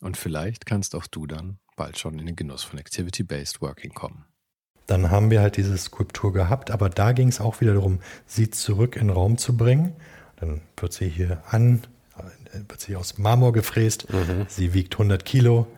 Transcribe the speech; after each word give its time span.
Und 0.00 0.16
vielleicht 0.16 0.66
kannst 0.66 0.94
auch 0.94 1.06
du 1.06 1.26
dann 1.26 1.58
bald 1.76 1.98
schon 1.98 2.18
in 2.18 2.26
den 2.26 2.36
Genuss 2.36 2.62
von 2.62 2.78
Activity-Based 2.78 3.60
Working 3.60 3.92
kommen. 3.92 4.24
Dann 4.86 5.10
haben 5.10 5.30
wir 5.30 5.40
halt 5.40 5.56
diese 5.56 5.76
Skulptur 5.78 6.32
gehabt, 6.32 6.70
aber 6.70 6.88
da 6.88 7.12
ging 7.12 7.28
es 7.28 7.40
auch 7.40 7.60
wieder 7.60 7.74
darum, 7.74 8.00
sie 8.26 8.50
zurück 8.50 8.96
in 8.96 9.08
den 9.08 9.10
Raum 9.10 9.38
zu 9.38 9.56
bringen. 9.56 9.94
Dann 10.36 10.62
wird 10.76 10.92
sie 10.92 11.08
hier 11.08 11.42
an, 11.48 11.82
wird 12.68 12.80
sie 12.80 12.96
aus 12.96 13.18
Marmor 13.18 13.52
gefräst. 13.52 14.12
Mhm. 14.12 14.46
Sie 14.48 14.74
wiegt 14.74 14.94
100 14.94 15.24
Kilo 15.24 15.68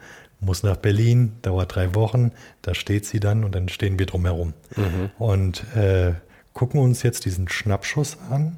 muss 0.43 0.63
nach 0.63 0.77
Berlin, 0.77 1.37
dauert 1.43 1.75
drei 1.75 1.95
Wochen, 1.95 2.33
da 2.63 2.75
steht 2.75 3.07
sie 3.07 3.21
dann 3.21 3.45
und 3.45 3.55
dann 3.55 3.69
stehen 3.69 3.99
wir 3.99 4.07
drumherum. 4.07 4.55
Mhm. 4.77 5.11
Und 5.19 5.65
äh, 5.77 6.15
gucken 6.53 6.81
uns 6.81 7.03
jetzt 7.03 7.25
diesen 7.25 7.49
Schnappschuss 7.49 8.19
an 8.31 8.57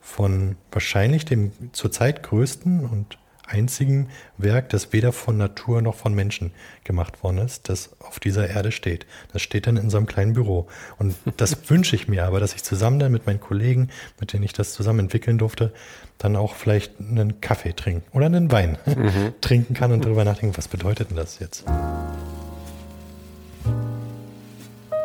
von 0.00 0.56
wahrscheinlich 0.72 1.24
dem 1.24 1.52
zurzeit 1.72 2.22
größten 2.22 2.86
und 2.86 3.18
einzigen 3.50 4.08
Werk, 4.38 4.68
das 4.68 4.92
weder 4.92 5.12
von 5.12 5.36
Natur 5.36 5.82
noch 5.82 5.96
von 5.96 6.14
Menschen 6.14 6.52
gemacht 6.84 7.22
worden 7.22 7.38
ist, 7.38 7.68
das 7.68 7.90
auf 8.00 8.20
dieser 8.20 8.48
Erde 8.48 8.72
steht. 8.72 9.06
Das 9.32 9.42
steht 9.42 9.66
dann 9.66 9.76
in 9.76 9.90
so 9.90 9.96
einem 9.96 10.06
kleinen 10.06 10.32
Büro. 10.32 10.68
Und 10.98 11.14
das 11.36 11.56
wünsche 11.70 11.96
ich 11.96 12.08
mir 12.08 12.24
aber, 12.24 12.40
dass 12.40 12.54
ich 12.54 12.62
zusammen 12.62 12.98
dann 12.98 13.12
mit 13.12 13.26
meinen 13.26 13.40
Kollegen, 13.40 13.90
mit 14.18 14.32
denen 14.32 14.44
ich 14.44 14.52
das 14.52 14.72
zusammen 14.72 15.00
entwickeln 15.00 15.38
durfte, 15.38 15.72
dann 16.18 16.36
auch 16.36 16.54
vielleicht 16.54 17.00
einen 17.00 17.40
Kaffee 17.40 17.72
trinken 17.72 18.04
oder 18.16 18.26
einen 18.26 18.52
Wein 18.52 18.78
mhm. 18.86 19.32
trinken 19.40 19.74
kann 19.74 19.92
und 19.92 20.04
darüber 20.04 20.24
nachdenken, 20.24 20.56
was 20.56 20.68
bedeutet 20.68 21.10
denn 21.10 21.16
das 21.16 21.38
jetzt? 21.38 21.64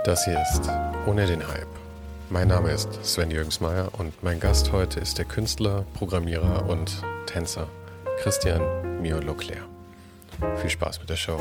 Das 0.04 0.26
hier 0.26 0.40
ist 0.42 0.70
Ohne 1.08 1.26
den 1.26 1.48
Hype. 1.48 1.68
Mein 2.30 2.48
Name 2.48 2.72
ist 2.72 2.90
Sven 3.04 3.32
Jürgensmeier 3.32 3.90
und 3.98 4.24
mein 4.24 4.40
Gast 4.40 4.72
heute 4.72 5.00
ist 5.00 5.18
der 5.18 5.26
Künstler, 5.26 5.86
Programmierer 5.94 6.68
und 6.68 7.04
Tänzer 7.28 7.68
Christian 8.18 9.02
Mio 9.02 9.20
Leclerc. 9.20 9.64
Viel 10.58 10.70
Spaß 10.70 11.00
mit 11.00 11.10
der 11.10 11.16
Show. 11.16 11.40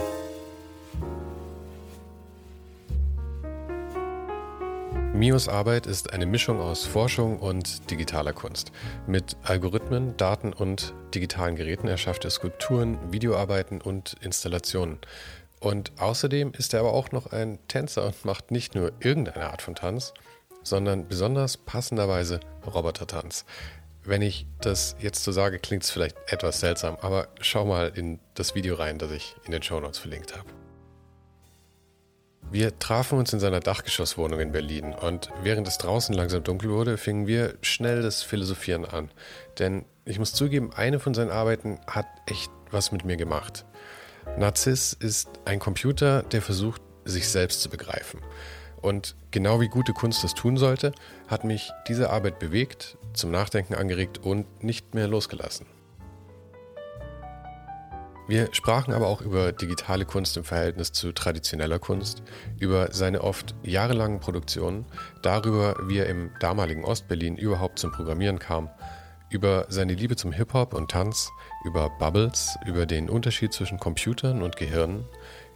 Mios 5.14 5.48
Arbeit 5.48 5.86
ist 5.86 6.12
eine 6.12 6.26
Mischung 6.26 6.60
aus 6.60 6.84
Forschung 6.84 7.38
und 7.38 7.90
digitaler 7.90 8.32
Kunst. 8.32 8.72
Mit 9.06 9.36
Algorithmen, 9.44 10.16
Daten 10.16 10.52
und 10.52 10.92
digitalen 11.14 11.56
Geräten 11.56 11.86
erschafft 11.86 12.24
er 12.24 12.30
Skulpturen, 12.30 12.98
Videoarbeiten 13.12 13.80
und 13.80 14.16
Installationen. 14.20 14.98
Und 15.60 15.92
außerdem 15.98 16.52
ist 16.52 16.74
er 16.74 16.80
aber 16.80 16.92
auch 16.92 17.12
noch 17.12 17.32
ein 17.32 17.58
Tänzer 17.68 18.04
und 18.04 18.24
macht 18.24 18.50
nicht 18.50 18.74
nur 18.74 18.92
irgendeine 19.00 19.50
Art 19.50 19.62
von 19.62 19.74
Tanz, 19.74 20.12
sondern 20.64 21.08
besonders 21.08 21.56
passenderweise 21.56 22.40
Robotertanz. 22.66 23.44
Wenn 24.06 24.20
ich 24.20 24.46
das 24.60 24.96
jetzt 24.98 25.24
so 25.24 25.32
sage, 25.32 25.58
klingt 25.58 25.82
es 25.82 25.90
vielleicht 25.90 26.16
etwas 26.26 26.60
seltsam, 26.60 26.98
aber 27.00 27.28
schau 27.40 27.64
mal 27.64 27.90
in 27.94 28.20
das 28.34 28.54
Video 28.54 28.74
rein, 28.74 28.98
das 28.98 29.10
ich 29.10 29.34
in 29.46 29.52
den 29.52 29.62
Show 29.62 29.80
Notes 29.80 29.98
verlinkt 29.98 30.36
habe. 30.36 30.48
Wir 32.50 32.78
trafen 32.78 33.18
uns 33.18 33.32
in 33.32 33.40
seiner 33.40 33.60
Dachgeschosswohnung 33.60 34.40
in 34.40 34.52
Berlin 34.52 34.92
und 34.92 35.30
während 35.42 35.66
es 35.66 35.78
draußen 35.78 36.14
langsam 36.14 36.44
dunkel 36.44 36.70
wurde, 36.70 36.98
fingen 36.98 37.26
wir 37.26 37.54
schnell 37.62 38.02
das 38.02 38.22
Philosophieren 38.22 38.84
an. 38.84 39.10
Denn 39.58 39.86
ich 40.04 40.18
muss 40.18 40.34
zugeben, 40.34 40.70
eine 40.74 41.00
von 41.00 41.14
seinen 41.14 41.30
Arbeiten 41.30 41.80
hat 41.86 42.06
echt 42.26 42.50
was 42.70 42.92
mit 42.92 43.06
mir 43.06 43.16
gemacht. 43.16 43.64
Narziss 44.36 44.92
ist 44.92 45.30
ein 45.46 45.58
Computer, 45.58 46.22
der 46.22 46.42
versucht, 46.42 46.82
sich 47.06 47.28
selbst 47.28 47.62
zu 47.62 47.70
begreifen. 47.70 48.20
Und 48.82 49.16
genau 49.30 49.62
wie 49.62 49.68
gute 49.68 49.94
Kunst 49.94 50.22
das 50.24 50.34
tun 50.34 50.58
sollte, 50.58 50.92
hat 51.26 51.44
mich 51.44 51.70
diese 51.88 52.10
Arbeit 52.10 52.38
bewegt, 52.38 52.98
zum 53.14 53.30
Nachdenken 53.30 53.74
angeregt 53.74 54.18
und 54.18 54.62
nicht 54.62 54.94
mehr 54.94 55.08
losgelassen. 55.08 55.66
Wir 58.26 58.48
sprachen 58.52 58.94
aber 58.94 59.06
auch 59.06 59.20
über 59.20 59.52
digitale 59.52 60.06
Kunst 60.06 60.38
im 60.38 60.44
Verhältnis 60.44 60.92
zu 60.92 61.12
traditioneller 61.12 61.78
Kunst, 61.78 62.22
über 62.58 62.90
seine 62.90 63.20
oft 63.22 63.54
jahrelangen 63.62 64.18
Produktionen, 64.18 64.86
darüber, 65.20 65.76
wie 65.86 65.98
er 65.98 66.06
im 66.06 66.30
damaligen 66.40 66.84
Ostberlin 66.84 67.36
überhaupt 67.36 67.78
zum 67.78 67.92
Programmieren 67.92 68.38
kam, 68.38 68.70
über 69.28 69.66
seine 69.68 69.92
Liebe 69.92 70.16
zum 70.16 70.32
Hip-Hop 70.32 70.72
und 70.72 70.90
Tanz, 70.90 71.30
über 71.66 71.90
Bubbles, 71.90 72.56
über 72.64 72.86
den 72.86 73.10
Unterschied 73.10 73.52
zwischen 73.52 73.78
Computern 73.78 74.40
und 74.40 74.56
Gehirnen, 74.56 75.04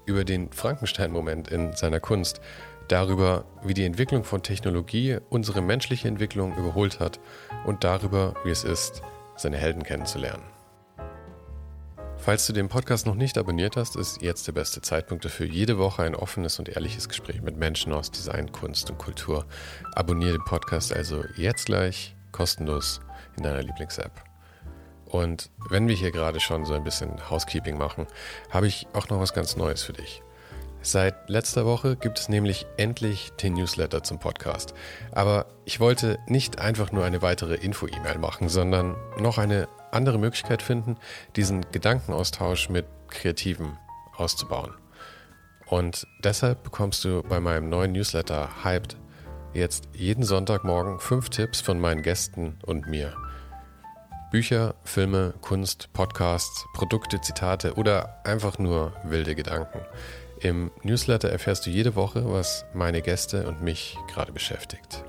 über 0.04 0.24
den 0.24 0.52
Frankenstein-Moment 0.52 1.48
in 1.48 1.74
seiner 1.74 2.00
Kunst 2.00 2.40
darüber, 2.88 3.44
wie 3.62 3.74
die 3.74 3.84
Entwicklung 3.84 4.24
von 4.24 4.42
Technologie 4.42 5.18
unsere 5.30 5.62
menschliche 5.62 6.08
Entwicklung 6.08 6.56
überholt 6.56 7.00
hat 7.00 7.20
und 7.64 7.84
darüber, 7.84 8.34
wie 8.44 8.50
es 8.50 8.64
ist, 8.64 9.02
seine 9.36 9.56
Helden 9.56 9.82
kennenzulernen. 9.82 10.42
Falls 12.16 12.46
du 12.46 12.52
den 12.52 12.68
Podcast 12.68 13.06
noch 13.06 13.14
nicht 13.14 13.38
abonniert 13.38 13.76
hast, 13.76 13.96
ist 13.96 14.20
jetzt 14.22 14.46
der 14.48 14.52
beste 14.52 14.82
Zeitpunkt 14.82 15.24
dafür. 15.24 15.46
Jede 15.46 15.78
Woche 15.78 16.02
ein 16.02 16.16
offenes 16.16 16.58
und 16.58 16.68
ehrliches 16.68 17.08
Gespräch 17.08 17.40
mit 17.40 17.56
Menschen 17.56 17.92
aus 17.92 18.10
Design, 18.10 18.50
Kunst 18.50 18.90
und 18.90 18.98
Kultur. 18.98 19.46
Abonniere 19.94 20.32
den 20.32 20.44
Podcast 20.44 20.92
also 20.92 21.24
jetzt 21.36 21.66
gleich 21.66 22.16
kostenlos 22.32 23.00
in 23.36 23.44
deiner 23.44 23.62
Lieblings-App. 23.62 24.12
Und 25.06 25.50
wenn 25.70 25.88
wir 25.88 25.94
hier 25.94 26.10
gerade 26.10 26.40
schon 26.40 26.66
so 26.66 26.74
ein 26.74 26.84
bisschen 26.84 27.30
Housekeeping 27.30 27.78
machen, 27.78 28.06
habe 28.50 28.66
ich 28.66 28.86
auch 28.92 29.08
noch 29.08 29.20
was 29.20 29.32
ganz 29.32 29.56
Neues 29.56 29.82
für 29.82 29.94
dich. 29.94 30.22
Seit 30.80 31.28
letzter 31.28 31.66
Woche 31.66 31.96
gibt 31.96 32.18
es 32.18 32.28
nämlich 32.28 32.66
endlich 32.76 33.30
den 33.42 33.54
Newsletter 33.54 34.02
zum 34.02 34.18
Podcast. 34.18 34.74
Aber 35.12 35.46
ich 35.64 35.80
wollte 35.80 36.18
nicht 36.26 36.60
einfach 36.60 36.92
nur 36.92 37.04
eine 37.04 37.20
weitere 37.20 37.54
Info-E-Mail 37.54 38.18
machen, 38.18 38.48
sondern 38.48 38.96
noch 39.18 39.38
eine 39.38 39.68
andere 39.90 40.18
Möglichkeit 40.18 40.62
finden, 40.62 40.96
diesen 41.36 41.66
Gedankenaustausch 41.72 42.68
mit 42.68 42.86
Kreativen 43.08 43.76
auszubauen. 44.16 44.72
Und 45.66 46.06
deshalb 46.24 46.62
bekommst 46.62 47.04
du 47.04 47.22
bei 47.22 47.40
meinem 47.40 47.68
neuen 47.68 47.92
Newsletter 47.92 48.64
Hyped 48.64 48.96
jetzt 49.52 49.88
jeden 49.92 50.24
Sonntagmorgen 50.24 51.00
fünf 51.00 51.28
Tipps 51.28 51.60
von 51.60 51.80
meinen 51.80 52.02
Gästen 52.02 52.58
und 52.64 52.86
mir. 52.86 53.14
Bücher, 54.30 54.74
Filme, 54.84 55.34
Kunst, 55.40 55.90
Podcasts, 55.94 56.66
Produkte, 56.74 57.20
Zitate 57.20 57.74
oder 57.74 58.20
einfach 58.24 58.58
nur 58.58 58.92
wilde 59.04 59.34
Gedanken. 59.34 59.80
Im 60.40 60.70
Newsletter 60.82 61.30
erfährst 61.30 61.64
du 61.66 61.70
jede 61.70 61.94
Woche, 61.96 62.30
was 62.30 62.64
meine 62.72 63.02
Gäste 63.02 63.48
und 63.48 63.60
mich 63.62 63.98
gerade 64.12 64.30
beschäftigt. 64.32 65.02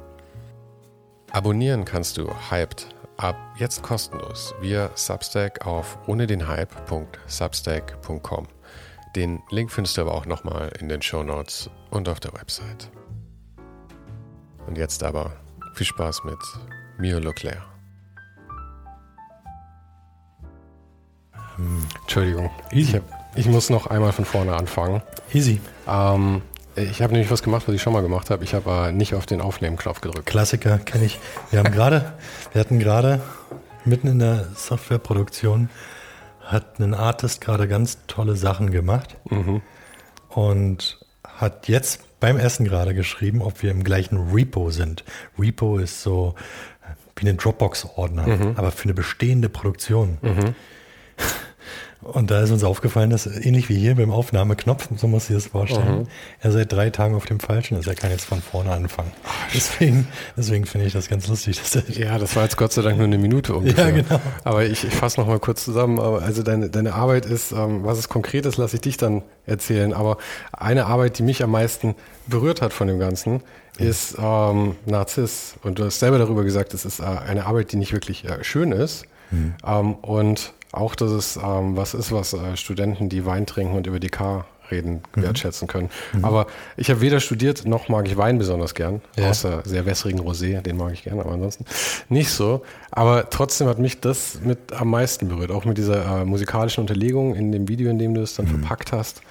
Abonnieren 1.32 1.86
kannst 1.86 2.18
du 2.18 2.28
Hyped 2.50 2.88
ab 3.18 3.38
jetzt 3.58 3.84
kostenlos 3.84 4.56
via 4.62 4.90
Substack 4.96 5.68
auf 5.68 6.00
ohne 6.08 6.26
den 6.26 6.48
Hype.substack.com. 6.48 8.48
Den 9.16 9.44
Link 9.50 9.72
findest 9.72 9.98
du 9.98 10.02
aber 10.02 10.16
auch 10.16 10.26
nochmal 10.26 10.72
in 10.80 10.90
den 10.90 11.04
Show 11.04 11.24
Notes 11.24 11.70
und 11.92 12.10
auf 12.10 12.20
der 12.20 12.34
Website. 12.34 12.90
Und 14.66 14.76
jetzt 14.78 15.04
aber 15.04 15.34
viel 15.76 15.86
Spaß 15.86 16.24
mit 16.24 16.40
Mio 16.98 17.20
Leclerc. 17.20 17.62
Entschuldigung, 22.02 22.50
ich 22.72 22.96
habe 22.96 23.19
ich 23.36 23.48
muss 23.48 23.70
noch 23.70 23.88
einmal 23.88 24.12
von 24.12 24.26
vorne 24.26 24.56
anfangen. 24.56 25.02
Easy. 25.34 25.62
Ähm, 25.88 26.42
ich 26.76 27.02
habe 27.02 27.14
nämlich 27.14 27.32
was 27.32 27.44
gemacht, 27.44 27.68
was 27.68 27.76
ich 27.76 27.82
schon 27.82 27.94
mal 27.94 28.02
gemacht 28.02 28.30
habe. 28.30 28.44
Ich 28.44 28.54
habe 28.54 28.88
äh, 28.88 28.92
nicht 28.92 29.14
auf 29.14 29.26
den 29.26 29.42
Aufnehmen-Knopf 29.42 30.02
gedrückt. 30.02 30.26
Klassiker, 30.26 30.78
kenne 30.78 31.06
ich. 31.06 31.20
Wir 31.52 31.60
haben 31.60 31.72
gerade, 31.72 32.14
wir 32.52 32.60
hatten 32.60 32.80
gerade 32.80 33.22
mitten 33.86 34.08
in 34.08 34.20
der 34.20 34.48
Softwareproduktion 34.56 35.70
hat 36.52 36.80
ein 36.80 36.94
Artist 36.94 37.42
gerade 37.42 37.68
ganz 37.68 38.00
tolle 38.08 38.36
Sachen 38.36 38.72
gemacht 38.72 39.18
mhm. 39.30 39.62
und 40.30 41.00
hat 41.24 41.68
jetzt 41.68 42.20
beim 42.20 42.38
Essen 42.38 42.66
gerade 42.66 42.94
geschrieben, 42.94 43.42
ob 43.42 43.62
wir 43.62 43.72
im 43.72 43.84
gleichen 43.84 44.32
Repo 44.34 44.72
sind. 44.72 45.04
Repo 45.38 45.78
ist 45.78 46.02
so 46.02 46.36
wie 47.16 47.30
ein 47.30 47.38
Dropbox-Ordner, 47.38 48.28
mhm. 48.28 48.54
aber 48.56 48.72
für 48.72 48.86
eine 48.86 48.94
bestehende 48.94 49.50
Produktion. 49.50 50.18
Mhm. 50.22 50.56
Und 52.02 52.32
da 52.32 52.42
ist 52.42 52.52
uns 52.52 52.64
aufgefallen, 52.64 53.10
dass 53.10 53.28
ähnlich 53.28 53.68
wie 53.68 53.76
hier 53.76 53.96
beim 53.96 54.12
Aufnahmeknopf, 54.12 54.88
so 54.96 55.08
muss 55.08 55.30
ich 55.30 55.36
das 55.36 55.48
vorstellen, 55.48 56.00
mhm. 56.00 56.08
er 56.40 56.52
seit 56.54 56.72
drei 56.72 56.90
Tagen 56.92 57.14
auf 57.14 57.26
dem 57.26 57.42
Falschen 57.42 57.78
ist. 57.78 57.88
Er 57.88 57.96
kann 57.96 58.10
jetzt 58.10 58.24
von 58.24 58.42
vorne 58.42 58.72
anfangen. 58.72 59.12
Deswegen, 59.54 60.08
deswegen 60.38 60.66
finde 60.66 60.88
ich 60.88 60.94
das 60.94 61.10
ganz 61.10 61.28
lustig. 61.28 61.60
Dass 61.60 61.98
ja, 61.98 62.18
das 62.18 62.38
war 62.38 62.44
jetzt 62.44 62.56
Gott 62.56 62.72
sei 62.72 62.84
Dank 62.84 62.98
nur 62.98 63.06
eine 63.06 63.18
Minute 63.18 63.54
ungefähr. 63.54 63.90
Ja, 63.90 63.92
genau. 63.92 64.22
Aber 64.46 64.66
ich, 64.66 64.86
ich 64.86 64.94
fasse 64.94 65.20
noch 65.20 65.28
mal 65.28 65.40
kurz 65.40 65.66
zusammen. 65.66 66.00
Also 66.00 66.42
deine, 66.42 66.70
deine 66.70 66.94
Arbeit 66.94 67.26
ist, 67.26 67.52
ähm, 67.52 67.84
was 67.84 67.98
es 67.98 68.08
konkret 68.08 68.46
ist, 68.46 68.56
lasse 68.56 68.78
ich 68.78 68.82
dich 68.82 68.96
dann 68.96 69.24
erzählen. 69.46 69.94
Aber 69.94 70.18
eine 70.54 70.86
Arbeit, 70.86 71.20
die 71.20 71.24
mich 71.24 71.44
am 71.44 71.52
meisten 71.52 71.96
berührt 72.28 72.62
hat 72.62 72.72
von 72.72 72.88
dem 72.88 73.00
Ganzen, 73.00 73.42
ist 73.78 74.16
ähm, 74.18 74.76
Narziss. 74.86 75.56
Und 75.64 75.80
du 75.80 75.86
hast 75.86 76.00
selber 76.00 76.18
darüber 76.18 76.46
gesagt, 76.46 76.74
es 76.74 76.86
ist 76.86 77.02
äh, 77.02 77.04
eine 77.04 77.46
Arbeit, 77.46 77.74
die 77.74 77.78
nicht 77.78 77.92
wirklich 77.92 78.24
äh, 78.24 78.42
schön 78.44 78.72
ist. 78.72 79.04
Mhm. 79.32 79.56
Ähm, 79.66 79.96
und 79.96 80.54
auch, 80.72 80.96
dass 80.96 81.12
es 81.12 81.38
ähm, 81.38 81.76
was 81.76 81.94
ist, 81.94 82.12
was 82.12 82.34
äh, 82.34 82.56
Studenten, 82.56 83.10
die 83.10 83.26
Wein 83.26 83.46
trinken 83.46 83.76
und 83.76 83.88
über 83.88 84.00
die 84.00 84.10
K 84.10 84.46
reden, 84.72 85.02
mhm. 85.16 85.24
wertschätzen 85.24 85.68
können. 85.68 85.90
Mhm. 86.14 86.26
Aber 86.26 86.48
ich 86.78 86.90
habe 86.90 87.02
weder 87.02 87.20
studiert, 87.20 87.66
noch 87.66 87.90
mag 87.90 88.08
ich 88.08 88.18
Wein 88.18 88.38
besonders 88.38 88.76
gern, 88.76 89.02
ja. 89.18 89.30
außer 89.30 89.64
sehr 89.66 89.86
wässrigen 89.86 90.22
Rosé, 90.22 90.62
den 90.62 90.78
mag 90.78 90.94
ich 90.94 91.04
gern, 91.04 91.20
aber 91.20 91.32
ansonsten 91.32 91.66
nicht 92.10 92.30
so. 92.30 92.64
Aber 92.92 93.30
trotzdem 93.30 93.68
hat 93.68 93.80
mich 93.80 94.00
das 94.00 94.40
mit 94.44 94.74
am 94.74 94.92
meisten 94.92 95.28
berührt, 95.28 95.52
auch 95.52 95.66
mit 95.66 95.78
dieser 95.78 96.22
äh, 96.22 96.26
musikalischen 96.26 96.82
Unterlegung 96.82 97.36
in 97.36 97.52
dem 97.52 97.68
Video, 97.68 97.90
in 97.90 97.98
dem 97.98 98.14
du 98.14 98.22
es 98.22 98.36
dann 98.36 98.46
mhm. 98.46 98.60
verpackt 98.60 98.92
hast, 98.92 99.22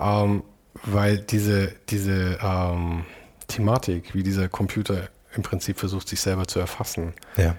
ähm, 0.00 0.42
weil 0.84 1.18
diese, 1.18 1.72
diese 1.88 2.38
ähm, 2.42 3.04
Thematik, 3.48 4.14
wie 4.14 4.22
dieser 4.22 4.48
Computer 4.48 5.08
im 5.34 5.42
Prinzip 5.42 5.78
versucht, 5.78 6.08
sich 6.08 6.20
selber 6.20 6.46
zu 6.46 6.58
erfassen, 6.58 7.12
ja 7.36 7.56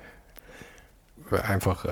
einfach 1.32 1.86
äh, 1.86 1.92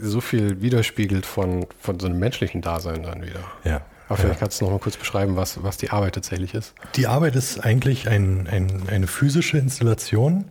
so 0.00 0.20
viel 0.20 0.60
widerspiegelt 0.60 1.26
von, 1.26 1.66
von 1.80 1.98
so 2.00 2.06
einem 2.06 2.18
menschlichen 2.18 2.60
Dasein 2.62 3.02
dann 3.02 3.22
wieder. 3.22 3.40
Ja. 3.64 3.82
Aber 4.08 4.16
vielleicht 4.16 4.40
kannst 4.40 4.60
du 4.60 4.64
noch 4.64 4.72
mal 4.72 4.78
kurz 4.78 4.96
beschreiben, 4.96 5.36
was, 5.36 5.62
was 5.62 5.76
die 5.76 5.90
Arbeit 5.90 6.14
tatsächlich 6.14 6.54
ist. 6.54 6.74
Die 6.96 7.06
Arbeit 7.06 7.36
ist 7.36 7.60
eigentlich 7.60 8.08
ein, 8.08 8.48
ein, 8.50 8.84
eine 8.88 9.06
physische 9.06 9.58
Installation, 9.58 10.46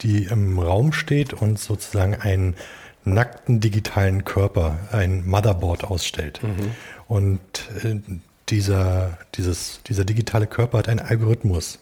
die 0.00 0.24
im 0.24 0.58
Raum 0.58 0.92
steht 0.92 1.34
und 1.34 1.58
sozusagen 1.58 2.14
einen 2.14 2.56
nackten 3.04 3.60
digitalen 3.60 4.24
Körper, 4.24 4.78
ein 4.92 5.26
Motherboard 5.26 5.84
ausstellt. 5.84 6.40
Mhm. 6.42 6.70
Und 7.06 7.40
äh, 7.84 8.00
dieser, 8.48 9.18
dieses, 9.34 9.80
dieser 9.86 10.04
digitale 10.04 10.46
Körper 10.46 10.78
hat 10.78 10.88
einen 10.88 11.00
Algorithmus 11.00 11.78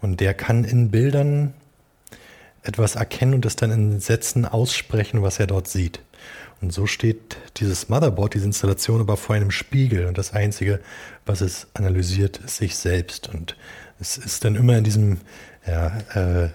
und 0.00 0.20
der 0.20 0.34
kann 0.34 0.64
in 0.64 0.90
Bildern 0.90 1.54
etwas 2.64 2.96
erkennen 2.96 3.34
und 3.34 3.46
es 3.46 3.56
dann 3.56 3.70
in 3.70 4.00
Sätzen 4.00 4.46
aussprechen, 4.46 5.22
was 5.22 5.38
er 5.38 5.46
dort 5.46 5.68
sieht. 5.68 6.00
Und 6.60 6.72
so 6.72 6.86
steht 6.86 7.36
dieses 7.58 7.88
Motherboard, 7.88 8.34
diese 8.34 8.46
Installation 8.46 9.00
aber 9.00 9.16
vor 9.16 9.36
einem 9.36 9.50
Spiegel 9.50 10.06
und 10.06 10.16
das 10.16 10.32
Einzige, 10.32 10.80
was 11.26 11.42
es 11.42 11.66
analysiert, 11.74 12.38
ist 12.38 12.56
sich 12.56 12.76
selbst. 12.76 13.28
Und 13.28 13.56
es 14.00 14.16
ist 14.16 14.44
dann 14.44 14.56
immer 14.56 14.78
in 14.78 14.84
diesem, 14.84 15.20
ja, 15.66 15.98
äh, 16.14 16.48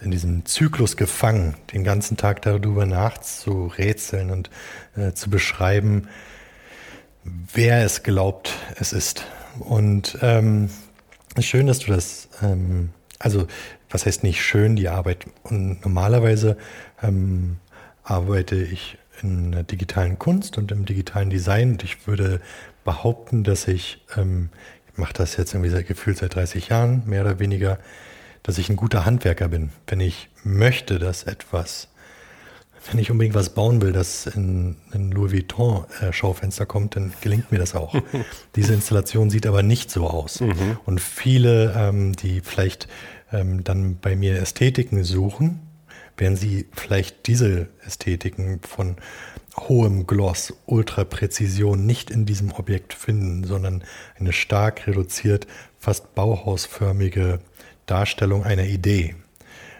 in 0.00 0.10
diesem 0.10 0.46
Zyklus 0.46 0.96
gefangen, 0.96 1.56
den 1.72 1.84
ganzen 1.84 2.16
Tag 2.16 2.42
darüber 2.42 2.86
nachzurätseln 2.86 4.30
und 4.30 4.50
äh, 4.96 5.12
zu 5.12 5.30
beschreiben, 5.30 6.08
wer 7.22 7.84
es 7.84 8.02
glaubt, 8.02 8.52
es 8.76 8.92
ist. 8.92 9.24
Und 9.58 10.18
ähm, 10.22 10.70
schön, 11.38 11.66
dass 11.66 11.80
du 11.80 11.92
das, 11.92 12.28
ähm, 12.42 12.90
also 13.18 13.46
was 13.90 14.06
heißt 14.06 14.22
nicht 14.22 14.42
schön, 14.42 14.76
die 14.76 14.88
Arbeit. 14.88 15.26
Und 15.42 15.82
normalerweise 15.82 16.56
ähm, 17.02 17.56
arbeite 18.04 18.56
ich 18.56 18.96
in 19.22 19.52
der 19.52 19.64
digitalen 19.64 20.18
Kunst 20.18 20.56
und 20.56 20.72
im 20.72 20.86
digitalen 20.86 21.30
Design. 21.30 21.72
Und 21.72 21.84
ich 21.84 22.06
würde 22.06 22.40
behaupten, 22.84 23.44
dass 23.44 23.68
ich, 23.68 24.02
ähm, 24.16 24.48
ich 24.90 24.98
mache 24.98 25.12
das 25.12 25.36
jetzt 25.36 25.54
irgendwie 25.54 25.70
seit 25.70 25.86
gefühlt 25.86 26.18
seit 26.18 26.34
30 26.34 26.68
Jahren, 26.68 27.02
mehr 27.06 27.22
oder 27.22 27.38
weniger, 27.38 27.78
dass 28.42 28.58
ich 28.58 28.70
ein 28.70 28.76
guter 28.76 29.04
Handwerker 29.04 29.48
bin. 29.48 29.70
Wenn 29.86 30.00
ich 30.00 30.28
möchte, 30.44 30.98
dass 30.98 31.24
etwas, 31.24 31.88
wenn 32.90 32.98
ich 32.98 33.10
unbedingt 33.10 33.34
was 33.34 33.50
bauen 33.50 33.82
will, 33.82 33.92
das 33.92 34.26
in 34.26 34.76
ein 34.94 35.10
Louis 35.10 35.32
Vuitton 35.32 35.84
äh, 36.00 36.12
Schaufenster 36.12 36.64
kommt, 36.64 36.96
dann 36.96 37.12
gelingt 37.20 37.52
mir 37.52 37.58
das 37.58 37.74
auch. 37.74 37.94
Diese 38.56 38.72
Installation 38.72 39.28
sieht 39.28 39.46
aber 39.46 39.62
nicht 39.62 39.90
so 39.90 40.06
aus. 40.06 40.40
Mhm. 40.40 40.78
Und 40.86 41.00
viele, 41.00 41.74
ähm, 41.76 42.14
die 42.14 42.40
vielleicht 42.40 42.88
ähm, 43.32 43.64
dann 43.64 43.98
bei 44.00 44.16
mir 44.16 44.40
Ästhetiken 44.40 45.04
suchen, 45.04 45.60
werden 46.16 46.36
sie 46.36 46.66
vielleicht 46.72 47.26
diese 47.26 47.68
Ästhetiken 47.84 48.60
von 48.62 48.96
hohem 49.56 50.06
Gloss, 50.06 50.54
Ultrapräzision 50.66 51.86
nicht 51.86 52.10
in 52.10 52.26
diesem 52.26 52.52
Objekt 52.52 52.94
finden, 52.94 53.44
sondern 53.44 53.82
eine 54.18 54.32
stark 54.32 54.86
reduziert, 54.86 55.46
fast 55.78 56.14
bauhausförmige 56.14 57.40
Darstellung 57.86 58.44
einer 58.44 58.64
Idee. 58.64 59.16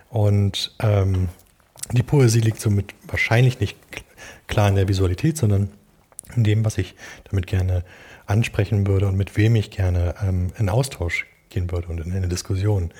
Und 0.08 0.74
ähm, 0.80 1.28
die 1.92 2.02
Poesie 2.02 2.40
liegt 2.40 2.60
somit 2.60 2.94
wahrscheinlich 3.06 3.60
nicht 3.60 3.76
klar 4.48 4.68
in 4.68 4.74
der 4.74 4.88
Visualität, 4.88 5.36
sondern 5.36 5.70
in 6.34 6.44
dem, 6.44 6.64
was 6.64 6.78
ich 6.78 6.94
damit 7.30 7.46
gerne 7.46 7.84
ansprechen 8.26 8.86
würde 8.86 9.08
und 9.08 9.16
mit 9.16 9.36
wem 9.36 9.56
ich 9.56 9.70
gerne 9.70 10.14
ähm, 10.22 10.52
in 10.58 10.68
Austausch 10.68 11.26
gehen 11.48 11.70
würde 11.70 11.88
und 11.88 12.00
in 12.00 12.12
eine 12.12 12.28
Diskussion. 12.28 12.92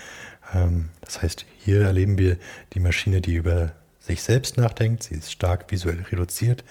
Ähm, 0.55 0.91
das 1.01 1.23
heißt, 1.23 1.45
hier 1.59 1.83
erleben 1.83 2.19
wir 2.19 2.37
die 2.73 2.81
Maschine, 2.81 3.21
die 3.21 3.35
über 3.35 3.73
sich 4.01 4.23
selbst 4.23 4.57
nachdenkt. 4.57 5.05
Sie 5.05 5.15
ist 5.15 5.31
stark 5.31 5.71
visuell 5.71 6.03
reduziert 6.11 6.65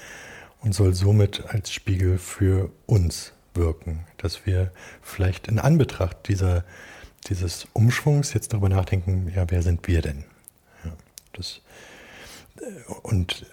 und 0.61 0.73
soll 0.73 0.93
somit 0.93 1.45
als 1.47 1.71
Spiegel 1.71 2.17
für 2.17 2.71
uns 2.85 3.33
wirken, 3.53 4.05
dass 4.17 4.45
wir 4.45 4.71
vielleicht 5.01 5.47
in 5.47 5.59
Anbetracht 5.59 6.27
dieser, 6.27 6.63
dieses 7.27 7.67
Umschwungs 7.73 8.33
jetzt 8.33 8.53
darüber 8.53 8.69
nachdenken, 8.69 9.31
ja, 9.33 9.45
wer 9.49 9.61
sind 9.61 9.87
wir 9.87 10.01
denn? 10.01 10.23
Ja, 10.83 10.91
das, 11.33 11.61
äh, 12.61 12.91
und 13.03 13.45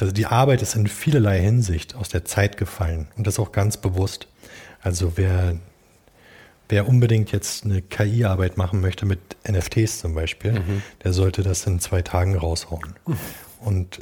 die 0.00 0.26
Arbeit 0.26 0.62
ist 0.62 0.76
in 0.76 0.86
vielerlei 0.86 1.40
Hinsicht 1.40 1.94
aus 1.94 2.08
der 2.08 2.24
Zeit 2.24 2.56
gefallen 2.56 3.08
und 3.16 3.26
das 3.26 3.38
auch 3.38 3.52
ganz 3.52 3.76
bewusst. 3.76 4.28
Also 4.80 5.16
wer 5.16 5.58
wer 6.70 6.88
unbedingt 6.88 7.32
jetzt 7.32 7.64
eine 7.64 7.82
KI-Arbeit 7.82 8.56
machen 8.56 8.80
möchte 8.80 9.06
mit 9.06 9.18
NFTs 9.48 10.00
zum 10.00 10.14
Beispiel, 10.14 10.52
mhm. 10.52 10.82
der 11.02 11.12
sollte 11.12 11.42
das 11.42 11.66
in 11.66 11.80
zwei 11.80 12.02
Tagen 12.02 12.36
raushauen. 12.36 12.94
Mhm. 13.06 13.18
Und 13.60 14.00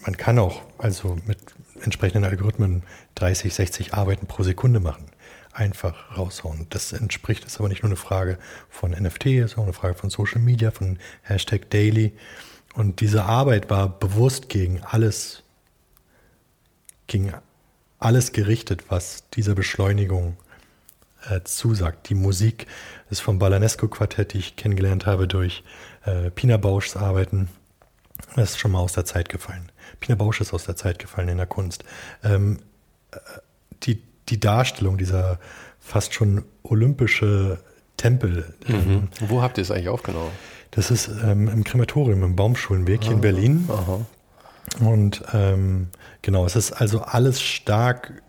man 0.00 0.16
kann 0.16 0.38
auch 0.38 0.62
also 0.78 1.16
mit 1.26 1.38
entsprechenden 1.82 2.24
Algorithmen 2.24 2.82
30, 3.14 3.54
60 3.54 3.94
Arbeiten 3.94 4.26
pro 4.26 4.42
Sekunde 4.42 4.80
machen. 4.80 5.06
Einfach 5.52 6.16
raushauen. 6.16 6.66
Das 6.70 6.92
entspricht, 6.92 7.44
ist 7.44 7.58
aber 7.58 7.68
nicht 7.68 7.82
nur 7.82 7.90
eine 7.90 7.96
Frage 7.96 8.38
von 8.68 8.92
NFT, 8.92 9.26
ist 9.26 9.58
auch 9.58 9.64
eine 9.64 9.72
Frage 9.72 9.94
von 9.94 10.10
Social 10.10 10.40
Media, 10.40 10.70
von 10.70 10.98
Hashtag 11.22 11.70
Daily. 11.70 12.12
Und 12.74 13.00
diese 13.00 13.24
Arbeit 13.24 13.70
war 13.70 13.88
bewusst 13.88 14.48
gegen 14.48 14.82
alles, 14.82 15.42
gegen 17.08 17.32
alles 17.98 18.32
gerichtet, 18.32 18.84
was 18.88 19.24
dieser 19.30 19.54
Beschleunigung 19.54 20.36
äh, 21.28 21.40
zusagt. 21.44 22.08
Die 22.08 22.14
Musik 22.14 22.66
ist 23.10 23.20
vom 23.20 23.38
Balanesco-Quartett, 23.38 24.32
die 24.32 24.38
ich 24.38 24.56
kennengelernt 24.56 25.06
habe 25.06 25.28
durch 25.28 25.64
äh, 26.04 26.30
Pina 26.30 26.56
Bauschs 26.56 26.96
Arbeiten. 26.96 27.48
Das 28.36 28.50
ist 28.50 28.58
schon 28.58 28.72
mal 28.72 28.80
aus 28.80 28.92
der 28.92 29.04
Zeit 29.04 29.28
gefallen. 29.28 29.70
Pina 30.00 30.16
Bausch 30.16 30.40
ist 30.40 30.52
aus 30.52 30.64
der 30.64 30.76
Zeit 30.76 30.98
gefallen 30.98 31.28
in 31.28 31.36
der 31.36 31.46
Kunst. 31.46 31.84
Ähm, 32.22 32.60
äh, 33.12 33.18
die, 33.84 34.02
die 34.28 34.40
Darstellung 34.40 34.98
dieser 34.98 35.38
fast 35.80 36.14
schon 36.14 36.44
olympische 36.62 37.58
Tempel. 37.96 38.54
Mhm. 38.66 38.74
Ähm, 38.74 39.08
Wo 39.20 39.42
habt 39.42 39.58
ihr 39.58 39.62
es 39.62 39.70
eigentlich 39.70 39.88
aufgenommen? 39.88 40.30
Das 40.70 40.90
ist 40.90 41.08
ähm, 41.24 41.48
im 41.48 41.64
Krematorium 41.64 42.22
im 42.22 42.36
Baumschulenweg 42.36 43.02
hier 43.02 43.14
in 43.14 43.20
Berlin. 43.20 43.68
Aha. 43.68 44.06
Und 44.80 45.22
ähm, 45.32 45.88
genau, 46.22 46.44
es 46.44 46.56
ist 46.56 46.72
also 46.72 47.00
alles 47.00 47.40
stark 47.40 48.22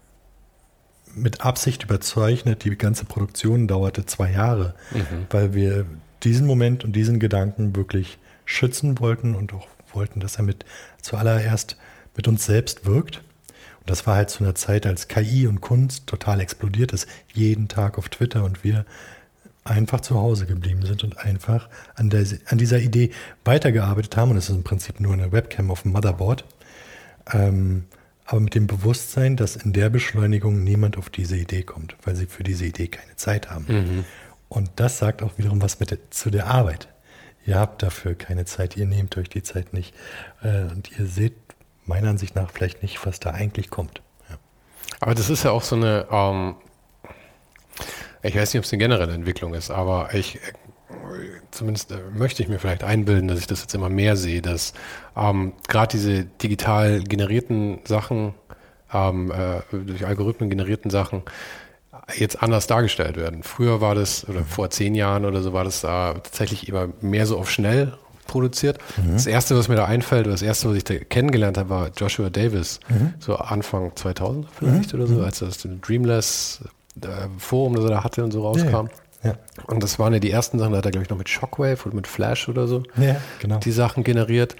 mit 1.16 1.42
Absicht 1.42 1.84
überzeichnet. 1.84 2.64
Die 2.64 2.78
ganze 2.78 3.06
Produktion 3.06 3.68
dauerte 3.68 4.06
zwei 4.06 4.32
Jahre, 4.32 4.76
mhm. 4.92 5.28
weil 5.30 5.54
wir 5.54 5.86
diesen 6.24 6.46
Moment 6.48 6.84
und 6.84 6.96
diesen 6.96 7.20
Gedanken 7.20 7.76
wirklich 7.76 8.18
schützen 8.46 9.00
wollten 9.00 9.36
und 9.36 9.54
auch 9.54 9.68
wollten, 9.94 10.20
dass 10.20 10.38
er 10.38 10.44
mit 10.44 10.66
zuallererst 11.02 11.78
mit 12.16 12.28
uns 12.28 12.46
selbst 12.46 12.86
wirkt. 12.86 13.18
Und 13.80 13.90
das 13.90 14.06
war 14.06 14.16
halt 14.16 14.30
zu 14.30 14.44
einer 14.44 14.56
Zeit, 14.56 14.86
als 14.86 15.08
KI 15.08 15.48
und 15.48 15.62
Kunst 15.62 16.08
total 16.08 16.40
explodiert 16.42 16.92
ist, 16.92 17.08
jeden 17.34 17.68
Tag 17.68 17.98
auf 17.98 18.10
Twitter 18.10 18.44
und 18.44 18.64
wir 18.64 18.86
einfach 19.64 20.02
zu 20.02 20.16
Hause 20.16 20.46
geblieben 20.46 20.86
sind 20.86 21.04
und 21.04 21.18
einfach 21.18 21.70
an, 21.96 22.10
der, 22.10 22.26
an 22.48 22.58
dieser 22.58 22.80
Idee 22.80 23.12
weitergearbeitet 23.46 24.18
haben. 24.18 24.32
Und 24.32 24.38
es 24.38 24.50
ist 24.50 24.56
im 24.56 24.64
Prinzip 24.64 25.00
nur 25.00 25.14
eine 25.14 25.32
Webcam 25.32 25.72
auf 25.72 25.84
dem 25.84 25.92
Motherboard. 25.92 26.44
Ähm, 27.32 27.86
aber 28.30 28.42
mit 28.42 28.54
dem 28.54 28.68
Bewusstsein, 28.68 29.38
dass 29.38 29.56
in 29.56 29.74
der 29.74 29.90
Beschleunigung 29.90 30.64
niemand 30.64 31.00
auf 31.00 31.10
diese 31.10 31.36
Idee 31.36 31.64
kommt, 31.64 31.96
weil 32.04 32.16
sie 32.16 32.28
für 32.28 32.44
diese 32.44 32.64
Idee 32.64 32.88
keine 32.88 33.16
Zeit 33.16 33.50
haben. 33.50 33.66
Mhm. 33.68 34.06
Und 34.50 34.70
das 34.76 35.00
sagt 35.00 35.24
auch 35.24 35.40
wiederum 35.40 35.64
was 35.64 35.80
mit 35.80 35.90
der, 35.90 36.12
zu 36.12 36.30
der 36.30 36.46
Arbeit. 36.46 36.90
Ihr 37.48 37.58
habt 37.58 37.82
dafür 37.82 38.14
keine 38.14 38.46
Zeit, 38.46 38.78
ihr 38.78 38.86
nehmt 38.86 39.18
euch 39.18 39.30
die 39.30 39.42
Zeit 39.42 39.74
nicht. 39.74 39.96
Äh, 40.44 40.66
und 40.66 40.92
ihr 41.00 41.08
seht 41.08 41.34
meiner 41.88 42.10
Ansicht 42.10 42.36
nach 42.36 42.52
vielleicht 42.52 42.84
nicht, 42.84 43.04
was 43.04 43.20
da 43.20 43.32
eigentlich 43.32 43.72
kommt. 43.72 44.04
Ja. 44.30 44.38
Aber 45.00 45.16
das 45.16 45.32
ist 45.32 45.44
ja 45.44 45.50
auch 45.50 45.64
so 45.64 45.76
eine, 45.76 46.06
ähm, 46.12 46.54
ich 48.22 48.36
weiß 48.36 48.54
nicht, 48.54 48.60
ob 48.60 48.66
es 48.66 48.72
eine 48.72 48.78
generelle 48.78 49.14
Entwicklung 49.14 49.56
ist, 49.56 49.72
aber 49.72 50.14
ich 50.14 50.38
zumindest 51.52 51.92
äh, 51.92 51.98
möchte 52.14 52.44
ich 52.44 52.50
mir 52.50 52.60
vielleicht 52.60 52.84
einbilden, 52.84 53.28
dass 53.28 53.40
ich 53.40 53.48
das 53.48 53.62
jetzt 53.62 53.76
immer 53.76 53.90
mehr 53.90 54.16
sehe, 54.16 54.42
dass 54.42 54.74
ähm, 55.16 55.54
gerade 55.68 55.98
diese 55.98 56.26
digital 56.26 57.02
generierten 57.04 57.80
Sachen, 57.86 58.34
ähm, 58.94 59.32
äh, 59.32 59.62
durch 59.72 60.06
Algorithmen 60.06 60.50
generierten 60.50 60.90
Sachen, 60.92 61.24
jetzt 62.16 62.42
anders 62.42 62.68
dargestellt 62.68 63.18
werden. 63.18 63.44
Früher 63.44 63.82
war 63.82 63.96
das, 63.96 64.28
oder 64.28 64.44
vor 64.44 64.70
zehn 64.70 64.96
Jahren 64.96 65.26
oder 65.26 65.42
so, 65.42 65.54
war 65.54 65.64
das 65.64 65.82
da 65.82 66.14
tatsächlich 66.14 66.68
immer 66.68 66.90
mehr 67.02 67.26
so 67.26 67.38
auf 67.38 67.52
schnell 67.52 67.94
produziert. 68.26 68.78
Mhm. 68.98 69.14
Das 69.14 69.26
erste, 69.26 69.58
was 69.58 69.68
mir 69.68 69.76
da 69.76 69.86
einfällt, 69.86 70.26
oder 70.26 70.34
das 70.34 70.42
erste, 70.42 70.70
was 70.70 70.78
ich 70.78 70.84
da 70.84 70.96
kennengelernt 70.96 71.58
habe, 71.58 71.70
war 71.70 71.90
Joshua 71.96 72.30
Davis, 72.30 72.80
mhm. 72.90 73.14
so 73.20 73.36
Anfang 73.36 73.96
2000 73.96 74.48
vielleicht 74.58 74.94
mhm. 74.94 75.00
oder 75.00 75.08
so, 75.08 75.16
mhm. 75.16 75.24
als 75.24 75.40
das 75.40 75.68
Dreamless 75.82 76.62
äh, 77.02 77.08
Forum, 77.38 77.76
das 77.76 77.84
er 77.86 77.90
da 77.92 78.04
hatte 78.04 78.24
und 78.24 78.32
so 78.32 78.42
rauskam. 78.42 78.88
Ja, 78.88 78.90
ja. 79.24 79.36
Und 79.68 79.84
das 79.84 80.00
waren 80.00 80.14
ja 80.14 80.20
die 80.20 80.32
ersten 80.32 80.60
Sachen, 80.60 80.72
da 80.72 80.78
hat 80.78 80.86
er, 80.86 80.92
glaube 80.92 81.04
ich, 81.04 81.10
noch 81.10 81.18
mit 81.18 81.30
Shockwave 81.30 81.86
oder 81.86 81.96
mit 81.96 82.08
Flash 82.08 82.48
oder 82.48 82.68
so 82.68 82.84
ja, 82.98 83.18
genau. 83.40 83.58
die 83.60 83.72
Sachen 83.72 84.04
generiert. 84.04 84.56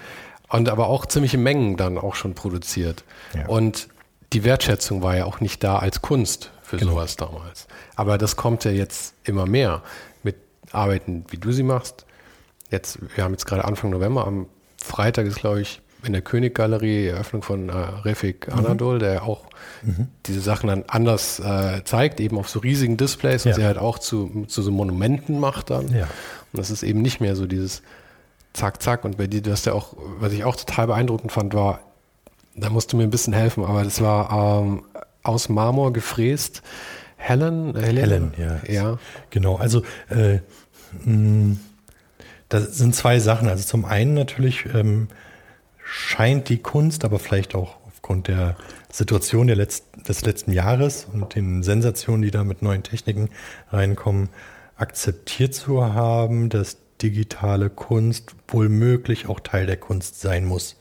Und 0.50 0.68
aber 0.68 0.88
auch 0.88 1.06
ziemliche 1.06 1.38
Mengen 1.38 1.78
dann 1.78 1.98
auch 1.98 2.16
schon 2.16 2.34
produziert. 2.34 3.04
Ja. 3.36 3.48
Und 3.48 3.88
die 4.34 4.44
Wertschätzung 4.44 5.02
war 5.02 5.16
ja 5.16 5.26
auch 5.26 5.42
nicht 5.42 5.64
da 5.64 5.78
als 5.78 6.02
Kunst 6.02 6.52
für 6.62 6.78
genau. 6.78 6.94
sowas 6.94 7.16
damals. 7.16 7.68
Aber 7.96 8.18
das 8.18 8.36
kommt 8.36 8.64
ja 8.64 8.72
jetzt 8.72 9.14
immer 9.24 9.46
mehr 9.46 9.84
mit 10.24 10.36
Arbeiten, 10.72 11.26
wie 11.30 11.38
du 11.38 11.52
sie 11.52 11.64
machst. 11.64 12.06
Jetzt, 12.72 13.00
wir 13.16 13.24
haben 13.24 13.32
jetzt 13.32 13.46
gerade 13.46 13.66
Anfang 13.66 13.90
November, 13.92 14.28
am 14.28 14.48
Freitag 14.78 15.26
ist, 15.26 15.38
glaube 15.38 15.62
ich, 15.62 15.82
in 16.04 16.14
der 16.14 16.22
Königgalerie 16.22 17.08
Eröffnung 17.08 17.42
von 17.42 17.70
äh, 17.70 17.74
Refik 17.74 18.48
mhm. 18.48 18.60
Anadol, 18.60 18.96
mhm. 18.96 19.00
der 19.00 19.24
auch 19.24 19.46
mhm. 19.82 20.08
diese 20.26 20.42
Sachen 20.42 20.68
dann 20.68 20.84
anders 20.88 21.40
äh, 21.40 21.84
zeigt, 21.84 22.20
eben 22.20 22.38
auf 22.38 22.50
so 22.50 22.60
riesigen 22.60 22.98
Displays 22.98 23.46
und 23.46 23.52
ja. 23.52 23.56
sie 23.56 23.66
halt 23.66 23.78
auch 23.78 24.00
zu, 24.00 24.46
zu 24.48 24.62
so 24.62 24.72
Monumenten 24.72 25.40
macht 25.40 25.70
dann. 25.70 25.94
Ja. 25.94 26.08
Und 26.52 26.60
das 26.60 26.70
ist 26.70 26.84
eben 26.84 27.02
nicht 27.02 27.22
mehr 27.22 27.36
so 27.36 27.46
dieses 27.46 27.82
Zack, 28.54 28.82
Zack. 28.82 29.06
Und 29.06 29.18
bei 29.18 29.28
dir, 29.28 29.42
du 29.42 29.52
hast 29.52 29.66
ja 29.66 29.74
auch, 29.74 29.96
was 30.20 30.34
ich 30.34 30.44
auch 30.44 30.56
total 30.56 30.88
beeindruckend 30.88 31.32
fand, 31.32 31.54
war, 31.54 31.82
da 32.56 32.70
musst 32.70 32.92
du 32.92 32.98
mir 32.98 33.04
ein 33.04 33.10
bisschen 33.10 33.34
helfen, 33.34 33.64
aber 33.64 33.84
das 33.84 34.02
war 34.02 34.62
ähm, 34.62 34.84
aus 35.24 35.50
Marmor 35.50 35.94
gefräst. 35.94 36.62
Helen? 37.18 37.76
Helen, 37.76 37.98
Helen 37.98 38.34
ja. 38.38 38.60
ja. 38.68 39.00
Genau, 39.30 39.58
also 39.58 39.84
äh, 40.10 40.40
mh, 41.04 41.58
das 42.48 42.78
sind 42.78 42.96
zwei 42.96 43.20
Sachen. 43.20 43.48
Also 43.48 43.64
zum 43.66 43.86
einen 43.86 44.14
natürlich 44.14 44.66
ähm, 44.74 45.10
scheint 45.90 46.50
die 46.50 46.60
Kunst, 46.60 47.04
aber 47.04 47.20
vielleicht 47.20 47.56
auch 47.56 47.78
aufgrund 47.88 48.28
der 48.28 48.56
Situation 48.92 49.48
der 49.48 49.56
Letz 49.56 49.84
des 50.08 50.22
letzten 50.22 50.52
Jahres 50.52 51.08
und 51.12 51.36
den 51.36 51.64
Sensationen, 51.64 52.22
die 52.22 52.32
da 52.32 52.44
mit 52.44 52.62
neuen 52.62 52.84
Techniken 52.84 53.30
reinkommen, 53.72 54.30
akzeptiert 54.78 55.54
zu 55.54 55.94
haben, 55.94 56.50
dass 56.50 56.78
digitale 57.02 57.70
Kunst 57.70 58.36
wohl 58.48 58.70
möglich 58.70 59.28
auch 59.28 59.40
Teil 59.40 59.66
der 59.66 59.78
Kunst 59.78 60.22
sein 60.22 60.46
muss. 60.46 60.78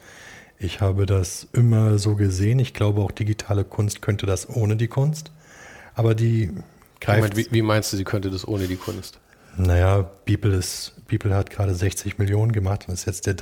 Ich 0.59 0.81
habe 0.81 1.07
das 1.07 1.47
immer 1.53 1.99
so 1.99 2.17
gesehen. 2.17 2.59
Ich 2.59 2.75
glaube, 2.75 3.01
auch 3.01 3.13
digitale 3.13 3.65
Kunst 3.65 4.03
könnte 4.03 4.27
das 4.27 4.49
ohne 4.49 4.77
die 4.77 4.89
Kunst. 4.89 5.31
Aber 5.95 6.15
die 6.15 6.53
greift. 7.01 7.37
Wie, 7.37 7.47
wie, 7.51 7.63
meinst 7.63 7.93
du, 7.93 7.97
sie 7.97 8.05
könnte 8.05 8.31
das 8.31 8.47
ohne 8.47 8.67
die 8.67 8.77
Kunst? 8.77 9.21
Naja, 9.57 10.09
Beeple, 10.25 10.57
ist, 10.57 10.95
Beeple 11.09 11.35
hat 11.35 11.51
gerade 11.51 11.75
60 11.75 12.19
Millionen 12.19 12.53
gemacht 12.53 12.87
und 12.89 12.95
ist 12.95 13.07
jetzt 13.07 13.27
der 13.27 13.37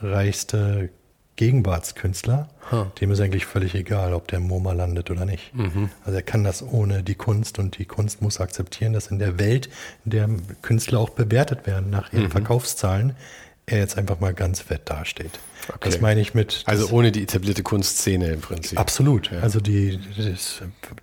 drittreichste 0.00 0.90
Gegenwartskünstler. 1.36 2.48
Huh. 2.72 2.86
Dem 3.00 3.10
ist 3.10 3.20
eigentlich 3.20 3.44
völlig 3.44 3.74
egal, 3.74 4.14
ob 4.14 4.26
der 4.28 4.40
MoMA 4.40 4.72
landet 4.72 5.10
oder 5.10 5.26
nicht. 5.26 5.54
Mhm. 5.54 5.90
Also 6.04 6.16
er 6.16 6.22
kann 6.22 6.44
das 6.44 6.62
ohne 6.62 7.02
die 7.02 7.14
Kunst 7.14 7.58
und 7.58 7.78
die 7.78 7.84
Kunst 7.84 8.22
muss 8.22 8.40
akzeptieren, 8.40 8.94
dass 8.94 9.08
in 9.08 9.18
der 9.18 9.38
Welt, 9.38 9.68
in 10.04 10.12
der 10.12 10.28
Künstler 10.62 10.98
auch 10.98 11.10
bewertet 11.10 11.66
werden 11.66 11.90
nach 11.90 12.12
ihren 12.12 12.24
mhm. 12.24 12.30
Verkaufszahlen, 12.30 13.14
er 13.66 13.78
jetzt 13.78 13.98
einfach 13.98 14.20
mal 14.20 14.32
ganz 14.32 14.60
fett 14.60 14.82
dasteht. 14.84 15.40
Okay. 15.68 15.78
Das 15.80 16.00
meine 16.00 16.20
ich 16.20 16.34
mit. 16.34 16.62
Also 16.66 16.88
ohne 16.90 17.10
die 17.10 17.24
etablierte 17.24 17.64
Kunstszene 17.64 18.28
im 18.28 18.40
Prinzip. 18.40 18.78
Absolut. 18.78 19.32
Ja. 19.32 19.40
Also 19.40 19.60
die, 19.60 19.98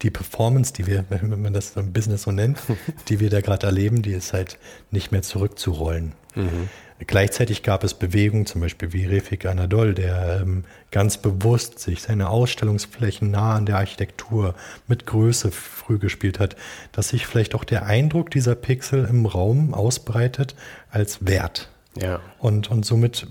die 0.02 0.10
Performance, 0.10 0.72
die 0.72 0.88
wir, 0.88 1.04
wenn 1.10 1.42
man 1.42 1.54
das 1.54 1.76
im 1.76 1.92
Business 1.92 2.24
so 2.24 2.32
nennt, 2.32 2.60
die 3.10 3.20
wir 3.20 3.30
da 3.30 3.42
gerade 3.42 3.68
erleben, 3.68 4.02
die 4.02 4.14
ist 4.14 4.32
halt 4.32 4.58
nicht 4.92 5.12
mehr 5.12 5.22
zurückzurollen. 5.22 6.14
Mhm. 6.36 6.70
Gleichzeitig 7.06 7.64
gab 7.64 7.84
es 7.84 7.94
Bewegungen, 7.94 8.46
zum 8.46 8.62
Beispiel 8.62 8.94
wie 8.94 9.06
Refik 9.06 9.46
Anadol, 9.46 9.94
der 9.94 10.42
ähm, 10.42 10.64
ganz 10.92 11.18
bewusst 11.18 11.80
sich 11.80 12.02
seine 12.02 12.30
Ausstellungsflächen 12.30 13.32
nah 13.32 13.56
an 13.56 13.66
der 13.66 13.78
Architektur 13.78 14.56
mit 14.88 15.06
Größe 15.06 15.52
früh 15.52 15.98
gespielt 15.98 16.40
hat, 16.40 16.56
dass 16.92 17.10
sich 17.10 17.26
vielleicht 17.26 17.56
auch 17.56 17.64
der 17.64 17.86
Eindruck 17.86 18.32
dieser 18.32 18.56
Pixel 18.56 19.06
im 19.06 19.26
Raum 19.26 19.74
ausbreitet 19.74 20.56
als 20.92 21.26
Wert. 21.26 21.70
Ja. 22.00 22.20
Und, 22.40 22.70
und 22.72 22.86
somit 22.86 23.28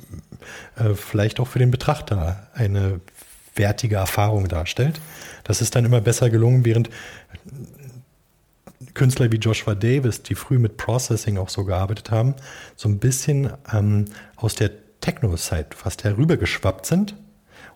äh, 0.76 0.94
vielleicht 0.94 1.40
auch 1.40 1.48
für 1.48 1.58
den 1.58 1.70
Betrachter 1.70 2.48
eine 2.54 3.00
wertige 3.54 3.96
Erfahrung 3.96 4.48
darstellt. 4.48 5.00
Das 5.44 5.60
ist 5.60 5.74
dann 5.74 5.84
immer 5.84 6.00
besser 6.00 6.30
gelungen, 6.30 6.64
während 6.64 6.90
Künstler 8.94 9.32
wie 9.32 9.36
Joshua 9.36 9.74
Davis, 9.74 10.22
die 10.22 10.34
früh 10.34 10.58
mit 10.58 10.76
Processing 10.76 11.38
auch 11.38 11.48
so 11.48 11.64
gearbeitet 11.64 12.10
haben, 12.10 12.34
so 12.76 12.88
ein 12.88 12.98
bisschen 12.98 13.52
ähm, 13.72 14.06
aus 14.36 14.54
der 14.54 14.70
Techno-Zeit 15.00 15.74
fast 15.74 16.04
herübergeschwappt 16.04 16.86
sind 16.86 17.16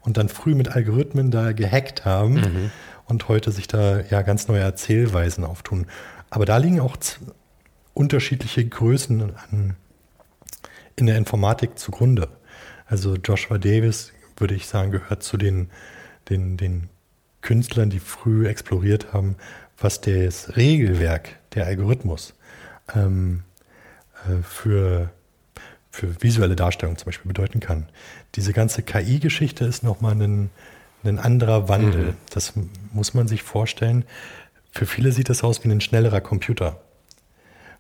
und 0.01 0.17
dann 0.17 0.29
früh 0.29 0.55
mit 0.55 0.69
Algorithmen 0.69 1.31
da 1.31 1.53
gehackt 1.53 2.05
haben 2.05 2.35
mhm. 2.35 2.71
und 3.07 3.29
heute 3.29 3.51
sich 3.51 3.67
da 3.67 4.01
ja 4.01 4.23
ganz 4.23 4.49
neue 4.49 4.61
Erzählweisen 4.61 5.45
auftun. 5.45 5.87
Aber 6.31 6.45
da 6.45 6.57
liegen 6.57 6.81
auch 6.81 6.97
unterschiedliche 7.95 8.65
Größen 8.65 9.35
an, 9.51 9.77
in 10.97 11.07
der 11.07 11.17
Informatik 11.17 11.79
zugrunde. 11.79 12.29
Also 12.87 13.17
Joshua 13.17 13.59
Davis, 13.59 14.13
würde 14.37 14.55
ich 14.55 14.67
sagen, 14.67 14.93
gehört 14.93 15.23
zu 15.23 15.37
den, 15.37 15.71
den, 16.29 16.57
den 16.57 16.89
Künstlern, 17.41 17.91
die 17.91 18.01
früh 18.01 18.47
exploriert 18.47 19.13
haben, 19.13 19.37
was 19.87 20.01
das 20.01 20.57
Regelwerk, 20.57 21.37
der 21.55 21.67
Algorithmus 21.67 22.35
ähm, 22.93 23.45
äh, 24.25 24.43
für, 24.43 25.11
für 25.93 26.21
visuelle 26.21 26.57
Darstellung 26.57 26.99
zum 26.99 27.07
Beispiel 27.07 27.29
bedeuten 27.29 27.61
kann. 27.61 27.89
Diese 28.35 28.53
ganze 28.53 28.83
KI-Geschichte 28.83 29.65
ist 29.65 29.85
nochmal 29.85 30.21
ein, 30.21 30.51
ein 31.05 31.21
anderer 31.21 31.69
Wandel. 31.69 32.03
Mhm. 32.03 32.17
Das 32.31 32.55
muss 32.93 33.15
man 33.15 33.29
sich 33.29 33.45
vorstellen. 33.45 34.05
Für 34.73 34.87
viele 34.87 35.13
sieht 35.13 35.29
das 35.29 35.45
aus 35.45 35.63
wie 35.63 35.71
ein 35.71 35.81
schnellerer 35.81 36.21
Computer 36.21 36.81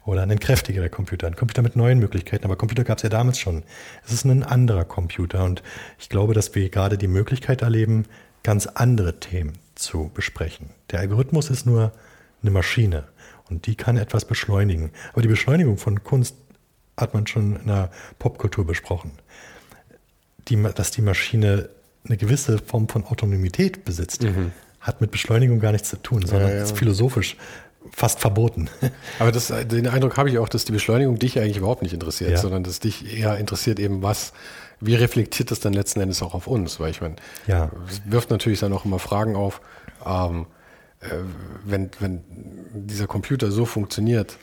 oder 0.05 0.23
ein 0.23 0.39
kräftigerer 0.39 0.89
Computer, 0.89 1.27
ein 1.27 1.35
Computer 1.35 1.63
mit 1.63 1.75
neuen 1.75 1.99
Möglichkeiten. 1.99 2.45
Aber 2.45 2.55
Computer 2.55 2.85
gab 2.85 2.99
es 2.99 3.03
ja 3.03 3.09
damals 3.09 3.41
schon. 3.41 3.65
Es 4.07 4.13
ist 4.13 4.25
ein 4.25 4.45
anderer 4.45 4.85
Computer 4.85 5.43
und 5.43 5.65
ich 5.99 6.09
glaube, 6.09 6.35
dass 6.35 6.55
wir 6.55 6.71
gerade 6.71 6.99
die 6.99 7.09
Möglichkeit 7.09 7.63
erleben, 7.63 8.05
ganz 8.45 8.69
andere 8.69 9.19
Themen 9.19 9.59
zu 9.77 10.11
besprechen. 10.13 10.71
Der 10.91 11.01
Algorithmus 11.01 11.51
ist 11.51 11.67
nur 11.67 11.93
eine 12.43 12.51
Maschine 12.51 13.05
und 13.49 13.67
die 13.67 13.77
kann 13.77 13.97
etwas 13.97 14.25
beschleunigen. 14.25 14.91
Aber 15.13 15.23
die 15.23 15.29
Beschleunigung 15.29 15.79
von 15.79 16.03
Kunst 16.03 16.37
hat 16.97 17.15
man 17.15 17.27
schon 17.27 17.57
in 17.57 17.67
der 17.67 17.91
Popkultur 18.19 18.67
besprochen. 18.67 19.13
Die, 20.49 20.61
dass 20.75 20.91
die 20.91 21.03
Maschine 21.03 21.69
eine 22.05 22.17
gewisse 22.17 22.59
Form 22.59 22.89
von 22.89 23.05
Autonomität 23.05 23.85
besitzt, 23.85 24.23
mhm. 24.23 24.53
hat 24.81 25.01
mit 25.01 25.11
Beschleunigung 25.11 25.61
gar 25.61 25.73
nichts 25.73 25.91
zu 25.91 25.97
tun, 25.97 26.25
sondern 26.25 26.51
ja, 26.51 26.57
ja. 26.57 26.63
ist 26.63 26.77
philosophisch 26.77 27.37
fast 27.93 28.21
verboten. 28.21 28.69
Aber 29.19 29.33
das, 29.33 29.49
den 29.49 29.89
Eindruck 29.89 30.17
habe 30.17 30.31
ich 30.31 30.39
auch, 30.39 30.49
dass 30.49 30.65
die 30.65 30.73
Beschleunigung 30.73 31.19
dich 31.19 31.39
eigentlich 31.39 31.59
überhaupt 31.59 31.83
nicht 31.83 31.93
interessiert, 31.93 32.31
ja. 32.31 32.37
sondern 32.37 32.63
dass 32.65 32.81
dich 32.81 33.17
eher 33.17 33.37
interessiert 33.39 33.79
eben 33.79 34.03
was, 34.03 34.33
wie 34.81 34.95
reflektiert 34.95 35.51
das 35.51 35.61
dann 35.61 35.73
letzten 35.73 36.01
Endes 36.01 36.23
auch 36.23 36.35
auf 36.35 36.47
uns? 36.47 36.79
Weil 36.81 36.91
ich 36.91 37.01
meine, 37.01 37.17
ja. 37.47 37.71
es 37.89 38.03
wirft 38.05 38.31
natürlich 38.31 38.61
dann 38.61 38.73
auch 38.73 38.85
immer 38.85 38.99
Fragen 38.99 39.37
auf, 39.37 39.61
ähm, 40.05 40.47
äh, 41.01 41.09
wenn, 41.65 41.91
wenn 41.99 42.23
dieser 42.73 43.07
Computer 43.07 43.51
so 43.51 43.65
funktioniert 43.65 44.39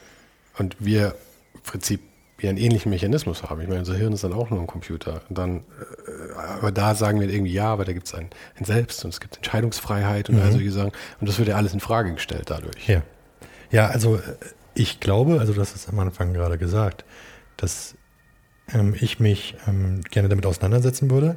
und 0.58 0.76
wir 0.80 1.16
im 1.54 1.62
Prinzip 1.62 2.02
ja 2.42 2.50
einen 2.50 2.58
ähnlichen 2.58 2.90
Mechanismus 2.90 3.44
haben. 3.44 3.62
Ich 3.62 3.68
meine, 3.68 3.80
unser 3.80 3.96
Hirn 3.96 4.14
ist 4.14 4.24
dann 4.24 4.34
auch 4.34 4.50
nur 4.50 4.60
ein 4.60 4.68
Computer. 4.68 5.22
Und 5.30 5.38
dann, 5.38 5.58
äh, 5.58 6.34
aber 6.38 6.72
da 6.72 6.94
sagen 6.96 7.20
wir 7.20 7.30
irgendwie, 7.30 7.54
ja, 7.54 7.68
aber 7.68 7.86
da 7.86 7.94
gibt 7.94 8.08
es 8.08 8.14
ein, 8.14 8.30
ein 8.60 8.66
Selbst 8.66 9.04
und 9.06 9.14
es 9.14 9.20
gibt 9.20 9.38
Entscheidungsfreiheit 9.38 10.30
und 10.30 10.36
mhm. 10.36 10.42
all 10.42 10.52
solche 10.52 10.72
Sachen. 10.72 10.92
Und 11.22 11.30
das 11.30 11.38
wird 11.40 11.48
ja 11.48 11.56
alles 11.56 11.74
in 11.74 11.80
Frage 11.80 12.14
gestellt 12.14 12.50
dadurch. 12.50 12.88
Ja. 12.88 13.02
Ja, 13.72 13.88
also 13.88 14.18
äh, 14.18 14.22
ich 14.76 15.00
glaube, 15.00 15.40
also 15.40 15.54
das 15.54 15.74
ist 15.74 15.90
am 15.90 16.00
Anfang 16.00 16.34
gerade 16.34 16.58
gesagt, 16.58 17.06
dass 17.58 17.96
ähm, 18.72 18.96
ich 19.00 19.20
mich 19.20 19.56
ähm, 19.68 20.02
gerne 20.10 20.30
damit 20.30 20.46
auseinandersetzen 20.46 21.10
würde. 21.10 21.36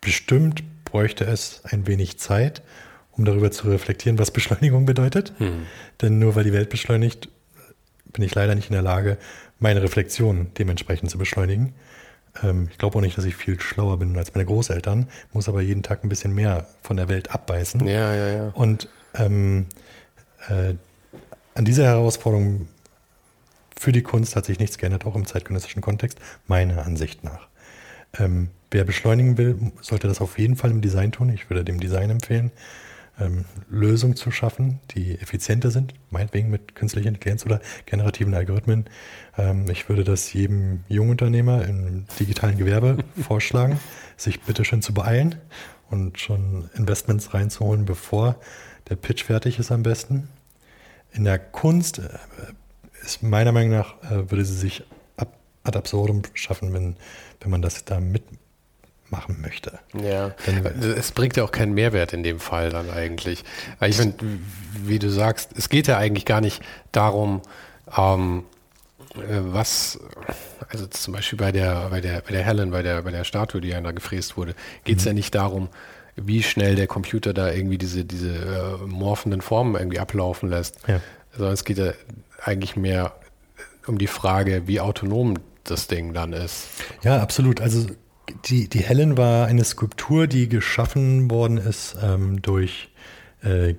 Bestimmt 0.00 0.62
bräuchte 0.84 1.24
es 1.24 1.62
ein 1.64 1.86
wenig 1.86 2.18
Zeit, 2.18 2.62
um 3.12 3.24
darüber 3.24 3.50
zu 3.50 3.68
reflektieren, 3.68 4.18
was 4.18 4.30
Beschleunigung 4.32 4.86
bedeutet. 4.86 5.32
Hm. 5.38 5.66
Denn 6.00 6.18
nur 6.18 6.34
weil 6.34 6.44
die 6.44 6.52
Welt 6.52 6.70
beschleunigt, 6.70 7.28
bin 8.12 8.24
ich 8.24 8.34
leider 8.34 8.54
nicht 8.54 8.70
in 8.70 8.74
der 8.74 8.82
Lage, 8.82 9.18
meine 9.58 9.82
Reflexion 9.82 10.48
dementsprechend 10.58 11.10
zu 11.10 11.18
beschleunigen. 11.18 11.74
Ähm, 12.42 12.68
ich 12.70 12.78
glaube 12.78 12.96
auch 12.96 13.02
nicht, 13.02 13.18
dass 13.18 13.24
ich 13.24 13.36
viel 13.36 13.60
schlauer 13.60 13.98
bin 13.98 14.16
als 14.16 14.34
meine 14.34 14.46
Großeltern, 14.46 15.08
muss 15.32 15.48
aber 15.48 15.60
jeden 15.60 15.82
Tag 15.82 16.04
ein 16.04 16.08
bisschen 16.08 16.34
mehr 16.34 16.66
von 16.82 16.96
der 16.96 17.08
Welt 17.08 17.32
abbeißen. 17.32 17.86
Ja, 17.86 18.14
ja, 18.14 18.28
ja. 18.28 18.48
Und 18.54 18.88
ähm, 19.14 19.66
äh, 20.48 20.74
an 21.54 21.64
dieser 21.64 21.84
Herausforderung 21.84 22.68
für 23.78 23.92
die 23.92 24.02
Kunst 24.02 24.36
hat 24.36 24.44
sich 24.44 24.58
nichts 24.58 24.78
geändert, 24.78 25.06
auch 25.06 25.14
im 25.14 25.26
zeitgenössischen 25.26 25.82
Kontext, 25.82 26.18
meiner 26.46 26.84
Ansicht 26.84 27.24
nach. 27.24 27.48
Ähm, 28.18 28.48
wer 28.70 28.84
beschleunigen 28.84 29.38
will, 29.38 29.72
sollte 29.80 30.08
das 30.08 30.20
auf 30.20 30.38
jeden 30.38 30.56
Fall 30.56 30.70
im 30.70 30.80
Design 30.80 31.12
tun. 31.12 31.28
Ich 31.30 31.50
würde 31.50 31.64
dem 31.64 31.80
Design 31.80 32.10
empfehlen, 32.10 32.50
ähm, 33.20 33.44
Lösungen 33.68 34.16
zu 34.16 34.30
schaffen, 34.30 34.80
die 34.92 35.18
effizienter 35.18 35.70
sind, 35.70 35.94
meinetwegen 36.10 36.50
mit 36.50 36.74
künstlicher 36.74 37.08
Intelligenz 37.08 37.44
oder 37.44 37.60
generativen 37.86 38.34
Algorithmen. 38.34 38.86
Ähm, 39.36 39.68
ich 39.70 39.88
würde 39.88 40.04
das 40.04 40.32
jedem 40.32 40.84
Jungunternehmer 40.88 41.64
im 41.66 42.06
digitalen 42.18 42.58
Gewerbe 42.58 43.04
vorschlagen, 43.22 43.78
sich 44.16 44.40
bitteschön 44.40 44.82
zu 44.82 44.94
beeilen 44.94 45.36
und 45.90 46.18
schon 46.18 46.70
Investments 46.74 47.34
reinzuholen, 47.34 47.84
bevor 47.84 48.36
der 48.88 48.96
Pitch 48.96 49.24
fertig 49.24 49.58
ist 49.58 49.72
am 49.72 49.82
besten. 49.82 50.28
In 51.12 51.24
der 51.24 51.38
Kunst 51.38 51.98
äh, 51.98 52.08
ist 53.08 53.22
meiner 53.22 53.52
Meinung 53.52 53.70
nach, 53.70 53.94
äh, 54.02 54.30
würde 54.30 54.44
sie 54.44 54.54
sich 54.54 54.84
ab, 55.16 55.32
ad 55.64 55.78
absurdum 55.78 56.22
schaffen, 56.34 56.72
wenn, 56.72 56.96
wenn 57.40 57.50
man 57.50 57.62
das 57.62 57.84
da 57.84 58.00
mitmachen 58.00 59.40
möchte. 59.40 59.78
Ja, 59.94 60.30
Denn, 60.46 60.64
es 60.66 61.12
bringt 61.12 61.36
ja 61.36 61.44
auch 61.44 61.52
keinen 61.52 61.74
Mehrwert 61.74 62.12
in 62.12 62.22
dem 62.22 62.40
Fall 62.40 62.70
dann 62.70 62.90
eigentlich. 62.90 63.44
Ich 63.80 63.96
finde, 63.96 64.24
wie 64.74 64.98
du 64.98 65.10
sagst, 65.10 65.50
es 65.56 65.68
geht 65.68 65.86
ja 65.86 65.96
eigentlich 65.96 66.26
gar 66.26 66.40
nicht 66.40 66.62
darum, 66.92 67.42
ähm, 67.96 68.44
äh, 69.14 69.40
was, 69.40 69.98
also 70.68 70.86
zum 70.86 71.14
Beispiel 71.14 71.38
bei 71.38 71.52
der, 71.52 71.88
bei 71.90 72.00
der, 72.00 72.20
bei 72.20 72.32
der 72.32 72.42
Helen, 72.44 72.70
bei 72.70 72.82
der, 72.82 73.02
bei 73.02 73.10
der 73.10 73.24
Statue, 73.24 73.60
die 73.60 73.68
ja 73.68 73.80
da 73.80 73.92
gefräst 73.92 74.36
wurde, 74.36 74.54
geht 74.84 74.98
es 74.98 75.04
mhm. 75.04 75.08
ja 75.08 75.14
nicht 75.14 75.34
darum, 75.34 75.68
wie 76.16 76.42
schnell 76.42 76.74
der 76.74 76.86
Computer 76.88 77.32
da 77.32 77.50
irgendwie 77.50 77.78
diese, 77.78 78.04
diese 78.04 78.30
äh, 78.30 78.86
morphenden 78.86 79.40
Formen 79.40 79.76
irgendwie 79.76 79.98
ablaufen 79.98 80.50
lässt. 80.50 80.76
Ja. 80.86 81.00
Sondern 81.38 81.54
es 81.54 81.64
geht 81.64 81.78
ja 81.78 81.92
eigentlich 82.42 82.76
mehr 82.76 83.14
um 83.86 83.96
die 83.96 84.06
Frage, 84.06 84.66
wie 84.66 84.80
autonom 84.80 85.34
das 85.64 85.86
Ding 85.86 86.12
dann 86.12 86.34
ist. 86.34 86.68
Ja, 87.02 87.22
absolut. 87.22 87.60
Also 87.60 87.86
die, 88.44 88.68
die 88.68 88.80
Helen 88.80 89.16
war 89.16 89.46
eine 89.46 89.64
Skulptur, 89.64 90.26
die 90.26 90.48
geschaffen 90.48 91.30
worden 91.30 91.56
ist 91.56 91.96
ähm, 92.02 92.42
durch 92.42 92.90
äh, 93.42 93.74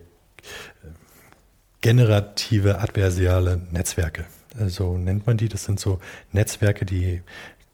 generative 1.81 2.79
adversiale 2.79 3.61
Netzwerke. 3.71 4.25
So 4.67 4.97
nennt 4.97 5.27
man 5.27 5.37
die. 5.37 5.47
Das 5.47 5.65
sind 5.65 5.79
so 5.79 5.99
Netzwerke, 6.31 6.85
die 6.85 7.21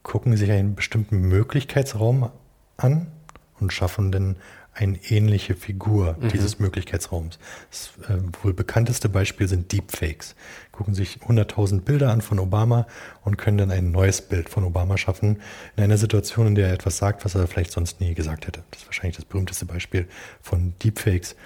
gucken 0.04 0.36
sich 0.38 0.52
einen 0.52 0.76
bestimmten 0.76 1.22
Möglichkeitsraum 1.22 2.30
an 2.78 3.08
und 3.60 3.74
schaffen 3.74 4.12
dann 4.12 4.36
eine 4.76 5.00
ähnliche 5.10 5.56
Figur 5.56 6.18
mhm. 6.20 6.30
dieses 6.30 6.60
Möglichkeitsraums. 6.60 7.40
Das 7.70 7.92
äh, 8.10 8.20
wohl 8.44 8.54
bekannteste 8.54 9.10
Beispiel 9.10 9.48
sind 9.48 9.72
Deepfakes. 9.72 10.36
Gucken 10.72 10.94
sich 10.94 11.20
100.000 11.28 11.82
Bilder 11.82 12.12
an 12.12 12.22
von 12.22 12.40
Obama 12.40 12.86
und 13.24 13.38
können 13.38 13.58
dann 13.58 13.72
ein 13.72 13.92
neues 13.92 14.22
Bild 14.22 14.50
von 14.50 14.66
Obama 14.66 14.98
schaffen 14.98 15.42
in 15.78 15.84
einer 15.84 15.98
Situation, 15.98 16.48
in 16.48 16.56
der 16.56 16.68
er 16.68 16.74
etwas 16.74 16.98
sagt, 16.98 17.24
was 17.24 17.36
er 17.36 17.48
vielleicht 17.48 17.72
sonst 17.72 18.02
nie 18.02 18.14
gesagt 18.14 18.48
hätte. 18.48 18.64
Das 18.72 18.82
ist 18.82 18.88
wahrscheinlich 18.88 19.16
das 19.16 19.26
berühmteste 19.26 19.66
Beispiel 19.66 20.08
von 20.42 20.74
Deepfakes. 20.84 21.38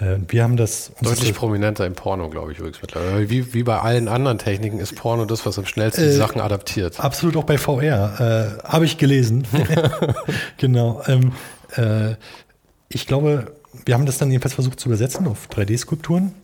Äh, 0.00 0.16
wir 0.28 0.42
haben 0.42 0.56
das 0.56 0.92
deutlich 1.02 1.34
prominenter 1.34 1.84
im 1.84 1.94
Porno, 1.94 2.30
glaube 2.30 2.52
ich 2.52 2.58
übrigens 2.58 2.80
mittlerweile. 2.80 3.28
Wie, 3.28 3.52
wie 3.52 3.62
bei 3.64 3.78
allen 3.78 4.08
anderen 4.08 4.38
Techniken 4.38 4.78
ist 4.78 4.96
Porno 4.96 5.26
das, 5.26 5.44
was 5.44 5.58
am 5.58 5.66
schnellsten 5.66 6.04
die 6.04 6.08
äh, 6.08 6.12
Sachen 6.12 6.40
adaptiert. 6.40 7.00
Absolut 7.00 7.36
auch 7.36 7.44
bei 7.44 7.58
VR. 7.58 8.58
Äh, 8.64 8.66
Habe 8.66 8.86
ich 8.86 8.96
gelesen. 8.96 9.46
genau. 10.56 11.02
Ähm, 11.06 11.32
äh, 11.76 12.14
ich 12.88 13.06
glaube, 13.06 13.52
wir 13.84 13.94
haben 13.94 14.06
das 14.06 14.18
dann 14.18 14.30
jedenfalls 14.30 14.54
versucht 14.54 14.80
zu 14.80 14.88
übersetzen 14.88 15.26
auf 15.26 15.48
3D-Skulpturen 15.48 16.34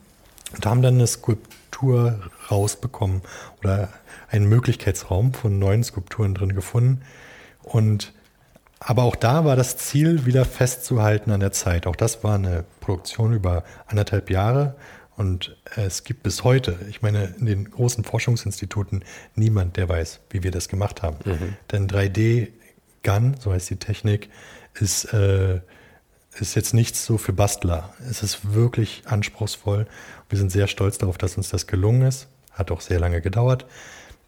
und 0.55 0.67
haben 0.67 0.83
dann 0.83 0.95
eine 0.95 1.07
Skulptur 1.07 2.21
rausbekommen 2.51 3.23
oder 3.63 3.89
einen 4.31 4.49
Möglichkeitsraum 4.49 5.33
von 5.33 5.59
neuen 5.59 5.83
Skulpturen 5.85 6.35
drin 6.35 6.55
gefunden. 6.55 7.03
Und 7.63 8.13
aber 8.79 9.05
auch 9.05 9.17
da 9.17 9.47
war 9.47 9.57
das 9.57 9.79
Ziel, 9.79 10.27
wieder 10.27 10.45
festzuhalten 10.45 11.31
an 11.31 11.41
der 11.41 11.53
Zeit. 11.53 11.87
Auch 11.87 11.97
das 11.97 12.23
war 12.23 12.35
eine 12.35 12.65
Produktion 12.81 13.33
über 13.33 13.65
anderthalb 13.87 14.29
Jahre. 14.29 14.77
Und 15.17 15.57
es 15.77 16.05
gibt 16.05 16.23
bis 16.23 16.45
heute, 16.45 16.77
ich 16.91 17.01
meine, 17.01 17.35
in 17.39 17.47
den 17.47 17.71
großen 17.71 18.05
Forschungsinstituten 18.05 19.05
niemand, 19.37 19.77
der 19.79 19.89
weiß, 19.89 20.21
wie 20.31 20.43
wir 20.43 20.51
das 20.51 20.69
gemacht 20.69 21.03
haben. 21.03 21.17
Mhm. 21.25 21.57
Denn 21.71 21.89
3D-Gun, 21.89 23.37
so 23.41 23.53
heißt 23.53 23.71
die 23.71 23.77
Technik, 23.77 24.29
ist 24.75 25.05
äh, 25.15 25.61
ist 26.41 26.55
jetzt 26.55 26.75
nichts 26.75 27.05
so 27.05 27.19
für 27.19 27.33
Bastler. 27.33 27.95
Es 28.11 28.23
ist 28.23 28.55
wirklich 28.55 29.03
anspruchsvoll. 29.07 29.87
Wir 30.29 30.39
sind 30.39 30.51
sehr 30.51 30.67
stolz 30.67 30.99
darauf, 30.99 31.19
dass 31.19 31.37
uns 31.37 31.49
das 31.49 31.67
gelungen 31.67 32.03
ist. 32.03 32.29
Hat 32.51 32.71
auch 32.71 32.81
sehr 32.81 32.99
lange 32.99 33.21
gedauert. 33.21 33.67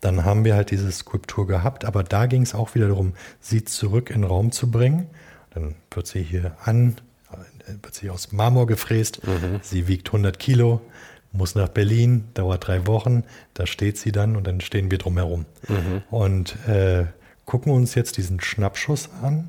Dann 0.00 0.24
haben 0.24 0.44
wir 0.44 0.54
halt 0.54 0.70
diese 0.70 0.92
Skulptur 0.92 1.46
gehabt, 1.46 1.84
aber 1.84 2.02
da 2.04 2.26
ging 2.26 2.42
es 2.42 2.54
auch 2.54 2.74
wieder 2.74 2.88
darum, 2.88 3.14
sie 3.40 3.64
zurück 3.64 4.10
in 4.10 4.22
den 4.22 4.30
Raum 4.30 4.52
zu 4.52 4.70
bringen. 4.70 5.08
Dann 5.50 5.74
wird 5.90 6.06
sie 6.06 6.22
hier 6.22 6.56
an, 6.64 6.96
wird 7.82 7.94
sie 7.94 8.10
aus 8.10 8.30
Marmor 8.30 8.66
gefräst. 8.66 9.26
Mhm. 9.26 9.60
Sie 9.62 9.88
wiegt 9.88 10.08
100 10.08 10.38
Kilo, 10.38 10.82
muss 11.32 11.54
nach 11.54 11.68
Berlin, 11.68 12.28
dauert 12.34 12.66
drei 12.66 12.86
Wochen. 12.86 13.24
Da 13.54 13.66
steht 13.66 13.98
sie 13.98 14.12
dann 14.12 14.36
und 14.36 14.46
dann 14.46 14.60
stehen 14.60 14.90
wir 14.90 14.98
drumherum. 14.98 15.46
Mhm. 15.66 16.02
Und 16.10 16.56
äh, 16.68 17.06
gucken 17.46 17.72
uns 17.72 17.94
jetzt 17.94 18.16
diesen 18.16 18.40
Schnappschuss 18.40 19.08
an 19.22 19.48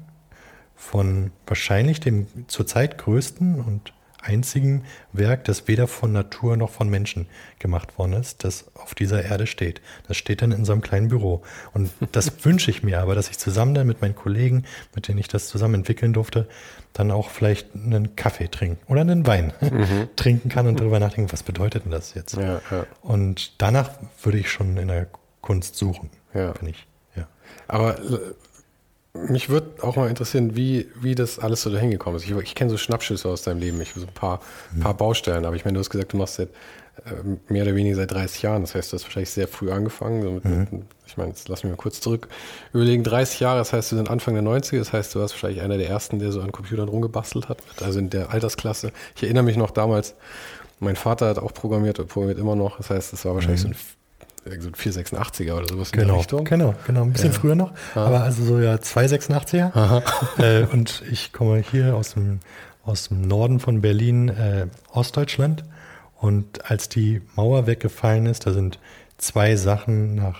von 0.77 1.31
wahrscheinlich 1.45 1.99
dem 1.99 2.27
zurzeit 2.47 2.97
größten 2.97 3.59
und 3.59 3.91
einzigen 4.21 4.83
Werk, 5.13 5.45
das 5.45 5.67
weder 5.67 5.87
von 5.87 6.11
Natur 6.11 6.57
noch 6.57 6.69
von 6.69 6.89
Menschen 6.89 7.27
gemacht 7.59 7.97
worden 7.97 8.13
ist, 8.13 8.43
das 8.43 8.65
auf 8.75 8.93
dieser 8.93 9.23
Erde 9.23 9.47
steht. 9.47 9.81
Das 10.07 10.17
steht 10.17 10.41
dann 10.41 10.51
in 10.51 10.65
so 10.65 10.73
einem 10.73 10.81
kleinen 10.81 11.07
Büro. 11.07 11.43
Und 11.73 11.91
das 12.11 12.31
wünsche 12.45 12.71
ich 12.71 12.83
mir 12.83 12.99
aber, 13.01 13.15
dass 13.15 13.29
ich 13.29 13.37
zusammen 13.37 13.73
dann 13.73 13.87
mit 13.87 14.01
meinen 14.01 14.15
Kollegen, 14.15 14.65
mit 14.95 15.07
denen 15.07 15.19
ich 15.19 15.27
das 15.27 15.47
zusammen 15.47 15.75
entwickeln 15.75 16.13
durfte, 16.13 16.47
dann 16.93 17.11
auch 17.11 17.29
vielleicht 17.29 17.73
einen 17.73 18.15
Kaffee 18.15 18.49
trinken 18.49 18.79
oder 18.91 19.01
einen 19.01 19.25
Wein 19.25 19.53
mhm. 19.61 20.09
trinken 20.15 20.49
kann 20.49 20.67
und 20.67 20.79
darüber 20.79 20.99
nachdenken, 20.99 21.31
was 21.31 21.43
bedeutet 21.43 21.85
denn 21.85 21.91
das 21.91 22.13
jetzt? 22.13 22.35
Ja, 22.35 22.61
ja. 22.69 22.85
Und 23.01 23.61
danach 23.61 23.91
würde 24.21 24.39
ich 24.39 24.49
schon 24.49 24.77
in 24.77 24.89
der 24.89 25.07
Kunst 25.41 25.75
suchen. 25.75 26.09
Ja. 26.33 26.53
Ich, 26.65 26.87
ja. 27.15 27.27
Aber 27.67 27.97
mich 29.29 29.49
würde 29.49 29.69
auch 29.81 29.95
mal 29.95 30.09
interessieren, 30.09 30.55
wie, 30.55 30.87
wie 30.99 31.15
das 31.15 31.39
alles 31.39 31.61
so 31.61 31.69
dahin 31.69 31.91
gekommen 31.91 32.17
ist. 32.17 32.25
Ich, 32.25 32.31
ich 32.31 32.55
kenne 32.55 32.69
so 32.69 32.77
Schnappschüsse 32.77 33.27
aus 33.27 33.41
deinem 33.41 33.59
Leben, 33.59 33.81
ich 33.81 33.93
so 33.93 34.01
ein 34.01 34.13
paar, 34.13 34.41
mhm. 34.73 34.81
paar 34.81 34.93
Baustellen, 34.93 35.45
aber 35.45 35.55
ich 35.55 35.65
meine, 35.65 35.75
du 35.75 35.79
hast 35.79 35.89
gesagt, 35.89 36.13
du 36.13 36.17
machst 36.17 36.35
seit 36.35 36.49
äh, 37.05 37.51
mehr 37.51 37.63
oder 37.63 37.75
weniger 37.75 37.95
seit 37.95 38.11
30 38.11 38.41
Jahren. 38.41 38.61
Das 38.61 38.75
heißt, 38.75 38.91
du 38.91 38.95
hast 38.95 39.03
wahrscheinlich 39.03 39.29
sehr 39.29 39.47
früh 39.47 39.71
angefangen. 39.71 40.21
So 40.23 40.31
mit, 40.31 40.45
mhm. 40.45 40.83
ich 41.05 41.17
meine, 41.17 41.29
jetzt 41.29 41.47
lassen 41.47 41.63
wir 41.63 41.71
mal 41.71 41.77
kurz 41.77 42.01
zurück 42.01 42.27
überlegen. 42.73 43.03
30 43.03 43.39
Jahre, 43.39 43.59
das 43.59 43.73
heißt, 43.73 43.91
du 43.91 43.95
sind 43.95 44.09
Anfang 44.09 44.33
der 44.33 44.43
90er, 44.43 44.79
das 44.79 44.93
heißt, 44.93 45.13
du 45.13 45.19
warst 45.19 45.33
wahrscheinlich 45.33 45.61
einer 45.61 45.77
der 45.77 45.89
ersten, 45.89 46.19
der 46.19 46.31
so 46.31 46.41
an 46.41 46.51
Computern 46.51 46.89
rumgebastelt 46.89 47.49
hat, 47.49 47.59
also 47.81 47.99
in 47.99 48.09
der 48.09 48.31
Altersklasse. 48.31 48.91
Ich 49.15 49.23
erinnere 49.23 49.43
mich 49.43 49.57
noch 49.57 49.71
damals, 49.71 50.15
mein 50.79 50.95
Vater 50.95 51.27
hat 51.27 51.39
auch 51.39 51.53
programmiert 51.53 51.99
und 51.99 52.07
programmiert 52.07 52.39
immer 52.39 52.55
noch. 52.55 52.77
Das 52.77 52.89
heißt, 52.89 53.13
es 53.13 53.25
war 53.25 53.33
wahrscheinlich 53.35 53.63
mhm. 53.63 53.73
so 53.73 53.79
ein 53.79 53.96
so 54.59 54.67
ein 54.67 54.73
486er 54.73 55.53
oder 55.53 55.67
sowas 55.67 55.91
genau, 55.91 56.03
in 56.03 56.07
der 56.07 56.17
Richtung. 56.17 56.45
Genau, 56.45 56.75
genau, 56.85 57.03
ein 57.03 57.13
bisschen 57.13 57.31
ja. 57.31 57.39
früher 57.39 57.55
noch, 57.55 57.71
Aha. 57.95 58.05
aber 58.05 58.23
also 58.23 58.43
so 58.43 58.59
ja 58.59 58.75
286er. 58.75 60.01
äh, 60.39 60.65
und 60.71 61.03
ich 61.11 61.33
komme 61.33 61.59
hier 61.59 61.95
aus 61.95 62.13
dem, 62.13 62.39
aus 62.83 63.09
dem 63.09 63.21
Norden 63.21 63.59
von 63.59 63.81
Berlin, 63.81 64.29
äh, 64.29 64.67
Ostdeutschland. 64.91 65.63
Und 66.19 66.69
als 66.69 66.89
die 66.89 67.21
Mauer 67.35 67.67
weggefallen 67.67 68.25
ist, 68.25 68.47
da 68.47 68.53
sind 68.53 68.79
zwei 69.17 69.55
Sachen 69.55 70.15
nach, 70.15 70.39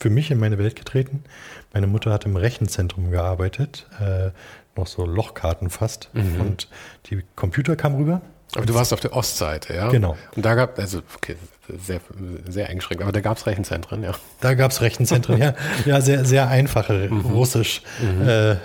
für 0.00 0.10
mich 0.10 0.30
in 0.30 0.38
meine 0.38 0.58
Welt 0.58 0.76
getreten. 0.76 1.24
Meine 1.72 1.86
Mutter 1.86 2.12
hat 2.12 2.24
im 2.24 2.36
Rechenzentrum 2.36 3.10
gearbeitet, 3.10 3.86
äh, 4.00 4.30
noch 4.76 4.86
so 4.86 5.04
Lochkarten 5.04 5.70
fast. 5.70 6.10
Mhm. 6.12 6.40
Und 6.40 6.68
die 7.06 7.22
Computer 7.36 7.76
kam 7.76 7.96
rüber. 7.96 8.22
Aber 8.54 8.66
du 8.66 8.74
warst 8.74 8.92
auf 8.92 9.00
der 9.00 9.14
Ostseite, 9.16 9.74
ja? 9.74 9.88
Genau. 9.88 10.16
Und 10.36 10.44
da 10.44 10.54
gab, 10.54 10.78
also, 10.78 11.00
okay, 11.16 11.36
sehr, 11.78 12.00
sehr 12.48 12.68
eingeschränkt. 12.68 13.02
Aber 13.02 13.12
da 13.12 13.20
gab 13.20 13.36
es 13.36 13.46
Rechenzentren, 13.46 14.02
ja. 14.02 14.12
Da 14.40 14.54
gab 14.54 14.70
es 14.70 14.80
Rechenzentren, 14.80 15.38
ja. 15.38 15.54
Ja, 15.86 16.00
sehr, 16.00 16.24
sehr 16.24 16.48
einfache 16.48 17.08
mhm. 17.10 17.20
russisch, 17.20 17.82
mhm. 18.00 18.28
Äh, 18.28 18.50
äh, 18.52 18.56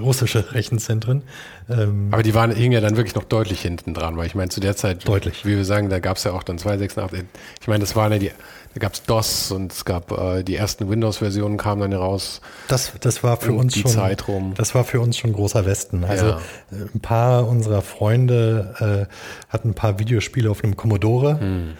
russische 0.00 0.52
Rechenzentren. 0.52 1.22
Ähm, 1.68 2.08
Aber 2.10 2.22
die 2.22 2.34
waren, 2.34 2.50
hingen 2.50 2.72
ja 2.72 2.80
dann 2.80 2.96
wirklich 2.96 3.14
noch 3.14 3.24
deutlich 3.24 3.60
hinten 3.60 3.94
dran, 3.94 4.16
weil 4.16 4.26
ich 4.26 4.34
meine, 4.34 4.48
zu 4.50 4.60
der 4.60 4.76
Zeit, 4.76 5.06
deutlich. 5.06 5.44
wie 5.44 5.56
wir 5.56 5.64
sagen, 5.64 5.90
da 5.90 5.98
gab 5.98 6.16
es 6.16 6.24
ja 6.24 6.32
auch 6.32 6.42
dann 6.42 6.58
286. 6.58 7.24
Ich 7.60 7.68
meine, 7.68 7.80
das 7.80 7.96
waren 7.96 8.12
ja 8.12 8.18
die 8.18 8.30
da 8.74 8.80
gab 8.80 8.94
es 8.94 9.02
DOS 9.02 9.50
und 9.50 9.72
es 9.72 9.84
gab 9.84 10.12
äh, 10.12 10.42
die 10.42 10.56
ersten 10.56 10.88
Windows-Versionen 10.88 11.58
kamen 11.58 11.82
dann 11.82 11.90
heraus. 11.92 12.40
Das, 12.68 12.92
das 13.00 13.22
war 13.22 13.36
für 13.36 13.52
uns 13.52 13.74
die 13.74 13.80
schon 13.80 13.90
Zeit 13.90 14.28
rum. 14.28 14.54
Das 14.56 14.74
war 14.74 14.84
für 14.84 15.00
uns 15.00 15.18
schon 15.18 15.34
großer 15.34 15.66
Westen. 15.66 16.04
Also 16.04 16.26
ja. 16.26 16.40
Ein 16.70 17.00
paar 17.00 17.46
unserer 17.46 17.82
Freunde 17.82 19.08
äh, 19.10 19.52
hatten 19.52 19.70
ein 19.70 19.74
paar 19.74 19.98
Videospiele 19.98 20.50
auf 20.50 20.64
einem 20.64 20.76
Commodore. 20.76 21.38
Hm. 21.38 21.72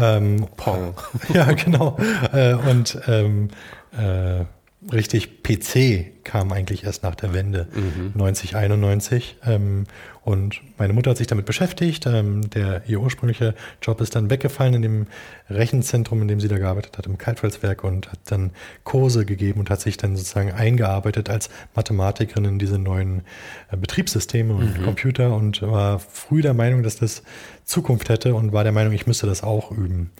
Ähm, 0.00 0.46
Pong. 0.56 0.94
Ja, 1.34 1.52
genau. 1.52 1.96
äh, 2.32 2.54
und 2.54 2.98
ähm, 3.06 3.48
äh, 3.92 4.44
richtig 4.92 5.42
PC 5.42 6.24
kam 6.24 6.52
eigentlich 6.52 6.84
erst 6.84 7.02
nach 7.02 7.14
der 7.14 7.34
Wende, 7.34 7.68
mhm. 7.74 8.12
90, 8.14 8.56
91. 8.56 9.36
Ähm, 9.46 9.84
und 10.22 10.60
meine 10.78 10.92
Mutter 10.92 11.10
hat 11.10 11.16
sich 11.16 11.26
damit 11.26 11.46
beschäftigt. 11.46 12.06
Ähm, 12.06 12.48
der 12.50 12.82
ihr 12.86 13.00
ursprünglicher 13.00 13.54
Job 13.82 14.00
ist 14.00 14.14
dann 14.14 14.30
weggefallen 14.30 14.74
in 14.74 14.82
dem 14.82 15.06
Rechenzentrum, 15.48 16.22
in 16.22 16.28
dem 16.28 16.40
sie 16.40 16.48
da 16.48 16.58
gearbeitet 16.58 16.98
hat, 16.98 17.06
im 17.06 17.18
Kaltwalzwerk 17.18 17.84
und 17.84 18.12
hat 18.12 18.20
dann 18.26 18.50
Kurse 18.84 19.24
gegeben 19.24 19.60
und 19.60 19.70
hat 19.70 19.80
sich 19.80 19.96
dann 19.96 20.16
sozusagen 20.16 20.52
eingearbeitet 20.52 21.30
als 21.30 21.50
Mathematikerin 21.74 22.44
in 22.44 22.58
diese 22.58 22.78
neuen 22.78 23.22
äh, 23.70 23.76
Betriebssysteme 23.76 24.54
und 24.54 24.78
mhm. 24.78 24.84
Computer 24.84 25.34
und 25.34 25.62
war 25.62 25.98
früh 25.98 26.42
der 26.42 26.54
Meinung, 26.54 26.82
dass 26.82 26.96
das 26.96 27.22
Zukunft 27.70 28.08
hätte 28.08 28.34
und 28.34 28.52
war 28.52 28.64
der 28.64 28.72
Meinung, 28.72 28.92
ich 28.92 29.06
müsste 29.06 29.26
das 29.26 29.42
auch 29.44 29.70
üben 29.70 30.10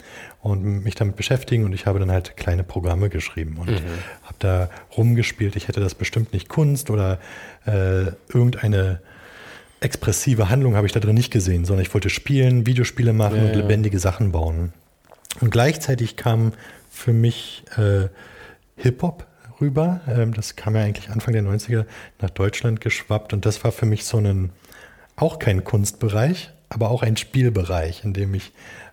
und 0.40 0.62
mich 0.84 0.94
damit 0.94 1.16
beschäftigen 1.16 1.64
und 1.64 1.72
ich 1.72 1.84
habe 1.84 1.98
dann 1.98 2.10
halt 2.10 2.36
kleine 2.36 2.62
Programme 2.62 3.10
geschrieben 3.10 3.56
und 3.58 3.70
mhm. 3.70 3.84
habe 4.22 4.36
da 4.38 4.70
rumgespielt. 4.96 5.56
Ich 5.56 5.66
hätte 5.66 5.80
das 5.80 5.96
bestimmt 5.96 6.32
nicht 6.32 6.48
Kunst 6.48 6.90
oder 6.90 7.18
äh, 7.66 8.12
irgendeine 8.32 9.00
expressive 9.80 10.48
Handlung 10.48 10.76
habe 10.76 10.86
ich 10.86 10.92
da 10.92 11.00
drin 11.00 11.16
nicht 11.16 11.32
gesehen, 11.32 11.64
sondern 11.64 11.84
ich 11.84 11.92
wollte 11.92 12.08
spielen, 12.08 12.66
Videospiele 12.66 13.12
machen 13.12 13.38
ja, 13.38 13.44
und 13.44 13.56
lebendige 13.56 13.96
ja. 13.96 14.00
Sachen 14.00 14.30
bauen. 14.30 14.72
Und 15.40 15.50
gleichzeitig 15.50 16.16
kam 16.16 16.52
für 16.90 17.12
mich 17.12 17.64
äh, 17.76 18.08
Hip-Hop 18.76 19.26
rüber. 19.60 20.02
Ähm, 20.06 20.34
das 20.34 20.54
kam 20.54 20.76
ja 20.76 20.82
eigentlich 20.82 21.10
Anfang 21.10 21.32
der 21.32 21.42
90er 21.42 21.84
nach 22.20 22.30
Deutschland 22.30 22.80
geschwappt 22.80 23.32
und 23.32 23.44
das 23.44 23.64
war 23.64 23.72
für 23.72 23.86
mich 23.86 24.04
so 24.04 24.18
ein, 24.18 24.50
auch 25.16 25.38
kein 25.38 25.64
Kunstbereich, 25.64 26.52
aber 26.70 26.90
auch 26.90 27.02
ein 27.02 27.16
Spielbereich, 27.16 28.04
in 28.04 28.14
dem 28.14 28.34
ich 28.34 28.52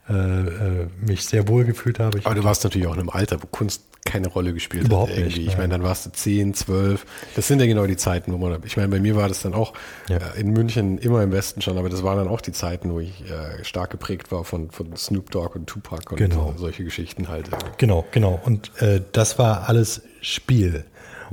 äh, 0.10 0.14
äh, 0.14 0.88
mich 1.06 1.26
sehr 1.26 1.48
wohl 1.48 1.64
gefühlt 1.64 2.00
habe. 2.00 2.18
Ich 2.20 2.26
aber 2.26 2.36
du 2.36 2.44
warst 2.44 2.64
natürlich 2.64 2.88
auch 2.88 2.94
in 2.94 3.00
einem 3.00 3.10
Alter, 3.10 3.42
wo 3.42 3.48
Kunst 3.48 3.84
keine 4.06 4.30
Rolle 4.30 4.54
gespielt 4.54 4.86
Überhaupt 4.86 5.12
hat. 5.12 5.18
Irgendwie. 5.18 5.40
Nicht, 5.40 5.50
ich 5.50 5.58
meine, 5.58 5.70
dann 5.70 5.84
warst 5.84 6.06
du 6.06 6.12
10, 6.12 6.54
12. 6.54 7.06
Das 7.36 7.48
sind 7.48 7.60
ja 7.60 7.66
genau 7.66 7.86
die 7.86 7.98
Zeiten, 7.98 8.32
wo 8.32 8.38
man, 8.38 8.62
ich 8.66 8.78
meine, 8.78 8.88
bei 8.88 9.00
mir 9.00 9.16
war 9.16 9.28
das 9.28 9.42
dann 9.42 9.54
auch 9.54 9.74
ja. 10.10 10.18
äh, 10.18 10.40
in 10.40 10.52
München 10.52 10.98
immer 10.98 11.22
im 11.24 11.32
Westen 11.32 11.62
schon, 11.62 11.78
aber 11.78 11.90
das 11.90 12.04
waren 12.04 12.18
dann 12.18 12.30
auch 12.30 12.42
die 12.42 12.54
Zeiten, 12.54 12.92
wo 12.92 13.00
ich 13.00 13.30
äh, 13.30 13.64
stark 13.64 13.90
geprägt 13.90 14.32
war 14.32 14.46
von, 14.46 14.72
von 14.72 14.96
Snoop 14.96 15.30
Dogg 15.30 15.56
und 15.56 15.68
Tupac 15.68 16.12
und 16.12 16.18
genau. 16.18 16.54
solche 16.58 16.84
Geschichten 16.86 17.28
halt. 17.28 17.50
Genau, 17.78 18.06
genau. 18.12 18.40
Und 18.46 18.72
äh, 18.82 19.02
das 19.12 19.38
war 19.38 19.68
alles 19.68 20.02
Spiel. 20.22 20.86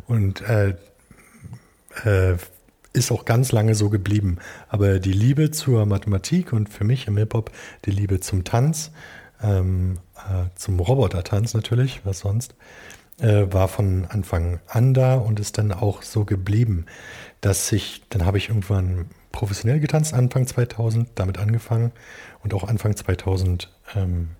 Und 0.08 0.40
äh, 0.42 0.74
äh, 2.04 2.36
ist 2.94 3.12
auch 3.12 3.26
ganz 3.26 3.52
lange 3.52 3.74
so 3.74 3.90
geblieben. 3.90 4.38
Aber 4.68 4.98
die 4.98 5.12
Liebe 5.12 5.50
zur 5.50 5.84
Mathematik 5.84 6.52
und 6.54 6.70
für 6.70 6.84
mich 6.84 7.06
im 7.06 7.18
Hip-Hop 7.18 7.50
die 7.84 7.90
Liebe 7.90 8.20
zum 8.20 8.44
Tanz, 8.44 8.92
ähm, 9.42 9.98
äh, 10.16 10.48
zum 10.54 10.80
Robotertanz 10.80 11.52
natürlich, 11.52 12.00
was 12.04 12.20
sonst, 12.20 12.54
äh, 13.20 13.46
war 13.52 13.68
von 13.68 14.06
Anfang 14.06 14.60
an 14.66 14.94
da 14.94 15.16
und 15.16 15.40
ist 15.40 15.58
dann 15.58 15.72
auch 15.72 16.02
so 16.02 16.24
geblieben, 16.24 16.86
dass 17.40 17.70
ich, 17.72 18.02
dann 18.08 18.24
habe 18.24 18.38
ich 18.38 18.48
irgendwann 18.48 19.06
professionell 19.32 19.80
getanzt, 19.80 20.14
Anfang 20.14 20.46
2000, 20.46 21.10
damit 21.16 21.38
angefangen 21.38 21.92
und 22.42 22.54
auch 22.54 22.64
Anfang 22.64 22.96
2000 22.96 23.70
ähm, 23.96 24.30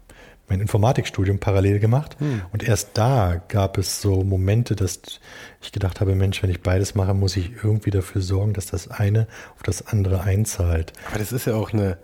mein 0.48 0.60
Informatikstudium 0.60 1.38
parallel 1.38 1.78
gemacht. 1.78 2.16
Hm. 2.18 2.42
Und 2.52 2.62
erst 2.62 2.90
da 2.94 3.42
gab 3.48 3.78
es 3.78 4.00
so 4.00 4.22
Momente, 4.22 4.76
dass 4.76 5.00
ich 5.62 5.72
gedacht 5.72 6.00
habe, 6.00 6.14
Mensch, 6.14 6.42
wenn 6.42 6.50
ich 6.50 6.62
beides 6.62 6.94
mache, 6.94 7.14
muss 7.14 7.36
ich 7.36 7.52
irgendwie 7.62 7.90
dafür 7.90 8.20
sorgen, 8.20 8.52
dass 8.52 8.66
das 8.66 8.88
eine 8.88 9.26
auf 9.56 9.62
das 9.62 9.86
andere 9.86 10.22
einzahlt. 10.22 10.92
Aber 11.08 11.18
das 11.18 11.32
ist 11.32 11.46
ja 11.46 11.54
auch 11.54 11.72
eine, 11.72 11.98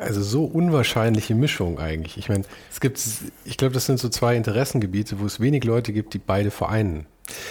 also 0.00 0.22
so 0.22 0.44
unwahrscheinliche 0.44 1.34
Mischung 1.34 1.78
eigentlich. 1.78 2.16
Ich 2.16 2.28
meine, 2.28 2.44
es 2.70 2.80
gibt, 2.80 3.00
ich 3.44 3.56
glaube, 3.56 3.74
das 3.74 3.86
sind 3.86 3.98
so 3.98 4.08
zwei 4.08 4.34
Interessengebiete, 4.34 5.20
wo 5.20 5.26
es 5.26 5.40
wenig 5.40 5.64
Leute 5.64 5.92
gibt, 5.92 6.14
die 6.14 6.18
beide 6.18 6.50
vereinen, 6.50 7.06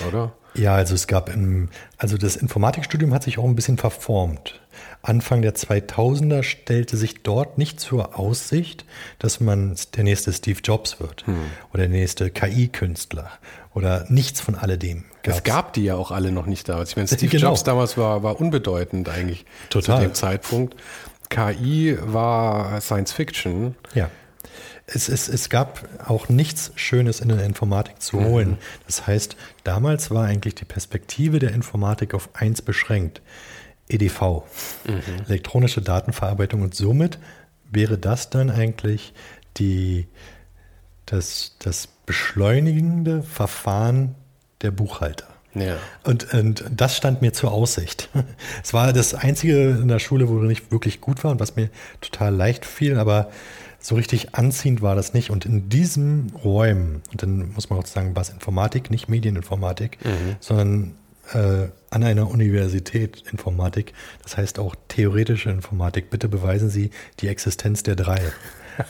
oder? 0.08 0.34
Ja, 0.56 0.74
also 0.74 0.96
es 0.96 1.08
gab 1.08 1.34
im, 1.34 1.70
also 1.98 2.18
das 2.18 2.36
Informatikstudium 2.36 3.14
hat 3.14 3.24
sich 3.24 3.38
auch 3.38 3.46
ein 3.46 3.56
bisschen 3.56 3.78
verformt. 3.78 4.60
Anfang 5.02 5.42
der 5.42 5.56
2000er 5.56 6.44
stellte 6.44 6.98
sich 6.98 7.22
dort 7.22 7.58
nicht 7.58 7.80
zur 7.80 8.18
Aussicht, 8.18 8.86
dass 9.20 9.40
man 9.40 9.76
der 9.96 10.04
nächste 10.04 10.34
Steve 10.34 10.60
Jobs 10.64 11.00
wird 11.00 11.26
hm. 11.28 11.38
oder 11.72 11.84
der 11.84 11.90
nächste 11.90 12.32
KI-Künstler 12.32 13.30
oder 13.74 14.06
nichts 14.10 14.42
von 14.42 14.56
alledem. 14.56 15.06
Gab's. 15.24 15.38
Es 15.38 15.44
gab 15.44 15.74
die 15.74 15.84
ja 15.84 15.96
auch 15.96 16.12
alle 16.12 16.32
noch 16.32 16.46
nicht 16.46 16.68
damals. 16.68 16.92
Ich 16.92 16.96
meine, 16.96 17.08
Steve 17.08 17.28
genau. 17.32 17.50
Jobs 17.50 17.64
damals 17.64 17.98
war, 17.98 18.24
war 18.24 18.40
unbedeutend 18.40 19.08
eigentlich 19.08 19.46
Total. 19.70 19.98
zu 19.98 20.08
dem 20.08 20.14
Zeitpunkt. 20.14 20.76
KI 21.30 21.98
war 22.02 22.82
Science 22.82 23.12
Fiction. 23.12 23.76
Ja. 23.94 24.10
Es, 24.88 25.08
es, 25.08 25.30
es 25.30 25.50
gab 25.50 25.88
auch 26.10 26.30
nichts 26.30 26.72
Schönes 26.76 27.20
in 27.20 27.30
der 27.30 27.44
Informatik 27.46 28.02
zu 28.02 28.20
holen. 28.24 28.52
Mhm. 28.52 28.58
Das 28.88 29.06
heißt, 29.06 29.36
damals 29.64 30.10
war 30.10 30.26
eigentlich 30.26 30.56
die 30.56 30.66
Perspektive 30.66 31.38
der 31.38 31.52
Informatik 31.54 32.16
auf 32.16 32.30
eins 32.34 32.62
beschränkt. 32.62 33.22
EDV, 33.88 34.44
mhm. 34.86 35.02
elektronische 35.28 35.82
Datenverarbeitung. 35.82 36.62
Und 36.62 36.76
somit 36.76 37.20
wäre 37.72 37.98
das 37.98 38.30
dann 38.30 38.50
eigentlich 38.50 39.14
die, 39.58 40.08
das, 41.06 41.56
das 41.60 41.88
beschleunigende 42.06 43.24
Verfahren 43.24 44.16
der 44.62 44.72
Buchhalter. 44.72 45.29
Ja. 45.56 45.78
Und, 46.04 46.34
und 46.34 46.64
das 46.70 46.96
stand 46.96 47.22
mir 47.22 47.34
zur 47.34 47.52
Aussicht. 47.52 48.10
Es 48.64 48.74
war 48.74 48.94
das 48.94 49.14
Einzige 49.14 49.70
in 49.82 49.88
der 49.88 50.00
Schule, 50.00 50.30
wo 50.30 50.44
ich 50.46 50.72
wirklich 50.72 51.02
gut 51.02 51.24
war 51.24 51.32
und 51.32 51.40
was 51.40 51.56
mir 51.56 51.70
total 52.02 52.36
leicht 52.36 52.66
fiel, 52.66 52.98
aber 52.98 53.32
so 53.80 53.96
richtig 53.96 54.36
anziehend 54.36 54.82
war 54.82 54.96
das 54.96 55.14
nicht. 55.14 55.30
Und 55.30 55.46
in 55.46 55.70
diesen 55.70 56.34
Räumen, 56.44 57.02
und 57.12 57.24
dann 57.24 57.54
muss 57.54 57.70
man 57.70 57.80
auch 57.80 57.86
sagen, 57.86 58.16
war 58.16 58.22
es 58.22 58.30
Informatik, 58.30 58.92
nicht 58.92 59.10
Medieninformatik, 59.10 59.98
mhm. 60.04 60.36
sondern 60.40 60.96
äh, 61.34 61.70
an 61.90 62.04
einer 62.04 62.30
Universität 62.30 63.24
Informatik, 63.32 63.94
das 64.24 64.38
heißt 64.38 64.60
auch 64.60 64.76
theoretische 64.90 65.50
Informatik. 65.50 66.10
Bitte 66.10 66.28
beweisen 66.28 66.70
Sie 66.70 66.92
die 67.20 67.28
Existenz 67.28 67.84
der 67.84 67.96
drei. 67.96 68.20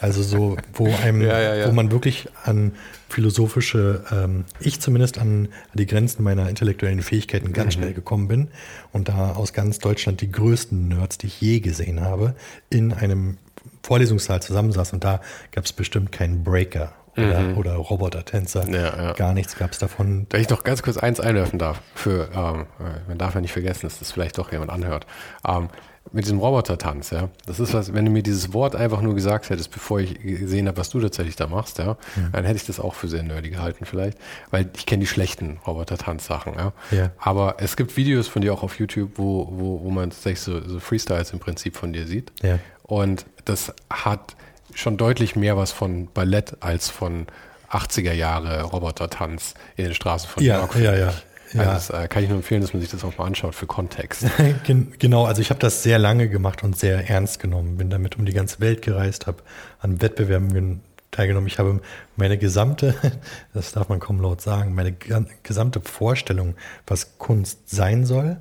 Also 0.02 0.24
so, 0.24 0.58
wo 0.74 0.88
einem, 1.04 1.22
ja, 1.26 1.40
ja, 1.40 1.56
ja. 1.56 1.68
wo 1.68 1.72
man 1.72 1.92
wirklich 1.92 2.28
an 2.44 2.74
philosophische, 3.10 4.04
ähm, 4.12 4.46
ich 4.60 4.80
zumindest 4.80 5.18
an, 5.18 5.50
die 5.74 5.86
Grenzen 5.86 6.24
meiner 6.24 6.50
intellektuellen 6.50 7.02
Fähigkeiten 7.02 7.54
ganz 7.54 7.76
mhm. 7.76 7.82
schnell 7.82 7.94
gekommen 7.94 8.28
bin 8.28 8.50
und 8.92 9.10
da 9.10 9.34
aus 9.34 9.54
ganz 9.54 9.80
Deutschland 9.80 10.22
die 10.22 10.32
größten 10.32 10.90
Nerds, 10.90 11.18
die 11.18 11.28
ich 11.28 11.42
je 11.42 11.60
gesehen 11.60 12.02
habe, 12.02 12.36
in 12.70 12.94
einem 12.94 13.38
Vorlesungssaal 13.84 14.42
zusammensaß 14.42 14.94
und 14.94 15.04
da 15.04 15.22
gab 15.52 15.66
es 15.66 15.74
bestimmt 15.74 16.12
keinen 16.12 16.44
Breaker 16.44 16.94
oder, 17.18 17.40
mhm. 17.40 17.58
oder 17.58 17.76
Robotertänzer. 17.76 18.70
Ja, 18.70 19.04
ja. 19.04 19.14
Gar 19.14 19.34
nichts 19.34 19.58
gab 19.58 19.72
es 19.72 19.80
davon. 19.80 20.28
Wenn 20.30 20.42
ich 20.42 20.50
noch 20.50 20.64
ganz 20.64 20.84
kurz 20.84 20.98
eins 20.98 21.20
einwerfen 21.20 21.60
darf, 21.60 21.82
für, 21.96 22.30
ähm, 22.34 22.66
man 23.08 23.18
darf 23.18 23.36
ja 23.36 23.42
nicht 23.42 23.54
vergessen, 23.54 23.82
dass 23.84 24.00
das 24.00 24.12
vielleicht 24.12 24.38
doch 24.38 24.52
jemand 24.52 24.72
anhört. 24.72 25.06
Ähm, 25.46 25.70
mit 26.12 26.26
diesem 26.26 26.40
Robotertanz, 26.40 27.12
ja. 27.12 27.30
Das 27.46 27.60
ist 27.60 27.74
was, 27.74 27.94
wenn 27.94 28.06
du 28.06 28.12
mir 28.12 28.24
dieses 28.24 28.54
Wort 28.54 28.76
einfach 28.76 29.02
nur 29.02 29.14
gesagt 29.14 29.50
hättest, 29.50 29.72
bevor 29.72 30.00
ich 30.00 30.20
gesehen 30.20 30.68
habe, 30.68 30.78
was 30.78 30.90
du 30.90 31.00
tatsächlich 31.00 31.36
da 31.36 31.48
machst, 31.48 31.78
ja, 31.78 31.86
ja. 31.86 31.98
dann 32.32 32.46
hätte 32.46 32.58
ich 32.58 32.66
das 32.66 32.80
auch 32.80 32.96
für 32.96 33.08
sehr 33.08 33.22
nerdy 33.22 33.50
gehalten 33.50 33.86
vielleicht, 33.86 34.18
weil 34.50 34.70
ich 34.76 34.86
kenne 34.86 35.02
die 35.02 35.08
schlechten 35.08 35.60
Robotertanz-Sachen, 35.68 36.54
ja. 36.56 36.74
ja. 36.92 37.12
Aber 37.20 37.58
es 37.60 37.76
gibt 37.76 37.96
Videos 37.96 38.28
von 38.28 38.42
dir 38.42 38.54
auch 38.54 38.64
auf 38.64 38.80
YouTube, 38.80 39.12
wo, 39.16 39.48
wo, 39.52 39.84
wo 39.84 39.90
man 39.92 40.10
tatsächlich 40.10 40.42
so, 40.42 40.68
so 40.68 40.80
Freestyles 40.80 41.32
im 41.32 41.40
Prinzip 41.40 41.76
von 41.76 41.94
dir 41.94 42.08
sieht. 42.08 42.32
Ja. 42.42 42.60
Und 42.84 43.26
das 43.46 43.74
hat 43.90 44.36
schon 44.74 44.98
deutlich 44.98 45.36
mehr 45.36 45.58
was 45.58 45.72
von 45.72 46.08
Ballett 46.12 46.58
als 46.62 46.90
von 46.90 47.28
80er 47.72 48.14
Jahre 48.14 48.64
Robotertanz 48.64 49.54
in 49.76 49.86
den 49.86 49.94
Straßen 49.94 50.28
von 50.30 50.44
ja, 50.44 50.56
New 50.56 50.62
York. 50.62 50.76
Ja, 50.78 50.96
ja, 50.96 51.14
ja. 51.54 51.62
Also 51.62 51.94
das 51.94 52.04
äh, 52.04 52.08
kann 52.08 52.24
ich 52.24 52.30
nur 52.30 52.38
empfehlen, 52.38 52.62
dass 52.62 52.74
man 52.74 52.82
sich 52.82 52.92
das 52.92 53.04
auch 53.04 53.18
mal 53.18 53.26
anschaut 53.26 53.56
für 53.56 53.66
Kontext. 53.66 54.26
genau, 55.00 55.26
also 55.26 55.42
ich 55.42 55.50
habe 55.50 55.60
das 55.60 55.84
sehr 55.84 56.00
lange 56.00 56.30
gemacht 56.30 56.64
und 56.64 56.78
sehr 56.78 57.10
ernst 57.10 57.40
genommen. 57.40 57.78
Bin 57.78 57.90
damit 57.90 58.18
um 58.18 58.26
die 58.26 58.34
ganze 58.34 58.60
Welt 58.60 58.82
gereist, 58.82 59.28
habe 59.28 59.44
an 59.80 60.02
Wettbewerben 60.02 60.82
teilgenommen. 61.12 61.48
Ich 61.48 61.60
habe 61.60 61.82
meine 62.16 62.38
gesamte, 62.38 62.96
das 63.54 63.72
darf 63.72 63.90
man 63.90 64.00
kaum 64.00 64.22
laut 64.22 64.42
sagen, 64.42 64.76
meine 64.76 64.96
gesamte 65.44 65.82
Vorstellung, 65.82 66.56
was 66.86 67.18
Kunst 67.18 67.70
sein 67.70 68.06
soll, 68.06 68.38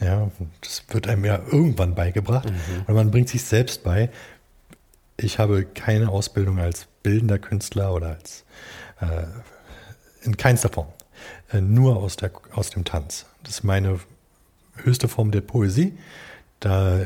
ja, 0.00 0.30
das 0.60 0.84
wird 0.88 1.08
einem 1.08 1.24
ja 1.24 1.40
irgendwann 1.50 1.94
beigebracht. 1.94 2.50
Mhm. 2.50 2.84
Und 2.86 2.94
man 2.94 3.10
bringt 3.10 3.28
sich 3.28 3.44
selbst 3.44 3.82
bei, 3.82 4.10
ich 5.16 5.38
habe 5.38 5.64
keine 5.64 6.10
Ausbildung 6.10 6.58
als 6.58 6.86
bildender 7.02 7.38
Künstler 7.38 7.94
oder 7.94 8.08
als 8.08 8.44
äh, 9.00 9.26
in 10.22 10.36
keinster 10.36 10.68
Form. 10.68 10.88
Äh, 11.52 11.60
nur 11.60 11.96
aus, 11.96 12.16
der, 12.16 12.30
aus 12.52 12.70
dem 12.70 12.84
Tanz. 12.84 13.26
Das 13.42 13.56
ist 13.56 13.64
meine 13.64 14.00
höchste 14.76 15.08
Form 15.08 15.30
der 15.30 15.40
Poesie. 15.40 15.96
Da 16.60 17.00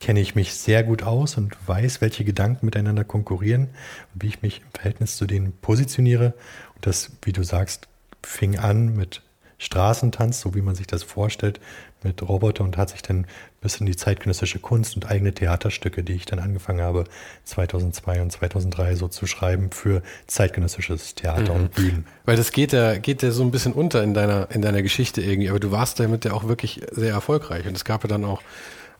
kenne 0.00 0.20
ich 0.20 0.34
mich 0.34 0.54
sehr 0.54 0.82
gut 0.82 1.02
aus 1.02 1.36
und 1.36 1.56
weiß, 1.66 2.00
welche 2.00 2.24
Gedanken 2.24 2.66
miteinander 2.66 3.04
konkurrieren 3.04 3.68
und 4.14 4.22
wie 4.22 4.28
ich 4.28 4.42
mich 4.42 4.60
im 4.60 4.70
Verhältnis 4.72 5.16
zu 5.16 5.26
denen 5.26 5.52
positioniere. 5.60 6.34
Und 6.74 6.86
das, 6.86 7.12
wie 7.22 7.32
du 7.32 7.44
sagst, 7.44 7.88
fing 8.22 8.58
an 8.58 8.96
mit 8.96 9.22
Straßentanz, 9.58 10.40
so 10.40 10.54
wie 10.54 10.62
man 10.62 10.74
sich 10.74 10.88
das 10.88 11.04
vorstellt, 11.04 11.60
mit 12.04 12.22
Roboter 12.22 12.64
und 12.64 12.76
hat 12.76 12.90
sich 12.90 13.02
dann 13.02 13.26
bis 13.60 13.76
in 13.76 13.86
die 13.86 13.96
zeitgenössische 13.96 14.58
Kunst 14.58 14.96
und 14.96 15.10
eigene 15.10 15.32
Theaterstücke, 15.32 16.02
die 16.02 16.14
ich 16.14 16.24
dann 16.26 16.38
angefangen 16.38 16.80
habe, 16.80 17.04
2002 17.44 18.22
und 18.22 18.32
2003 18.32 18.96
so 18.96 19.08
zu 19.08 19.26
schreiben 19.26 19.70
für 19.70 20.02
zeitgenössisches 20.26 21.14
Theater 21.14 21.54
mhm. 21.54 21.60
und 21.60 21.74
Bühnen. 21.74 22.06
Weil 22.24 22.36
das 22.36 22.52
geht 22.52 22.72
ja, 22.72 22.96
geht 22.96 23.22
ja 23.22 23.30
so 23.30 23.42
ein 23.42 23.50
bisschen 23.50 23.72
unter 23.72 24.02
in 24.02 24.14
deiner, 24.14 24.50
in 24.50 24.62
deiner 24.62 24.82
Geschichte 24.82 25.20
irgendwie, 25.20 25.50
aber 25.50 25.60
du 25.60 25.70
warst 25.70 26.00
damit 26.00 26.24
ja 26.24 26.32
auch 26.32 26.48
wirklich 26.48 26.82
sehr 26.90 27.12
erfolgreich 27.12 27.66
und 27.66 27.76
es 27.76 27.84
gab 27.84 28.02
ja 28.04 28.08
dann 28.08 28.24
auch 28.24 28.42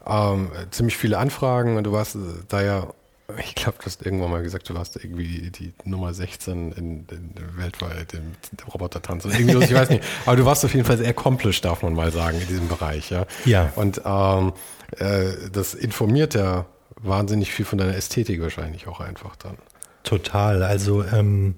ähm, 0.07 0.51
ziemlich 0.71 0.97
viele 0.97 1.19
Anfragen 1.19 1.77
und 1.77 1.85
du 1.85 1.93
warst 1.93 2.17
da 2.49 2.63
ja 2.63 2.95
ich 3.39 3.55
glaube, 3.55 3.79
du 3.79 3.87
hast 3.87 4.05
irgendwann 4.05 4.31
mal 4.31 4.43
gesagt, 4.43 4.69
du 4.69 4.75
warst 4.75 4.97
irgendwie 4.97 5.51
die 5.51 5.73
Nummer 5.85 6.15
16 6.15 6.73
in, 6.73 7.07
in 7.11 7.35
weltweit 7.57 8.15
im 8.15 8.33
Roboter-Tanz. 8.73 9.25
Irgendwie, 9.25 9.65
ich 9.65 9.75
weiß 9.75 9.91
nicht. 9.91 10.05
Aber 10.27 10.37
du 10.37 10.45
warst 10.45 10.65
auf 10.65 10.75
jeden 10.75 10.87
Fall 10.87 10.99
sehr 10.99 11.09
accomplished, 11.09 11.65
darf 11.65 11.83
man 11.83 11.95
mal 11.95 12.13
sagen, 12.13 12.41
in 12.41 12.49
diesem 12.49 12.69
Bereich. 12.69 13.11
Ja. 13.11 13.27
ja. 13.45 13.73
Und 13.77 14.03
ähm, 14.05 14.53
äh, 14.99 15.33
das 15.53 15.75
informiert 15.75 16.35
ja 16.35 16.67
wahnsinnig 16.97 17.53
viel 17.53 17.65
von 17.65 17.79
deiner 17.79 17.97
Ästhetik 17.97 18.41
wahrscheinlich 18.41 18.87
auch 18.87 19.01
einfach 19.01 19.37
dann. 19.37 19.57
Total. 20.05 20.63
Also 20.63 21.05
ähm, 21.05 21.55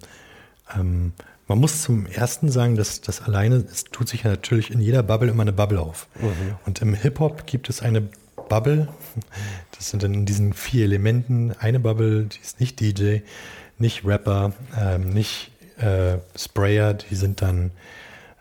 ähm, 0.75 1.13
man 1.47 1.59
muss 1.59 1.83
zum 1.83 2.07
ersten 2.07 2.51
sagen, 2.51 2.77
dass 2.77 3.01
das 3.01 3.21
alleine, 3.23 3.57
es 3.57 3.85
tut 3.85 4.09
sich 4.09 4.23
ja 4.23 4.31
natürlich 4.31 4.71
in 4.71 4.81
jeder 4.81 5.03
Bubble 5.03 5.29
immer 5.31 5.43
eine 5.43 5.53
Bubble 5.53 5.81
auf. 5.81 6.09
Mhm. 6.21 6.57
Und 6.65 6.81
im 6.81 6.95
Hip-Hop 6.95 7.47
gibt 7.47 7.69
es 7.69 7.83
eine 7.83 8.09
Bubble. 8.49 8.89
Das 9.77 9.91
sind 9.91 10.03
dann 10.03 10.15
in 10.15 10.27
diesen 10.27 10.53
vier 10.53 10.85
Elementen 10.85 11.53
eine 11.59 11.81
Bubble, 11.81 12.25
die 12.25 12.41
ist 12.41 12.61
nicht 12.61 12.81
DJ, 12.81 13.19
nicht 13.79 14.05
Rapper, 14.05 14.53
ähm, 14.81 15.11
nicht 15.11 15.51
äh, 15.79 16.19
Sprayer, 16.37 16.95
die 16.95 17.15
sind 17.15 17.43
dann 17.43 17.73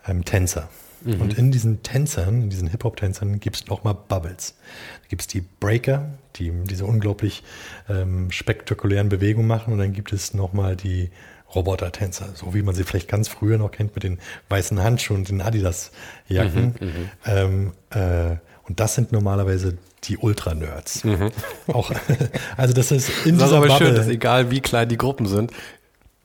ähm, 0.07 0.23
Tänzer. 0.25 0.69
Mhm. 1.03 1.21
Und 1.21 1.37
in 1.37 1.51
diesen 1.51 1.83
Tänzern, 1.83 2.43
in 2.43 2.49
diesen 2.49 2.69
Hip-Hop-Tänzern 2.69 3.39
gibt 3.39 3.57
es 3.57 3.67
nochmal 3.67 3.95
Bubbles. 4.07 4.55
Da 5.01 5.07
gibt 5.09 5.21
es 5.23 5.27
die 5.27 5.41
Breaker, 5.41 6.11
die 6.35 6.51
diese 6.51 6.85
unglaublich 6.85 7.43
ähm, 7.89 8.31
spektakulären 8.31 9.09
Bewegungen 9.09 9.47
machen. 9.47 9.73
Und 9.73 9.79
dann 9.79 9.93
gibt 9.93 10.13
es 10.13 10.33
nochmal 10.33 10.75
die 10.75 11.09
Roboter-Tänzer, 11.53 12.29
so 12.33 12.53
wie 12.53 12.61
man 12.61 12.73
sie 12.73 12.83
vielleicht 12.83 13.07
ganz 13.07 13.27
früher 13.27 13.57
noch 13.57 13.71
kennt 13.71 13.93
mit 13.95 14.03
den 14.03 14.19
weißen 14.49 14.81
Handschuhen 14.81 15.19
und 15.19 15.29
den 15.29 15.41
Adidas-Jacken. 15.41 16.75
Mhm, 16.79 16.87
mhm. 16.87 17.09
ähm, 17.25 17.71
äh, 17.91 18.37
und 18.67 18.79
das 18.79 18.95
sind 18.95 19.11
normalerweise 19.11 19.77
die 20.05 20.17
Ultra-Nerds. 20.17 21.03
Mhm. 21.03 21.31
Auch, 21.67 21.91
also 22.57 22.73
das 22.73 22.91
ist 22.91 23.09
in 23.25 23.37
das 23.37 23.49
ist 23.49 23.55
aber 23.55 23.67
Bubble, 23.67 23.87
schön, 23.87 23.95
dass 23.95 24.07
egal 24.07 24.51
wie 24.51 24.61
klein 24.61 24.89
die 24.89 24.97
Gruppen 24.97 25.25
sind, 25.25 25.51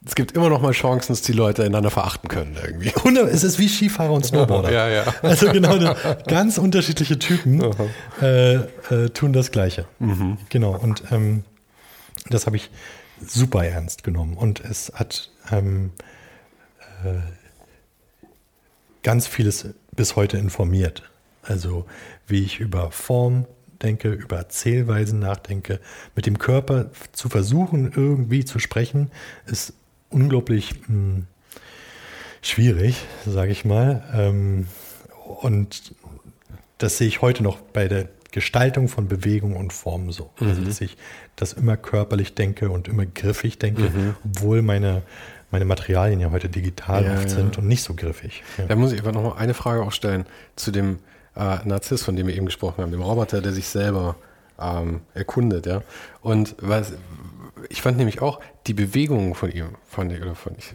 es 0.05 0.15
gibt 0.15 0.31
immer 0.31 0.49
noch 0.49 0.61
mal 0.61 0.71
Chancen, 0.71 1.11
dass 1.11 1.21
die 1.21 1.33
Leute 1.33 1.63
einander 1.63 1.91
verachten 1.91 2.29
können 2.29 2.57
irgendwie. 2.61 2.93
es 3.31 3.43
ist 3.43 3.59
wie 3.59 3.67
Skifahrer 3.67 4.13
und 4.13 4.25
Snowboarder. 4.25 4.71
ja, 4.71 4.87
ja. 4.87 5.03
Also 5.21 5.51
genau, 5.51 5.93
ganz 6.25 6.57
unterschiedliche 6.57 7.19
Typen 7.19 7.61
äh, 8.21 8.53
äh, 8.55 9.09
tun 9.13 9.33
das 9.33 9.51
Gleiche. 9.51 9.85
Mhm. 9.99 10.37
Genau, 10.49 10.75
und 10.75 11.03
ähm, 11.11 11.43
das 12.29 12.45
habe 12.45 12.55
ich 12.55 12.69
super 13.25 13.65
ernst 13.65 14.03
genommen. 14.03 14.37
Und 14.37 14.61
es 14.61 14.91
hat 14.95 15.29
ähm, 15.51 15.91
äh, 17.03 17.19
ganz 19.03 19.27
vieles 19.27 19.67
bis 19.95 20.15
heute 20.15 20.37
informiert. 20.37 21.03
Also 21.43 21.85
wie 22.29 22.43
ich 22.43 22.59
über 22.59 22.91
Form 22.91 23.45
denke, 23.81 24.09
über 24.09 24.49
Zählweisen 24.49 25.19
nachdenke. 25.19 25.79
Mit 26.15 26.25
dem 26.25 26.37
Körper 26.37 26.91
zu 27.11 27.29
versuchen, 27.29 27.91
irgendwie 27.95 28.45
zu 28.45 28.59
sprechen, 28.59 29.11
ist 29.45 29.73
unglaublich 30.09 30.73
mh, 30.81 30.87
hm, 30.87 31.27
schwierig, 32.41 33.05
sage 33.25 33.51
ich 33.51 33.65
mal. 33.65 34.03
Ähm, 34.13 34.67
und 35.41 35.93
das 36.77 36.97
sehe 36.97 37.07
ich 37.07 37.21
heute 37.21 37.43
noch 37.43 37.59
bei 37.59 37.87
der 37.87 38.09
Gestaltung 38.31 38.87
von 38.87 39.07
Bewegung 39.07 39.55
und 39.55 39.73
Form 39.73 40.11
so. 40.11 40.29
Also, 40.35 40.45
mhm. 40.45 40.49
Also, 40.49 40.65
dass 40.65 40.81
ich 40.81 40.97
das 41.35 41.53
immer 41.53 41.77
körperlich 41.77 42.35
denke 42.35 42.69
und 42.69 42.87
immer 42.87 43.05
griffig 43.05 43.57
denke, 43.59 43.83
mhm. 43.83 44.15
obwohl 44.23 44.61
meine, 44.61 45.01
meine 45.51 45.65
Materialien 45.65 46.19
ja 46.19 46.31
heute 46.31 46.49
digital 46.49 47.05
ja, 47.05 47.13
oft 47.13 47.23
ja. 47.23 47.29
sind 47.29 47.57
und 47.57 47.67
nicht 47.67 47.83
so 47.83 47.95
griffig. 47.95 48.43
Ja. 48.57 48.65
Da 48.65 48.75
muss 48.75 48.91
ich 48.91 48.99
aber 48.99 49.11
noch 49.11 49.23
mal 49.23 49.37
eine 49.37 49.53
Frage 49.53 49.81
auch 49.81 49.91
stellen 49.91 50.25
zu 50.55 50.71
dem 50.71 50.99
äh, 51.39 51.67
Narziss, 51.67 52.03
von 52.03 52.15
dem 52.15 52.27
wir 52.27 52.35
eben 52.35 52.45
gesprochen 52.45 52.83
haben, 52.83 52.91
dem 52.91 53.01
Roboter, 53.01 53.41
der 53.41 53.53
sich 53.53 53.67
selber 53.67 54.15
ähm, 54.59 55.01
erkundet, 55.13 55.65
ja. 55.65 55.81
Und 56.21 56.55
was, 56.59 56.93
ich 57.69 57.81
fand 57.81 57.97
nämlich 57.97 58.21
auch 58.21 58.39
die 58.67 58.73
Bewegungen 58.73 59.35
von 59.35 59.51
ihm, 59.51 59.69
fand 59.87 60.13
oder 60.19 60.35
von, 60.35 60.53
ich 60.57 60.73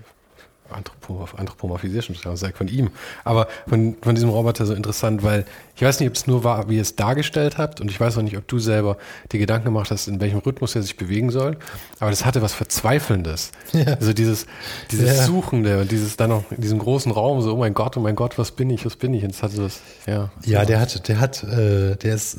Anthropomorph, 0.75 1.35
anthropomorphisieren, 1.37 2.17
sag 2.37 2.57
von 2.57 2.69
ihm, 2.69 2.91
aber 3.25 3.49
von, 3.69 3.97
von 4.03 4.15
diesem 4.15 4.31
Roboter 4.31 4.67
so 4.67 4.75
interessant, 4.75 5.23
weil 5.23 5.45
ich 5.77 5.83
weiß 5.83 6.01
nicht, 6.01 6.09
ob 6.09 6.15
es 6.15 6.27
nur 6.27 6.45
war, 6.45 6.69
wie 6.69 6.77
ihr 6.77 6.83
es 6.83 6.97
dargestellt 6.97 7.59
habt 7.59 7.81
und 7.81 7.91
ich 7.91 7.99
weiß 7.99 8.19
auch 8.19 8.23
nicht, 8.23 8.37
ob 8.37 8.47
du 8.49 8.59
selber 8.59 8.97
die 9.33 9.39
Gedanken 9.39 9.67
gemacht 9.67 9.91
hast, 9.91 10.09
in 10.09 10.21
welchem 10.21 10.39
Rhythmus 10.39 10.75
er 10.75 10.83
sich 10.83 10.97
bewegen 10.97 11.31
soll, 11.31 11.57
aber 12.01 12.11
das 12.11 12.25
hatte 12.25 12.43
was 12.43 12.53
Verzweifelndes. 12.53 13.53
Ja. 13.73 13.95
Also 13.95 14.13
dieses, 14.13 14.47
dieses 14.91 15.17
ja. 15.17 15.23
Suchende 15.25 15.81
und 15.81 15.91
dieses 15.91 16.17
dann 16.17 16.31
noch 16.31 16.51
in 16.51 16.61
diesem 16.61 16.79
großen 16.79 17.11
Raum, 17.11 17.41
so, 17.43 17.55
oh 17.55 17.59
mein 17.59 17.75
Gott, 17.75 17.97
oh 17.97 18.01
mein 18.01 18.17
Gott, 18.17 18.39
was 18.39 18.53
bin 18.53 18.71
ich, 18.71 18.85
was 18.87 18.97
bin 18.97 19.15
ich? 19.15 19.25
Und 19.25 19.33
das 19.33 19.43
hatte 19.43 19.57
das, 19.57 19.81
ja. 20.07 20.31
Ja, 20.45 20.65
der 20.65 20.81
hat, 20.81 21.09
der 21.09 21.21
hat, 21.21 21.43
äh, 21.43 21.97
der 21.97 22.15
ist, 22.15 22.39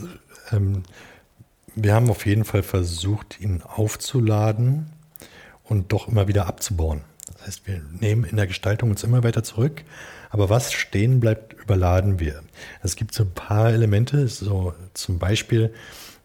ähm, 0.52 0.84
wir 1.76 1.94
haben 1.94 2.10
auf 2.10 2.26
jeden 2.26 2.46
Fall 2.46 2.64
versucht, 2.64 3.40
ihn 3.42 3.62
aufzuladen 3.64 4.88
und 5.64 5.92
doch 5.92 6.08
immer 6.08 6.28
wieder 6.28 6.48
abzubauen. 6.48 7.02
Das 7.46 7.58
heißt, 7.58 7.68
wir 7.68 7.82
nehmen 8.00 8.24
in 8.24 8.38
der 8.38 8.48
Gestaltung 8.48 8.90
uns 8.90 9.04
immer 9.04 9.24
weiter 9.24 9.44
zurück, 9.44 9.84
aber 10.32 10.50
was 10.50 10.74
stehen 10.74 11.20
bleibt, 11.20 11.54
überladen 11.54 12.20
wir. 12.20 12.42
Es 12.82 12.96
gibt 12.96 13.14
so 13.14 13.24
ein 13.24 13.32
paar 13.34 13.70
Elemente, 13.70 14.28
so 14.28 14.74
zum 14.96 15.20
Beispiel, 15.20 15.72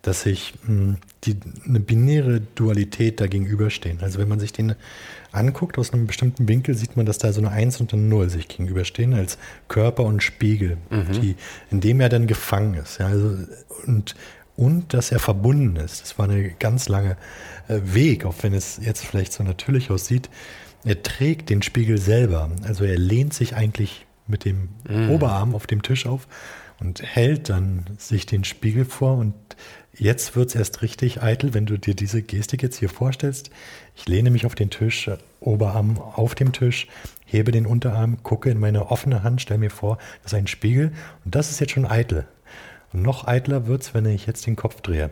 dass 0.00 0.22
sich 0.22 0.54
hm, 0.64 0.96
die, 1.24 1.36
eine 1.66 1.78
binäre 1.78 2.40
Dualität 2.40 3.20
da 3.20 3.26
gegenüberstehen. 3.26 4.00
Also 4.00 4.18
wenn 4.18 4.28
man 4.28 4.40
sich 4.40 4.52
den 4.52 4.74
anguckt 5.30 5.76
aus 5.76 5.92
einem 5.92 6.06
bestimmten 6.06 6.48
Winkel, 6.48 6.74
sieht 6.74 6.96
man, 6.96 7.04
dass 7.04 7.18
da 7.18 7.34
so 7.34 7.40
eine 7.42 7.50
Eins 7.50 7.80
und 7.80 7.92
eine 7.92 8.02
Null 8.02 8.30
sich 8.30 8.48
gegenüberstehen 8.48 9.12
als 9.12 9.36
Körper 9.68 10.04
und 10.04 10.22
Spiegel, 10.22 10.78
mhm. 10.88 11.12
die, 11.20 11.36
in 11.70 11.82
dem 11.82 12.00
er 12.00 12.08
dann 12.08 12.26
gefangen 12.28 12.74
ist. 12.74 12.98
Ja, 12.98 13.08
also, 13.08 13.36
und, 13.86 14.14
und 14.56 14.94
dass 14.94 15.12
er 15.12 15.18
verbunden 15.18 15.76
ist. 15.76 16.00
Das 16.00 16.18
war 16.18 16.30
eine 16.30 16.48
ganz 16.52 16.88
lange 16.88 17.18
äh, 17.68 17.78
Weg, 17.84 18.24
auch 18.24 18.36
wenn 18.40 18.54
es 18.54 18.80
jetzt 18.82 19.04
vielleicht 19.04 19.34
so 19.34 19.42
natürlich 19.42 19.90
aussieht. 19.90 20.30
Er 20.84 21.02
trägt 21.02 21.50
den 21.50 21.62
Spiegel 21.62 21.98
selber. 21.98 22.50
Also 22.62 22.84
er 22.84 22.98
lehnt 22.98 23.34
sich 23.34 23.54
eigentlich 23.54 24.06
mit 24.26 24.44
dem 24.44 24.70
mm. 24.88 25.10
Oberarm 25.10 25.54
auf 25.54 25.66
dem 25.66 25.82
Tisch 25.82 26.06
auf 26.06 26.26
und 26.78 27.02
hält 27.02 27.48
dann 27.48 27.84
sich 27.98 28.26
den 28.26 28.44
Spiegel 28.44 28.84
vor. 28.84 29.18
Und 29.18 29.34
jetzt 29.92 30.36
wird 30.36 30.48
es 30.48 30.54
erst 30.54 30.82
richtig 30.82 31.22
eitel, 31.22 31.52
wenn 31.52 31.66
du 31.66 31.78
dir 31.78 31.94
diese 31.94 32.22
Gestik 32.22 32.62
jetzt 32.62 32.78
hier 32.78 32.88
vorstellst. 32.88 33.50
Ich 33.94 34.08
lehne 34.08 34.30
mich 34.30 34.46
auf 34.46 34.54
den 34.54 34.70
Tisch, 34.70 35.10
Oberarm 35.40 35.98
auf 35.98 36.34
dem 36.34 36.52
Tisch, 36.52 36.86
hebe 37.26 37.52
den 37.52 37.66
Unterarm, 37.66 38.22
gucke 38.22 38.50
in 38.50 38.58
meine 38.58 38.90
offene 38.90 39.22
Hand, 39.22 39.42
stelle 39.42 39.60
mir 39.60 39.70
vor, 39.70 39.98
das 40.22 40.32
ist 40.32 40.38
ein 40.38 40.46
Spiegel. 40.46 40.92
Und 41.24 41.34
das 41.34 41.50
ist 41.50 41.60
jetzt 41.60 41.72
schon 41.72 41.86
eitel. 41.86 42.26
Und 42.92 43.02
noch 43.02 43.26
eitler 43.26 43.66
wird 43.66 43.82
es, 43.82 43.94
wenn 43.94 44.06
ich 44.06 44.26
jetzt 44.26 44.46
den 44.46 44.56
Kopf 44.56 44.80
drehe. 44.80 45.10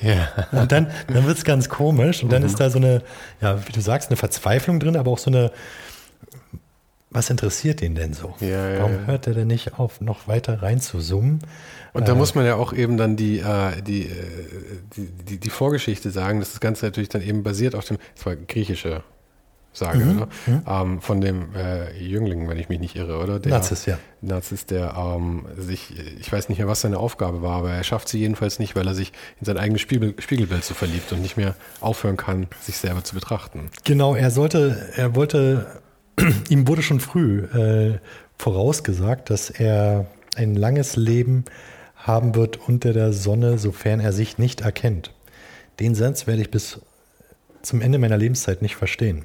Ja. 0.00 0.28
Und 0.52 0.72
dann, 0.72 0.90
dann 1.06 1.26
wird 1.26 1.38
es 1.38 1.44
ganz 1.44 1.68
komisch 1.68 2.22
und 2.22 2.30
dann 2.30 2.42
mhm. 2.42 2.48
ist 2.48 2.60
da 2.60 2.70
so 2.70 2.78
eine, 2.78 3.02
ja, 3.40 3.66
wie 3.66 3.72
du 3.72 3.80
sagst, 3.80 4.10
eine 4.10 4.16
Verzweiflung 4.16 4.80
drin, 4.80 4.96
aber 4.96 5.10
auch 5.10 5.18
so 5.18 5.30
eine, 5.30 5.50
was 7.10 7.30
interessiert 7.30 7.80
ihn 7.82 7.94
denn 7.94 8.12
so? 8.12 8.34
Ja, 8.40 8.68
ja, 8.68 8.80
Warum 8.80 9.06
hört 9.06 9.26
er 9.26 9.34
denn 9.34 9.46
nicht 9.46 9.78
auf, 9.78 10.00
noch 10.00 10.28
weiter 10.28 10.62
rein 10.62 10.80
zu 10.80 11.00
summen? 11.00 11.40
Und 11.92 12.08
da 12.08 12.12
äh, 12.12 12.16
muss 12.16 12.34
man 12.34 12.44
ja 12.44 12.56
auch 12.56 12.72
eben 12.72 12.96
dann 12.98 13.16
die, 13.16 13.38
äh, 13.38 13.80
die, 13.80 14.02
äh, 14.02 14.12
die, 14.96 15.06
die, 15.06 15.38
die, 15.38 15.50
Vorgeschichte 15.50 16.10
sagen, 16.10 16.40
dass 16.40 16.50
das 16.50 16.60
Ganze 16.60 16.84
natürlich 16.84 17.08
dann 17.08 17.22
eben 17.22 17.42
basiert 17.42 17.74
auf 17.74 17.86
dem, 17.86 17.96
das 18.14 18.26
war 18.26 18.36
griechische 18.36 19.02
sage, 19.76 19.98
mhm. 19.98 20.16
ne? 20.16 20.28
mhm. 20.46 20.62
Ähm, 20.66 21.00
von 21.00 21.20
dem 21.20 21.54
äh, 21.54 21.92
Jüngling, 21.98 22.48
wenn 22.48 22.58
ich 22.58 22.68
mich 22.68 22.80
nicht 22.80 22.96
irre, 22.96 23.18
oder? 23.18 23.38
Der, 23.38 23.52
Narzis, 23.52 23.86
ja. 23.86 23.98
Narzis, 24.20 24.66
der 24.66 24.94
ähm, 24.96 25.46
sich, 25.56 25.94
ich 26.18 26.32
weiß 26.32 26.48
nicht 26.48 26.58
mehr, 26.58 26.68
was 26.68 26.80
seine 26.80 26.98
Aufgabe 26.98 27.42
war, 27.42 27.58
aber 27.58 27.72
er 27.72 27.84
schafft 27.84 28.08
sie 28.08 28.18
jedenfalls 28.18 28.58
nicht, 28.58 28.74
weil 28.76 28.86
er 28.86 28.94
sich 28.94 29.12
in 29.40 29.44
sein 29.44 29.58
eigenes 29.58 29.80
Spiegel, 29.82 30.14
Spiegelbild 30.18 30.64
so 30.64 30.74
verliebt 30.74 31.12
und 31.12 31.20
nicht 31.20 31.36
mehr 31.36 31.54
aufhören 31.80 32.16
kann, 32.16 32.46
sich 32.60 32.78
selber 32.78 33.04
zu 33.04 33.14
betrachten. 33.14 33.70
Genau, 33.84 34.14
er 34.14 34.30
sollte, 34.30 34.88
er 34.96 35.14
wollte, 35.14 35.80
ihm 36.48 36.66
wurde 36.66 36.82
schon 36.82 37.00
früh 37.00 37.44
äh, 37.44 37.98
vorausgesagt, 38.38 39.30
dass 39.30 39.50
er 39.50 40.06
ein 40.36 40.54
langes 40.54 40.96
Leben 40.96 41.44
haben 41.96 42.34
wird 42.34 42.68
unter 42.68 42.92
der 42.92 43.12
Sonne, 43.12 43.58
sofern 43.58 44.00
er 44.00 44.12
sich 44.12 44.38
nicht 44.38 44.60
erkennt. 44.60 45.12
Den 45.80 45.94
Satz 45.94 46.26
werde 46.26 46.40
ich 46.40 46.50
bis 46.50 46.80
zum 47.66 47.80
Ende 47.80 47.98
meiner 47.98 48.16
Lebenszeit 48.16 48.62
nicht 48.62 48.76
verstehen. 48.76 49.24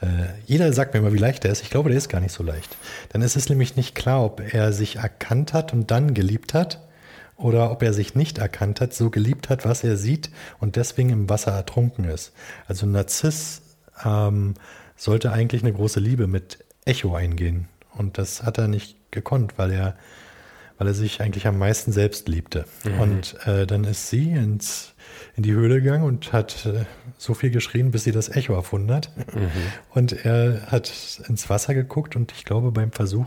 Äh, 0.00 0.06
jeder 0.46 0.72
sagt 0.72 0.94
mir 0.94 1.00
immer, 1.00 1.12
wie 1.12 1.18
leicht 1.18 1.44
er 1.44 1.52
ist. 1.52 1.62
Ich 1.62 1.70
glaube, 1.70 1.90
der 1.90 1.98
ist 1.98 2.08
gar 2.08 2.20
nicht 2.20 2.32
so 2.32 2.42
leicht. 2.42 2.76
Dann 3.10 3.22
ist 3.22 3.36
es 3.36 3.48
nämlich 3.48 3.76
nicht 3.76 3.94
klar, 3.94 4.24
ob 4.24 4.40
er 4.54 4.72
sich 4.72 4.96
erkannt 4.96 5.52
hat 5.52 5.72
und 5.72 5.90
dann 5.90 6.14
geliebt 6.14 6.54
hat 6.54 6.80
oder 7.36 7.70
ob 7.70 7.82
er 7.82 7.92
sich 7.92 8.14
nicht 8.14 8.38
erkannt 8.38 8.80
hat, 8.80 8.94
so 8.94 9.10
geliebt 9.10 9.48
hat, 9.48 9.64
was 9.64 9.82
er 9.82 9.96
sieht 9.96 10.30
und 10.58 10.76
deswegen 10.76 11.10
im 11.10 11.28
Wasser 11.28 11.52
ertrunken 11.52 12.04
ist. 12.04 12.32
Also 12.66 12.86
ein 12.86 12.92
Narziss 12.92 13.62
ähm, 14.04 14.54
sollte 14.96 15.32
eigentlich 15.32 15.62
eine 15.62 15.72
große 15.72 16.00
Liebe 16.00 16.26
mit 16.26 16.58
Echo 16.84 17.14
eingehen. 17.14 17.68
Und 17.96 18.18
das 18.18 18.42
hat 18.42 18.58
er 18.58 18.68
nicht 18.68 18.96
gekonnt, 19.10 19.54
weil 19.56 19.72
er, 19.72 19.96
weil 20.78 20.88
er 20.88 20.94
sich 20.94 21.20
eigentlich 21.20 21.46
am 21.46 21.58
meisten 21.58 21.92
selbst 21.92 22.28
liebte. 22.28 22.66
Mhm. 22.84 23.00
Und 23.00 23.46
äh, 23.46 23.66
dann 23.66 23.84
ist 23.84 24.10
sie 24.10 24.32
ins, 24.32 24.94
in 25.36 25.42
die 25.42 25.52
Höhle 25.52 25.80
gegangen 25.80 26.04
und 26.04 26.32
hat 26.32 26.66
äh, 26.66 26.84
so 27.18 27.34
viel 27.34 27.50
geschrien, 27.50 27.90
bis 27.90 28.04
sie 28.04 28.12
das 28.12 28.28
Echo 28.28 28.54
erfunden 28.54 28.92
hat. 28.92 29.10
Mhm. 29.34 29.50
Und 29.90 30.24
er 30.24 30.66
hat 30.66 30.92
ins 31.28 31.48
Wasser 31.50 31.74
geguckt 31.74 32.16
und 32.16 32.32
ich 32.32 32.44
glaube, 32.44 32.72
beim 32.72 32.92
Versuch, 32.92 33.26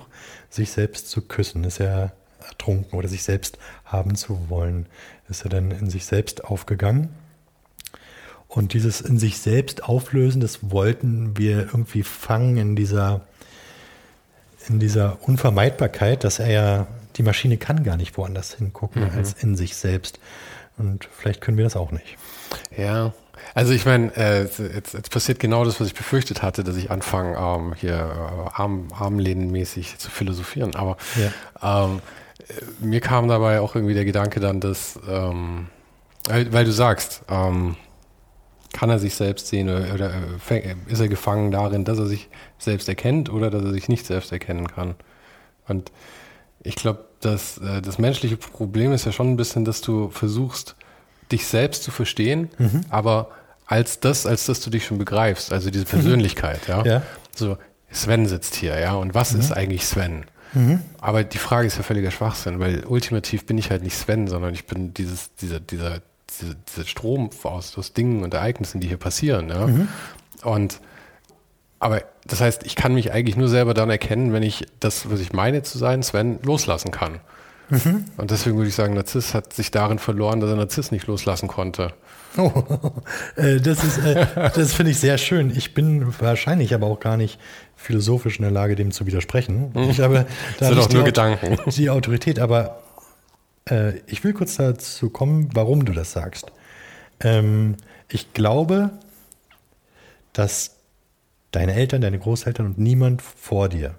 sich 0.50 0.72
selbst 0.72 1.10
zu 1.10 1.22
küssen, 1.22 1.64
ist 1.64 1.80
er 1.80 2.14
ertrunken 2.48 2.98
oder 2.98 3.08
sich 3.08 3.24
selbst 3.24 3.58
haben 3.86 4.16
zu 4.16 4.50
wollen, 4.50 4.88
ist 5.30 5.44
er 5.44 5.50
dann 5.50 5.72
in 5.72 5.90
sich 5.90 6.06
selbst 6.06 6.44
aufgegangen. 6.46 7.10
Und 8.48 8.74
dieses 8.74 9.02
in 9.02 9.18
sich 9.18 9.40
selbst 9.40 9.84
auflösen, 9.84 10.40
das 10.40 10.70
wollten 10.70 11.38
wir 11.38 11.62
irgendwie 11.62 12.04
fangen 12.04 12.58
in 12.58 12.76
dieser, 12.76 13.22
in 14.70 14.80
dieser 14.80 15.18
Unvermeidbarkeit, 15.28 16.24
dass 16.24 16.38
er 16.38 16.52
ja, 16.52 16.88
die 17.16 17.24
Maschine 17.24 17.58
kann 17.58 17.84
gar 17.84 17.98
nicht 17.98 18.16
woanders 18.16 18.54
hingucken 18.54 19.04
mhm. 19.04 19.10
als 19.10 19.34
in 19.34 19.56
sich 19.56 19.76
selbst. 19.76 20.20
Und 20.78 21.08
vielleicht 21.12 21.42
können 21.42 21.58
wir 21.58 21.64
das 21.64 21.76
auch 21.76 21.92
nicht. 21.92 22.18
Ja, 22.76 23.14
also 23.54 23.74
ich 23.74 23.86
meine, 23.86 24.16
äh, 24.16 24.44
jetzt, 24.44 24.60
jetzt, 24.60 25.12
passiert 25.12 25.40
genau 25.40 25.66
das, 25.66 25.80
was 25.80 25.88
ich 25.88 25.94
befürchtet 25.94 26.42
hatte, 26.42 26.64
dass 26.64 26.76
ich 26.76 26.92
anfange, 26.92 27.38
ähm, 27.38 27.74
hier 27.76 27.94
äh, 27.94 28.62
Arm, 28.62 28.88
Armlehnenmäßig 28.94 29.98
zu 29.98 30.10
philosophieren. 30.10 30.76
Aber 30.76 30.98
ja. 31.62 31.86
ähm, 31.86 32.02
mir 32.80 33.02
kam 33.02 33.28
dabei 33.28 33.60
auch 33.60 33.76
irgendwie 33.76 33.94
der 33.94 34.06
Gedanke 34.06 34.40
dann, 34.40 34.60
dass, 34.60 35.00
ähm, 35.08 35.68
weil 36.28 36.66
du 36.66 36.72
sagst, 36.72 37.22
ähm, 37.30 37.76
kann 38.74 38.90
er 38.90 38.98
sich 38.98 39.14
selbst 39.14 39.48
sehen 39.48 39.70
oder, 39.70 39.94
oder 39.94 40.12
äh, 40.50 40.76
ist 40.88 41.00
er 41.00 41.08
gefangen 41.08 41.52
darin, 41.52 41.86
dass 41.86 42.00
er 42.00 42.08
sich 42.08 42.30
selbst 42.58 42.90
erkennt 42.90 43.32
oder 43.32 43.52
dass 43.52 43.64
er 43.64 43.72
sich 43.72 43.88
nicht 43.88 44.06
selbst 44.06 44.32
erkennen 44.32 44.68
kann? 44.68 44.96
Und 45.68 45.92
ich 46.64 46.76
glaube, 46.76 47.06
dass 47.26 47.58
äh, 47.58 47.82
das 47.82 47.98
menschliche 47.98 48.38
Problem 48.38 48.92
ist 48.92 49.06
ja 49.06 49.12
schon 49.12 49.32
ein 49.32 49.38
bisschen, 49.38 49.66
dass 49.66 49.82
du 49.82 50.10
versuchst, 50.10 50.76
dich 51.32 51.48
selbst 51.48 51.84
zu 51.84 51.92
verstehen, 51.92 52.50
mhm. 52.58 52.82
aber 52.90 53.32
als 53.66 54.00
das, 54.00 54.26
als 54.26 54.46
dass 54.46 54.62
du 54.62 54.70
dich 54.70 54.86
schon 54.86 54.98
begreifst, 54.98 55.52
also 55.54 55.70
diese 55.70 55.86
Persönlichkeit, 55.86 56.68
ja. 56.68 56.84
ja. 56.86 57.02
So, 57.34 57.58
Sven 57.90 58.28
sitzt 58.28 58.56
hier, 58.56 58.80
ja, 58.80 58.94
und 58.94 59.14
was 59.14 59.34
mhm. 59.34 59.40
ist 59.40 59.52
eigentlich 59.52 59.86
Sven? 59.86 60.26
Mhm. 60.54 60.82
Aber 61.00 61.24
die 61.24 61.38
Frage 61.38 61.68
ist 61.68 61.78
ja 61.78 61.84
völliger 61.84 62.12
Schwachsinn, 62.12 62.60
weil 62.60 62.86
ultimativ 62.86 63.46
bin 63.46 63.58
ich 63.58 63.72
halt 63.72 63.84
nicht 63.84 63.98
Sven, 63.98 64.28
sondern 64.28 64.54
ich 64.54 64.66
bin 64.66 64.94
dieses, 64.94 65.34
dieser, 65.36 65.60
dieser, 65.60 66.02
dieser, 66.30 66.56
dieser 66.56 66.86
Strom 66.86 67.30
aus, 67.44 67.78
aus 67.78 67.94
Dingen 67.94 68.24
und 68.24 68.34
Ereignissen, 68.34 68.80
die 68.80 68.88
hier 68.88 68.98
passieren. 68.98 69.50
Ja? 69.50 69.68
Mhm. 69.68 69.88
Und 70.44 70.80
aber 71.84 72.04
das 72.26 72.40
heißt, 72.40 72.66
ich 72.66 72.76
kann 72.76 72.94
mich 72.94 73.12
eigentlich 73.12 73.36
nur 73.36 73.50
selber 73.50 73.74
dann 73.74 73.90
erkennen, 73.90 74.32
wenn 74.32 74.44
ich 74.44 74.66
das, 74.80 75.12
was 75.12 75.20
ich 75.20 75.34
meine 75.34 75.64
zu 75.64 75.78
sein, 75.78 76.02
Sven, 76.02 76.40
loslassen 76.42 76.92
kann. 76.92 77.20
Mhm. 77.70 78.06
Und 78.16 78.32
deswegen 78.32 78.56
würde 78.56 78.70
ich 78.70 78.76
sagen, 78.76 78.94
Narziss 78.94 79.34
hat 79.34 79.52
sich 79.52 79.70
darin 79.70 80.00
verloren, 80.00 80.40
dass 80.40 80.50
er 80.50 80.56
Narziss 80.56 80.92
nicht 80.92 81.08
loslassen 81.08 81.48
konnte. 81.50 81.94
Oh, 82.38 82.52
äh, 83.36 83.60
das 83.60 83.84
ist, 83.84 83.98
äh, 83.98 84.26
das 84.56 84.74
finde 84.74 84.92
ich 84.92 85.00
sehr 85.00 85.18
schön. 85.18 85.52
Ich 85.56 85.74
bin 85.74 86.14
wahrscheinlich 86.20 86.74
aber 86.74 86.88
auch 86.88 87.02
gar 87.02 87.18
nicht 87.18 87.38
philosophisch 87.76 88.38
in 88.38 88.44
der 88.44 88.52
Lage, 88.52 88.76
dem 88.76 88.92
zu 88.92 89.06
widersprechen. 89.06 89.72
Mhm. 89.74 89.90
Ich 89.90 90.00
habe 90.00 90.26
da 90.60 90.68
sind 90.68 90.78
doch 90.78 90.90
nur 90.90 91.04
Gedanken. 91.04 91.58
Die 91.72 91.90
Autorität, 91.90 92.40
aber 92.40 92.82
äh, 93.70 93.98
ich 94.08 94.24
will 94.24 94.32
kurz 94.32 94.56
dazu 94.56 95.10
kommen, 95.10 95.50
warum 95.54 95.84
du 95.84 95.92
das 95.92 96.14
sagst. 96.14 96.52
Ähm, 97.20 97.76
ich 98.08 98.34
glaube, 98.34 98.92
dass 100.32 100.73
deine 101.54 101.74
Eltern, 101.74 102.02
deine 102.02 102.20
Großeltern 102.20 102.66
und 102.66 102.78
niemand 102.78 103.22
vor 103.22 103.70
dir 103.70 103.96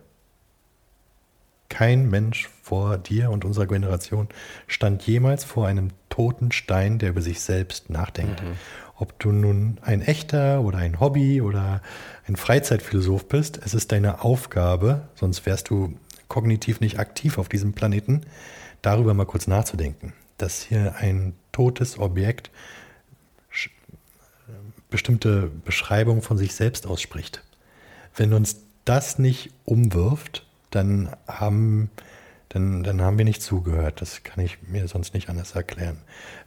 kein 1.74 2.08
Mensch 2.08 2.48
vor 2.62 2.98
dir 2.98 3.30
und 3.30 3.44
unserer 3.44 3.66
Generation 3.66 4.28
stand 4.68 5.02
jemals 5.02 5.42
vor 5.42 5.66
einem 5.66 5.88
toten 6.08 6.52
Stein, 6.52 7.00
der 7.00 7.10
über 7.10 7.20
sich 7.20 7.40
selbst 7.40 7.90
nachdenkt. 7.90 8.42
Mhm. 8.42 8.52
Ob 8.96 9.18
du 9.18 9.32
nun 9.32 9.78
ein 9.82 10.00
echter 10.00 10.60
oder 10.60 10.78
ein 10.78 11.00
Hobby 11.00 11.40
oder 11.40 11.82
ein 12.28 12.36
Freizeitphilosoph 12.36 13.26
bist, 13.26 13.60
es 13.64 13.74
ist 13.74 13.90
deine 13.90 14.22
Aufgabe, 14.22 15.08
sonst 15.16 15.46
wärst 15.46 15.68
du 15.68 15.98
kognitiv 16.28 16.78
nicht 16.78 17.00
aktiv 17.00 17.38
auf 17.38 17.48
diesem 17.48 17.72
Planeten, 17.72 18.20
darüber 18.80 19.12
mal 19.12 19.26
kurz 19.26 19.48
nachzudenken, 19.48 20.12
dass 20.38 20.62
hier 20.62 20.94
ein 20.98 21.34
totes 21.50 21.98
Objekt 21.98 22.52
bestimmte 24.94 25.50
Beschreibung 25.64 26.22
von 26.22 26.38
sich 26.38 26.54
selbst 26.54 26.86
ausspricht. 26.86 27.42
Wenn 28.14 28.32
uns 28.32 28.60
das 28.84 29.18
nicht 29.18 29.50
umwirft, 29.64 30.46
dann 30.70 31.08
haben, 31.26 31.90
dann, 32.48 32.84
dann 32.84 33.02
haben 33.02 33.18
wir 33.18 33.24
nicht 33.24 33.42
zugehört. 33.42 34.00
Das 34.00 34.22
kann 34.22 34.44
ich 34.44 34.62
mir 34.68 34.86
sonst 34.86 35.12
nicht 35.12 35.28
anders 35.28 35.56
erklären. 35.56 35.98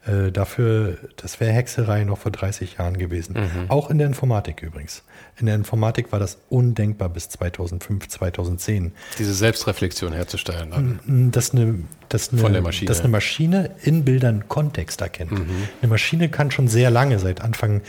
Äh, 0.08 0.32
dafür, 0.32 0.98
das 1.18 1.40
wäre 1.40 1.52
Hexerei 1.52 2.06
noch 2.06 2.18
vor 2.18 2.32
30 2.32 2.78
Jahren 2.78 2.98
gewesen. 2.98 3.34
Mhm. 3.34 3.70
Auch 3.70 3.90
in 3.90 3.98
der 3.98 4.08
Informatik 4.08 4.64
übrigens. 4.64 5.04
In 5.40 5.48
der 5.48 5.56
Informatik 5.56 6.12
war 6.12 6.20
das 6.20 6.38
undenkbar 6.50 7.10
bis 7.10 7.30
2005, 7.30 8.08
2010. 8.08 8.94
Diese 9.20 9.34
Selbstreflexion 9.34 10.14
herzustellen. 10.14 11.32
Dass 11.32 11.52
eine, 11.52 11.80
dass 12.10 12.32
eine, 12.32 12.42
Von 12.42 12.54
der 12.54 12.62
Maschine. 12.62 12.88
Dass 12.88 13.02
eine 13.02 13.10
Maschine 13.10 13.72
in 13.84 14.06
Bildern 14.06 14.48
Kontext 14.48 15.02
erkennt. 15.02 15.32
Mhm. 15.32 15.68
Eine 15.82 15.90
Maschine 15.90 16.30
kann 16.30 16.52
schon 16.52 16.68
sehr 16.68 16.90
lange, 16.90 17.20
seit 17.20 17.42
Anfang, 17.42 17.82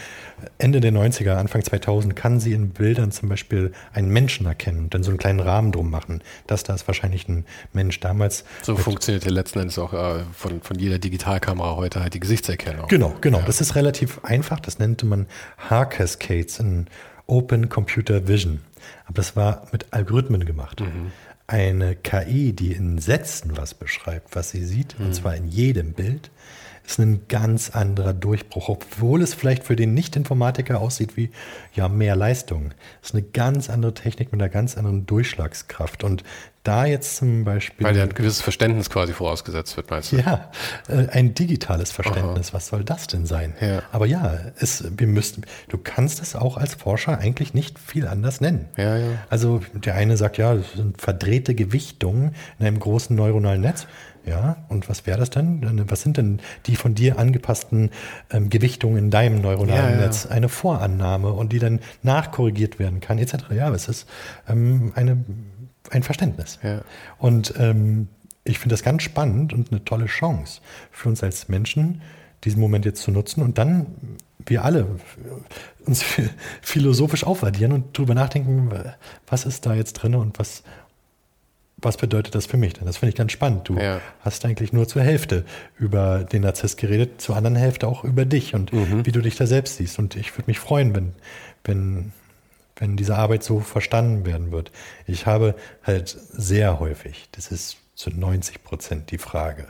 Ende 0.59 0.81
der 0.81 0.93
90er, 0.93 1.37
Anfang 1.37 1.63
2000, 1.63 2.17
kann 2.17 2.41
sie 2.41 2.53
in 2.53 2.71
Bildern 2.71 3.13
zum 3.13 3.29
Beispiel 3.29 3.73
einen 3.93 4.09
Menschen 4.11 4.47
erkennen 4.47 4.81
und 4.81 4.95
dann 4.95 5.03
so 5.05 5.11
einen 5.11 5.19
kleinen 5.19 5.41
Rahmen 5.41 5.71
drum 5.73 5.91
machen. 5.91 6.23
Das 6.49 6.65
da 6.65 6.75
ist 6.75 6.87
wahrscheinlich 6.89 7.29
ein 7.29 7.45
Mensch 7.73 8.01
damals. 8.01 8.45
So 8.63 8.77
funktioniert 8.77 9.25
ja 9.25 9.31
letzten 9.31 9.61
Endes 9.61 9.79
auch 9.79 9.93
äh, 9.93 10.25
von, 10.33 10.61
von 10.63 10.79
jeder 10.79 10.99
Digitalkamera 10.99 11.77
heute 11.77 12.01
halt 12.09 12.15
die 12.15 12.21
Gesichtserkennung. 12.21 12.89
Genau, 12.89 13.15
genau. 13.21 13.39
Ja. 13.39 13.45
Das 13.45 13.61
ist 13.61 13.75
relativ 13.75 14.25
einfach. 14.25 14.61
Das 14.61 14.79
nannte 14.79 15.07
man 15.07 15.27
H-Cascades 15.69 16.59
in 16.59 16.87
Open 17.27 17.69
Computer 17.69 18.27
Vision. 18.27 18.61
Aber 19.05 19.15
das 19.15 19.37
war 19.37 19.67
mit 19.73 19.87
Algorithmen 19.93 20.45
gemacht. 20.45 20.81
Mhm. 20.81 21.13
Eine 21.47 21.97
KI, 21.97 22.53
die 22.53 22.73
in 22.73 22.99
Sätzen 22.99 23.57
was 23.57 23.75
beschreibt, 23.75 24.35
was 24.35 24.51
sie 24.51 24.65
sieht, 24.65 24.99
mhm. 24.99 25.07
und 25.07 25.15
zwar 25.15 25.35
in 25.37 25.49
jedem 25.49 25.93
Bild, 25.93 26.31
ist 26.87 26.99
ein 26.99 27.29
ganz 27.29 27.71
anderer 27.71 28.15
Durchbruch, 28.15 28.71
obwohl 28.71 29.21
es 29.21 29.35
vielleicht 29.35 29.65
für 29.65 29.77
den 29.77 29.93
Nicht-Informatiker 29.93 30.81
aussieht 30.81 31.19
wie 31.19 31.31
ja 31.75 31.89
mehr 31.89 32.17
Leistung. 32.17 32.73
Es 33.03 33.11
ist 33.11 33.15
eine 33.15 33.25
ganz 33.25 33.69
andere 33.69 33.93
Technik 33.93 34.33
mit 34.33 34.41
einer 34.41 34.49
ganz 34.49 34.79
anderen 34.79 35.05
Durchschlagskraft. 35.05 36.03
Und 36.03 36.25
da 36.69 36.85
jetzt 36.85 37.17
zum 37.17 37.45
Beispiel. 37.45 37.87
Weil 37.87 37.97
ja 37.97 38.03
ein 38.03 38.11
gewisses 38.11 38.43
Verständnis 38.43 38.91
quasi 38.91 39.13
vorausgesetzt 39.13 39.77
wird, 39.77 39.91
meinst 39.91 40.13
du? 40.13 40.17
Ja, 40.17 40.51
äh, 40.89 41.09
ein 41.11 41.35
digitales 41.35 41.91
Verständnis. 41.91 42.49
Aha. 42.49 42.55
Was 42.55 42.69
soll 42.69 42.85
das 42.85 43.07
denn 43.07 43.27
sein? 43.27 43.55
Ja. 43.61 43.83
Aber 43.91 44.07
ja, 44.07 44.39
es, 44.59 44.85
wir 44.97 45.07
müssten, 45.07 45.43
du 45.69 45.79
kannst 45.79 46.21
es 46.21 46.37
auch 46.37 46.57
als 46.57 46.75
Forscher 46.75 47.19
eigentlich 47.19 47.55
nicht 47.55 47.79
viel 47.79 48.07
anders 48.07 48.41
nennen. 48.41 48.67
Ja, 48.77 48.97
ja. 48.97 49.07
Also 49.31 49.61
der 49.73 49.95
eine 49.95 50.17
sagt, 50.17 50.37
ja, 50.37 50.55
das 50.55 50.73
sind 50.75 51.01
verdrehte 51.01 51.55
Gewichtungen 51.55 52.35
in 52.59 52.67
einem 52.67 52.79
großen 52.79 53.17
neuronalen 53.17 53.63
Netz. 53.63 53.87
Ja, 54.29 54.57
und 54.69 54.91
was 54.91 55.07
wäre 55.07 55.19
das 55.19 55.31
denn? 55.31 55.87
Was 55.89 56.03
sind 56.03 56.19
denn 56.19 56.41
die 56.67 56.77
von 56.77 56.95
dir 56.95 57.19
angepassten 57.19 57.91
ähm, 58.31 58.51
Gewichtungen 58.51 58.99
in 58.99 59.11
deinem 59.11 59.41
neuronalen 59.41 59.99
ja, 59.99 60.05
Netz? 60.05 60.27
Eine 60.27 60.51
Vorannahme 60.51 61.33
und 61.33 61.53
die 61.53 61.59
dann 61.59 61.81
nachkorrigiert 62.03 62.79
werden 62.79 63.01
kann, 63.01 63.19
etc. 63.19 63.37
Ja, 63.55 63.73
es 63.73 63.89
ist 63.89 64.07
ähm, 64.47 64.93
eine, 64.95 65.25
ein 65.91 66.03
Verständnis. 66.03 66.59
Ja. 66.63 66.83
Und 67.19 67.55
ähm, 67.59 68.09
ich 68.45 68.59
finde 68.59 68.73
das 68.73 68.83
ganz 68.83 69.03
spannend 69.03 69.53
und 69.53 69.71
eine 69.71 69.85
tolle 69.85 70.07
Chance 70.07 70.61
für 70.91 71.09
uns 71.09 71.23
als 71.23 71.49
Menschen, 71.49 72.03
diesen 72.45 72.61
Moment 72.61 72.85
jetzt 72.85 73.03
zu 73.03 73.11
nutzen 73.11 73.43
und 73.43 73.59
dann 73.59 73.87
wir 74.47 74.65
alle 74.65 74.87
uns 75.85 76.05
philosophisch 76.63 77.25
aufaddieren 77.25 77.73
und 77.73 77.97
darüber 77.97 78.15
nachdenken, 78.15 78.71
was 79.27 79.45
ist 79.45 79.67
da 79.67 79.75
jetzt 79.75 79.95
drin 79.95 80.15
und 80.15 80.39
was, 80.39 80.63
was 81.77 81.97
bedeutet 81.97 82.35
das 82.35 82.47
für 82.47 82.57
mich 82.57 82.75
denn? 82.75 82.87
Das 82.87 82.99
finde 82.99 83.11
ich 83.11 83.17
ganz 83.17 83.33
spannend. 83.33 83.69
Du 83.69 83.75
ja. 83.75 84.01
hast 84.21 84.45
eigentlich 84.45 84.73
nur 84.73 84.89
zur 84.89 85.03
Hälfte 85.03 85.45
über 85.79 86.25
den 86.25 86.43
Narziss 86.43 86.77
geredet, 86.77 87.21
zur 87.21 87.37
anderen 87.37 87.57
Hälfte 87.57 87.87
auch 87.87 88.05
über 88.05 88.25
dich 88.25 88.55
und 88.55 88.73
mhm. 88.73 89.05
wie 89.07 89.13
du 89.13 89.21
dich 89.21 89.37
da 89.37 89.47
selbst 89.47 89.77
siehst. 89.77 89.99
Und 89.99 90.17
ich 90.17 90.33
würde 90.37 90.45
mich 90.47 90.59
freuen, 90.59 90.95
wenn, 90.95 91.13
wenn, 91.65 92.13
wenn 92.79 92.97
diese 92.97 93.17
Arbeit 93.17 93.43
so 93.43 93.61
verstanden 93.61 94.25
werden 94.25 94.53
wird. 94.53 94.73
Ich 95.07 95.27
habe 95.27 95.55
halt 95.83 96.09
sehr 96.09 96.81
häufig, 96.81 97.29
das 97.33 97.51
ist 97.51 97.77
zu 97.95 98.11
90 98.11 98.63
Prozent 98.63 99.11
die 99.11 99.19
Frage, 99.19 99.67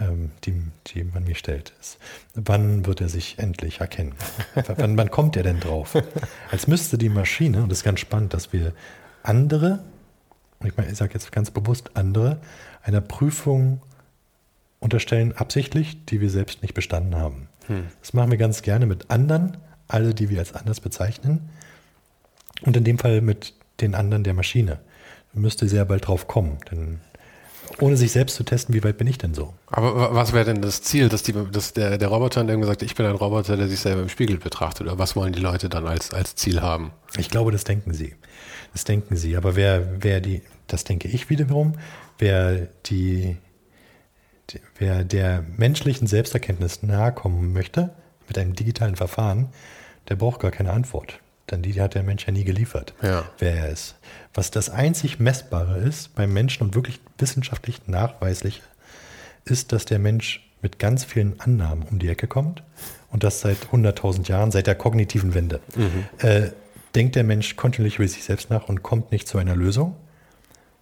ähm, 0.00 0.32
die, 0.44 0.54
die 0.88 1.04
man 1.04 1.24
mir 1.24 1.36
stellt, 1.36 1.72
ist, 1.80 1.98
wann 2.34 2.86
wird 2.86 3.00
er 3.00 3.08
sich 3.08 3.38
endlich 3.38 3.80
erkennen? 3.80 4.14
wann, 4.76 4.96
wann 4.96 5.10
kommt 5.10 5.36
er 5.36 5.44
denn 5.44 5.60
drauf? 5.60 5.96
Als 6.50 6.66
müsste 6.66 6.98
die 6.98 7.08
Maschine, 7.08 7.62
und 7.62 7.68
das 7.70 7.78
ist 7.78 7.84
ganz 7.84 8.00
spannend, 8.00 8.34
dass 8.34 8.52
wir 8.52 8.72
andere, 9.22 9.84
ich, 10.64 10.76
meine, 10.76 10.90
ich 10.90 10.98
sage 10.98 11.14
jetzt 11.14 11.30
ganz 11.30 11.50
bewusst 11.50 11.92
andere, 11.94 12.40
einer 12.82 13.00
Prüfung 13.00 13.80
unterstellen, 14.80 15.32
absichtlich, 15.32 16.04
die 16.06 16.20
wir 16.20 16.30
selbst 16.30 16.62
nicht 16.62 16.74
bestanden 16.74 17.16
haben. 17.16 17.48
Hm. 17.68 17.86
Das 18.00 18.12
machen 18.12 18.30
wir 18.30 18.38
ganz 18.38 18.62
gerne 18.62 18.86
mit 18.86 19.10
anderen, 19.10 19.56
alle, 19.88 20.14
die 20.14 20.28
wir 20.28 20.40
als 20.40 20.54
anders 20.54 20.80
bezeichnen. 20.80 21.48
Und 22.64 22.76
in 22.76 22.84
dem 22.84 22.98
Fall 22.98 23.20
mit 23.20 23.54
den 23.80 23.94
anderen 23.94 24.24
der 24.24 24.34
Maschine. 24.34 24.80
Müsste 25.32 25.68
sehr 25.68 25.84
bald 25.84 26.06
drauf 26.06 26.28
kommen, 26.28 26.58
denn 26.70 27.00
ohne 27.80 27.96
sich 27.96 28.12
selbst 28.12 28.36
zu 28.36 28.44
testen, 28.44 28.74
wie 28.74 28.84
weit 28.84 28.98
bin 28.98 29.06
ich 29.06 29.18
denn 29.18 29.34
so? 29.34 29.54
Aber 29.66 30.14
was 30.14 30.32
wäre 30.32 30.44
denn 30.44 30.62
das 30.62 30.82
Ziel, 30.82 31.08
dass, 31.08 31.22
die, 31.22 31.32
dass 31.32 31.72
der, 31.72 31.98
der 31.98 32.08
Roboter 32.08 32.44
dann 32.44 32.60
gesagt, 32.60 32.82
ich 32.82 32.94
bin 32.94 33.06
ein 33.06 33.16
Roboter, 33.16 33.56
der 33.56 33.68
sich 33.68 33.80
selber 33.80 34.02
im 34.02 34.08
Spiegel 34.08 34.38
betrachtet? 34.38 34.86
Oder 34.86 34.98
was 34.98 35.16
wollen 35.16 35.32
die 35.32 35.40
Leute 35.40 35.68
dann 35.68 35.86
als, 35.86 36.12
als 36.12 36.36
Ziel 36.36 36.62
haben? 36.62 36.92
Ich 37.18 37.30
glaube, 37.30 37.50
das 37.50 37.64
denken 37.64 37.92
sie. 37.92 38.14
Das 38.72 38.84
denken 38.84 39.16
sie. 39.16 39.36
Aber 39.36 39.56
wer, 39.56 40.02
wer 40.02 40.20
die, 40.20 40.42
das 40.68 40.84
denke 40.84 41.08
ich 41.08 41.30
wiederum, 41.30 41.72
wer 42.18 42.68
die, 42.86 43.38
die 44.50 44.60
wer 44.78 45.02
der 45.02 45.44
menschlichen 45.56 46.06
Selbsterkenntnis 46.06 46.82
nahe 46.82 47.12
kommen 47.12 47.52
möchte, 47.52 47.90
mit 48.28 48.38
einem 48.38 48.54
digitalen 48.54 48.96
Verfahren, 48.96 49.48
der 50.08 50.16
braucht 50.16 50.40
gar 50.40 50.50
keine 50.50 50.72
Antwort. 50.72 51.18
Denn 51.50 51.62
die 51.62 51.80
hat 51.80 51.94
der 51.94 52.02
Mensch 52.02 52.26
ja 52.26 52.32
nie 52.32 52.44
geliefert, 52.44 52.94
ja. 53.02 53.24
wer 53.38 53.54
er 53.54 53.68
ist. 53.68 53.96
Was 54.32 54.50
das 54.50 54.70
einzig 54.70 55.20
Messbare 55.20 55.78
ist 55.78 56.14
beim 56.14 56.32
Menschen 56.32 56.62
und 56.62 56.74
wirklich 56.74 57.00
wissenschaftlich 57.18 57.86
nachweislich, 57.86 58.62
ist, 59.44 59.72
dass 59.72 59.84
der 59.84 59.98
Mensch 59.98 60.48
mit 60.62 60.78
ganz 60.78 61.04
vielen 61.04 61.38
Annahmen 61.40 61.82
um 61.82 61.98
die 61.98 62.08
Ecke 62.08 62.26
kommt 62.26 62.62
und 63.10 63.22
das 63.22 63.40
seit 63.40 63.58
100.000 63.72 64.28
Jahren, 64.28 64.50
seit 64.50 64.66
der 64.66 64.74
kognitiven 64.74 65.34
Wende. 65.34 65.60
Mhm. 65.76 66.04
Äh, 66.18 66.50
denkt 66.94 67.16
der 67.16 67.24
Mensch 67.24 67.56
kontinuierlich 67.56 67.98
über 67.98 68.08
sich 68.08 68.24
selbst 68.24 68.50
nach 68.50 68.68
und 68.68 68.82
kommt 68.82 69.12
nicht 69.12 69.28
zu 69.28 69.38
einer 69.38 69.54
Lösung. 69.54 69.94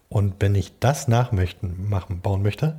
Und 0.09 0.35
wenn 0.41 0.55
ich 0.55 0.73
das 0.79 1.09
nachmöchten, 1.09 1.89
machen, 1.89 2.21
bauen 2.21 2.43
möchte, 2.43 2.77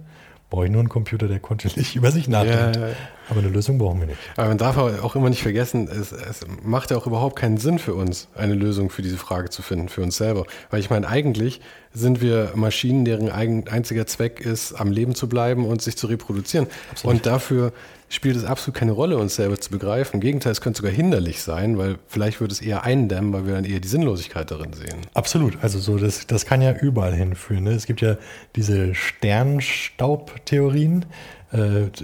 brauche 0.50 0.66
ich 0.66 0.72
nur 0.72 0.82
einen 0.82 0.90
Computer, 0.90 1.28
der 1.28 1.40
kontinuierlich 1.40 1.96
über 1.98 2.12
sich 2.12 2.28
nachdenkt. 2.28 2.78
Ja, 2.78 2.88
ja. 2.90 2.96
Aber 3.30 3.40
eine 3.40 3.50
Lösung 3.50 3.78
brauchen 3.78 4.00
wir 4.00 4.08
nicht. 4.08 4.20
Aber 4.36 4.50
man 4.50 4.58
darf 4.58 4.78
auch 4.78 5.16
immer 5.16 5.30
nicht 5.30 5.42
vergessen, 5.42 5.88
es, 5.88 6.12
es, 6.12 6.42
macht 6.62 6.92
ja 6.92 6.98
auch 6.98 7.08
überhaupt 7.08 7.36
keinen 7.36 7.58
Sinn 7.58 7.80
für 7.80 7.94
uns, 7.94 8.28
eine 8.36 8.54
Lösung 8.54 8.90
für 8.90 9.02
diese 9.02 9.18
Frage 9.18 9.50
zu 9.50 9.62
finden, 9.62 9.90
für 9.90 10.02
uns 10.02 10.18
selber. 10.18 10.46
Weil 10.70 10.80
ich 10.80 10.90
meine, 10.90 11.08
eigentlich 11.08 11.62
sind 11.94 12.22
wir 12.22 12.52
Maschinen, 12.56 13.06
deren 13.06 13.30
einziger 13.30 14.06
Zweck 14.08 14.42
ist, 14.42 14.74
am 14.74 14.92
Leben 14.92 15.16
zu 15.16 15.30
bleiben 15.30 15.66
und 15.66 15.82
sich 15.82 15.96
zu 15.96 16.08
reproduzieren. 16.08 16.68
Absolut. 16.92 17.16
Und 17.16 17.26
dafür 17.26 17.74
spielt 18.14 18.36
es 18.36 18.46
absolut 18.46 18.78
keine 18.78 18.92
Rolle, 18.92 19.18
uns 19.18 19.34
selber 19.36 19.60
zu 19.60 19.72
begreifen. 19.72 20.16
Im 20.16 20.20
Gegenteil, 20.22 20.52
es 20.52 20.62
könnte 20.62 20.78
sogar 20.78 20.92
hinderlich 20.92 21.42
sein, 21.42 21.80
weil 21.80 21.98
vielleicht 22.08 22.40
würde 22.40 22.54
es 22.54 22.62
eher 22.62 22.84
eindämmen, 22.84 23.34
weil 23.34 23.48
wir 23.48 23.56
dann 23.56 23.66
eher 23.66 23.80
die 23.80 23.88
Sinnlosigkeit 23.88 24.52
darin 24.52 24.74
sehen. 24.74 25.00
Absolut. 25.14 25.58
Also 25.62 25.80
so, 25.80 25.98
das, 25.98 26.28
das 26.28 26.46
kann 26.46 26.62
ja 26.62 26.74
überall 26.74 27.14
hinführen. 27.14 27.64
Ne? 27.64 27.72
Es 27.72 27.88
gibt 27.88 28.02
ja 28.02 28.18
diese 28.56 28.94
Sternstaubtheorien, 28.94 31.08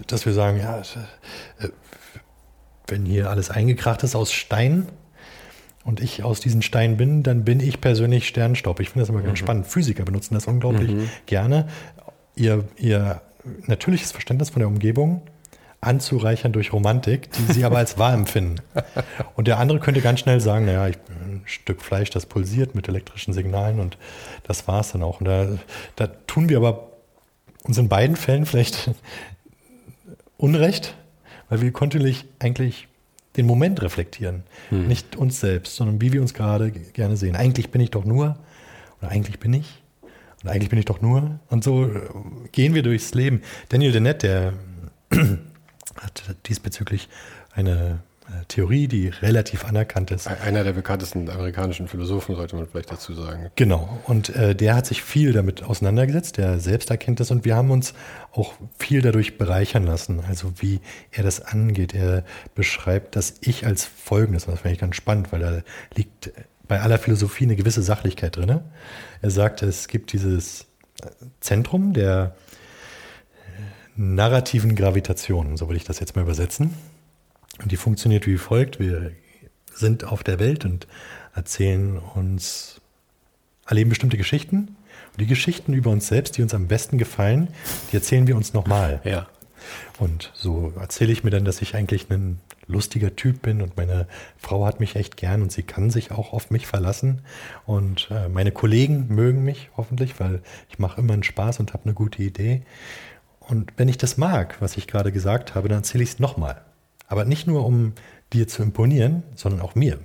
dass 0.08 0.26
wir 0.26 0.34
sagen, 0.34 0.60
ja, 0.60 0.80
äh, 0.80 1.70
wenn 2.88 3.06
hier 3.06 3.30
alles 3.30 3.50
eingekracht 3.50 4.04
ist 4.04 4.16
aus 4.16 4.32
Stein, 4.32 4.88
und 5.90 6.02
ich 6.02 6.24
aus 6.24 6.40
diesen 6.40 6.62
Steinen 6.62 6.98
bin, 6.98 7.24
dann 7.24 7.46
bin 7.46 7.60
ich 7.60 7.82
persönlich 7.82 8.28
Sternstaub. 8.28 8.80
Ich 8.80 8.90
finde 8.90 9.02
das 9.02 9.10
immer 9.10 9.22
ganz 9.22 9.40
mhm. 9.40 9.44
spannend. 9.44 9.68
Physiker 9.68 10.04
benutzen 10.04 10.36
das 10.36 10.46
unglaublich 10.46 10.92
mhm. 10.92 11.10
gerne. 11.26 11.68
Ihr, 12.36 12.66
ihr 12.78 13.22
natürliches 13.66 14.12
Verständnis 14.12 14.52
von 14.52 14.60
der 14.60 14.68
Umgebung 14.68 15.24
anzureichern 15.82 16.52
durch 16.52 16.74
Romantik, 16.74 17.32
die 17.32 17.54
sie 17.54 17.64
aber 17.64 17.78
als 17.78 17.98
wahr 17.98 18.14
empfinden. 18.14 18.58
Und 19.36 19.48
der 19.48 19.58
andere 19.58 19.80
könnte 19.80 20.02
ganz 20.02 20.20
schnell 20.20 20.42
sagen, 20.42 20.66
naja, 20.66 20.88
ich 20.90 20.98
bin 20.98 21.16
ein 21.16 21.42
Stück 21.46 21.82
Fleisch, 21.82 22.10
das 22.10 22.26
pulsiert 22.26 22.76
mit 22.76 22.88
elektrischen 22.88 23.34
Signalen 23.34 23.80
und 23.80 23.98
das 24.44 24.68
war 24.68 24.82
es 24.82 24.92
dann 24.92 25.04
auch. 25.04 25.22
Und 25.22 25.26
da, 25.28 25.48
da 25.96 26.08
tun 26.28 26.50
wir 26.50 26.58
aber 26.58 26.90
uns 27.64 27.78
in 27.78 27.88
beiden 27.88 28.16
Fällen 28.16 28.46
vielleicht 28.46 28.92
Unrecht, 30.40 30.96
weil 31.50 31.62
wir 31.62 31.72
kontinuierlich 31.72 32.26
eigentlich 32.40 32.88
den 33.36 33.46
Moment 33.46 33.82
reflektieren. 33.82 34.44
Hm. 34.70 34.88
Nicht 34.88 35.16
uns 35.18 35.40
selbst, 35.40 35.76
sondern 35.76 36.02
wie 36.02 36.14
wir 36.14 36.22
uns 36.22 36.34
gerade 36.34 36.72
gerne 36.72 37.18
sehen. 37.18 37.36
Eigentlich 37.36 37.70
bin 37.70 37.82
ich 37.82 37.92
doch 37.92 38.06
nur, 38.06 38.38
oder 39.00 39.12
eigentlich 39.12 39.40
bin 39.40 39.54
ich, 39.54 39.84
und 40.42 40.50
eigentlich 40.50 40.70
bin 40.70 40.80
ich 40.80 40.86
doch 40.86 41.02
nur. 41.02 41.40
Und 41.50 41.64
so 41.64 41.92
gehen 42.54 42.74
wir 42.74 42.84
durchs 42.84 43.14
Leben. 43.14 43.42
Daniel 43.68 43.92
Dennett, 43.92 44.24
der 44.24 44.54
hat 45.12 46.36
diesbezüglich 46.48 47.10
eine 47.52 48.00
Theorie, 48.48 48.88
die 48.88 49.10
relativ 49.10 49.66
anerkannt 49.66 50.12
ist. 50.12 50.28
Einer 50.28 50.64
der 50.64 50.74
bekanntesten 50.74 51.30
amerikanischen 51.30 51.88
Philosophen, 51.88 52.36
sollte 52.36 52.56
man 52.56 52.68
vielleicht 52.68 52.92
dazu 52.92 53.14
sagen. 53.14 53.52
Genau. 53.56 54.00
Und 54.06 54.30
äh, 54.36 54.56
der 54.56 54.76
hat 54.76 54.86
sich 54.86 55.04
viel 55.04 55.34
damit 55.34 55.64
auseinandergesetzt, 55.64 56.38
der 56.38 56.60
selbst 56.60 56.90
erkennt 56.90 57.20
das. 57.20 57.32
Und 57.32 57.46
wir 57.46 57.56
haben 57.56 57.72
uns 57.72 57.94
auch 58.32 58.54
viel 58.78 59.02
dadurch 59.02 59.38
bereichern 59.38 59.84
lassen. 59.84 60.22
Also 60.28 60.54
wie 60.58 60.80
er 61.12 61.24
das 61.24 61.42
angeht. 61.42 61.94
Er 61.94 62.24
beschreibt 62.56 63.16
das 63.16 63.36
Ich 63.42 63.66
als 63.66 63.86
Folgendes. 63.86 64.46
Das 64.46 64.62
finde 64.62 64.74
ich 64.74 64.80
ganz 64.80 64.96
spannend, 64.96 65.32
weil 65.32 65.40
da 65.40 65.62
liegt 65.96 66.32
bei 66.68 66.82
aller 66.82 66.98
Philosophie 66.98 67.46
eine 67.46 67.56
gewisse 67.56 67.82
Sachlichkeit 67.82 68.38
drin. 68.38 68.62
Er 69.22 69.30
sagt, 69.30 69.64
es 69.64 69.88
gibt 69.88 70.14
dieses 70.14 70.68
Zentrum 71.40 71.94
der 71.94 72.36
narrativen 73.96 74.76
Gravitation, 74.76 75.58
so 75.58 75.68
will 75.68 75.76
ich 75.76 75.84
das 75.84 76.00
jetzt 76.00 76.16
mal 76.16 76.22
übersetzen. 76.22 76.74
Und 77.62 77.72
die 77.72 77.78
funktioniert 77.78 78.28
wie 78.28 78.38
folgt. 78.38 78.80
Wir 78.80 79.12
sind 79.74 80.04
auf 80.04 80.24
der 80.24 80.40
Welt 80.40 80.66
und 80.66 80.88
erzählen 81.34 81.98
uns, 81.98 82.82
erleben 83.68 83.90
bestimmte 83.90 84.18
Geschichten. 84.18 84.76
Und 85.12 85.22
die 85.22 85.28
Geschichten 85.28 85.74
über 85.74 85.90
uns 85.90 86.08
selbst, 86.08 86.38
die 86.38 86.42
uns 86.42 86.54
am 86.54 86.68
besten 86.68 86.98
gefallen, 86.98 87.50
die 87.92 87.96
erzählen 87.96 88.28
wir 88.28 88.36
uns 88.36 88.54
nochmal. 88.54 89.02
Ja. 89.04 89.28
Und 89.98 90.32
so 90.34 90.74
erzähle 90.80 91.12
ich 91.12 91.24
mir 91.24 91.32
dann, 91.32 91.46
dass 91.46 91.62
ich 91.62 91.76
eigentlich 91.76 92.10
ein 92.10 92.40
lustiger 92.68 93.16
Typ 93.16 93.42
bin 93.42 93.62
und 93.62 93.76
meine 93.76 94.08
Frau 94.38 94.66
hat 94.66 94.80
mich 94.80 94.96
echt 94.96 95.18
gern 95.18 95.42
und 95.42 95.52
sie 95.52 95.64
kann 95.64 95.90
sich 95.90 96.12
auch 96.12 96.34
auf 96.34 96.52
mich 96.52 96.68
verlassen. 96.68 97.22
Und 97.66 98.10
äh, 98.12 98.30
meine 98.30 98.52
Kollegen 98.52 99.08
mögen 99.10 99.44
mich 99.44 99.70
hoffentlich, 99.76 100.20
weil 100.20 100.42
ich 100.70 100.80
mache 100.80 101.02
immer 101.02 101.14
einen 101.14 101.24
Spaß 101.24 101.60
und 101.60 101.74
habe 101.74 101.86
eine 101.86 101.94
gute 101.94 102.22
Idee. 102.22 102.62
Und 103.40 103.74
wenn 103.78 103.90
ich 103.90 103.98
das 103.98 104.18
mag, 104.18 104.58
was 104.62 104.78
ich 104.78 104.88
gerade 104.88 105.12
gesagt 105.12 105.56
habe, 105.56 105.68
dann 105.68 105.80
erzähle 105.80 106.04
ich 106.04 106.12
es 106.12 106.20
nochmal. 106.20 106.62
Aber 107.10 107.26
nicht 107.26 107.46
nur, 107.48 107.66
um 107.66 107.94
dir 108.32 108.48
zu 108.48 108.64
imponieren, 108.64 109.24
sondern 109.36 109.60
auch 109.62 109.76
mir. 109.76 110.00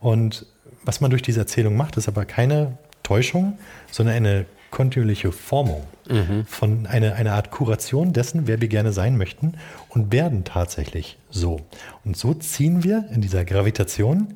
Und 0.00 0.44
was 0.84 1.00
man 1.00 1.10
durch 1.10 1.22
diese 1.22 1.40
Erzählung 1.40 1.76
macht, 1.76 1.96
ist 1.96 2.08
aber 2.08 2.24
keine 2.26 2.76
Täuschung, 3.02 3.58
sondern 3.90 4.16
eine 4.16 4.46
kontinuierliche 4.70 5.32
Formung 5.32 5.84
mhm. 6.08 6.44
von 6.46 6.86
einer 6.86 7.14
eine 7.14 7.32
Art 7.32 7.50
Kuration 7.50 8.12
dessen, 8.12 8.46
wer 8.46 8.60
wir 8.60 8.68
gerne 8.68 8.92
sein 8.92 9.16
möchten 9.16 9.54
und 9.88 10.12
werden 10.12 10.44
tatsächlich 10.44 11.18
so. 11.30 11.60
Und 12.04 12.16
so 12.16 12.34
ziehen 12.34 12.84
wir 12.84 13.08
in 13.12 13.22
dieser 13.22 13.44
Gravitation 13.44 14.34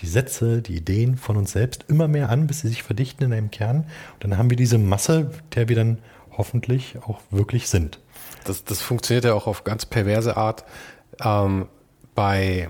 die 0.00 0.06
Sätze, 0.06 0.62
die 0.62 0.76
Ideen 0.76 1.16
von 1.16 1.36
uns 1.36 1.52
selbst 1.52 1.84
immer 1.88 2.08
mehr 2.08 2.30
an, 2.30 2.46
bis 2.46 2.60
sie 2.60 2.68
sich 2.68 2.82
verdichten 2.82 3.24
in 3.24 3.32
einem 3.32 3.50
Kern. 3.50 3.84
Und 4.14 4.24
dann 4.24 4.38
haben 4.38 4.50
wir 4.50 4.56
diese 4.56 4.78
Masse, 4.78 5.30
der 5.54 5.68
wir 5.68 5.76
dann 5.76 5.98
hoffentlich 6.30 6.96
auch 7.06 7.20
wirklich 7.30 7.68
sind. 7.68 7.98
Das, 8.44 8.64
das 8.64 8.80
funktioniert 8.80 9.24
ja 9.24 9.34
auch 9.34 9.46
auf 9.46 9.64
ganz 9.64 9.86
perverse 9.86 10.36
Art 10.36 10.64
ähm, 11.24 11.66
bei, 12.14 12.68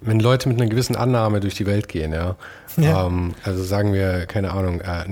wenn 0.00 0.20
Leute 0.20 0.48
mit 0.48 0.60
einer 0.60 0.70
gewissen 0.70 0.96
Annahme 0.96 1.40
durch 1.40 1.54
die 1.54 1.66
Welt 1.66 1.88
gehen, 1.88 2.12
ja. 2.12 2.36
ja. 2.76 3.06
Ähm, 3.06 3.34
also 3.44 3.62
sagen 3.62 3.92
wir, 3.92 4.26
keine 4.26 4.52
Ahnung, 4.52 4.80
äh, 4.80 5.04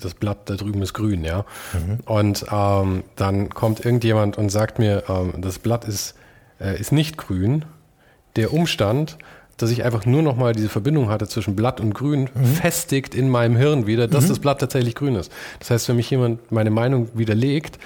das 0.00 0.14
Blatt 0.14 0.48
da 0.48 0.56
drüben 0.56 0.82
ist 0.82 0.94
grün, 0.94 1.24
ja. 1.24 1.44
Mhm. 1.72 2.00
Und 2.04 2.46
ähm, 2.50 3.04
dann 3.16 3.50
kommt 3.50 3.84
irgendjemand 3.84 4.38
und 4.38 4.50
sagt 4.50 4.78
mir, 4.78 5.04
ähm, 5.08 5.34
das 5.38 5.58
Blatt 5.58 5.84
ist, 5.84 6.14
äh, 6.60 6.78
ist 6.78 6.92
nicht 6.92 7.16
grün. 7.16 7.64
Der 8.36 8.52
Umstand, 8.52 9.18
dass 9.56 9.70
ich 9.70 9.84
einfach 9.84 10.06
nur 10.06 10.22
noch 10.22 10.36
mal 10.36 10.54
diese 10.54 10.68
Verbindung 10.68 11.10
hatte 11.10 11.28
zwischen 11.28 11.54
Blatt 11.54 11.80
und 11.80 11.94
Grün, 11.94 12.30
mhm. 12.32 12.44
festigt 12.44 13.14
in 13.14 13.28
meinem 13.28 13.56
Hirn 13.56 13.86
wieder, 13.86 14.08
dass 14.08 14.24
mhm. 14.24 14.28
das 14.28 14.38
Blatt 14.38 14.60
tatsächlich 14.60 14.94
grün 14.94 15.16
ist. 15.16 15.30
Das 15.58 15.70
heißt, 15.70 15.88
wenn 15.88 15.96
mich 15.96 16.10
jemand 16.10 16.50
meine 16.50 16.70
Meinung 16.70 17.08
widerlegt, 17.14 17.78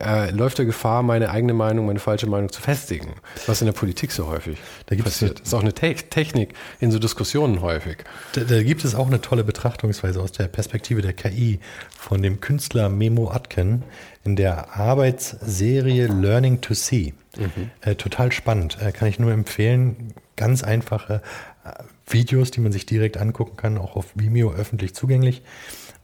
äh, 0.00 0.30
läuft 0.30 0.58
der 0.58 0.66
Gefahr, 0.66 1.02
meine 1.02 1.30
eigene 1.30 1.54
Meinung, 1.54 1.86
meine 1.86 1.98
falsche 1.98 2.26
Meinung 2.26 2.50
zu 2.50 2.60
festigen. 2.60 3.14
Was 3.46 3.60
in 3.60 3.66
der 3.66 3.72
Politik 3.72 4.12
so 4.12 4.26
häufig 4.26 4.58
da 4.86 4.96
passiert. 4.96 5.40
Das 5.40 5.48
ist 5.48 5.54
auch 5.54 5.62
eine 5.62 5.72
Te 5.72 5.94
Technik 5.94 6.54
in 6.80 6.90
so 6.90 6.98
Diskussionen 6.98 7.60
häufig. 7.62 7.98
Da, 8.32 8.42
da, 8.42 8.62
gibt 8.62 8.84
es 8.84 8.94
auch 8.94 9.06
eine 9.06 9.20
tolle 9.20 9.44
Betrachtungsweise 9.44 10.20
aus 10.20 10.32
der 10.32 10.48
Perspektive 10.48 11.02
der 11.02 11.12
KI 11.12 11.60
von 11.96 12.22
dem 12.22 12.40
Künstler 12.40 12.88
Memo 12.88 13.30
Atken 13.30 13.84
in 14.24 14.36
der 14.36 14.76
Arbeitsserie 14.76 16.06
Learning 16.08 16.60
to 16.60 16.74
See. 16.74 17.14
Mhm. 17.38 17.70
Äh, 17.80 17.94
total 17.94 18.32
spannend. 18.32 18.78
Äh, 18.80 18.92
kann 18.92 19.08
ich 19.08 19.18
nur 19.18 19.32
empfehlen. 19.32 20.14
Ganz 20.36 20.62
einfache 20.62 21.22
äh, 21.64 21.70
Videos, 22.06 22.50
die 22.50 22.60
man 22.60 22.72
sich 22.72 22.86
direkt 22.86 23.16
angucken 23.16 23.56
kann, 23.56 23.78
auch 23.78 23.96
auf 23.96 24.06
Vimeo 24.14 24.52
öffentlich 24.52 24.94
zugänglich. 24.94 25.42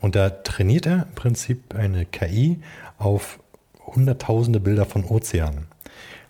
Und 0.01 0.16
da 0.16 0.30
trainiert 0.30 0.86
er 0.86 1.07
im 1.09 1.14
Prinzip 1.14 1.74
eine 1.74 2.07
KI 2.07 2.61
auf 2.99 3.38
hunderttausende 3.95 4.61
Bilder 4.61 4.86
von 4.86 5.05
Ozeanen. 5.05 5.66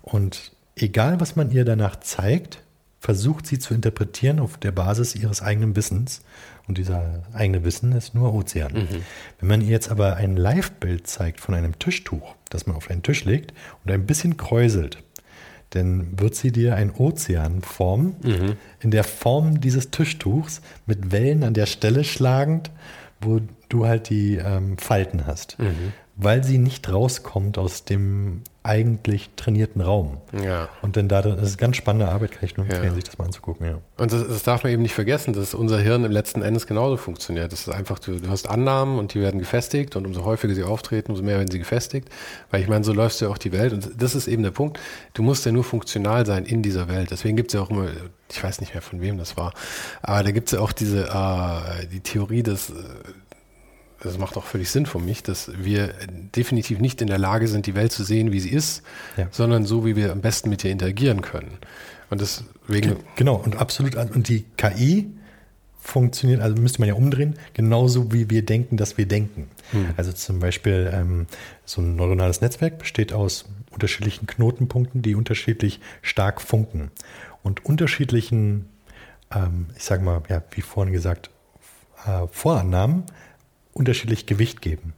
Und 0.03 0.53
egal, 0.77 1.21
was 1.21 1.37
man 1.37 1.51
ihr 1.51 1.65
danach 1.65 1.97
zeigt, 2.01 2.63
versucht 3.03 3.49
sie 3.49 3.59
zu 3.59 3.75
interpretieren 3.75 4.39
auf 4.39 4.59
der 4.59 4.71
Basis 4.71 5.17
ihres 5.17 5.43
eigenen 5.43 5.75
Wissens. 5.75 6.23
Und 6.69 6.79
dieser 6.79 7.25
eigene 7.33 7.65
Wissen 7.65 7.91
ist 7.93 8.15
nur 8.15 8.33
Ozean. 8.33 8.73
Mhm. 8.75 9.03
Wenn 9.41 9.49
man 9.49 9.61
ihr 9.61 9.71
jetzt 9.71 9.91
aber 9.91 10.17
ein 10.17 10.37
Live-Bild 10.37 11.09
zeigt 11.09 11.41
von 11.41 11.57
einem 11.57 11.79
Tischtuch, 11.81 12.37
das 12.51 12.67
man 12.67 12.77
auf 12.77 12.91
einen 12.91 13.03
Tisch 13.03 13.25
legt 13.25 13.53
und 13.85 13.91
ein 13.91 14.07
bisschen 14.07 14.37
kräuselt, 14.37 15.03
dann 15.71 16.21
wird 16.21 16.37
sie 16.37 16.53
dir 16.53 16.77
ein 16.77 16.93
Ozean 16.93 17.63
formen, 17.63 18.15
mhm. 18.23 18.53
in 18.81 18.93
der 18.93 19.03
Form 19.05 19.61
dieses 19.61 19.91
Tischtuchs 19.91 20.61
mit 20.87 21.11
Wellen 21.11 21.43
an 21.43 21.55
der 21.55 21.67
Stelle 21.67 22.05
schlagend, 22.05 22.71
wo 23.21 23.41
du 23.69 23.87
halt 23.87 24.11
die 24.11 24.37
ähm, 24.37 24.79
Falten 24.79 25.27
hast. 25.27 25.59
Mhm 25.59 25.93
weil 26.17 26.45
sie 26.45 26.59
nicht 26.59 26.93
rauskommt 26.93 27.59
aus 27.59 27.85
dem 27.85 28.43
eigentlich 28.65 29.31
trainierten 29.35 29.81
Raum. 29.81 30.19
Ja. 30.41 30.69
Und 30.83 30.97
dann 30.97 31.09
da, 31.09 31.21
das 31.21 31.43
ist 31.43 31.59
ganz 31.59 31.77
spannende 31.77 32.09
Arbeit, 32.09 32.31
kann 32.31 32.45
ich 32.45 32.57
nur 32.57 32.65
empfehlen, 32.65 32.85
ja. 32.85 32.95
sich 32.95 33.05
das 33.05 33.19
mal 33.19 33.25
anzugucken. 33.25 33.67
Ja. 33.67 33.79
Und 33.97 34.13
das, 34.13 34.29
das, 34.29 34.43
darf 34.45 34.63
man 34.63 34.73
eben 34.73 34.83
nicht 34.83 34.95
vergessen, 34.95 35.33
dass 35.33 35.53
unser 35.53 35.81
Hirn 35.81 36.05
im 36.05 36.13
letzten 36.13 36.43
Endes 36.43 36.69
genauso 36.69 36.97
funktioniert. 36.97 37.51
Das 37.51 37.67
ist 37.67 37.71
einfach, 37.71 37.99
du, 37.99 38.21
du, 38.21 38.29
hast 38.29 38.49
Annahmen 38.49 38.99
und 39.01 39.15
die 39.15 39.21
werden 39.21 39.41
gefestigt 39.41 39.97
und 39.97 40.07
umso 40.07 40.25
häufiger 40.25 40.55
sie 40.55 40.63
auftreten, 40.63 41.11
umso 41.11 41.25
mehr 41.25 41.39
werden 41.39 41.51
sie 41.51 41.59
gefestigt. 41.59 42.09
Weil 42.51 42.61
ich 42.61 42.69
meine, 42.69 42.85
so 42.85 42.93
läufst 42.93 43.21
du 43.21 43.25
ja 43.25 43.31
auch 43.33 43.39
die 43.39 43.51
Welt 43.51 43.73
und 43.73 43.91
das 44.01 44.15
ist 44.15 44.29
eben 44.29 44.45
der 44.45 44.53
Punkt. 44.53 44.79
Du 45.15 45.23
musst 45.23 45.45
ja 45.45 45.51
nur 45.51 45.65
funktional 45.65 46.25
sein 46.25 46.45
in 46.45 46.63
dieser 46.63 46.89
Welt. 46.89 47.11
Deswegen 47.11 47.37
gibt 47.37 47.51
es 47.51 47.55
ja 47.55 47.63
auch 47.63 47.71
immer, 47.71 47.89
ich 48.31 48.43
weiß 48.43 48.61
nicht 48.61 48.75
mehr 48.75 48.83
von 48.83 49.01
wem 49.01 49.19
das 49.19 49.37
war, 49.37 49.55
aber 50.03 50.23
da 50.23 50.31
gibt 50.31 50.49
es 50.49 50.53
ja 50.53 50.61
auch 50.61 50.73
diese, 50.73 51.09
äh, 51.09 51.87
die 51.89 52.01
Theorie, 52.01 52.45
dass 52.45 52.71
äh, 52.71 52.75
das 54.03 54.19
macht 54.19 54.37
auch 54.37 54.45
völlig 54.45 54.71
Sinn 54.71 54.87
für 54.87 54.99
mich, 54.99 55.23
dass 55.23 55.51
wir 55.57 55.95
definitiv 56.35 56.81
nicht 56.81 57.01
in 57.01 57.07
der 57.07 57.19
Lage 57.19 57.47
sind, 57.47 57.67
die 57.67 57.75
Welt 57.77 57.93
zu 57.93 58.03
sehen, 58.03 58.33
wie 58.33 58.41
sie 58.41 58.51
ist, 58.51 58.83
ja. 59.17 59.29
sondern 59.31 59.65
so, 59.65 59.87
wie 59.87 59.95
wir 59.95 60.11
am 60.11 60.21
besten 60.21 60.51
mit 60.51 60.65
ihr 60.65 60.73
interagieren 60.73 61.23
können. 61.23 61.59
Und 62.11 62.21
deswegen. 62.21 62.97
Genau, 63.17 63.37
und 63.37 63.57
absolut. 63.57 63.95
Und 63.95 64.29
die 64.29 64.45
KI 64.57 65.11
funktioniert, 65.79 66.41
also 66.41 66.61
müsste 66.61 66.81
man 66.81 66.89
ja 66.89 66.95
umdrehen, 66.95 67.37
genauso 67.55 68.13
wie 68.13 68.29
wir 68.29 68.45
denken, 68.45 68.77
dass 68.77 68.99
wir 68.99 69.07
denken. 69.07 69.49
Hm. 69.71 69.91
Also 69.97 70.13
zum 70.13 70.41
Beispiel 70.41 70.91
ähm, 70.93 71.27
so 71.65 71.81
ein 71.81 71.97
neuronales 71.97 72.41
Netzwerk 72.41 72.79
besteht 72.79 73.13
aus 73.13 73.47
unterschiedlichen 73.71 74.27
Knotenpunkten, 74.27 75.03
die 75.03 75.15
unterschiedlich 75.15 75.81
stark 76.03 76.41
funken. 76.41 76.91
Und 77.43 77.65
unterschiedlichen, 77.65 78.69
ähm, 79.35 79.67
ich 79.77 79.85
sage 79.85 80.03
mal, 80.03 80.23
ja, 80.29 80.43
wie 80.51 80.61
vorhin 80.61 80.93
gesagt, 80.93 81.31
äh, 82.05 82.27
Vorannahmen 82.31 83.05
unterschiedlich 83.73 84.27
Gewicht 84.27 84.63
geben. 84.63 84.95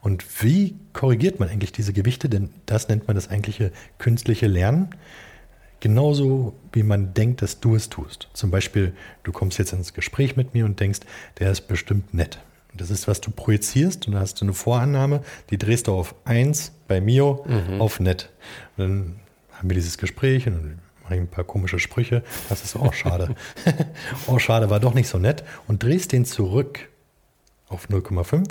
Und 0.00 0.42
wie 0.42 0.76
korrigiert 0.92 1.40
man 1.40 1.48
eigentlich 1.48 1.72
diese 1.72 1.92
Gewichte? 1.92 2.28
Denn 2.28 2.50
das 2.66 2.88
nennt 2.88 3.06
man 3.06 3.16
das 3.16 3.28
eigentliche 3.28 3.72
künstliche 3.98 4.46
Lernen. 4.46 4.90
Genauso 5.80 6.54
wie 6.72 6.82
man 6.82 7.14
denkt, 7.14 7.42
dass 7.42 7.60
du 7.60 7.76
es 7.76 7.88
tust. 7.88 8.28
Zum 8.32 8.50
Beispiel, 8.50 8.94
du 9.22 9.32
kommst 9.32 9.58
jetzt 9.58 9.72
ins 9.72 9.94
Gespräch 9.94 10.36
mit 10.36 10.54
mir 10.54 10.64
und 10.64 10.80
denkst, 10.80 11.00
der 11.38 11.50
ist 11.50 11.62
bestimmt 11.62 12.14
nett. 12.14 12.40
Das 12.74 12.90
ist, 12.90 13.08
was 13.08 13.20
du 13.20 13.30
projizierst 13.30 14.06
und 14.06 14.14
da 14.14 14.20
hast 14.20 14.40
du 14.40 14.44
eine 14.44 14.54
Vorannahme, 14.54 15.22
die 15.50 15.58
drehst 15.58 15.88
du 15.88 15.94
auf 15.94 16.14
1 16.24 16.72
bei 16.86 17.00
Mio 17.00 17.44
mhm. 17.46 17.80
auf 17.80 17.98
nett. 17.98 18.30
Und 18.76 18.84
dann 18.84 19.16
haben 19.52 19.70
wir 19.70 19.74
dieses 19.74 19.98
Gespräch 19.98 20.46
und 20.46 20.54
dann 20.54 20.78
mache 21.02 21.14
ich 21.14 21.20
ein 21.20 21.28
paar 21.28 21.44
komische 21.44 21.78
Sprüche. 21.78 22.22
Das 22.48 22.64
ist 22.64 22.76
auch 22.76 22.92
schade. 22.92 23.34
oh, 24.26 24.38
schade, 24.38 24.70
war 24.70 24.80
doch 24.80 24.94
nicht 24.94 25.08
so 25.08 25.18
nett. 25.18 25.44
Und 25.66 25.82
drehst 25.82 26.12
den 26.12 26.24
zurück 26.24 26.88
auf 27.68 27.88
0,5 27.88 28.44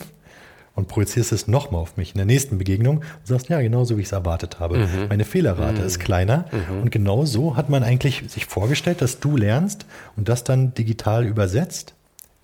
und 0.78 0.88
projizierst 0.88 1.32
es 1.32 1.48
nochmal 1.48 1.82
auf 1.82 1.98
mich 1.98 2.12
in 2.12 2.18
der 2.18 2.26
nächsten 2.26 2.60
Begegnung 2.60 2.98
und 2.98 3.26
sagst, 3.28 3.50
ja, 3.50 3.60
genauso 3.62 3.98
wie 3.98 4.02
ich 4.02 4.08
es 4.08 4.12
erwartet 4.12 4.60
habe. 4.60 4.78
Mhm. 4.78 5.08
Meine 5.10 5.26
Fehlerrate 5.26 5.82
mhm. 5.82 5.88
ist 5.88 6.00
kleiner. 6.00 6.46
Mhm. 6.52 6.84
Und 6.84 6.92
genau 6.92 7.26
so 7.26 7.56
hat 7.56 7.70
man 7.70 7.84
eigentlich 7.84 8.24
sich 8.28 8.46
vorgestellt, 8.46 9.02
dass 9.02 9.20
du 9.20 9.38
lernst 9.38 9.88
und 10.16 10.30
das 10.30 10.44
dann 10.44 10.76
digital 10.76 11.26
übersetzt 11.26 11.96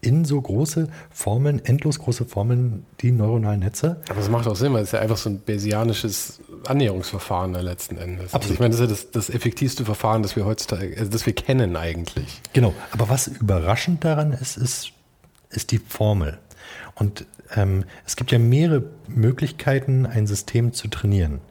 in 0.01 0.26
so 0.26 0.41
große 0.41 0.89
Formeln, 1.11 1.63
endlos 1.63 1.99
große 1.99 2.26
Formeln, 2.26 2.86
die 3.01 3.11
neuronalen 3.11 3.59
Netze. 3.59 4.01
Aber 4.09 4.19
das 4.19 4.30
macht 4.30 4.47
auch 4.47 4.55
Sinn, 4.55 4.74
weil 4.74 4.84
es 4.84 4.91
ja 4.91 4.99
einfach 4.99 5.17
so 5.17 5.30
ein 5.30 5.39
Bayesianisches 5.39 6.39
Annäherungsverfahren 6.65 7.53
letzten 7.53 7.97
Endes. 7.97 8.34
Absolut. 8.34 8.55
ich 8.55 8.59
meine, 8.59 8.71
das 8.71 8.82
ist 8.82 8.89
ja 8.89 8.95
das, 8.95 9.11
das 9.11 9.30
effektivste 9.30 9.86
Verfahren, 9.86 10.24
das 10.24 10.36
wir 10.36 10.45
heutzutage, 10.45 10.97
also 10.97 11.11
das 11.11 11.26
wir 11.26 11.34
kennen 11.34 11.76
eigentlich. 11.76 12.41
Genau. 12.53 12.74
Aber 12.91 13.09
was 13.09 13.28
überraschend 13.28 14.03
daran 14.03 14.34
ist, 14.34 14.57
ist, 14.57 14.91
ist 15.51 15.71
die 15.71 15.80
Formel. 15.80 16.39
Und 16.95 17.26
ähm, 17.55 17.86
es 18.05 18.16
gibt 18.16 18.32
ja 18.32 18.39
mehrere 18.39 18.84
Möglichkeiten, 19.07 20.05
ein 20.05 20.28
System 20.28 20.74
zu 20.74 20.88
trainieren. 20.88 21.41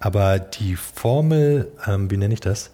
Aber 0.00 0.38
die 0.38 0.76
Formel, 0.76 1.70
ähm, 1.86 2.10
wie 2.10 2.16
nenne 2.16 2.34
ich 2.34 2.40
das? 2.40 2.70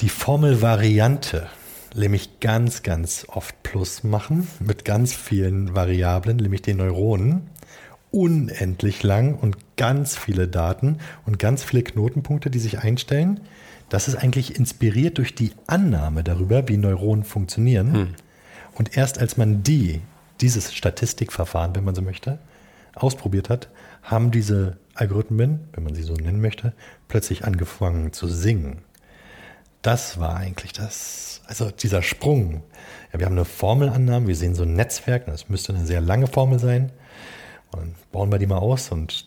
Die 0.00 0.08
Formelvariante, 0.08 1.46
nämlich 1.94 2.40
ganz, 2.40 2.82
ganz 2.82 3.26
oft 3.28 3.62
Plus 3.62 4.02
machen, 4.02 4.48
mit 4.60 4.84
ganz 4.84 5.14
vielen 5.14 5.74
Variablen, 5.74 6.36
nämlich 6.36 6.62
den 6.62 6.78
Neuronen, 6.78 7.48
unendlich 8.10 9.02
lang 9.02 9.34
und 9.34 9.56
ganz 9.76 10.16
viele 10.16 10.48
Daten 10.48 10.98
und 11.26 11.38
ganz 11.38 11.62
viele 11.62 11.82
Knotenpunkte, 11.82 12.50
die 12.50 12.58
sich 12.58 12.80
einstellen. 12.80 13.40
Das 13.88 14.08
ist 14.08 14.16
eigentlich 14.16 14.56
inspiriert 14.56 15.18
durch 15.18 15.34
die 15.34 15.52
Annahme 15.66 16.24
darüber, 16.24 16.68
wie 16.68 16.76
Neuronen 16.76 17.24
funktionieren. 17.24 17.92
Hm. 17.92 18.08
Und 18.74 18.96
erst 18.96 19.18
als 19.18 19.36
man 19.36 19.62
die 19.62 20.00
dieses 20.40 20.74
Statistikverfahren, 20.74 21.74
wenn 21.74 21.84
man 21.84 21.94
so 21.94 22.02
möchte, 22.02 22.38
ausprobiert 22.94 23.50
hat, 23.50 23.68
haben 24.02 24.30
diese 24.30 24.78
Algorithmen, 24.94 25.68
wenn 25.72 25.84
man 25.84 25.94
sie 25.94 26.02
so 26.02 26.14
nennen 26.14 26.40
möchte, 26.40 26.72
plötzlich 27.08 27.44
angefangen 27.44 28.12
zu 28.12 28.28
singen. 28.28 28.82
Das 29.82 30.18
war 30.18 30.36
eigentlich 30.36 30.72
das, 30.72 31.40
also 31.46 31.70
dieser 31.70 32.02
Sprung. 32.02 32.62
Ja, 33.12 33.18
wir 33.18 33.26
haben 33.26 33.32
eine 33.32 33.44
Formelannahme, 33.46 34.26
wir 34.26 34.36
sehen 34.36 34.54
so 34.54 34.64
ein 34.64 34.74
Netzwerk, 34.74 35.26
das 35.26 35.48
müsste 35.48 35.74
eine 35.74 35.86
sehr 35.86 36.00
lange 36.00 36.26
Formel 36.26 36.58
sein. 36.58 36.92
Und 37.72 37.80
dann 37.80 37.94
bauen 38.12 38.30
wir 38.30 38.38
die 38.38 38.46
mal 38.46 38.58
aus 38.58 38.90
und 38.90 39.26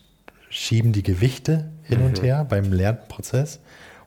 schieben 0.50 0.92
die 0.92 1.02
Gewichte 1.02 1.70
hin 1.82 2.02
und 2.02 2.20
mhm. 2.20 2.24
her 2.24 2.46
beim 2.48 2.72
Lernprozess. 2.72 3.58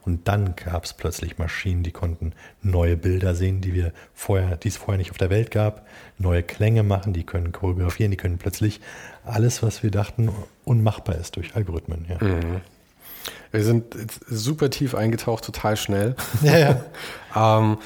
Und 0.07 0.29
dann 0.29 0.55
gab 0.55 0.85
es 0.85 0.93
plötzlich 0.93 1.37
Maschinen, 1.37 1.83
die 1.83 1.91
konnten 1.91 2.31
neue 2.61 2.95
Bilder 2.95 3.35
sehen, 3.35 3.59
die 3.59 3.73
wir 3.73 3.91
vorher, 4.13 4.55
die 4.55 4.69
es 4.69 4.77
vorher 4.77 4.97
nicht 4.97 5.11
auf 5.11 5.17
der 5.17 5.29
Welt 5.29 5.51
gab, 5.51 5.85
neue 6.17 6.43
Klänge 6.43 6.83
machen, 6.83 7.11
die 7.11 7.25
können 7.25 7.51
choreografieren, 7.51 8.11
die 8.11 8.15
können 8.15 8.37
plötzlich 8.37 8.79
alles, 9.25 9.61
was 9.63 9.83
wir 9.83 9.91
dachten, 9.91 10.29
unmachbar 10.63 11.15
ist 11.15 11.35
durch 11.35 11.57
Algorithmen. 11.57 12.05
Ja. 12.07 12.25
Mhm. 12.25 12.61
Wir 13.51 13.63
sind 13.65 13.97
super 14.29 14.69
tief 14.69 14.95
eingetaucht, 14.95 15.43
total 15.43 15.75
schnell. 15.75 16.15
Ja, 16.41 16.57
ja. 16.57 16.85
ähm, 17.59 17.77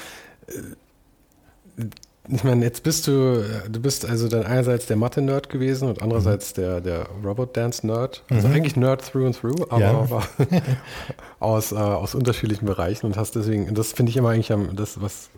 ich 2.28 2.44
meine, 2.44 2.64
jetzt 2.64 2.84
bist 2.84 3.08
du, 3.08 3.44
du 3.68 3.80
bist 3.80 4.08
also 4.08 4.28
dann 4.28 4.44
einerseits 4.44 4.86
der 4.86 4.96
Mathe-Nerd 4.96 5.48
gewesen 5.48 5.88
und 5.88 6.02
andererseits 6.02 6.56
mhm. 6.56 6.60
der, 6.60 6.80
der 6.80 7.06
Robot-Dance-Nerd. 7.24 8.22
Also 8.30 8.46
mhm. 8.46 8.54
eigentlich 8.54 8.76
Nerd 8.76 9.04
through 9.04 9.26
and 9.26 9.40
through, 9.40 9.66
aber, 9.70 9.80
ja. 9.80 9.90
aber 9.90 10.22
aus, 11.40 11.72
äh, 11.72 11.76
aus 11.76 12.14
unterschiedlichen 12.14 12.66
Bereichen 12.66 13.06
und 13.06 13.16
hast 13.16 13.34
deswegen, 13.34 13.74
das 13.74 13.92
finde 13.92 14.10
ich 14.10 14.16
immer 14.16 14.30
eigentlich 14.30 14.52
am, 14.52 14.76
das, 14.76 15.00
was, 15.00 15.30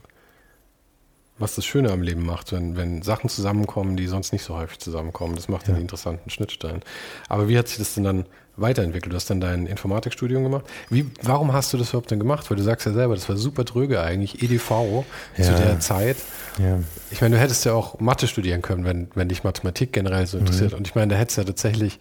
was 1.39 1.55
das 1.55 1.64
Schöne 1.64 1.91
am 1.91 2.03
Leben 2.03 2.26
macht, 2.26 2.53
wenn, 2.53 2.76
wenn 2.76 3.01
Sachen 3.01 3.30
zusammenkommen, 3.30 3.97
die 3.97 4.07
sonst 4.07 4.32
nicht 4.32 4.45
so 4.45 4.55
häufig 4.55 4.78
zusammenkommen. 4.78 5.37
Das 5.37 5.49
macht 5.49 5.68
ja. 5.68 5.74
die 5.74 5.80
interessanten 5.80 6.28
Schnittstellen. 6.28 6.82
Aber 7.30 7.49
wie 7.49 7.57
hat 7.57 7.68
sich 7.68 7.78
das 7.78 7.95
denn 7.95 8.05
dann 8.05 8.26
weiterentwickelt? 8.57 9.12
Du 9.12 9.16
hast 9.16 9.30
dann 9.30 9.40
dein 9.40 9.66
Informatikstudium 9.66 10.42
gemacht. 10.42 10.64
Wie, 10.90 11.07
warum 11.22 11.52
hast 11.52 11.72
du 11.72 11.78
das 11.78 11.90
überhaupt 11.90 12.11
dann 12.11 12.18
gemacht? 12.18 12.50
Weil 12.50 12.57
du 12.57 12.62
sagst 12.62 12.86
ja 12.86 12.92
selber, 12.92 13.14
das 13.14 13.28
war 13.28 13.36
super 13.36 13.64
dröge 13.64 14.00
eigentlich, 14.00 14.42
EDV 14.42 15.05
ja. 15.36 15.44
zu 15.44 15.52
der 15.52 15.80
Zeit. 15.80 16.16
Ja. 16.59 16.78
Ich 17.11 17.20
meine, 17.20 17.36
du 17.36 17.40
hättest 17.40 17.64
ja 17.64 17.72
auch 17.72 18.00
Mathe 18.00 18.26
studieren 18.26 18.62
können, 18.62 18.84
wenn, 18.84 19.09
wenn 19.14 19.28
dich 19.28 19.44
Mathematik 19.44 19.92
generell 19.92 20.26
so 20.26 20.38
interessiert. 20.38 20.72
Mhm. 20.72 20.78
Und 20.78 20.86
ich 20.86 20.94
meine, 20.94 21.12
da 21.12 21.18
hättest 21.18 21.38
ja 21.38 21.44
tatsächlich 21.44 21.98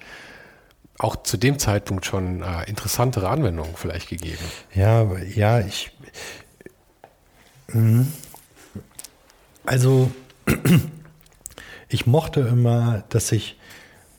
auch 0.99 1.23
zu 1.23 1.37
dem 1.37 1.59
Zeitpunkt 1.59 2.05
schon 2.05 2.41
äh, 2.43 2.63
interessantere 2.67 3.29
Anwendungen 3.29 3.75
vielleicht 3.75 4.09
gegeben. 4.09 4.43
Ja, 4.73 5.11
ja, 5.35 5.59
ich. 5.59 5.91
Mh. 7.67 8.05
Also, 9.65 10.11
ich 11.89 12.05
mochte 12.05 12.41
immer, 12.41 13.03
dass 13.09 13.31
ich 13.31 13.57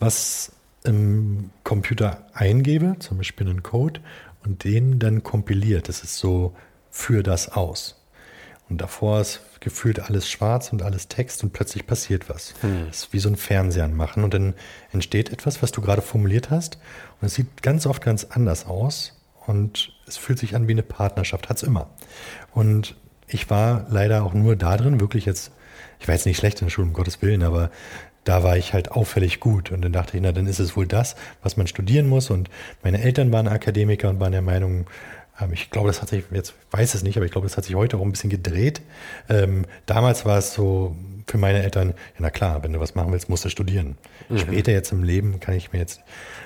was 0.01 0.54
im 0.85 1.51
Computer 1.64 2.26
eingebe, 2.35 2.97
zum 2.99 3.18
Beispiel 3.18 3.49
einen 3.49 3.62
Code, 3.62 4.01
und 4.45 4.64
den 4.64 4.99
dann 4.99 5.22
kompiliert. 5.22 5.89
Das 5.89 6.03
ist 6.03 6.18
so 6.18 6.55
für 6.91 7.22
das 7.22 7.49
aus. 7.51 8.01
Und 8.68 8.80
davor 8.80 9.20
ist 9.20 9.41
gefühlt 9.61 10.01
alles 10.01 10.30
schwarz 10.30 10.72
und 10.72 10.82
alles 10.82 11.09
Text 11.09 11.43
und 11.43 11.53
plötzlich 11.53 11.87
passiert 11.87 12.28
was. 12.28 12.55
Hm. 12.61 12.87
Das 12.87 13.05
ist 13.05 13.12
wie 13.12 13.18
so 13.18 13.28
ein 13.28 13.37
Fernseher 13.37 13.89
machen 13.89 14.24
und 14.24 14.35
dann 14.35 14.55
entsteht 14.93 15.30
etwas, 15.30 15.62
was 15.62 15.72
du 15.72 15.80
gerade 15.80 16.03
formuliert 16.03 16.51
hast 16.51 16.78
und 17.20 17.26
es 17.26 17.35
sieht 17.35 17.62
ganz 17.62 17.87
oft 17.87 18.03
ganz 18.03 18.24
anders 18.24 18.66
aus 18.66 19.20
und 19.47 19.93
es 20.07 20.16
fühlt 20.16 20.39
sich 20.39 20.55
an 20.55 20.68
wie 20.68 20.72
eine 20.72 20.82
Partnerschaft, 20.82 21.49
hat 21.49 21.59
es 21.59 21.62
immer. 21.62 21.91
Und 22.53 22.97
ich 23.26 23.51
war 23.51 23.87
leider 23.89 24.24
auch 24.24 24.35
nur 24.35 24.57
da 24.57 24.76
drin, 24.76 25.01
wirklich 25.01 25.26
jetzt, 25.26 25.51
ich 26.01 26.09
war 26.09 26.14
jetzt 26.14 26.26
nicht 26.26 26.39
schlecht 26.39 26.61
in 26.61 26.66
der 26.66 26.70
Schule, 26.70 26.87
um 26.87 26.93
Gottes 26.95 27.20
Willen, 27.22 27.43
aber 27.43 27.70
da 28.25 28.43
war 28.43 28.57
ich 28.57 28.72
halt 28.72 28.91
auffällig 28.91 29.41
gut. 29.41 29.70
Und 29.70 29.83
dann 29.83 29.93
dachte 29.93 30.16
ich, 30.16 30.22
na, 30.22 30.33
dann 30.33 30.47
ist 30.47 30.59
es 30.59 30.77
wohl 30.77 30.87
das, 30.87 31.16
was 31.43 31.57
man 31.57 31.66
studieren 31.66 32.09
muss. 32.09 32.31
Und 32.31 32.51
meine 32.83 33.03
Eltern 33.03 33.33
waren 33.33 33.49
Akademiker 33.49 34.11
und 34.11 34.20
waren 34.20 34.33
der 34.33 34.43
Meinung, 34.43 34.87
ähm, 35.41 35.53
ich 35.53 35.70
glaube, 35.70 35.89
das 35.89 36.03
hat 36.03 36.09
sich, 36.09 36.25
jetzt 36.31 36.55
weiß 36.70 36.95
es 36.95 37.03
nicht, 37.03 37.16
aber 37.16 37.27
ich 37.27 37.33
glaube, 37.33 37.47
das 37.47 37.57
hat 37.57 37.64
sich 37.64 37.75
heute 37.75 37.97
auch 37.99 38.03
ein 38.03 38.12
bisschen 38.12 38.31
gedreht. 38.31 38.83
Ähm, 39.29 39.66
damals 39.87 40.25
war 40.25 40.39
es 40.39 40.55
so 40.55 40.97
für 41.27 41.39
meine 41.39 41.62
Eltern, 41.62 41.89
ja, 41.89 41.95
na 42.18 42.31
klar, 42.31 42.62
wenn 42.62 42.72
du 42.72 42.81
was 42.81 42.95
machen 42.95 43.12
willst, 43.12 43.29
musst 43.29 43.45
du 43.45 43.49
studieren. 43.49 43.97
Mhm. 44.29 44.39
Später 44.39 44.72
jetzt 44.72 44.93
im 44.93 45.03
Leben 45.03 45.41
kann 45.41 45.55
ich 45.55 45.72
mir 45.72 45.79
jetzt 45.79 46.01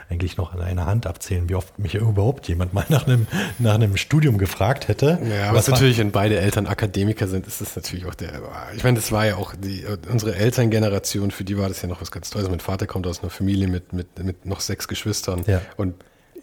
eigentlich 0.09 0.37
noch 0.37 0.55
an 0.55 0.61
einer 0.61 0.87
Hand 0.87 1.07
abzählen, 1.07 1.49
wie 1.49 1.55
oft 1.55 1.79
mich 1.79 1.95
überhaupt 1.95 2.49
jemand 2.49 2.73
mal 2.73 2.85
nach 2.89 3.07
einem, 3.07 3.27
nach 3.59 3.75
einem 3.75 3.97
Studium 3.97 4.39
gefragt 4.39 4.89
hätte. 4.89 5.19
Ja, 5.29 5.55
was 5.55 5.69
natürlich, 5.69 5.99
wenn 5.99 6.13
beide 6.13 6.39
Eltern 6.39 6.67
Akademiker 6.67 7.29
sind, 7.29 7.47
ist 7.47 7.61
das 7.61 7.77
natürlich 7.77 8.07
auch 8.07 8.15
der, 8.15 8.43
ich 8.75 8.85
meine, 8.85 8.97
das 8.97 9.13
war 9.13 9.27
ja 9.27 9.37
auch 9.37 9.55
die, 9.57 9.85
unsere 10.11 10.35
Elterngeneration, 10.35 11.31
für 11.31 11.45
die 11.45 11.59
war 11.59 11.69
das 11.69 11.83
ja 11.83 11.89
noch 11.89 12.01
was 12.01 12.11
ganz 12.11 12.31
Tolles. 12.31 12.49
Mein 12.49 12.61
Vater 12.61 12.87
kommt 12.87 13.07
aus 13.07 13.21
einer 13.21 13.31
Familie 13.31 13.69
mit, 13.69 13.93
mit, 13.93 14.23
mit 14.23 14.47
noch 14.47 14.61
sechs 14.61 14.89
Geschwistern 14.89 15.45
ja. 15.47 15.61
und 15.77 15.95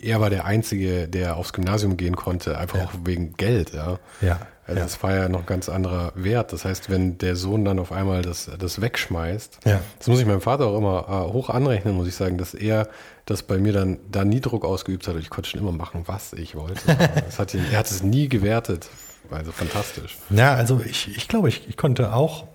er 0.02 0.20
war 0.20 0.30
der 0.30 0.46
Einzige, 0.46 1.08
der 1.08 1.38
aufs 1.38 1.54
Gymnasium 1.54 1.98
gehen 1.98 2.16
konnte, 2.16 2.58
einfach 2.58 2.78
ja. 2.78 2.86
auch 2.86 2.92
wegen 3.06 3.34
Geld, 3.38 3.74
ja. 3.74 4.00
Ja. 4.22 4.40
Also 4.68 4.80
ja. 4.80 4.86
das 4.86 5.04
war 5.04 5.14
ja 5.14 5.30
noch 5.30 5.42
ein 5.42 5.46
ganz 5.46 5.70
anderer 5.70 6.12
Wert. 6.16 6.52
Das 6.52 6.66
heißt, 6.66 6.90
wenn 6.90 7.18
der 7.20 7.36
Sohn 7.36 7.66
dann 7.66 7.78
auf 7.78 7.92
einmal 7.92 8.24
das, 8.24 8.50
das 8.58 8.82
wegschmeißt, 8.82 9.60
ja. 9.66 9.80
das 9.98 10.08
muss 10.08 10.20
ich 10.20 10.26
meinem 10.26 10.42
Vater 10.42 10.68
auch 10.68 10.78
immer 10.78 11.06
äh, 11.08 11.34
hoch 11.34 11.50
anrechnen, 11.50 11.96
muss 11.96 12.08
ich 12.08 12.16
sagen, 12.16 12.38
dass 12.38 12.54
er 12.54 12.88
das 13.26 13.44
bei 13.44 13.58
mir 13.58 13.74
dann 13.74 14.00
da 14.12 14.26
nie 14.26 14.42
Druck 14.42 14.66
ausgeübt 14.66 15.08
hat. 15.08 15.16
Ich 15.18 15.30
konnte 15.30 15.50
schon 15.50 15.60
immer 15.60 15.72
machen, 15.72 16.04
was 16.06 16.34
ich 16.34 16.56
wollte. 16.56 16.98
hat 17.38 17.54
ihn, 17.54 17.66
er 17.72 17.80
hat 17.80 17.92
es 17.92 18.02
nie 18.02 18.28
gewertet. 18.28 18.90
Also 19.32 19.52
fantastisch. 19.52 20.18
Ja, 20.30 20.54
also 20.54 20.82
ich, 20.86 21.16
ich 21.16 21.28
glaube, 21.28 21.50
ich, 21.50 21.68
ich 21.68 21.78
konnte 21.78 22.14
auch 22.14 22.46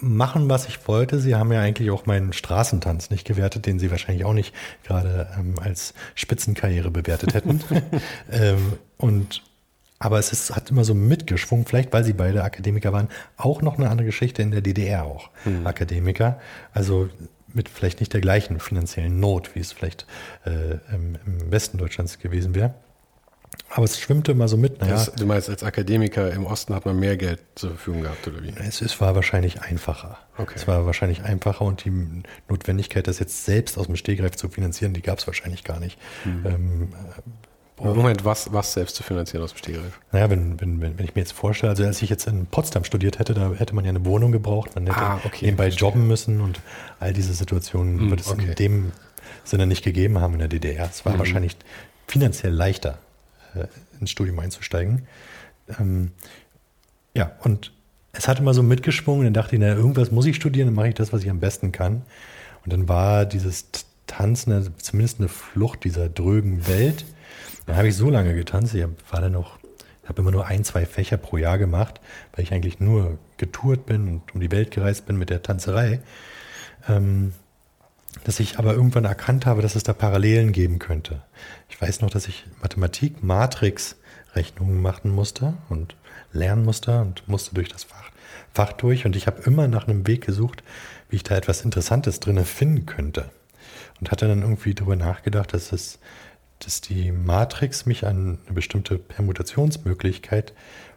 machen, 0.00 0.48
was 0.48 0.66
ich 0.66 0.86
wollte. 0.88 1.20
Sie 1.20 1.34
haben 1.34 1.52
ja 1.52 1.60
eigentlich 1.60 1.90
auch 1.90 2.06
meinen 2.06 2.32
Straßentanz 2.32 3.10
nicht 3.10 3.24
gewertet, 3.24 3.66
den 3.66 3.78
Sie 3.78 3.90
wahrscheinlich 3.90 4.24
auch 4.24 4.32
nicht 4.32 4.54
gerade 4.84 5.28
ähm, 5.38 5.54
als 5.60 5.94
Spitzenkarriere 6.14 6.90
bewertet 6.90 7.34
hätten. 7.34 7.60
ähm, 8.32 8.74
und 8.96 9.42
aber 9.98 10.18
es 10.18 10.32
ist, 10.32 10.54
hat 10.54 10.70
immer 10.70 10.84
so 10.84 10.94
mitgeschwungen, 10.94 11.66
vielleicht 11.66 11.92
weil 11.92 12.04
sie 12.04 12.12
beide 12.12 12.44
Akademiker 12.44 12.92
waren, 12.92 13.08
auch 13.36 13.62
noch 13.62 13.78
eine 13.78 13.90
andere 13.90 14.06
Geschichte 14.06 14.42
in 14.42 14.50
der 14.50 14.60
DDR 14.60 15.04
auch. 15.04 15.30
Hm. 15.44 15.66
Akademiker. 15.66 16.40
Also 16.72 17.08
mit 17.52 17.68
vielleicht 17.68 18.00
nicht 18.00 18.12
der 18.12 18.20
gleichen 18.20 18.60
finanziellen 18.60 19.18
Not, 19.20 19.54
wie 19.54 19.60
es 19.60 19.72
vielleicht 19.72 20.06
äh, 20.44 20.78
im, 20.94 21.16
im 21.26 21.50
Westen 21.50 21.78
Deutschlands 21.78 22.18
gewesen 22.18 22.54
wäre. 22.54 22.74
Aber 23.70 23.84
es 23.84 23.98
schwimmte 23.98 24.32
immer 24.32 24.48
so 24.48 24.56
mit. 24.56 24.80
Naja, 24.80 24.92
das, 24.94 25.12
du 25.12 25.26
meinst, 25.26 25.50
als 25.50 25.62
Akademiker 25.62 26.30
im 26.32 26.46
Osten 26.46 26.74
hat 26.74 26.86
man 26.86 26.98
mehr 26.98 27.16
Geld 27.16 27.40
zur 27.54 27.70
Verfügung 27.70 28.02
gehabt, 28.02 28.26
oder 28.26 28.42
wie? 28.42 28.52
Es, 28.56 28.80
es 28.80 29.00
war 29.00 29.14
wahrscheinlich 29.14 29.60
einfacher. 29.60 30.18
Okay. 30.36 30.54
Es 30.54 30.66
war 30.66 30.86
wahrscheinlich 30.86 31.22
einfacher 31.22 31.64
und 31.64 31.84
die 31.84 31.92
Notwendigkeit, 32.48 33.06
das 33.06 33.18
jetzt 33.18 33.44
selbst 33.44 33.76
aus 33.76 33.86
dem 33.86 33.96
Stehgreif 33.96 34.36
zu 34.36 34.48
finanzieren, 34.48 34.94
die 34.94 35.02
gab 35.02 35.18
es 35.18 35.26
wahrscheinlich 35.26 35.64
gar 35.64 35.80
nicht. 35.80 35.98
Mhm. 36.24 36.46
Ähm, 36.46 36.88
Moment, 37.80 38.24
was, 38.24 38.52
was 38.52 38.72
selbst 38.72 38.96
zu 38.96 39.02
finanzieren 39.02 39.42
aus 39.42 39.52
dem 39.52 39.58
Stehgreif? 39.58 40.00
Naja, 40.12 40.30
wenn, 40.30 40.60
wenn, 40.60 40.80
wenn, 40.80 41.04
ich 41.04 41.14
mir 41.14 41.20
jetzt 41.20 41.32
vorstelle, 41.32 41.70
also 41.70 41.84
als 41.84 42.02
ich 42.02 42.10
jetzt 42.10 42.26
in 42.26 42.46
Potsdam 42.46 42.84
studiert 42.84 43.18
hätte, 43.18 43.34
da 43.34 43.52
hätte 43.52 43.74
man 43.74 43.84
ja 43.84 43.90
eine 43.90 44.04
Wohnung 44.04 44.32
gebraucht, 44.32 44.74
man 44.74 44.86
hätte 44.86 44.98
ah, 44.98 45.20
okay, 45.24 45.46
nebenbei 45.46 45.68
jobben 45.68 46.06
müssen 46.06 46.40
und 46.40 46.60
all 46.98 47.12
diese 47.12 47.32
Situationen 47.32 48.00
hm, 48.00 48.10
wird 48.10 48.20
es 48.20 48.28
okay. 48.28 48.46
in 48.48 48.54
dem 48.54 48.92
Sinne 49.44 49.66
nicht 49.66 49.84
gegeben 49.84 50.20
haben 50.20 50.34
in 50.34 50.40
der 50.40 50.48
DDR. 50.48 50.88
Es 50.90 51.04
war 51.04 51.14
mhm. 51.14 51.18
wahrscheinlich 51.18 51.56
finanziell 52.06 52.52
leichter, 52.52 52.98
äh, 53.54 53.66
ins 54.00 54.10
Studium 54.10 54.38
einzusteigen. 54.38 55.06
Ähm, 55.78 56.12
ja, 57.14 57.32
und 57.42 57.72
es 58.12 58.28
hat 58.28 58.40
immer 58.40 58.54
so 58.54 58.62
mitgeschwungen, 58.62 59.24
dann 59.24 59.34
dachte 59.34 59.54
ich, 59.56 59.60
na, 59.60 59.68
irgendwas 59.68 60.10
muss 60.10 60.26
ich 60.26 60.36
studieren, 60.36 60.68
dann 60.68 60.74
mache 60.74 60.88
ich 60.88 60.94
das, 60.94 61.12
was 61.12 61.22
ich 61.22 61.30
am 61.30 61.40
besten 61.40 61.72
kann. 61.72 62.02
Und 62.64 62.72
dann 62.72 62.88
war 62.88 63.24
dieses 63.24 63.66
Tanzen 64.06 64.74
zumindest 64.78 65.20
eine 65.20 65.28
Flucht 65.28 65.84
dieser 65.84 66.08
drögen 66.08 66.66
Welt 66.66 67.04
dann 67.68 67.76
habe 67.76 67.88
ich 67.88 67.96
so 67.96 68.08
lange 68.08 68.34
getanzt. 68.34 68.74
Ich 68.74 68.84
war 69.10 69.20
dann 69.20 69.32
noch, 69.32 69.58
habe 70.06 70.22
immer 70.22 70.30
nur 70.30 70.46
ein, 70.46 70.64
zwei 70.64 70.86
Fächer 70.86 71.18
pro 71.18 71.36
Jahr 71.36 71.58
gemacht, 71.58 72.00
weil 72.34 72.44
ich 72.44 72.52
eigentlich 72.52 72.80
nur 72.80 73.18
getourt 73.36 73.84
bin 73.84 74.08
und 74.08 74.34
um 74.34 74.40
die 74.40 74.50
Welt 74.50 74.70
gereist 74.70 75.04
bin 75.06 75.18
mit 75.18 75.28
der 75.28 75.42
Tanzerei. 75.42 76.00
Ähm, 76.88 77.34
dass 78.24 78.40
ich 78.40 78.58
aber 78.58 78.72
irgendwann 78.72 79.04
erkannt 79.04 79.44
habe, 79.44 79.60
dass 79.60 79.76
es 79.76 79.82
da 79.82 79.92
Parallelen 79.92 80.52
geben 80.52 80.78
könnte. 80.78 81.20
Ich 81.68 81.80
weiß 81.80 82.00
noch, 82.00 82.08
dass 82.08 82.26
ich 82.26 82.46
Mathematik, 82.62 83.22
Matrix, 83.22 83.96
Rechnungen 84.34 84.80
machen 84.80 85.10
musste 85.10 85.52
und 85.68 85.94
lernen 86.32 86.64
musste 86.64 87.02
und 87.02 87.28
musste 87.28 87.54
durch 87.54 87.68
das 87.68 87.84
Fach, 87.84 88.10
Fach 88.54 88.72
durch. 88.72 89.04
Und 89.04 89.14
ich 89.14 89.26
habe 89.26 89.42
immer 89.42 89.68
nach 89.68 89.86
einem 89.86 90.06
Weg 90.06 90.24
gesucht, 90.24 90.62
wie 91.10 91.16
ich 91.16 91.22
da 91.22 91.36
etwas 91.36 91.62
Interessantes 91.66 92.18
drin 92.18 92.42
finden 92.46 92.86
könnte. 92.86 93.30
Und 94.00 94.10
hatte 94.10 94.26
dann 94.26 94.40
irgendwie 94.40 94.74
darüber 94.74 94.96
nachgedacht, 94.96 95.52
dass 95.52 95.72
es 95.72 95.98
dass 96.60 96.80
die 96.80 97.12
Matrix 97.12 97.86
mich 97.86 98.06
an 98.06 98.38
eine 98.44 98.54
bestimmte 98.54 98.98
Permutationsmöglichkeit 98.98 100.52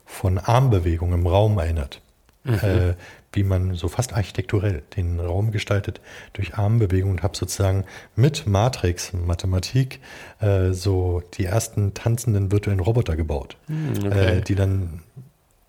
von 0.05 0.37
Armbewegungen 0.37 1.19
im 1.19 1.27
Raum 1.27 1.57
erinnert. 1.57 2.01
Mhm. 2.43 2.53
Äh, 2.55 2.93
wie 3.33 3.43
man 3.43 3.75
so 3.75 3.87
fast 3.87 4.13
architekturell 4.13 4.83
den 4.97 5.19
Raum 5.19 5.51
gestaltet 5.51 6.01
durch 6.33 6.55
Armbewegungen 6.55 7.17
und 7.17 7.23
habe 7.23 7.37
sozusagen 7.37 7.85
mit 8.15 8.45
Matrix, 8.47 9.13
Mathematik, 9.13 9.99
äh, 10.39 10.71
so 10.71 11.21
die 11.35 11.45
ersten 11.45 11.93
tanzenden 11.93 12.51
virtuellen 12.51 12.79
Roboter 12.79 13.15
gebaut, 13.15 13.57
mhm, 13.67 14.05
okay. 14.05 14.37
äh, 14.37 14.41
die 14.41 14.55
dann 14.55 15.01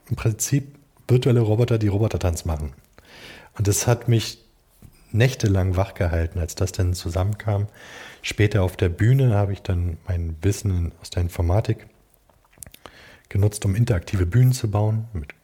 im 0.08 0.16
Prinzip 0.16 0.74
virtuelle 1.06 1.40
Roboter, 1.40 1.78
die 1.78 1.88
Robotertanz 1.88 2.44
machen. 2.44 2.72
Und 3.56 3.68
das 3.68 3.86
hat 3.86 4.08
mich 4.08 4.38
nächtelang 5.12 5.76
wach 5.76 5.94
gehalten, 5.94 6.38
als 6.38 6.54
das 6.54 6.72
dann 6.72 6.94
zusammenkam. 6.94 7.68
Später 8.22 8.62
auf 8.62 8.76
der 8.76 8.88
Bühne 8.88 9.34
habe 9.34 9.52
ich 9.52 9.62
dann 9.62 9.98
mein 10.06 10.36
Wissen 10.42 10.92
aus 11.00 11.10
der 11.10 11.22
Informatik 11.22 11.86
genutzt, 13.28 13.64
um 13.64 13.74
interaktive 13.74 14.26
Bühnen 14.26 14.52
zu 14.52 14.70
bauen, 14.70 15.06
mit 15.12 15.34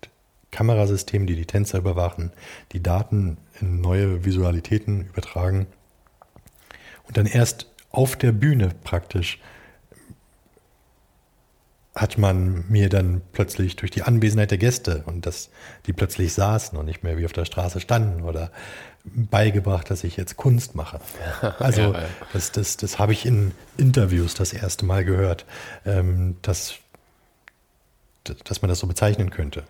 Kamerasystemen, 0.50 1.26
die 1.26 1.36
die 1.36 1.46
Tänzer 1.46 1.78
überwachen, 1.78 2.32
die 2.72 2.82
Daten 2.82 3.38
in 3.60 3.80
neue 3.80 4.24
Visualitäten 4.24 5.06
übertragen 5.06 5.66
und 7.08 7.16
dann 7.16 7.26
erst 7.26 7.66
auf 7.90 8.16
der 8.16 8.32
Bühne 8.32 8.70
praktisch 8.84 9.40
hat 11.94 12.16
man 12.16 12.64
mir 12.68 12.88
dann 12.88 13.22
plötzlich 13.32 13.74
durch 13.74 13.90
die 13.90 14.02
Anwesenheit 14.02 14.52
der 14.52 14.58
Gäste 14.58 15.02
und 15.06 15.26
dass 15.26 15.50
die 15.86 15.92
plötzlich 15.92 16.32
saßen 16.32 16.78
und 16.78 16.86
nicht 16.86 17.02
mehr 17.02 17.18
wie 17.18 17.24
auf 17.24 17.32
der 17.32 17.44
Straße 17.44 17.80
standen 17.80 18.22
oder 18.22 18.52
beigebracht, 19.14 19.90
dass 19.90 20.04
ich 20.04 20.16
jetzt 20.16 20.36
Kunst 20.36 20.74
mache. 20.74 21.00
Also 21.59 21.80
ja, 21.80 21.92
ja. 21.92 22.06
das, 22.32 22.52
das, 22.52 22.76
das 22.76 22.98
habe 22.98 23.12
ich 23.12 23.26
in 23.26 23.52
Interviews 23.76 24.34
das 24.34 24.52
erste 24.52 24.84
Mal 24.84 25.04
gehört, 25.04 25.44
ähm, 25.84 26.36
dass, 26.42 26.74
dass 28.44 28.62
man 28.62 28.68
das 28.68 28.78
so 28.78 28.86
bezeichnen 28.86 29.30
könnte. 29.30 29.64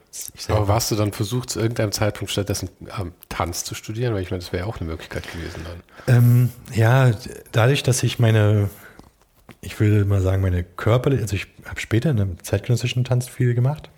Aber 0.48 0.68
warst 0.68 0.90
du 0.90 0.96
dann 0.96 1.12
versucht, 1.12 1.50
zu 1.50 1.60
irgendeinem 1.60 1.92
Zeitpunkt 1.92 2.30
stattdessen 2.30 2.68
ähm, 2.98 3.12
Tanz 3.28 3.64
zu 3.64 3.74
studieren? 3.74 4.14
Weil 4.14 4.22
ich 4.22 4.30
meine, 4.30 4.42
das 4.42 4.52
wäre 4.52 4.66
auch 4.66 4.78
eine 4.78 4.88
Möglichkeit 4.88 5.30
gewesen 5.30 5.64
dann. 5.64 6.16
Ähm, 6.16 6.50
ja, 6.74 7.12
dadurch, 7.52 7.82
dass 7.82 8.02
ich 8.02 8.18
meine 8.18 8.68
ich 9.60 9.78
würde 9.80 10.04
mal 10.04 10.20
sagen, 10.20 10.42
meine 10.42 10.62
körperliche, 10.62 11.22
also 11.22 11.36
ich 11.36 11.46
habe 11.64 11.80
später 11.80 12.10
in 12.10 12.20
einem 12.20 12.42
zeitgenössischen 12.42 13.04
Tanz 13.04 13.28
viel 13.28 13.54
gemacht, 13.54 13.90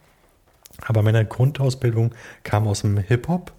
aber 0.87 1.03
meine 1.03 1.25
Grundausbildung 1.25 2.15
kam 2.45 2.67
aus 2.67 2.81
dem 2.83 2.97
Hip-Hop 2.99 3.53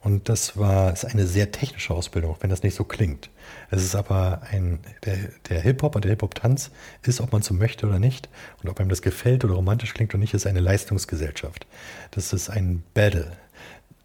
und 0.00 0.28
das 0.28 0.56
war 0.56 0.92
ist 0.92 1.04
eine 1.04 1.26
sehr 1.26 1.50
technische 1.50 1.92
Ausbildung, 1.92 2.30
auch 2.32 2.42
wenn 2.42 2.50
das 2.50 2.62
nicht 2.62 2.74
so 2.74 2.84
klingt. 2.84 3.30
Es 3.70 3.82
ist 3.82 3.94
aber 3.94 4.42
ein, 4.50 4.78
der, 5.04 5.16
der 5.48 5.60
Hip-Hop 5.60 5.96
und 5.96 6.04
der 6.04 6.10
Hip-Hop-Tanz 6.10 6.70
ist, 7.02 7.20
ob 7.20 7.32
man 7.32 7.42
so 7.42 7.54
möchte 7.54 7.86
oder 7.86 7.98
nicht, 7.98 8.28
und 8.62 8.70
ob 8.70 8.78
einem 8.78 8.88
das 8.88 9.02
gefällt 9.02 9.44
oder 9.44 9.54
romantisch 9.54 9.94
klingt 9.94 10.14
oder 10.14 10.20
nicht, 10.20 10.34
ist 10.34 10.46
eine 10.46 10.60
Leistungsgesellschaft. 10.60 11.66
Das 12.12 12.32
ist 12.32 12.48
ein 12.48 12.82
Battle, 12.94 13.32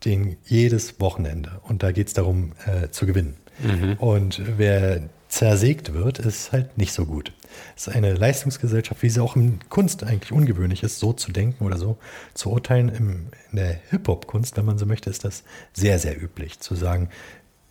den 0.06 0.38
jedes 0.46 1.00
Wochenende. 1.00 1.62
Und 1.64 1.84
da 1.84 1.92
geht 1.92 2.08
es 2.08 2.14
darum, 2.14 2.54
äh, 2.66 2.90
zu 2.90 3.06
gewinnen. 3.06 3.36
Mhm. 3.60 3.94
Und 3.94 4.42
wer 4.58 5.02
zersägt 5.34 5.94
wird, 5.94 6.20
ist 6.20 6.52
halt 6.52 6.78
nicht 6.78 6.94
so 6.94 7.06
gut. 7.06 7.34
Es 7.76 7.88
ist 7.88 7.96
eine 7.96 8.14
Leistungsgesellschaft, 8.14 9.02
wie 9.02 9.10
sie 9.10 9.20
auch 9.20 9.36
in 9.36 9.58
Kunst 9.68 10.04
eigentlich 10.04 10.32
ungewöhnlich 10.32 10.84
ist, 10.84 11.00
so 11.00 11.12
zu 11.12 11.32
denken 11.32 11.66
oder 11.66 11.78
so 11.78 11.98
zu 12.36 12.52
urteilen. 12.52 12.90
Im, 12.90 13.28
in 13.50 13.58
der 13.58 13.80
Hip-Hop-Kunst, 13.90 14.58
wenn 14.58 14.66
man 14.66 14.78
so 14.78 14.86
möchte, 14.86 15.10
ist 15.10 15.26
das 15.26 15.44
sehr, 15.74 15.98
sehr 15.98 16.22
üblich, 16.22 16.60
zu 16.60 16.76
sagen, 16.76 17.10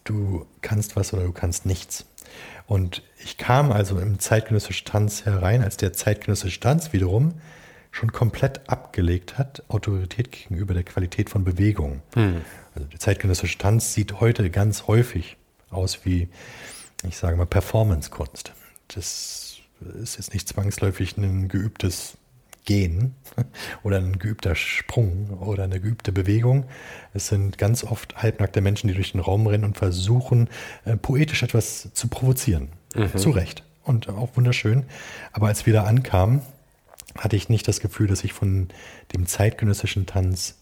du 0.03 0.45
kannst 0.61 0.97
was 0.97 1.15
oder 1.15 1.23
du 1.23 1.33
kannst 1.33 1.65
nichts. 1.65 2.05
Und 2.67 3.05
ich 3.25 3.39
kam 3.39 3.71
also 3.71 3.97
im 4.01 4.19
zeitgenössischen 4.19 4.87
Tanz 4.87 5.25
herein, 5.25 5.63
als 5.63 5.77
der 5.77 5.93
zeitgenössische 5.93 6.59
Tanz 6.59 6.93
wiederum 6.93 7.35
schon 7.93 8.11
komplett 8.11 8.69
abgelegt 8.69 9.39
hat, 9.39 9.63
Autorität 9.69 10.33
gegenüber 10.33 10.75
der 10.75 10.83
Qualität 10.83 11.31
von 11.31 11.45
Bewegung. 11.45 12.03
Hm. 12.15 12.41
Also 12.75 12.89
der 12.89 12.99
zeitgenössische 12.99 13.59
Tanz 13.59 13.95
sieht 13.95 14.19
heute 14.19 14.51
ganz 14.51 14.89
häufig 14.89 15.37
aus 15.71 16.05
wie 16.05 16.29
ich 17.09 17.17
sage 17.17 17.37
mal, 17.37 17.47
Performance-Kunst. 17.47 18.53
Das 18.89 19.59
ist 20.01 20.17
jetzt 20.17 20.33
nicht 20.33 20.49
zwangsläufig 20.49 21.17
ein 21.17 21.49
geübtes 21.49 22.17
Gehen 22.65 23.15
oder 23.83 23.99
ein 23.99 24.19
geübter 24.19 24.55
Sprung 24.55 25.31
oder 25.41 25.65
eine 25.65 25.81
geübte 25.81 26.13
Bewegung. 26.13 26.67
Es 27.13 27.29
sind 27.29 27.59
ganz 27.59 27.83
oft 27.83 28.17
halbnackte 28.17 28.61
Menschen, 28.61 28.89
die 28.89 28.95
durch 28.95 29.13
den 29.13 29.21
Raum 29.21 29.47
rennen 29.47 29.65
und 29.65 29.77
versuchen, 29.77 30.49
äh, 30.85 30.97
poetisch 30.97 31.43
etwas 31.43 31.93
zu 31.93 32.09
provozieren. 32.09 32.69
Mhm. 32.95 33.17
Zu 33.17 33.31
Recht. 33.31 33.65
Und 33.83 34.09
auch 34.09 34.37
wunderschön. 34.37 34.85
Aber 35.33 35.49
als 35.49 35.67
wir 35.67 35.73
da 35.73 35.85
ankamen, 35.85 36.43
hatte 37.19 37.37
ich 37.37 37.49
nicht 37.49 37.67
das 37.67 37.81
Gefühl, 37.81 38.07
dass 38.07 38.23
ich 38.25 38.33
von 38.33 38.69
dem 39.13 39.27
zeitgenössischen 39.27 40.07
Tanz 40.07 40.57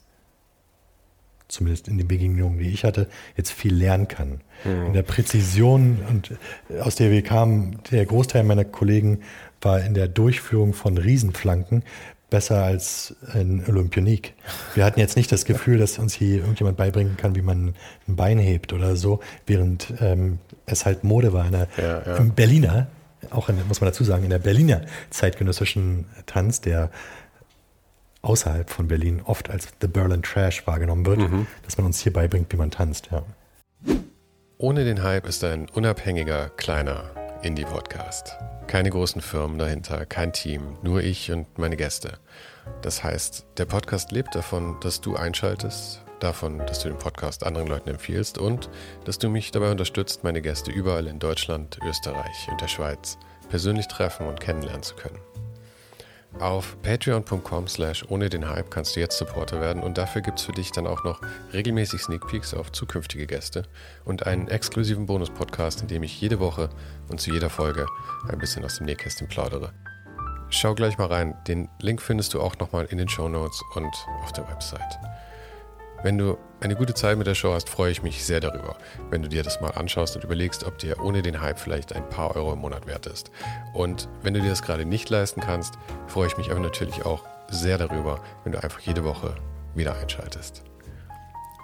zumindest 1.51 1.89
in 1.89 1.99
den 1.99 2.09
Begegnungen, 2.09 2.59
die 2.59 2.71
ich 2.71 2.85
hatte, 2.85 3.09
jetzt 3.37 3.51
viel 3.53 3.75
lernen 3.75 4.09
kann. 4.09 4.41
Mhm. 4.65 4.87
In 4.87 4.93
der 4.93 5.03
Präzision 5.03 5.99
und 6.09 6.33
äh, 6.71 6.81
aus 6.81 6.95
der 6.95 7.11
wir 7.11 7.23
kamen, 7.23 7.79
der 7.91 8.07
Großteil 8.07 8.45
meiner 8.45 8.65
Kollegen 8.65 9.21
war 9.61 9.81
in 9.81 9.95
der 9.95 10.09
Durchführung 10.09 10.73
von 10.73 10.97
Riesenflanken 10.97 11.83
besser 12.31 12.63
als 12.63 13.15
in 13.35 13.63
Olympionik. 13.69 14.35
Wir 14.75 14.85
hatten 14.85 15.01
jetzt 15.01 15.17
nicht 15.17 15.31
das 15.33 15.45
Gefühl, 15.45 15.79
dass 15.79 15.99
uns 15.99 16.15
hier 16.15 16.39
irgendjemand 16.39 16.77
beibringen 16.77 17.17
kann, 17.17 17.35
wie 17.35 17.43
man 17.43 17.75
ein 18.09 18.17
Bein 18.17 18.39
hebt 18.39 18.73
oder 18.73 18.97
so, 18.97 19.21
während 19.47 19.93
ähm, 20.01 20.39
es 20.65 20.87
halt 20.87 21.05
Mode 21.05 21.33
war. 21.33 21.45
In 21.47 21.53
der, 21.53 21.69
ja, 21.77 22.03
ja. 22.07 22.17
Im 22.17 22.31
Berliner, 22.31 22.87
auch 23.31 23.49
in, 23.49 23.57
muss 23.67 23.81
man 23.81 23.91
dazu 23.91 24.05
sagen, 24.05 24.23
in 24.25 24.31
der 24.31 24.39
Berliner 24.39 24.83
zeitgenössischen 25.11 26.07
Tanz, 26.27 26.61
der 26.61 26.91
außerhalb 28.23 28.71
von 28.71 28.89
Berlin 28.89 29.23
oft 29.25 29.51
als 29.51 29.69
The 29.81 29.89
Berlin 29.89 30.23
Trash 30.23 30.67
wahrgenommen 30.67 31.07
wird, 31.07 31.19
mhm. 31.19 31.47
dass 31.65 31.79
man 31.79 31.87
uns 31.87 32.01
hier 32.01 32.13
beibringt, 32.13 32.53
wie 32.53 32.57
man 32.57 32.71
tanzt. 32.71 33.09
Ja. 33.11 33.25
Ohne 34.59 34.85
den 34.85 35.03
Hype 35.03 35.27
ist 35.27 35.43
ein 35.43 35.69
unabhängiger, 35.71 36.51
kleiner 36.51 37.11
Indie-Podcast. 37.43 38.37
Keine 38.67 38.91
großen 38.91 39.23
Firmen 39.23 39.59
dahinter, 39.59 40.05
kein 40.07 40.33
Team, 40.33 40.77
nur 40.83 41.03
ich 41.03 41.33
und 41.33 41.59
meine 41.59 41.77
Gäste. 41.77 42.19
Das 42.83 43.03
heißt, 43.03 43.47
der 43.57 43.65
Podcast 43.65 44.13
lebt 44.13 44.35
davon, 44.35 44.77
dass 44.81 45.01
du 45.01 45.17
einschaltest, 45.17 46.03
davon, 46.21 46.59
dass 46.59 46.81
du 46.81 46.89
den 46.89 46.99
Podcast 46.99 47.45
anderen 47.45 47.69
Leuten 47.69 47.89
empfiehlst 47.89 48.39
und 48.39 48.69
dass 49.05 49.19
du 49.19 49.31
mich 49.31 49.51
dabei 49.51 49.71
unterstützt, 49.71 50.23
meine 50.25 50.43
Gäste 50.43 50.71
überall 50.71 51.07
in 51.07 51.19
Deutschland, 51.19 51.79
Österreich 51.89 52.49
und 52.51 52.61
der 52.61 52.69
Schweiz 52.69 53.19
persönlich 53.49 53.89
treffen 53.89 54.27
und 54.27 54.41
kennenlernen 54.41 54.83
zu 54.83 54.95
können. 54.95 55.19
Auf 56.39 56.81
patreon.com 56.83 57.67
slash 57.67 58.05
ohne 58.09 58.31
den 58.31 58.49
Hype 58.49 58.71
kannst 58.71 58.97
du 58.97 59.01
jetzt 59.01 59.19
Supporter 59.19 59.61
werden 59.61 59.83
und 59.83 59.99
dafür 59.99 60.23
gibt 60.23 60.39
es 60.39 60.47
für 60.47 60.53
dich 60.53 60.71
dann 60.71 60.87
auch 60.87 61.05
noch 61.05 61.21
regelmäßig 61.53 62.01
Sneak 62.01 62.27
Peeks 62.29 62.55
auf 62.55 62.73
zukünftige 62.73 63.27
Gäste 63.27 63.65
und 64.05 64.27
einen 64.27 64.49
exklusiven 64.49 65.07
Bonus-Podcast, 65.07 65.83
in 65.83 65.89
dem 65.89 66.03
ich 66.03 66.21
jede 66.21 66.39
Woche 66.39 66.71
und 67.09 67.21
zu 67.21 67.33
jeder 67.33 67.51
Folge 67.51 67.87
ein 68.29 68.39
bisschen 68.39 68.65
aus 68.65 68.77
dem 68.77 68.87
Nähkästchen 68.87 69.29
plaudere. 69.29 69.73
Schau 70.51 70.75
gleich 70.75 70.99
mal 70.99 71.09
rein, 71.09 71.37
den 71.47 71.69
Link 71.81 72.01
findest 72.01 72.33
du 72.35 72.41
auch 72.41 72.59
nochmal 72.59 72.87
in 72.87 72.99
den 72.99 73.09
Show 73.09 73.29
Notes 73.29 73.63
und 73.75 73.95
auf 74.23 74.33
der 74.33 74.49
Website. 74.49 74.99
Wenn 76.03 76.17
du 76.17 76.39
eine 76.61 76.77
gute 76.77 76.95
Zeit 76.95 77.19
mit 77.19 77.27
der 77.27 77.35
Show 77.35 77.53
hast, 77.53 77.69
freue 77.69 77.93
ich 77.93 78.03
mich 78.03 78.25
sehr 78.25 78.41
darüber, 78.41 78.77
wenn 79.11 79.23
du 79.23 79.29
dir 79.29 79.43
das 79.43 79.61
mal 79.61 79.73
anschaust 79.73 80.17
und 80.17 80.25
überlegst, 80.25 80.65
ob 80.65 80.79
dir 80.79 80.99
ohne 81.01 81.21
den 81.21 81.43
Hype 81.43 81.59
vielleicht 81.59 81.95
ein 81.95 82.09
paar 82.09 82.35
Euro 82.37 82.55
im 82.55 82.61
Monat 82.61 82.87
wert 82.87 83.07
ist. 83.07 83.31
Und 83.75 84.09
wenn 84.23 84.33
du 84.33 84.41
dir 84.41 84.49
das 84.49 84.63
gerade 84.63 84.87
nicht 84.87 85.11
leisten 85.11 85.43
kannst, 85.43 85.75
freue 86.07 86.27
ich 86.27 86.39
mich 86.39 86.51
aber 86.51 86.61
natürlich 86.61 87.05
auch 87.05 87.27
sehr 87.51 87.77
darüber, 87.77 88.23
wenn 88.45 88.53
du 88.53 88.63
einfach 88.63 88.81
jede 88.81 89.05
Woche 89.05 89.35
wieder 89.75 89.95
einschaltest. 89.95 90.63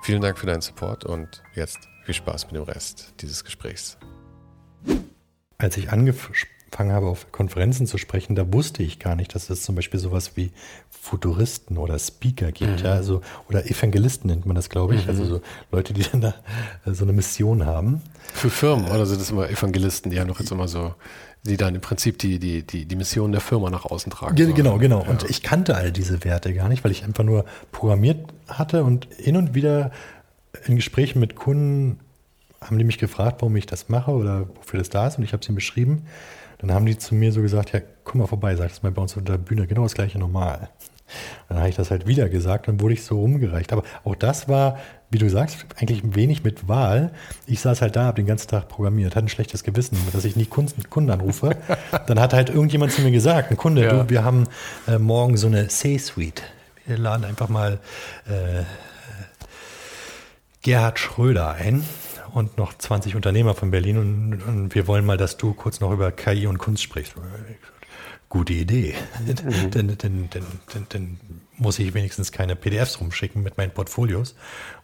Vielen 0.02 0.20
Dank 0.20 0.38
für 0.38 0.46
deinen 0.46 0.60
Support 0.60 1.04
und 1.04 1.42
jetzt 1.54 1.78
viel 2.04 2.14
Spaß 2.14 2.46
mit 2.46 2.56
dem 2.56 2.64
Rest 2.64 3.14
dieses 3.20 3.42
Gesprächs. 3.42 3.96
Als 5.56 5.78
ich 5.78 5.90
angesprochen 5.90 6.55
angefangen 6.76 6.92
habe, 6.92 7.06
auf 7.06 7.32
Konferenzen 7.32 7.86
zu 7.86 7.98
sprechen, 7.98 8.34
da 8.34 8.52
wusste 8.52 8.82
ich 8.82 8.98
gar 8.98 9.16
nicht, 9.16 9.34
dass 9.34 9.50
es 9.50 9.62
zum 9.62 9.74
Beispiel 9.74 9.98
sowas 9.98 10.32
wie 10.34 10.50
Futuristen 10.90 11.78
oder 11.78 11.98
Speaker 11.98 12.52
gibt, 12.52 12.80
mhm. 12.80 12.84
ja, 12.84 12.92
also, 12.92 13.22
oder 13.48 13.66
Evangelisten 13.66 14.28
nennt 14.28 14.46
man 14.46 14.56
das, 14.56 14.68
glaube 14.68 14.94
ich, 14.94 15.04
mhm. 15.04 15.10
also 15.10 15.24
so 15.24 15.40
Leute, 15.70 15.94
die 15.94 16.02
dann 16.02 16.20
da 16.20 16.34
äh, 16.84 16.92
so 16.92 17.04
eine 17.04 17.12
Mission 17.12 17.64
haben. 17.64 18.02
Für 18.34 18.50
Firmen, 18.50 18.86
oder 18.86 19.06
sind 19.06 19.20
das 19.20 19.30
immer 19.30 19.48
Evangelisten, 19.48 20.10
die 20.10 20.20
haben 20.20 20.28
doch 20.28 20.40
jetzt 20.40 20.50
immer 20.50 20.68
so, 20.68 20.94
die 21.44 21.56
dann 21.56 21.74
im 21.74 21.80
Prinzip 21.80 22.18
die, 22.18 22.38
die, 22.38 22.62
die, 22.62 22.84
die 22.84 22.96
Mission 22.96 23.32
der 23.32 23.40
Firma 23.40 23.70
nach 23.70 23.84
außen 23.84 24.10
tragen. 24.10 24.34
Ge 24.34 24.52
genau, 24.52 24.78
genau. 24.78 25.02
Ja. 25.02 25.10
Und 25.10 25.30
ich 25.30 25.42
kannte 25.42 25.76
all 25.76 25.92
diese 25.92 26.24
Werte 26.24 26.52
gar 26.52 26.68
nicht, 26.68 26.84
weil 26.84 26.90
ich 26.90 27.04
einfach 27.04 27.24
nur 27.24 27.44
programmiert 27.72 28.18
hatte 28.48 28.84
und 28.84 29.08
hin 29.16 29.36
und 29.36 29.54
wieder 29.54 29.92
in 30.66 30.76
Gesprächen 30.76 31.20
mit 31.20 31.36
Kunden 31.36 32.00
haben 32.60 32.78
die 32.78 32.84
mich 32.84 32.98
gefragt, 32.98 33.42
warum 33.42 33.54
ich 33.54 33.66
das 33.66 33.88
mache 33.88 34.10
oder 34.10 34.48
wofür 34.56 34.78
das 34.78 34.88
da 34.88 35.06
ist 35.06 35.18
und 35.18 35.24
ich 35.24 35.32
habe 35.32 35.42
es 35.42 35.48
ihnen 35.48 35.54
beschrieben. 35.54 36.06
Dann 36.58 36.72
haben 36.72 36.86
die 36.86 36.96
zu 36.98 37.14
mir 37.14 37.32
so 37.32 37.42
gesagt, 37.42 37.72
ja, 37.72 37.80
komm 38.04 38.20
mal 38.20 38.26
vorbei, 38.26 38.54
sag 38.56 38.68
das 38.68 38.82
mal 38.82 38.92
bei 38.92 39.02
uns 39.02 39.16
unter 39.16 39.34
der 39.34 39.44
Bühne, 39.44 39.66
genau 39.66 39.82
das 39.82 39.94
gleiche 39.94 40.18
nochmal. 40.18 40.70
Dann 41.48 41.58
habe 41.58 41.68
ich 41.68 41.76
das 41.76 41.90
halt 41.90 42.06
wieder 42.06 42.28
gesagt, 42.28 42.68
dann 42.68 42.80
wurde 42.80 42.94
ich 42.94 43.04
so 43.04 43.20
rumgereicht. 43.20 43.72
Aber 43.72 43.84
auch 44.04 44.16
das 44.16 44.48
war, 44.48 44.78
wie 45.10 45.18
du 45.18 45.30
sagst, 45.30 45.66
eigentlich 45.76 46.02
wenig 46.16 46.42
mit 46.42 46.68
Wahl. 46.68 47.12
Ich 47.46 47.60
saß 47.60 47.80
halt 47.80 47.94
da, 47.94 48.04
habe 48.04 48.16
den 48.16 48.26
ganzen 48.26 48.48
Tag 48.48 48.68
programmiert, 48.68 49.14
hatte 49.14 49.26
ein 49.26 49.28
schlechtes 49.28 49.62
Gewissen, 49.62 49.96
dass 50.12 50.24
ich 50.24 50.34
nicht 50.34 50.50
Kunden, 50.50 50.88
Kunden 50.90 51.10
anrufe. 51.10 51.56
Dann 52.06 52.18
hat 52.18 52.34
halt 52.34 52.50
irgendjemand 52.50 52.92
zu 52.92 53.02
mir 53.02 53.12
gesagt, 53.12 53.50
ein 53.50 53.56
Kunde, 53.56 53.84
ja. 53.84 54.02
du, 54.02 54.10
wir 54.10 54.24
haben 54.24 54.44
äh, 54.88 54.98
morgen 54.98 55.36
so 55.36 55.46
eine 55.46 55.68
C-Suite. 55.68 56.42
Wir 56.86 56.98
laden 56.98 57.24
einfach 57.24 57.48
mal 57.48 57.78
äh, 58.26 58.64
Gerhard 60.62 60.98
Schröder 60.98 61.52
ein 61.52 61.84
und 62.36 62.58
noch 62.58 62.76
20 62.76 63.16
Unternehmer 63.16 63.54
von 63.54 63.70
Berlin 63.70 63.96
und, 63.96 64.42
und, 64.42 64.74
wir 64.74 64.86
wollen 64.86 65.06
mal, 65.06 65.16
dass 65.16 65.38
du 65.38 65.54
kurz 65.54 65.80
noch 65.80 65.90
über 65.90 66.12
KI 66.12 66.46
und 66.46 66.58
Kunst 66.58 66.82
sprichst. 66.82 67.14
Gute 68.28 68.52
Idee. 68.52 68.94
Mhm. 69.20 69.70
denn, 69.70 69.96
denn, 69.96 70.28
denn, 70.28 70.86
denn, 70.92 71.20
muss 71.56 71.78
ich 71.78 71.94
wenigstens 71.94 72.32
keine 72.32 72.54
PDFs 72.54 73.00
rumschicken 73.00 73.42
mit 73.42 73.56
meinen 73.56 73.70
Portfolios 73.70 74.34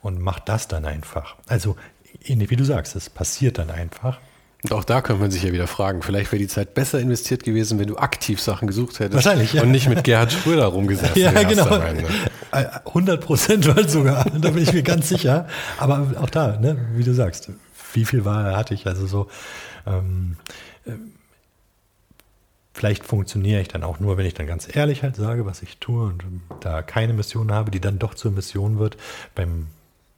und 0.01 0.19
mach 0.19 0.41
das 0.41 0.67
dann 0.67 0.87
einfach. 0.87 1.37
Also, 1.47 1.77
ähnlich 2.25 2.49
wie 2.49 2.57
du 2.57 2.65
sagst, 2.65 2.97
es 2.97 3.11
passiert 3.11 3.59
dann 3.59 3.69
einfach. 3.69 4.19
Und 4.65 4.73
auch 4.73 4.85
da 4.85 5.01
könnte 5.01 5.21
man 5.21 5.31
sich 5.33 5.43
ja 5.43 5.53
wieder 5.53 5.67
fragen, 5.67 6.03
vielleicht 6.03 6.31
wäre 6.31 6.39
die 6.39 6.47
Zeit 6.47 6.75
besser 6.75 7.01
investiert 7.01 7.43
gewesen, 7.43 7.81
wenn 7.81 7.89
du 7.89 7.97
aktiv 7.97 8.41
Sachen 8.41 8.69
gesucht 8.69 9.01
hättest. 9.01 9.15
Wahrscheinlich, 9.15 9.55
ja. 9.55 9.63
Und 9.63 9.73
nicht 9.73 9.89
mit 9.89 10.05
Gerhard 10.05 10.33
Schröder 10.33 10.67
rumgesessen 10.67 11.21
Ja, 11.21 11.33
genau. 11.43 11.81
100 12.53 13.21
Prozent 13.21 13.65
sogar, 13.91 14.25
da 14.41 14.51
bin 14.51 14.63
ich 14.63 14.73
mir 14.73 14.85
ganz 14.85 15.09
sicher. 15.09 15.49
Aber 15.79 16.13
auch 16.21 16.31
da, 16.31 16.59
ne, 16.59 16.77
wie 16.95 17.03
du 17.03 17.13
sagst, 17.13 17.51
wie 17.93 18.05
viel 18.05 18.25
Wahl 18.25 18.57
hatte 18.57 18.75
ich? 18.75 18.87
Also 18.87 19.07
so, 19.07 19.27
ähm, 19.85 20.37
äh, 20.85 20.93
vielleicht 22.73 23.05
funktioniere 23.05 23.61
ich 23.61 23.69
dann 23.69 23.83
auch 23.83 23.99
nur, 23.99 24.17
wenn 24.17 24.27
ich 24.27 24.35
dann 24.35 24.47
ganz 24.47 24.69
ehrlich 24.73 25.03
halt 25.03 25.17
sage, 25.17 25.45
was 25.45 25.63
ich 25.63 25.79
tue 25.79 26.05
und 26.05 26.23
da 26.61 26.83
keine 26.83 27.15
Mission 27.15 27.51
habe, 27.51 27.73
die 27.73 27.81
dann 27.81 27.99
doch 27.99 28.15
zur 28.15 28.31
Mission 28.31 28.79
wird. 28.79 28.97
Beim 29.35 29.67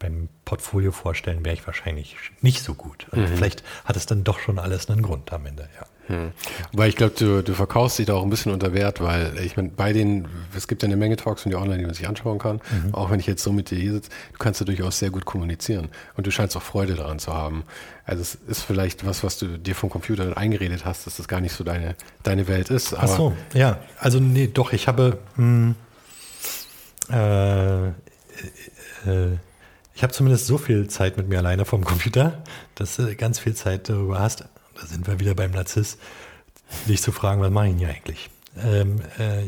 beim 0.05 0.29
Portfolio 0.45 0.93
vorstellen, 0.93 1.45
wäre 1.45 1.55
ich 1.55 1.67
wahrscheinlich 1.67 2.17
nicht 2.43 2.63
so 2.63 2.75
gut. 2.75 3.07
Mhm. 3.13 3.27
vielleicht 3.29 3.65
hat 3.85 3.97
es 3.97 4.05
dann 4.05 4.23
doch 4.23 4.39
schon 4.39 4.59
alles 4.59 4.91
einen 4.91 5.03
Grund 5.03 5.33
am 5.33 5.47
Ende, 5.47 5.69
ja. 5.79 5.87
Hm. 6.07 6.33
Weil 6.75 6.91
ich 6.91 6.97
glaube, 6.97 7.15
du, 7.19 7.43
du 7.43 7.55
verkaufst 7.55 7.99
dich 7.99 8.05
da 8.05 8.13
auch 8.13 8.23
ein 8.23 8.29
bisschen 8.29 8.53
unter 8.53 8.75
Wert, 8.75 9.01
weil 9.01 9.39
ich 9.39 9.57
meine, 9.57 9.71
bei 9.71 9.95
den, 9.95 10.29
es 10.55 10.69
gibt 10.69 10.83
ja 10.83 10.87
eine 10.87 10.99
Menge 10.99 11.17
Talks 11.17 11.41
von 11.43 11.51
dir 11.51 11.59
online, 11.59 11.79
die 11.79 11.87
man 11.87 11.95
sich 11.95 12.07
anschauen 12.07 12.39
kann. 12.39 12.61
Mhm. 12.85 12.95
Auch 12.95 13.11
wenn 13.11 13.19
ich 13.21 13.27
jetzt 13.27 13.43
so 13.43 13.53
mit 13.53 13.71
dir 13.71 13.79
hier 13.79 13.93
sitze, 13.93 14.11
du 14.33 14.39
kannst 14.39 14.61
ja 14.61 14.67
durchaus 14.67 14.99
sehr 14.99 15.09
gut 15.09 15.25
kommunizieren. 15.25 15.89
Und 16.15 16.27
du 16.27 16.31
scheinst 16.31 16.59
auch 16.59 16.63
Freude 16.63 16.95
daran 16.95 17.19
zu 17.19 17.33
haben. 17.33 17.65
Also 18.05 18.21
es 18.21 18.35
ist 18.35 18.61
vielleicht 18.61 19.07
was, 19.07 19.25
was 19.25 19.39
du 19.39 19.59
dir 19.59 19.75
vom 19.75 19.89
Computer 19.89 20.37
eingeredet 20.37 20.85
hast, 20.85 21.07
dass 21.07 21.17
das 21.17 21.27
gar 21.27 21.41
nicht 21.41 21.55
so 21.55 21.65
deine, 21.65 21.95
deine 22.23 22.47
Welt 22.49 22.69
ist. 22.69 22.93
Ach 22.93 23.09
so, 23.09 23.35
ja. 23.55 23.79
Also 23.99 24.21
nee, 24.21 24.49
doch, 24.49 24.75
ich 24.75 24.89
habe 24.89 25.17
mh, 25.37 25.75
hm, 27.09 27.15
äh, 27.15 27.89
äh, 29.07 29.39
ich 29.95 30.03
habe 30.03 30.13
zumindest 30.13 30.47
so 30.47 30.59
viel 30.59 30.89
Zeit 30.89 31.17
mit 31.17 31.29
mir 31.29 31.39
alleine 31.39 31.65
vom 31.65 31.85
Computer, 31.85 32.43
dass 32.75 32.97
du 32.97 33.15
ganz 33.15 33.39
viel 33.39 33.55
Zeit 33.55 33.89
darüber 33.89 34.19
hast. 34.19 34.45
Da 34.75 34.87
sind 34.87 35.07
wir 35.07 35.21
wieder 35.21 35.35
beim 35.35 35.53
Narziss, 35.53 35.99
dich 36.89 37.01
zu 37.01 37.13
fragen, 37.13 37.41
was 37.41 37.51
mache 37.51 37.69
ich 37.69 37.77
hier 37.77 37.89
eigentlich? 37.89 38.31
Ähm, 38.59 39.01
äh, 39.19 39.45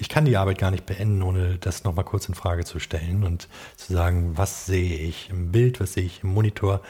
ich 0.00 0.08
kann 0.08 0.24
die 0.24 0.36
Arbeit 0.36 0.58
gar 0.58 0.70
nicht 0.70 0.86
beenden, 0.86 1.22
ohne 1.22 1.58
das 1.58 1.84
nochmal 1.84 2.04
kurz 2.04 2.28
in 2.28 2.34
Frage 2.34 2.64
zu 2.64 2.80
stellen 2.80 3.24
und 3.24 3.48
zu 3.76 3.92
sagen, 3.92 4.32
was 4.36 4.66
sehe 4.66 4.98
ich 4.98 5.30
im 5.30 5.52
Bild, 5.52 5.80
was 5.80 5.92
sehe 5.92 6.04
ich 6.04 6.22
im 6.22 6.30
Monitor, 6.30 6.80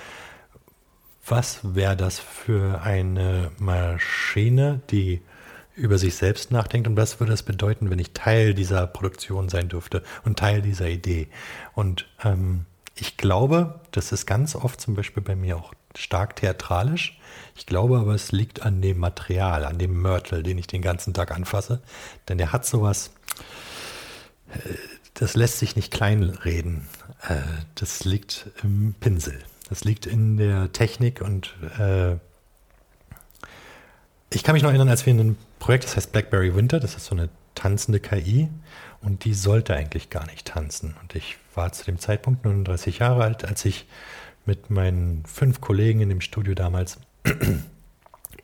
was 1.27 1.61
wäre 1.63 1.97
das 1.97 2.19
für 2.19 2.83
eine 2.83 3.51
Maschine, 3.59 4.81
die 4.91 5.21
über 5.75 5.99
sich 5.99 6.15
selbst 6.17 6.51
nachdenkt 6.51 6.87
und 6.87 6.97
was 6.97 7.19
würde 7.21 7.33
es 7.33 7.43
bedeuten, 7.43 7.91
wenn 7.91 7.99
ich 7.99 8.13
Teil 8.13 8.55
dieser 8.55 8.87
Produktion 8.87 9.49
sein 9.49 9.69
dürfte 9.69 10.03
und 10.25 10.39
Teil 10.39 10.63
dieser 10.63 10.89
Idee. 10.89 11.29
Und 11.75 12.07
ähm, 12.25 12.67
ich 12.95 13.17
glaube, 13.17 13.81
das 13.91 14.13
ist 14.13 14.27
ganz 14.27 14.55
oft 14.55 14.81
zum 14.81 14.95
Beispiel 14.95 15.23
bei 15.23 15.35
mir 15.35 15.57
auch 15.57 15.73
stark 15.97 16.37
theatralisch. 16.37 17.19
Ich 17.57 17.67
glaube 17.67 17.99
aber, 17.99 18.15
es 18.15 18.33
liegt 18.33 18.63
an 18.63 18.83
dem 18.83 18.99
Material, 18.99 19.65
an 19.65 19.79
dem 19.79 20.01
Mörtel, 20.01 20.43
den 20.43 20.59
ich 20.59 20.67
den 20.67 20.83
ganzen 20.83 21.15
Tag 21.15 21.31
anfasse. 21.31 21.81
Denn 22.29 22.39
der 22.39 22.53
hat 22.53 22.67
sowas, 22.67 23.11
äh, 24.53 24.75
das 25.15 25.37
lässt 25.37 25.59
sich 25.59 25.77
nicht 25.77 25.93
kleinreden. 25.93 26.87
Äh, 27.29 27.37
das 27.75 28.05
liegt 28.05 28.51
im 28.63 28.95
Pinsel. 29.01 29.39
Das 29.69 29.85
liegt 29.85 30.05
in 30.05 30.37
der 30.37 30.73
Technik 30.73 31.23
und 31.23 31.55
äh, 31.79 32.17
ich 34.35 34.43
kann 34.43 34.55
mich 34.55 34.63
noch 34.63 34.71
erinnern, 34.71 34.89
als 34.89 35.07
wir 35.07 35.13
in 35.13 35.21
einem 35.21 35.37
Projekt, 35.59 35.85
das 35.85 35.97
heißt 35.97 36.13
Blackberry 36.13 36.55
Winter, 36.55 36.81
das 36.81 36.97
ist 36.97 37.07
so 37.07 37.15
eine 37.15 37.29
tanzende 37.55 38.01
KI 38.01 38.49
und 39.01 39.25
die 39.25 39.35
sollte 39.35 39.75
eigentlich 39.75 40.11
gar 40.11 40.27
nicht 40.27 40.47
tanzen. 40.47 40.95
Und 41.01 41.15
ich 41.15 41.37
war 41.55 41.73
zu 41.73 41.85
dem 41.85 41.99
Zeitpunkt 41.99 42.45
39 42.45 42.99
Jahre 42.99 43.23
alt, 43.23 43.45
als 43.45 43.65
ich 43.65 43.87
mit 44.47 44.71
meinen 44.71 45.25
fünf 45.27 45.61
Kollegen 45.61 46.01
in 46.01 46.09
dem 46.09 46.21
Studio 46.21 46.55
damals 46.55 46.99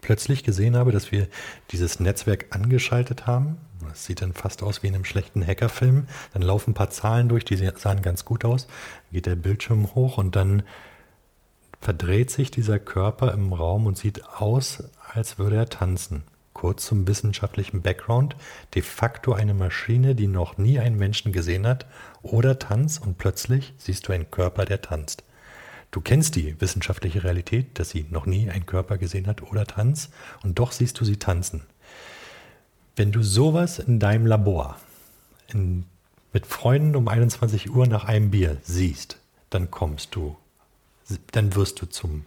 plötzlich 0.01 0.45
gesehen 0.45 0.77
habe, 0.77 0.93
dass 0.93 1.11
wir 1.11 1.27
dieses 1.71 2.01
Netzwerk 2.01 2.47
angeschaltet 2.51 3.27
haben. 3.27 3.59
Das 3.89 4.05
sieht 4.05 4.23
dann 4.23 4.35
fast 4.35 4.63
aus 4.63 4.83
wie 4.83 4.89
in 4.89 4.95
einem 4.95 5.05
schlechten 5.05 5.45
Hackerfilm. 5.45 6.07
Dann 6.33 6.43
laufen 6.43 6.71
ein 6.71 6.75
paar 6.75 6.91
Zahlen 6.91 7.29
durch, 7.29 7.45
die 7.45 7.57
sahen 7.57 8.03
ganz 8.03 8.25
gut 8.25 8.45
aus. 8.45 8.67
Dann 8.67 9.13
geht 9.13 9.27
der 9.27 9.37
Bildschirm 9.37 9.95
hoch 9.95 10.19
und 10.19 10.37
dann 10.37 10.63
verdreht 11.81 12.31
sich 12.31 12.51
dieser 12.51 12.79
Körper 12.79 13.33
im 13.33 13.53
Raum 13.53 13.87
und 13.87 13.97
sieht 13.97 14.25
aus, 14.27 14.83
als 15.13 15.39
würde 15.39 15.57
er 15.57 15.69
tanzen. 15.69 16.23
Kurz 16.53 16.87
zum 16.87 17.07
wissenschaftlichen 17.07 17.83
Background. 17.83 18.35
De 18.75 18.83
facto 18.83 19.33
eine 19.33 19.55
Maschine, 19.55 20.15
die 20.15 20.27
noch 20.27 20.59
nie 20.59 20.79
einen 20.79 20.99
Menschen 20.99 21.33
gesehen 21.33 21.67
hat 21.67 21.87
oder 22.23 22.59
tanzt 22.59 23.01
und 23.01 23.17
plötzlich 23.17 23.75
siehst 23.79 24.09
du 24.09 24.13
einen 24.13 24.31
Körper, 24.31 24.65
der 24.65 24.83
tanzt. 24.83 25.23
Du 25.91 26.01
kennst 26.01 26.37
die 26.37 26.61
wissenschaftliche 26.61 27.25
Realität, 27.25 27.79
dass 27.79 27.91
sie 27.91 28.07
noch 28.11 28.27
nie 28.27 28.51
einen 28.51 28.67
Körper 28.67 28.99
gesehen 28.99 29.27
hat 29.27 29.43
oder 29.43 29.67
tanzt 29.67 30.13
und 30.43 30.59
doch 30.59 30.73
siehst 30.73 31.01
du 31.01 31.05
sie 31.05 31.17
tanzen. 31.17 31.63
Wenn 32.97 33.13
du 33.13 33.23
sowas 33.23 33.79
in 33.79 34.01
deinem 34.01 34.27
Labor 34.27 34.77
in, 35.53 35.85
mit 36.33 36.47
Freunden 36.47 36.97
um 36.97 37.09
21 37.09 37.71
Uhr 37.71 37.87
nach 37.87 38.05
einem 38.05 38.31
Bier 38.31 38.59
siehst, 38.63 39.19
dann 39.51 39.71
kommst 39.71 40.15
du, 40.15 40.37
dann 41.33 41.55
wirst 41.55 41.81
du 41.81 41.87
zum, 41.87 42.25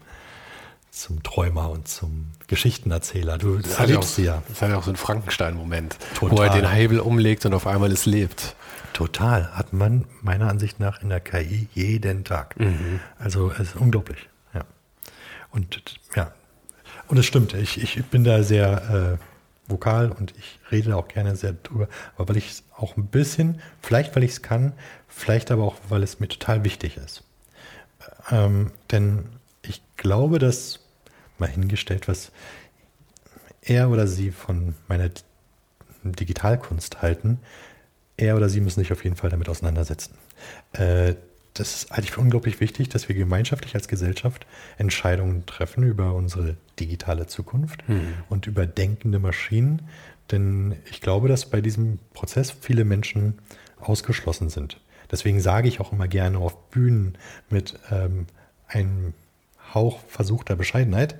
zum 0.91 1.23
Träumer 1.23 1.69
und 1.69 1.87
zum 1.87 2.27
Geschichtenerzähler. 2.47 3.37
Du 3.37 3.57
das 3.57 3.79
erlebst 3.79 4.15
sie 4.15 4.25
ja. 4.25 4.43
Das 4.49 4.61
hat 4.61 4.69
ja 4.69 4.77
auch 4.77 4.83
so 4.83 4.91
einen 4.91 4.97
Frankenstein-Moment, 4.97 5.97
wo 6.19 6.41
er 6.41 6.49
den 6.49 6.69
Hebel 6.69 6.99
umlegt 6.99 7.45
und 7.45 7.53
auf 7.53 7.65
einmal 7.65 7.91
es 7.91 8.05
lebt. 8.05 8.55
Total. 8.91 9.55
Hat 9.55 9.71
man 9.71 10.05
meiner 10.21 10.49
Ansicht 10.49 10.81
nach 10.81 11.01
in 11.01 11.09
der 11.09 11.21
KI 11.21 11.69
jeden 11.73 12.25
Tag. 12.25 12.59
Mhm. 12.59 12.99
Also 13.17 13.51
es 13.51 13.59
ist 13.59 13.75
unglaublich. 13.77 14.27
Ja. 14.53 14.65
Und 15.51 15.81
ja. 16.15 16.33
Und 17.07 17.17
es 17.17 17.25
stimmt, 17.25 17.53
ich, 17.53 17.81
ich 17.81 18.05
bin 18.05 18.23
da 18.25 18.43
sehr 18.43 19.17
äh, 19.19 19.71
vokal 19.71 20.11
und 20.11 20.33
ich 20.37 20.59
rede 20.71 20.95
auch 20.95 21.07
gerne 21.07 21.35
sehr 21.35 21.53
drüber, 21.53 21.87
aber 22.15 22.29
weil 22.29 22.37
ich 22.37 22.51
es 22.51 22.63
auch 22.75 22.97
ein 22.97 23.07
bisschen, 23.07 23.61
vielleicht 23.81 24.15
weil 24.15 24.23
ich 24.23 24.31
es 24.31 24.41
kann, 24.41 24.73
vielleicht 25.07 25.51
aber 25.51 25.63
auch, 25.63 25.75
weil 25.89 26.03
es 26.03 26.19
mir 26.19 26.27
total 26.27 26.63
wichtig 26.63 26.97
ist. 26.97 27.23
Ähm, 28.29 28.71
denn 28.91 29.25
ich 29.64 29.82
glaube, 29.97 30.39
dass 30.39 30.80
mal 31.38 31.49
hingestellt, 31.49 32.07
was 32.07 32.32
er 33.62 33.89
oder 33.89 34.07
sie 34.07 34.32
von 34.32 34.76
meiner 34.88 35.09
Digitalkunst 36.03 37.01
halten, 37.01 37.39
er 38.18 38.36
oder 38.38 38.49
sie 38.49 38.62
müssen 38.62 38.80
sich 38.80 38.91
auf 38.91 39.03
jeden 39.03 39.16
Fall 39.16 39.30
damit 39.30 39.49
auseinandersetzen. 39.49 40.16
Äh, 40.74 41.16
das 41.53 41.88
halte 41.91 42.03
ich 42.03 42.12
für 42.12 42.22
unglaublich 42.22 42.62
wichtig, 42.62 42.89
dass 42.89 43.09
wir 43.09 43.16
gemeinschaftlich 43.16 43.76
als 43.76 43.88
Gesellschaft 43.88 44.45
Entscheidungen 44.78 45.45
treffen 45.45 45.84
über 45.84 46.14
unsere 46.14 46.55
digitale 46.80 47.28
Zukunft 47.28 47.86
hm. 47.88 48.14
und 48.30 48.47
über 48.47 48.66
denkende 48.66 49.20
Maschinen. 49.20 49.82
Denn 50.32 50.76
ich 50.89 51.01
glaube, 51.01 51.28
dass 51.28 51.49
bei 51.49 51.59
diesem 51.59 51.99
Prozess 52.14 52.51
viele 52.51 52.86
Menschen 52.86 53.39
ausgeschlossen 53.80 54.49
sind. 54.49 54.80
Deswegen 55.12 55.41
sage 55.41 55.68
ich 55.68 55.82
auch 55.82 55.91
immer 55.91 56.07
gerne 56.07 56.38
auf 56.38 56.70
Bühnen 56.70 57.18
mit 57.49 57.78
ähm, 57.91 58.28
einem 58.68 59.14
Hauch 59.74 59.99
versuchter 60.07 60.55
Bescheidenheit, 60.55 61.15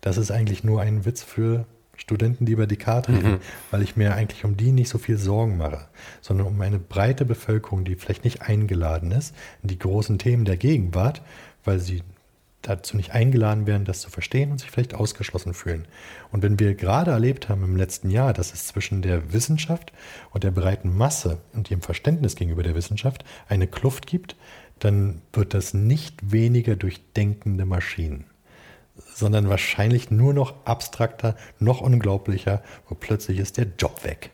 das 0.00 0.16
ist 0.16 0.30
eigentlich 0.30 0.64
nur 0.64 0.80
ein 0.80 1.04
Witz 1.04 1.22
für 1.22 1.66
Studenten, 1.96 2.46
die 2.46 2.52
über 2.52 2.66
Descartes 2.66 3.14
reden, 3.14 3.32
mhm. 3.32 3.40
weil 3.70 3.82
ich 3.82 3.96
mir 3.96 4.14
eigentlich 4.14 4.44
um 4.44 4.56
die 4.56 4.72
nicht 4.72 4.88
so 4.88 4.98
viel 4.98 5.18
Sorgen 5.18 5.56
mache, 5.56 5.86
sondern 6.20 6.46
um 6.46 6.60
eine 6.60 6.78
breite 6.78 7.24
Bevölkerung, 7.24 7.84
die 7.84 7.94
vielleicht 7.94 8.24
nicht 8.24 8.42
eingeladen 8.42 9.12
ist 9.12 9.34
in 9.62 9.68
die 9.68 9.78
großen 9.78 10.18
Themen 10.18 10.44
der 10.44 10.56
Gegenwart, 10.56 11.22
weil 11.64 11.78
sie 11.78 12.02
dazu 12.62 12.96
nicht 12.96 13.12
eingeladen 13.12 13.66
werden, 13.66 13.84
das 13.84 14.00
zu 14.00 14.10
verstehen 14.10 14.52
und 14.52 14.58
sich 14.58 14.70
vielleicht 14.70 14.94
ausgeschlossen 14.94 15.52
fühlen. 15.52 15.86
Und 16.30 16.42
wenn 16.42 16.58
wir 16.58 16.74
gerade 16.74 17.10
erlebt 17.10 17.48
haben 17.48 17.64
im 17.64 17.76
letzten 17.76 18.08
Jahr, 18.10 18.32
dass 18.32 18.52
es 18.52 18.68
zwischen 18.68 19.02
der 19.02 19.32
Wissenschaft 19.32 19.92
und 20.30 20.44
der 20.44 20.52
breiten 20.52 20.96
Masse 20.96 21.38
und 21.52 21.70
ihrem 21.70 21.82
Verständnis 21.82 22.36
gegenüber 22.36 22.62
der 22.62 22.74
Wissenschaft 22.74 23.24
eine 23.48 23.66
Kluft 23.66 24.06
gibt, 24.06 24.36
dann 24.84 25.22
wird 25.32 25.54
das 25.54 25.74
nicht 25.74 26.32
weniger 26.32 26.76
durch 26.76 27.00
denkende 27.14 27.64
Maschinen 27.64 28.24
sondern 29.14 29.48
wahrscheinlich 29.48 30.10
nur 30.10 30.34
noch 30.34 30.54
abstrakter, 30.64 31.36
noch 31.58 31.80
unglaublicher 31.80 32.62
und 32.88 33.00
plötzlich 33.00 33.38
ist 33.38 33.56
der 33.56 33.66
Job 33.78 34.04
weg. 34.04 34.30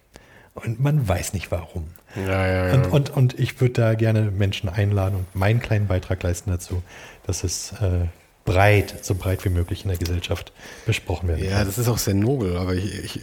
Und 0.55 0.81
man 0.81 1.07
weiß 1.07 1.35
nicht 1.35 1.53
warum. 1.53 1.89
Ja, 2.17 2.47
ja, 2.47 2.69
ja. 2.69 2.75
Und, 2.75 2.87
und, 2.93 3.11
und 3.11 3.39
ich 3.39 3.61
würde 3.61 3.75
da 3.75 3.95
gerne 3.95 4.31
Menschen 4.31 4.69
einladen 4.69 5.15
und 5.17 5.35
meinen 5.37 5.61
kleinen 5.61 5.87
Beitrag 5.87 6.23
leisten 6.23 6.51
dazu, 6.51 6.83
dass 7.27 7.45
es 7.45 7.73
äh, 7.81 8.07
breit, 8.49 8.95
so 9.03 9.15
breit 9.15 9.45
wie 9.45 9.51
möglich 9.51 9.85
in 9.85 9.91
der 9.91 9.99
Gesellschaft 9.99 10.53
besprochen 10.87 11.29
werden 11.29 11.45
Ja, 11.45 11.65
das 11.65 11.79
ist 11.79 11.89
auch 11.89 11.99
sehr 11.99 12.15
nobel, 12.15 12.57
aber 12.57 12.75
ich, 12.75 13.05
ich, 13.05 13.21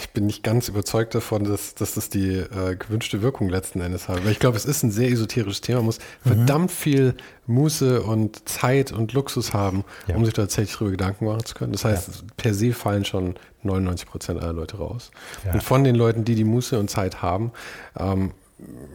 ich 0.00 0.10
bin 0.10 0.26
nicht 0.26 0.42
ganz 0.42 0.68
überzeugt 0.68 1.14
davon, 1.14 1.44
dass, 1.44 1.74
dass 1.74 1.94
das 1.94 2.08
die 2.08 2.36
äh, 2.36 2.76
gewünschte 2.76 3.22
Wirkung 3.22 3.48
letzten 3.48 3.80
Endes 3.80 4.08
hat. 4.08 4.24
Weil 4.24 4.32
ich 4.32 4.38
glaube, 4.38 4.56
es 4.56 4.64
ist 4.64 4.82
ein 4.82 4.90
sehr 4.90 5.10
esoterisches 5.10 5.60
Thema, 5.60 5.78
man 5.78 5.86
muss 5.86 5.98
mhm. 6.24 6.28
verdammt 6.28 6.72
viel 6.72 7.14
Muße 7.46 8.02
und 8.02 8.48
Zeit 8.48 8.92
und 8.92 9.12
Luxus 9.12 9.52
haben, 9.52 9.84
ja. 10.06 10.14
um 10.16 10.24
sich 10.24 10.34
tatsächlich 10.34 10.74
darüber 10.74 10.92
Gedanken 10.92 11.24
machen 11.26 11.44
zu 11.44 11.54
können. 11.54 11.72
Das 11.72 11.84
heißt, 11.84 12.08
ja. 12.08 12.14
per 12.36 12.54
se 12.54 12.72
fallen 12.72 13.04
schon 13.04 13.34
99 13.62 14.08
Prozent 14.08 14.40
aller 14.40 14.52
Leute 14.52 14.78
raus. 14.78 15.10
Ja. 15.44 15.52
Und 15.52 15.62
von 15.62 15.84
den 15.84 15.94
Leuten, 15.94 16.24
die 16.24 16.34
die 16.34 16.44
Muße 16.44 16.78
und 16.78 16.88
Zeit 16.88 17.22
haben, 17.22 17.52
ähm, 17.98 18.32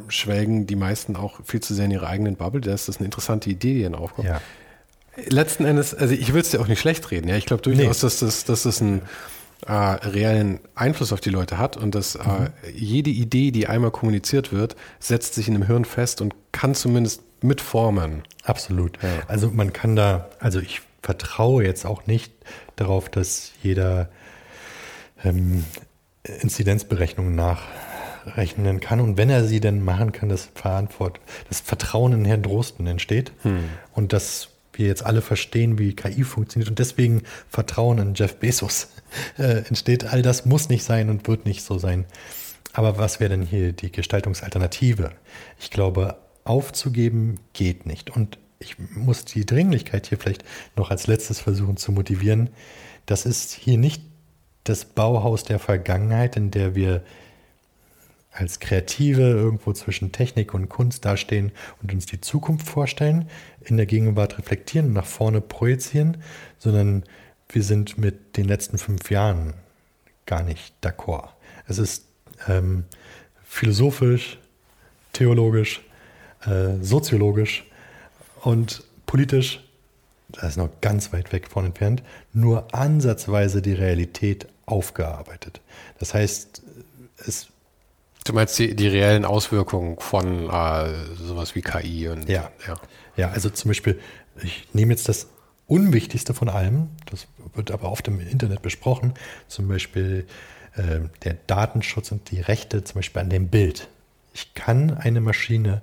schwelgen 0.08 0.66
die 0.66 0.78
meisten 0.78 1.18
auch 1.18 1.42
viel 1.44 1.60
zu 1.60 1.74
sehr 1.74 1.86
in 1.86 1.92
ihre 1.92 2.08
eigenen 2.08 2.38
Bubble. 2.38 2.62
Das 2.62 2.88
ist 2.88 3.00
eine 3.00 3.06
interessante 3.06 3.50
Idee, 3.50 3.74
die 3.74 3.84
dann 3.84 3.96
aufkommt. 3.96 4.30
Ja 4.30 4.42
letzten 5.26 5.66
Endes, 5.66 5.94
also 5.94 6.14
ich 6.14 6.34
will 6.34 6.42
es 6.42 6.52
dir 6.52 6.60
auch 6.60 6.68
nicht 6.68 6.80
schlecht 6.80 7.10
reden. 7.12 7.28
Ja, 7.28 7.36
ich 7.36 7.46
glaube 7.46 7.62
durchaus, 7.62 7.82
nee. 7.82 8.02
dass 8.02 8.20
das, 8.20 8.46
dass 8.46 8.64
das 8.64 8.82
einen 8.82 9.02
äh, 9.66 9.72
reellen 9.74 10.60
Einfluss 10.76 11.12
auf 11.12 11.22
die 11.22 11.30
Leute 11.30 11.58
hat 11.58 11.78
und 11.78 11.96
dass 11.96 12.16
äh, 12.16 12.20
mhm. 12.20 12.46
äh, 12.46 12.70
jede 12.74 13.10
Idee, 13.10 13.52
die 13.52 13.68
einmal 13.68 13.92
kommuniziert 13.92 14.54
wird, 14.54 14.76
setzt 15.00 15.34
sich 15.34 15.48
in 15.48 15.56
dem 15.56 15.66
Hirn 15.66 15.86
fest 15.86 16.22
und 16.22 16.36
kann 16.52 16.76
zumindest 16.76 17.24
mitformen. 17.42 18.24
Absolut. 18.44 18.98
Ja. 19.02 19.10
Also 19.28 19.50
man 19.50 19.74
kann 19.74 19.96
da, 19.96 20.30
also 20.40 20.60
ich 20.60 20.82
vertraue 21.02 21.64
jetzt 21.64 21.86
auch 21.86 22.06
nicht 22.08 22.32
darauf, 22.76 23.10
dass 23.10 23.52
jeder 23.64 24.10
ähm, 25.24 25.64
Inzidenzberechnungen 26.24 27.36
nachrechnen 27.36 28.80
kann 28.80 29.00
und 29.00 29.18
wenn 29.18 29.30
er 29.30 29.46
sie 29.46 29.60
denn 29.60 29.84
machen 29.84 30.12
kann, 30.12 30.30
das 30.30 30.50
Verantwort, 30.54 31.20
das 31.50 31.62
Vertrauen 31.62 32.14
in 32.14 32.26
Herrn 32.26 32.44
Drosten 32.44 32.86
entsteht 32.88 33.32
hm. 33.44 33.64
und 33.94 34.14
das 34.14 34.50
wir 34.78 34.88
jetzt 34.88 35.06
alle 35.06 35.22
verstehen, 35.22 35.78
wie 35.78 35.96
KI 35.96 36.24
funktioniert 36.24 36.70
und 36.70 36.80
deswegen 36.80 37.24
Vertrauen 37.50 37.98
in 38.00 38.14
Jeff 38.14 38.38
Bezos 38.38 38.90
äh, 39.38 39.64
entsteht. 39.68 40.06
All 40.06 40.22
das 40.22 40.46
muss 40.46 40.70
nicht 40.70 40.84
sein 40.84 41.10
und 41.10 41.28
wird 41.28 41.46
nicht 41.46 41.64
so 41.64 41.78
sein. 41.78 42.06
Aber 42.74 42.98
was 42.98 43.20
wäre 43.20 43.32
denn 43.32 43.42
hier 43.42 43.74
die 43.74 43.92
Gestaltungsalternative? 43.92 45.12
Ich 45.60 45.72
glaube, 45.72 46.18
aufzugeben 46.44 47.40
geht 47.54 47.86
nicht. 47.86 48.10
Und 48.10 48.38
ich 48.60 48.78
muss 48.80 49.26
die 49.26 49.46
Dringlichkeit 49.46 50.08
hier 50.08 50.18
vielleicht 50.18 50.44
noch 50.76 50.92
als 50.92 51.08
letztes 51.08 51.40
versuchen 51.40 51.78
zu 51.78 51.92
motivieren. 51.92 52.50
Das 53.06 53.26
ist 53.26 53.54
hier 53.54 53.78
nicht 53.78 54.04
das 54.64 54.86
Bauhaus 54.86 55.44
der 55.44 55.60
Vergangenheit, 55.60 56.36
in 56.36 56.52
der 56.52 56.76
wir 56.76 57.04
als 58.38 58.60
Kreative 58.60 59.22
irgendwo 59.22 59.74
zwischen 59.74 60.12
Technik 60.12 60.54
und 60.54 60.70
Kunst 60.70 61.06
dastehen 61.06 61.52
und 61.82 61.92
uns 61.92 62.06
die 62.06 62.22
Zukunft 62.22 62.68
vorstellen, 62.68 63.30
in 63.62 63.78
der 63.78 63.86
Gegenwart 63.86 64.38
reflektieren 64.38 64.88
und 64.88 64.94
nach 64.94 65.06
vorne 65.06 65.42
projizieren, 65.42 66.18
sondern 66.60 67.04
wir 67.50 67.64
sind 67.64 67.98
mit 67.98 68.38
den 68.38 68.46
letzten 68.46 68.78
fünf 68.78 69.10
Jahren 69.10 69.54
gar 70.26 70.44
nicht 70.44 70.74
d'accord. 70.84 71.30
Es 71.68 71.80
ist 71.80 72.06
ähm, 72.48 72.86
philosophisch, 73.44 74.38
theologisch, 75.14 75.82
äh, 76.46 76.76
soziologisch 76.82 77.66
und 78.42 78.84
politisch, 79.06 79.64
das 80.30 80.52
ist 80.52 80.58
noch 80.58 80.70
ganz 80.82 81.14
weit 81.14 81.32
weg 81.32 81.48
von 81.48 81.66
entfernt, 81.66 82.04
nur 82.34 82.74
ansatzweise 82.76 83.62
die 83.62 83.74
Realität 83.74 84.48
aufgearbeitet. 84.66 85.62
Das 86.00 86.14
heißt, 86.14 86.62
es 87.26 87.48
Du 88.28 88.34
meinst 88.34 88.60
die, 88.60 88.76
die 88.76 88.88
reellen 88.88 89.24
Auswirkungen 89.24 89.98
von 90.00 90.50
äh, 90.50 90.94
sowas 91.16 91.56
wie 91.56 91.62
KI 91.62 92.10
und 92.10 92.28
ja. 92.28 92.52
ja. 92.68 92.76
Ja, 93.16 93.30
also 93.30 93.50
zum 93.50 93.70
Beispiel, 93.70 94.00
ich 94.44 94.68
nehme 94.74 94.92
jetzt 94.92 95.08
das 95.08 95.28
Unwichtigste 95.66 96.34
von 96.34 96.50
allem, 96.50 96.90
das 97.10 97.28
wird 97.56 97.72
aber 97.72 97.92
oft 97.92 98.08
im 98.08 98.20
Internet 98.20 98.62
besprochen, 98.62 99.14
zum 99.48 99.68
Beispiel 99.68 100.28
äh, 100.76 101.00
der 101.24 101.38
Datenschutz 101.48 102.12
und 102.12 102.30
die 102.30 102.42
Rechte 102.42 102.84
zum 102.84 102.96
Beispiel 102.96 103.22
an 103.22 103.30
dem 103.30 103.48
Bild. 103.48 103.88
Ich 104.34 104.54
kann 104.54 104.96
eine 104.96 105.22
Maschine 105.22 105.82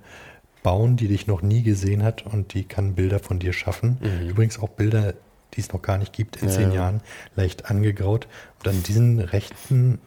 bauen, 0.63 0.97
die 0.97 1.07
dich 1.07 1.27
noch 1.27 1.41
nie 1.41 1.63
gesehen 1.63 2.03
hat 2.03 2.25
und 2.25 2.53
die 2.53 2.63
kann 2.63 2.95
Bilder 2.95 3.19
von 3.19 3.39
dir 3.39 3.53
schaffen. 3.53 3.97
Mhm. 4.01 4.29
Übrigens 4.29 4.59
auch 4.59 4.69
Bilder, 4.69 5.13
die 5.53 5.61
es 5.61 5.73
noch 5.73 5.81
gar 5.81 5.97
nicht 5.97 6.13
gibt, 6.13 6.37
in 6.37 6.47
ja. 6.47 6.53
zehn 6.53 6.71
Jahren 6.71 7.01
leicht 7.35 7.69
angegraut. 7.69 8.27
Und 8.59 8.69
an 8.69 8.83
diesen 8.83 9.19
Rechten, 9.19 9.99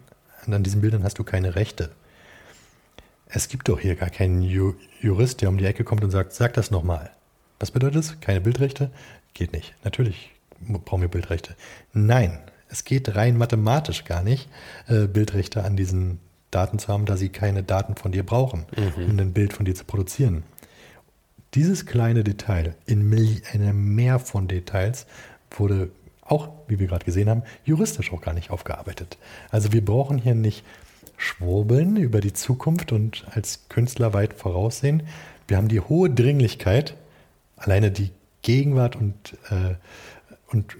an 0.46 0.62
diesen 0.62 0.80
Bildern 0.80 1.04
hast 1.04 1.18
du 1.18 1.24
keine 1.24 1.54
Rechte. 1.54 1.90
Es 3.28 3.48
gibt 3.48 3.68
doch 3.68 3.80
hier 3.80 3.94
gar 3.94 4.10
keinen 4.10 4.42
Ju 4.42 4.74
Jurist, 5.00 5.42
der 5.42 5.48
um 5.48 5.58
die 5.58 5.64
Ecke 5.64 5.84
kommt 5.84 6.02
und 6.02 6.10
sagt, 6.10 6.32
sag 6.32 6.54
das 6.54 6.70
nochmal. 6.70 7.10
Was 7.60 7.70
bedeutet 7.70 7.96
das? 7.96 8.20
Keine 8.20 8.40
Bildrechte? 8.40 8.90
Geht 9.34 9.52
nicht. 9.52 9.74
Natürlich 9.84 10.32
brauchen 10.60 11.02
wir 11.02 11.08
Bildrechte. 11.08 11.54
Nein, 11.92 12.38
es 12.68 12.84
geht 12.84 13.14
rein 13.14 13.36
mathematisch 13.36 14.04
gar 14.04 14.22
nicht, 14.22 14.48
äh, 14.88 15.06
Bildrechte 15.06 15.64
an 15.64 15.76
diesen 15.76 16.18
Daten 16.50 16.78
zu 16.78 16.88
haben, 16.88 17.04
da 17.04 17.16
sie 17.16 17.28
keine 17.28 17.62
Daten 17.62 17.94
von 17.94 18.12
dir 18.12 18.24
brauchen, 18.24 18.66
mhm. 18.76 19.04
um 19.04 19.18
ein 19.18 19.32
Bild 19.32 19.52
von 19.52 19.64
dir 19.64 19.74
zu 19.74 19.84
produzieren. 19.84 20.42
Dieses 21.54 21.86
kleine 21.86 22.24
Detail 22.24 22.74
in 22.86 23.12
einem 23.52 23.94
Meer 23.94 24.18
von 24.18 24.48
Details 24.48 25.06
wurde 25.50 25.90
auch, 26.22 26.50
wie 26.66 26.78
wir 26.78 26.86
gerade 26.86 27.04
gesehen 27.04 27.30
haben, 27.30 27.42
juristisch 27.64 28.12
auch 28.12 28.20
gar 28.20 28.34
nicht 28.34 28.50
aufgearbeitet. 28.50 29.16
Also 29.50 29.72
wir 29.72 29.82
brauchen 29.82 30.18
hier 30.18 30.34
nicht 30.34 30.62
schwurbeln 31.18 31.96
über 31.96 32.20
die 32.20 32.32
Zukunft 32.32 32.92
und 32.92 33.26
als 33.30 33.68
Künstler 33.68 34.14
weit 34.14 34.32
voraussehen. 34.32 35.02
Wir 35.46 35.56
haben 35.58 35.68
die 35.68 35.80
hohe 35.80 36.08
Dringlichkeit, 36.08 36.94
alleine 37.56 37.90
die 37.90 38.10
Gegenwart 38.42 38.96
und, 38.96 39.14
äh, 39.50 39.74
und 40.50 40.76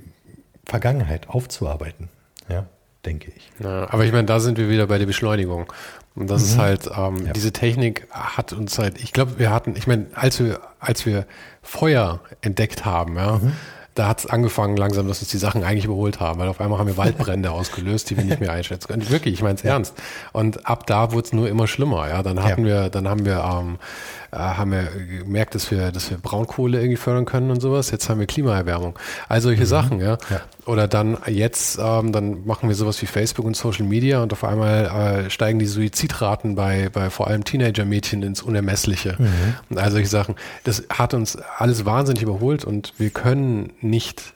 Vergangenheit 0.64 1.28
aufzuarbeiten. 1.28 2.08
Ja, 2.48 2.66
denke 3.04 3.32
ich. 3.36 3.50
Ja, 3.62 3.90
aber 3.90 4.04
ich 4.04 4.12
meine, 4.12 4.26
da 4.26 4.40
sind 4.40 4.56
wir 4.56 4.70
wieder 4.70 4.86
bei 4.86 4.98
der 4.98 5.06
Beschleunigung. 5.06 5.70
Und 6.14 6.30
das 6.30 6.42
mhm. 6.42 6.48
ist 6.48 6.58
halt, 6.58 6.90
ähm, 6.96 7.26
ja. 7.26 7.32
diese 7.32 7.52
Technik 7.52 8.06
hat 8.10 8.52
uns 8.52 8.78
halt, 8.78 9.00
ich 9.02 9.12
glaube, 9.12 9.38
wir 9.38 9.50
hatten, 9.50 9.74
ich 9.76 9.86
meine, 9.86 10.06
als 10.14 10.38
wir, 10.38 10.60
als 10.78 11.04
wir 11.04 11.26
Feuer 11.62 12.20
entdeckt 12.40 12.84
haben, 12.84 13.16
ja, 13.16 13.38
mhm 13.38 13.52
da 13.98 14.06
hat 14.06 14.20
es 14.20 14.26
angefangen 14.26 14.76
langsam, 14.76 15.08
dass 15.08 15.20
uns 15.20 15.30
die 15.30 15.38
Sachen 15.38 15.64
eigentlich 15.64 15.86
überholt 15.86 16.20
haben, 16.20 16.38
weil 16.38 16.48
auf 16.48 16.60
einmal 16.60 16.78
haben 16.78 16.86
wir 16.86 16.96
Waldbrände 16.96 17.50
ausgelöst, 17.52 18.10
die 18.10 18.16
wir 18.16 18.24
nicht 18.24 18.40
mehr 18.40 18.52
einschätzen 18.52 18.86
können. 18.86 19.08
Wirklich, 19.10 19.34
ich 19.34 19.42
meine 19.42 19.56
es 19.56 19.64
ernst. 19.64 19.94
Und 20.32 20.66
ab 20.66 20.86
da 20.86 21.12
wurde 21.12 21.26
es 21.26 21.32
nur 21.32 21.48
immer 21.48 21.66
schlimmer. 21.66 22.08
Ja, 22.08 22.22
dann 22.22 22.42
hatten 22.42 22.64
ja. 22.64 22.82
wir, 22.84 22.90
dann 22.90 23.08
haben 23.08 23.24
wir 23.24 23.42
ähm, 23.42 23.78
äh, 24.27 24.27
haben 24.30 24.72
wir 24.72 24.84
gemerkt, 25.24 25.54
dass 25.54 25.70
wir, 25.70 25.90
dass 25.90 26.10
wir 26.10 26.18
Braunkohle 26.18 26.78
irgendwie 26.78 26.96
fördern 26.96 27.24
können 27.24 27.50
und 27.50 27.60
sowas. 27.60 27.90
Jetzt 27.90 28.08
haben 28.08 28.20
wir 28.20 28.26
Klimaerwärmung. 28.26 28.98
All 29.28 29.40
solche 29.40 29.62
mhm. 29.62 29.66
Sachen, 29.66 30.00
ja? 30.00 30.18
ja. 30.30 30.40
Oder 30.66 30.86
dann 30.86 31.16
jetzt, 31.26 31.78
ähm, 31.82 32.12
dann 32.12 32.46
machen 32.46 32.68
wir 32.68 32.76
sowas 32.76 33.00
wie 33.00 33.06
Facebook 33.06 33.46
und 33.46 33.56
Social 33.56 33.86
Media 33.86 34.22
und 34.22 34.32
auf 34.32 34.44
einmal 34.44 35.24
äh, 35.26 35.30
steigen 35.30 35.58
die 35.58 35.66
Suizidraten 35.66 36.54
bei, 36.54 36.90
bei 36.90 37.08
vor 37.08 37.28
allem 37.28 37.44
Teenager-Mädchen 37.44 38.22
ins 38.22 38.42
Unermessliche. 38.42 39.16
Mhm. 39.18 39.54
Und 39.70 39.78
all 39.78 39.90
solche 39.90 40.08
Sachen. 40.08 40.34
Das 40.64 40.84
hat 40.90 41.14
uns 41.14 41.36
alles 41.36 41.86
wahnsinnig 41.86 42.22
überholt 42.22 42.64
und 42.64 42.92
wir 42.98 43.10
können 43.10 43.72
nicht 43.80 44.34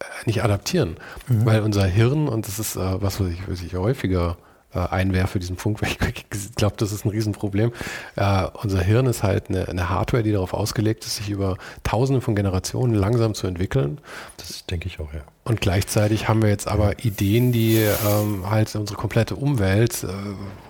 äh, 0.00 0.04
nicht 0.26 0.42
adaptieren, 0.42 0.96
mhm. 1.28 1.46
weil 1.46 1.60
unser 1.60 1.84
Hirn, 1.84 2.26
und 2.28 2.48
das 2.48 2.58
ist 2.58 2.74
äh, 2.74 3.00
was, 3.00 3.20
was 3.20 3.28
ich, 3.28 3.48
was 3.48 3.62
ich 3.62 3.74
häufiger 3.76 4.36
äh, 4.38 4.49
einwerfe, 4.78 5.38
diesen 5.38 5.56
Punkt, 5.56 5.82
weil 5.82 5.90
ich 5.90 6.54
glaube, 6.56 6.76
das 6.78 6.92
ist 6.92 7.04
ein 7.04 7.10
Riesenproblem. 7.10 7.72
Äh, 8.16 8.46
unser 8.62 8.80
Hirn 8.80 9.06
ist 9.06 9.22
halt 9.22 9.48
eine, 9.48 9.68
eine, 9.68 9.88
Hardware, 9.88 10.22
die 10.22 10.32
darauf 10.32 10.54
ausgelegt 10.54 11.04
ist, 11.04 11.16
sich 11.16 11.28
über 11.28 11.56
tausende 11.82 12.20
von 12.20 12.36
Generationen 12.36 12.94
langsam 12.94 13.34
zu 13.34 13.46
entwickeln. 13.46 14.00
Das 14.36 14.66
denke 14.66 14.86
ich 14.86 15.00
auch, 15.00 15.12
ja. 15.12 15.20
Und 15.44 15.60
gleichzeitig 15.60 16.28
haben 16.28 16.42
wir 16.42 16.48
jetzt 16.48 16.68
aber 16.68 17.04
Ideen, 17.04 17.50
die 17.50 17.76
ähm, 17.76 18.48
halt 18.48 18.74
unsere 18.76 18.98
komplette 18.98 19.34
Umwelt 19.34 20.04
äh, 20.04 20.08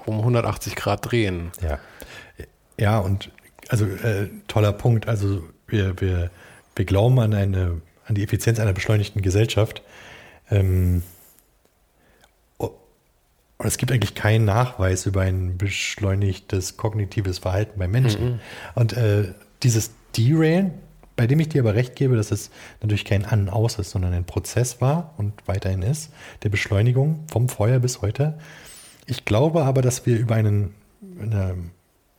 um 0.06 0.18
180 0.18 0.76
Grad 0.76 1.10
drehen. 1.10 1.52
Ja, 1.60 1.78
ja 2.78 2.98
und 2.98 3.30
also 3.68 3.84
äh, 3.84 4.28
toller 4.48 4.72
Punkt. 4.72 5.08
Also 5.08 5.44
wir, 5.66 6.00
wir, 6.00 6.30
wir 6.74 6.84
glauben 6.84 7.18
an, 7.20 7.34
eine, 7.34 7.82
an 8.06 8.14
die 8.14 8.22
Effizienz 8.22 8.58
einer 8.58 8.72
beschleunigten 8.72 9.22
Gesellschaft. 9.22 9.82
Ähm, 10.50 11.02
und 13.60 13.66
es 13.66 13.76
gibt 13.76 13.92
eigentlich 13.92 14.14
keinen 14.14 14.46
Nachweis 14.46 15.04
über 15.04 15.20
ein 15.20 15.58
beschleunigtes 15.58 16.78
kognitives 16.78 17.40
Verhalten 17.40 17.78
bei 17.78 17.88
Menschen. 17.88 18.24
Mhm. 18.24 18.40
Und 18.74 18.96
äh, 18.96 19.34
dieses 19.62 19.90
Derailen, 20.16 20.72
bei 21.14 21.26
dem 21.26 21.40
ich 21.40 21.50
dir 21.50 21.60
aber 21.60 21.74
recht 21.74 21.94
gebe, 21.94 22.16
dass 22.16 22.30
es 22.30 22.50
natürlich 22.80 23.04
kein 23.04 23.26
An- 23.26 23.42
und 23.42 23.48
Aus 23.50 23.78
ist, 23.78 23.90
sondern 23.90 24.14
ein 24.14 24.24
Prozess 24.24 24.80
war 24.80 25.12
und 25.18 25.34
weiterhin 25.44 25.82
ist, 25.82 26.10
der 26.42 26.48
Beschleunigung 26.48 27.26
vom 27.30 27.50
Feuer 27.50 27.80
bis 27.80 28.00
heute. 28.00 28.38
Ich 29.04 29.26
glaube 29.26 29.62
aber, 29.62 29.82
dass 29.82 30.06
wir 30.06 30.18
über 30.18 30.36
einen, 30.36 30.74
in 31.20 31.30
der 31.30 31.54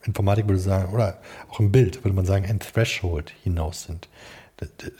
Informatik 0.04 0.48
würde 0.48 0.60
sagen, 0.60 0.94
oder 0.94 1.22
auch 1.50 1.60
im 1.60 1.72
Bild 1.72 2.04
würde 2.04 2.16
man 2.16 2.28
sagen, 2.28 2.46
ein 2.46 2.60
Threshold 2.60 3.34
hinaus 3.42 3.86
sind. 3.86 4.10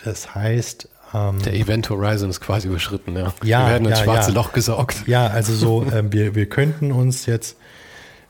Das 0.04 0.34
heißt, 0.34 0.90
ähm, 1.14 1.42
Der 1.44 1.54
Event 1.54 1.90
Horizon 1.90 2.30
ist 2.30 2.42
quasi 2.42 2.68
überschritten, 2.68 3.16
ja. 3.16 3.34
ja 3.44 3.66
wir 3.66 3.72
werden 3.72 3.88
ins 3.88 4.00
ja, 4.00 4.06
schwarze 4.06 4.32
ja. 4.32 4.36
Loch 4.36 4.54
gesaugt. 4.54 5.04
Ja, 5.08 5.28
also 5.28 5.54
so, 5.54 5.86
ähm, 5.94 6.12
wir, 6.14 6.36
wir 6.36 6.48
könnten 6.48 6.92
uns 6.92 7.26
jetzt, 7.26 7.58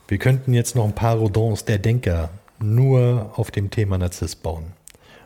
wir 0.08 0.18
könnten 0.18 0.54
jetzt 0.54 0.76
noch 0.76 0.86
ein 0.86 0.96
paar 0.96 1.16
Rodons 1.16 1.66
der 1.66 1.80
Denker 1.80 2.30
nur 2.60 3.34
auf 3.36 3.52
dem 3.52 3.70
Thema 3.70 3.98
Narzisst 3.98 4.44
bauen. 4.44 4.74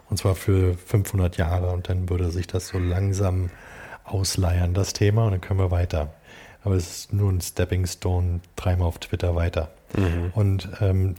Und 0.09 0.17
zwar 0.17 0.35
für 0.35 0.75
500 0.75 1.37
Jahre 1.37 1.71
und 1.71 1.89
dann 1.89 2.09
würde 2.09 2.29
sich 2.31 2.47
das 2.47 2.67
so 2.67 2.77
langsam 2.77 3.49
ausleiern, 4.03 4.73
das 4.73 4.93
Thema, 4.93 5.25
und 5.25 5.31
dann 5.31 5.41
können 5.41 5.59
wir 5.59 5.71
weiter. 5.71 6.13
Aber 6.63 6.75
es 6.75 6.87
ist 6.87 7.13
nur 7.13 7.31
ein 7.31 7.41
Stepping 7.41 7.85
Stone, 7.87 8.39
dreimal 8.55 8.87
auf 8.87 8.99
Twitter 8.99 9.35
weiter. 9.35 9.71
Mhm. 9.97 10.31
Und 10.33 10.69
ähm, 10.79 11.15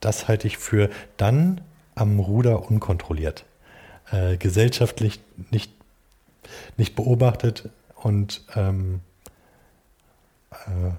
das 0.00 0.26
halte 0.26 0.48
ich 0.48 0.58
für 0.58 0.90
dann 1.16 1.60
am 1.94 2.18
Ruder 2.18 2.68
unkontrolliert 2.68 3.44
äh, 4.12 4.36
gesellschaftlich 4.36 5.20
nicht, 5.50 5.72
nicht 6.76 6.94
beobachtet 6.94 7.68
und 7.96 8.42
ähm, 8.54 9.00
äh, 10.50 10.90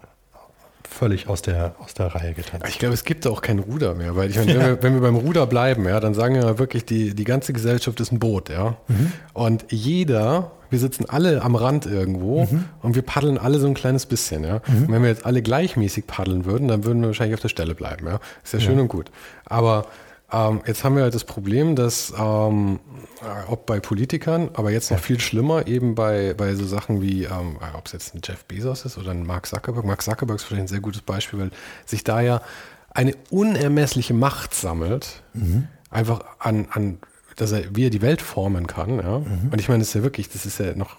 völlig 0.93 1.27
aus 1.27 1.41
der, 1.41 1.75
aus 1.79 1.93
der 1.93 2.07
Reihe 2.07 2.33
getanzt. 2.33 2.67
Ich 2.69 2.79
glaube, 2.79 2.93
es 2.93 3.03
gibt 3.03 3.25
auch 3.27 3.41
kein 3.41 3.59
Ruder 3.59 3.95
mehr, 3.95 4.15
weil 4.15 4.29
ich 4.29 4.37
meine, 4.37 4.47
wenn, 4.53 4.61
ja. 4.61 4.67
wir, 4.67 4.83
wenn 4.83 4.93
wir 4.93 5.01
beim 5.01 5.15
Ruder 5.15 5.47
bleiben, 5.47 5.85
ja, 5.87 5.99
dann 5.99 6.13
sagen 6.13 6.35
wir 6.35 6.59
wirklich, 6.59 6.85
die, 6.85 7.13
die 7.15 7.23
ganze 7.23 7.53
Gesellschaft 7.53 7.99
ist 7.99 8.11
ein 8.11 8.19
Boot, 8.19 8.49
ja. 8.49 8.77
Mhm. 8.87 9.11
Und 9.33 9.65
jeder, 9.69 10.51
wir 10.69 10.79
sitzen 10.79 11.05
alle 11.09 11.41
am 11.41 11.55
Rand 11.55 11.85
irgendwo 11.85 12.45
mhm. 12.45 12.65
und 12.81 12.95
wir 12.95 13.01
paddeln 13.01 13.37
alle 13.37 13.59
so 13.59 13.67
ein 13.67 13.73
kleines 13.73 14.05
bisschen, 14.05 14.43
ja. 14.43 14.61
Mhm. 14.67 14.83
Und 14.83 14.91
wenn 14.91 15.01
wir 15.01 15.09
jetzt 15.09 15.25
alle 15.25 15.41
gleichmäßig 15.41 16.07
paddeln 16.07 16.45
würden, 16.45 16.67
dann 16.67 16.85
würden 16.85 17.01
wir 17.01 17.07
wahrscheinlich 17.07 17.35
auf 17.35 17.41
der 17.41 17.49
Stelle 17.49 17.75
bleiben, 17.75 18.07
ja. 18.07 18.19
Ist 18.43 18.53
ja 18.53 18.59
schön 18.59 18.77
ja. 18.77 18.81
und 18.81 18.87
gut. 18.87 19.09
Aber 19.45 19.87
ähm, 20.33 20.61
jetzt 20.65 20.83
haben 20.83 20.95
wir 20.95 21.03
halt 21.03 21.13
das 21.13 21.23
Problem, 21.23 21.75
dass 21.75 22.13
ähm, 22.17 22.79
äh, 23.21 23.51
ob 23.51 23.65
bei 23.65 23.79
Politikern, 23.79 24.49
aber 24.53 24.71
jetzt 24.71 24.91
noch 24.91 24.99
viel 24.99 25.19
schlimmer, 25.19 25.67
eben 25.67 25.95
bei, 25.95 26.33
bei 26.33 26.55
so 26.55 26.65
Sachen 26.65 27.01
wie, 27.01 27.25
ähm, 27.25 27.57
äh, 27.61 27.77
ob 27.77 27.85
es 27.85 27.93
jetzt 27.93 28.15
ein 28.15 28.21
Jeff 28.23 28.43
Bezos 28.45 28.85
ist 28.85 28.97
oder 28.97 29.11
ein 29.11 29.25
Mark 29.25 29.45
Zuckerberg. 29.45 29.85
Mark 29.85 30.01
Zuckerberg 30.01 30.39
ist 30.39 30.45
vielleicht 30.45 30.63
ein 30.63 30.67
sehr 30.67 30.79
gutes 30.79 31.01
Beispiel, 31.01 31.39
weil 31.39 31.51
sich 31.85 32.03
da 32.03 32.21
ja 32.21 32.41
eine 32.89 33.15
unermessliche 33.29 34.13
Macht 34.13 34.53
sammelt, 34.53 35.23
mhm. 35.33 35.67
einfach 35.89 36.23
an, 36.39 36.67
an, 36.71 36.97
dass 37.35 37.51
er, 37.51 37.75
wie 37.75 37.85
er 37.85 37.89
die 37.89 38.01
Welt 38.01 38.21
formen 38.21 38.67
kann. 38.67 38.97
Ja? 38.97 39.19
Mhm. 39.19 39.49
Und 39.51 39.59
ich 39.59 39.69
meine, 39.69 39.79
das 39.79 39.89
ist 39.89 39.93
ja 39.95 40.03
wirklich, 40.03 40.29
das 40.29 40.45
ist 40.45 40.59
ja 40.59 40.75
noch 40.75 40.97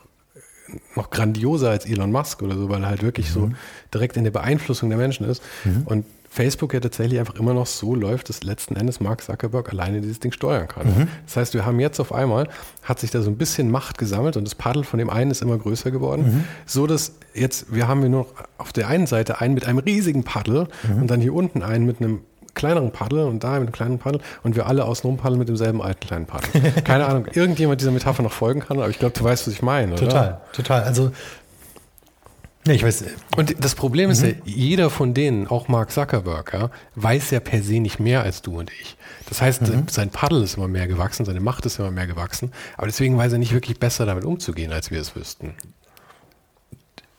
noch 0.96 1.10
grandioser 1.10 1.70
als 1.70 1.84
Elon 1.84 2.10
Musk 2.10 2.42
oder 2.42 2.56
so, 2.56 2.68
weil 2.70 2.82
er 2.82 2.88
halt 2.88 3.02
wirklich 3.02 3.28
mhm. 3.28 3.32
so 3.32 3.50
direkt 3.92 4.16
in 4.16 4.24
der 4.24 4.30
Beeinflussung 4.30 4.88
der 4.88 4.98
Menschen 4.98 5.28
ist. 5.28 5.42
Mhm. 5.64 5.82
Und 5.84 6.06
Facebook 6.34 6.74
ja 6.74 6.80
tatsächlich 6.80 7.20
einfach 7.20 7.36
immer 7.36 7.54
noch 7.54 7.66
so 7.66 7.94
läuft, 7.94 8.28
dass 8.28 8.42
letzten 8.42 8.74
Endes 8.74 8.98
Mark 8.98 9.22
Zuckerberg 9.22 9.72
alleine 9.72 10.00
dieses 10.00 10.18
Ding 10.18 10.32
steuern 10.32 10.66
kann. 10.66 10.86
Mhm. 10.86 11.08
Das 11.26 11.36
heißt, 11.36 11.54
wir 11.54 11.64
haben 11.64 11.78
jetzt 11.78 12.00
auf 12.00 12.12
einmal, 12.12 12.48
hat 12.82 12.98
sich 12.98 13.12
da 13.12 13.22
so 13.22 13.30
ein 13.30 13.36
bisschen 13.36 13.70
Macht 13.70 13.98
gesammelt 13.98 14.36
und 14.36 14.44
das 14.44 14.56
Paddel 14.56 14.82
von 14.82 14.98
dem 14.98 15.10
einen 15.10 15.30
ist 15.30 15.42
immer 15.42 15.56
größer 15.56 15.92
geworden, 15.92 16.22
mhm. 16.22 16.44
so 16.66 16.88
dass 16.88 17.12
jetzt, 17.34 17.72
wir 17.72 17.86
haben 17.86 18.00
hier 18.00 18.08
nur 18.08 18.26
auf 18.58 18.72
der 18.72 18.88
einen 18.88 19.06
Seite 19.06 19.40
einen 19.40 19.54
mit 19.54 19.64
einem 19.64 19.78
riesigen 19.78 20.24
Paddel 20.24 20.66
mhm. 20.82 21.02
und 21.02 21.06
dann 21.08 21.20
hier 21.20 21.32
unten 21.32 21.62
einen 21.62 21.86
mit 21.86 22.00
einem 22.00 22.22
kleineren 22.54 22.90
Paddel 22.90 23.20
und 23.20 23.44
da 23.44 23.52
mit 23.52 23.60
einem 23.60 23.72
kleinen 23.72 23.98
Paddel 23.98 24.20
und 24.42 24.56
wir 24.56 24.66
alle 24.66 24.86
außenrum 24.86 25.18
paddeln 25.18 25.38
mit 25.38 25.48
demselben 25.48 25.80
alten 25.80 26.04
kleinen 26.04 26.26
Paddel. 26.26 26.72
Keine 26.84 27.06
Ahnung, 27.06 27.26
irgendjemand 27.32 27.80
dieser 27.80 27.92
Metapher 27.92 28.24
noch 28.24 28.32
folgen 28.32 28.60
kann, 28.60 28.78
aber 28.78 28.88
ich 28.88 28.98
glaube, 28.98 29.16
du 29.16 29.22
weißt, 29.22 29.46
was 29.46 29.54
ich 29.54 29.62
meine, 29.62 29.92
oder? 29.92 30.02
Total, 30.02 30.40
total. 30.52 30.82
Also 30.82 31.12
Nee, 32.66 32.74
ich 32.74 32.82
weiß. 32.82 33.02
Äh, 33.02 33.10
und 33.36 33.62
das 33.62 33.74
Problem 33.74 34.10
ist 34.10 34.22
mhm. 34.22 34.28
ja, 34.28 34.34
jeder 34.44 34.90
von 34.90 35.14
denen, 35.14 35.46
auch 35.46 35.68
Mark 35.68 35.90
Zuckerberg, 35.90 36.52
ja, 36.54 36.70
weiß 36.94 37.30
ja 37.30 37.40
per 37.40 37.62
se 37.62 37.80
nicht 37.80 38.00
mehr 38.00 38.22
als 38.22 38.42
du 38.42 38.58
und 38.58 38.70
ich. 38.80 38.96
Das 39.28 39.42
heißt, 39.42 39.62
mhm. 39.62 39.86
sein 39.88 40.10
Paddel 40.10 40.42
ist 40.42 40.56
immer 40.56 40.68
mehr 40.68 40.86
gewachsen, 40.86 41.24
seine 41.24 41.40
Macht 41.40 41.66
ist 41.66 41.78
immer 41.78 41.90
mehr 41.90 42.06
gewachsen, 42.06 42.52
aber 42.76 42.86
deswegen 42.86 43.16
weiß 43.16 43.32
er 43.32 43.38
nicht 43.38 43.52
wirklich 43.52 43.78
besser 43.78 44.06
damit 44.06 44.24
umzugehen, 44.24 44.72
als 44.72 44.90
wir 44.90 45.00
es 45.00 45.14
wüssten. 45.14 45.54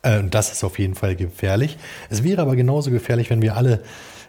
Äh, 0.02 0.24
das 0.30 0.52
ist 0.52 0.64
auf 0.64 0.80
jeden 0.80 0.96
Fall 0.96 1.16
gefährlich. 1.16 1.78
Es 2.10 2.24
wäre 2.24 2.41
aber 2.41 2.56
genauso 2.56 2.89
gefährlich, 2.89 3.30
wenn 3.30 3.41
wir 3.41 3.56
alle, 3.56 3.84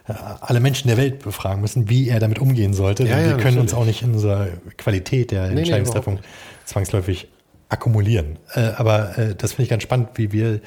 äh, 0.07 0.13
alle 0.41 0.59
Menschen 0.59 0.87
der 0.87 0.97
Welt 0.97 1.23
befragen 1.23 1.61
müssen, 1.61 1.89
wie 1.89 2.09
er 2.09 2.19
damit 2.19 2.39
umgehen 2.39 2.73
sollte. 2.73 3.05
Ja, 3.05 3.19
ja, 3.19 3.29
wir 3.29 3.37
können 3.37 3.57
uns 3.57 3.73
auch 3.73 3.85
nicht 3.85 4.03
in 4.03 4.13
unserer 4.13 4.49
Qualität 4.77 5.31
der 5.31 5.49
nee, 5.49 5.61
Entscheidungstreffung 5.61 6.15
nee, 6.15 6.21
zwangsläufig 6.65 7.29
akkumulieren. 7.69 8.39
aber 8.77 9.35
das 9.37 9.51
finde 9.51 9.63
ich 9.63 9.69
ganz 9.69 9.83
spannend, 9.83 10.11
wie 10.15 10.31
wir 10.31 10.61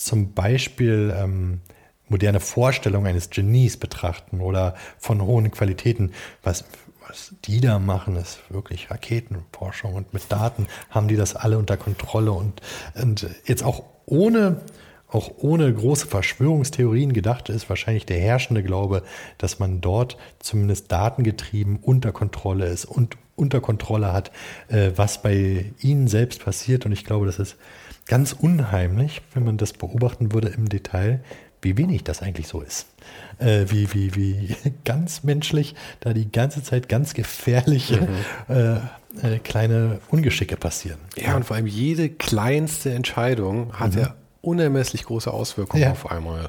zum 0.00 0.32
Beispiel 0.32 1.14
ähm, 1.16 1.60
moderne 2.08 2.40
Vorstellungen 2.40 3.06
eines 3.06 3.30
Genies 3.30 3.76
betrachten 3.76 4.40
oder 4.40 4.74
von 4.98 5.22
hohen 5.22 5.50
Qualitäten, 5.50 6.12
was, 6.42 6.64
was 7.06 7.34
die 7.44 7.60
da 7.60 7.78
machen, 7.78 8.16
ist 8.16 8.40
wirklich 8.48 8.90
Raketenforschung 8.90 9.94
und 9.94 10.12
mit 10.14 10.24
Daten 10.30 10.66
haben 10.88 11.06
die 11.06 11.16
das 11.16 11.36
alle 11.36 11.58
unter 11.58 11.76
Kontrolle 11.76 12.32
und, 12.32 12.60
und 13.00 13.28
jetzt 13.44 13.62
auch 13.62 13.84
ohne, 14.06 14.62
auch 15.06 15.30
ohne 15.38 15.72
große 15.72 16.06
Verschwörungstheorien 16.06 17.12
gedacht 17.12 17.50
ist 17.50 17.68
wahrscheinlich 17.68 18.06
der 18.06 18.18
herrschende 18.18 18.62
Glaube, 18.62 19.02
dass 19.38 19.58
man 19.58 19.82
dort 19.82 20.16
zumindest 20.38 20.90
datengetrieben 20.90 21.76
unter 21.76 22.10
Kontrolle 22.10 22.66
ist 22.66 22.86
und 22.86 23.16
unter 23.36 23.60
Kontrolle 23.60 24.12
hat, 24.12 24.30
äh, 24.68 24.92
was 24.96 25.22
bei 25.22 25.72
ihnen 25.80 26.08
selbst 26.08 26.44
passiert. 26.44 26.84
Und 26.84 26.92
ich 26.92 27.04
glaube, 27.04 27.26
das 27.26 27.38
ist 27.38 27.56
ganz 28.10 28.32
unheimlich, 28.32 29.22
wenn 29.34 29.44
man 29.44 29.56
das 29.56 29.72
beobachten 29.72 30.32
würde 30.32 30.48
im 30.48 30.68
Detail, 30.68 31.22
wie 31.62 31.78
wenig 31.78 32.02
das 32.02 32.22
eigentlich 32.22 32.48
so 32.48 32.60
ist. 32.60 32.88
Äh, 33.38 33.66
wie, 33.68 33.94
wie, 33.94 34.16
wie 34.16 34.56
ganz 34.84 35.22
menschlich 35.22 35.76
da 36.00 36.12
die 36.12 36.30
ganze 36.30 36.64
Zeit 36.64 36.88
ganz 36.88 37.14
gefährliche 37.14 38.08
mhm. 38.48 38.54
äh, 38.54 39.34
äh, 39.34 39.38
kleine 39.38 40.00
Ungeschicke 40.08 40.56
passieren. 40.56 40.98
Ja, 41.16 41.36
und 41.36 41.44
vor 41.44 41.54
allem 41.54 41.68
jede 41.68 42.08
kleinste 42.08 42.92
Entscheidung 42.92 43.78
hat 43.78 43.94
mhm. 43.94 44.00
ja 44.00 44.14
unermesslich 44.42 45.04
große 45.04 45.30
Auswirkungen 45.30 45.84
ja. 45.84 45.92
auf 45.92 46.10
einmal. 46.10 46.48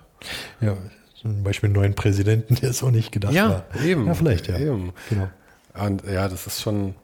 Ja, 0.62 0.76
zum 1.22 1.43
Beispiel 1.43 1.68
einen 1.68 1.76
neuen 1.76 1.93
Präsidenten, 1.93 2.55
der 2.55 2.74
so 2.74 2.89
nicht 2.89 3.12
gedacht 3.12 3.34
ja, 3.34 3.49
war. 3.49 3.82
Eben. 3.86 4.07
Ja, 4.07 4.16
vielleicht, 4.16 4.47
ja. 4.47 4.57
Eben. 4.57 4.93
Genau. 5.09 5.30
Und 5.76 6.05
ja, 6.05 6.28
das 6.28 6.47
ist 6.47 6.62
schon, 6.62 6.95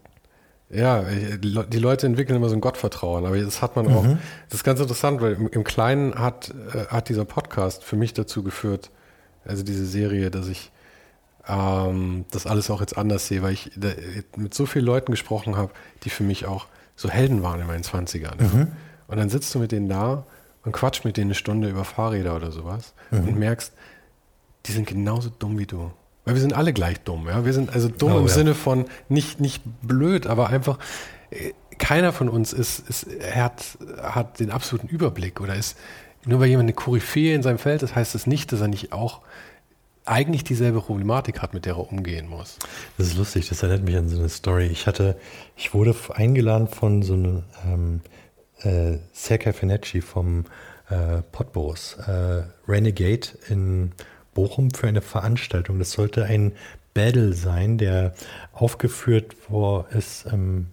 ja, 0.70 1.04
die 1.04 1.80
Leute 1.80 2.08
entwickeln 2.08 2.36
immer 2.36 2.50
so 2.50 2.56
ein 2.56 2.62
Gottvertrauen, 2.62 3.26
aber 3.26 3.40
das 3.40 3.62
hat 3.62 3.76
man 3.78 3.88
auch. 3.88 4.04
Mhm. 4.04 4.18
Das 4.50 4.60
ist 4.60 4.64
ganz 4.64 4.82
interessant, 4.82 5.22
weil 5.22 5.34
im, 5.34 5.64
Kleinen 5.64 6.16
hat, 6.16 6.54
äh, 6.74 6.88
hat 6.88 7.08
dieser 7.08 7.24
Podcast 7.24 7.84
für 7.84 7.96
mich 7.96 8.14
dazu 8.14 8.44
geführt, 8.44 8.92
also 9.46 9.64
diese 9.64 9.86
Serie, 9.86 10.30
dass 10.30 10.48
ich 10.50 10.72
ähm, 11.48 12.26
das 12.32 12.46
alles 12.46 12.70
auch 12.70 12.82
jetzt 12.82 12.98
anders 12.98 13.28
sehe, 13.28 13.42
weil 13.42 13.54
ich 13.54 13.72
da, 13.78 13.90
mit 14.36 14.54
so 14.54 14.66
vielen 14.66 14.86
Leuten 14.86 15.12
gesprochen 15.12 15.56
habe, 15.56 15.72
die 16.04 16.10
für 16.10 16.24
mich 16.24 16.46
auch 16.46 16.68
so 16.98 17.10
Helden 17.10 17.44
waren 17.44 17.62
in 17.62 17.68
meinen 17.68 17.84
20ern. 17.84 18.42
Mhm. 18.42 18.68
Und 19.08 19.18
dann 19.18 19.30
sitzt 19.30 19.56
du 19.56 19.60
mit 19.60 19.72
denen 19.72 19.88
da 19.88 20.26
und 20.66 20.74
quatscht 20.74 21.06
mit 21.06 21.16
denen 21.16 21.28
eine 21.28 21.36
Stunde 21.36 21.70
über 21.70 21.86
Fahrräder 21.86 22.36
oder 22.36 22.52
sowas 22.52 22.94
mhm. 23.12 23.30
und 23.30 23.40
merkst, 23.40 23.72
die 24.66 24.74
sind 24.74 24.86
genauso 24.86 25.30
dumm 25.30 25.58
wie 25.58 25.66
du. 25.66 25.92
Weil 26.28 26.36
wir 26.36 26.42
sind 26.42 26.54
alle 26.54 26.74
gleich 26.74 27.00
dumm. 27.00 27.28
Ja? 27.28 27.46
Wir 27.46 27.54
sind 27.54 27.74
also 27.74 27.88
dumm 27.88 28.12
oh, 28.12 28.20
im 28.20 28.28
ja. 28.28 28.34
Sinne 28.34 28.54
von 28.54 28.86
nicht, 29.08 29.40
nicht 29.40 29.64
blöd, 29.82 30.28
aber 30.28 30.50
einfach, 30.50 30.78
äh, 31.30 31.54
keiner 31.78 32.12
von 32.12 32.28
uns 32.28 32.52
ist, 32.52 32.80
ist, 32.90 33.08
hat, 33.34 33.78
hat 34.02 34.42
den 34.42 34.52
absoluten 34.52 34.90
Überblick 34.90 35.40
oder 35.40 35.56
ist, 35.56 35.78
nur 36.26 36.42
weil 36.42 36.50
jemand 36.50 36.66
eine 36.66 36.74
Koryphäe 36.74 37.34
in 37.34 37.44
seinem 37.44 37.60
Feld 37.60 37.82
ist, 37.82 37.96
heißt 37.96 38.14
das 38.14 38.28
nicht, 38.28 38.52
dass 38.52 38.60
er 38.60 38.68
nicht 38.68 38.92
auch 38.92 39.22
eigentlich 40.04 40.44
dieselbe 40.44 40.82
Problematik 40.82 41.42
hat, 41.42 41.54
mit 41.54 41.66
der 41.66 41.76
er 41.76 41.92
umgehen 41.92 42.28
muss. 42.28 42.58
Das 42.98 43.08
ist 43.08 43.18
lustig, 43.18 43.48
das 43.48 43.64
erinnert 43.64 43.86
mich 43.86 43.96
an 43.96 44.10
so 44.10 44.18
eine 44.18 44.28
Story. 44.28 44.66
Ich 44.66 44.86
hatte, 44.86 45.18
ich 45.56 45.74
wurde 45.74 45.96
eingeladen 46.14 46.68
von 46.68 47.04
so 47.04 47.14
einem 47.14 47.44
ähm, 47.66 48.02
äh, 48.64 48.98
Sergei 49.14 49.54
Fenecci 49.54 50.02
vom 50.02 50.44
äh, 50.90 51.22
Potbos, 51.32 51.96
äh, 52.06 52.44
Renegade 52.68 53.28
in 53.50 53.94
Bochum 54.38 54.70
für 54.70 54.88
eine 54.88 55.02
Veranstaltung. 55.02 55.80
Das 55.80 55.94
sollte 55.94 56.26
ein 56.26 56.52
Battle 56.94 57.34
sein, 57.34 57.80
der 57.80 58.14
aufgeführt 58.54 59.36
wo 59.50 59.84
es, 59.92 60.28
ähm, 60.32 60.68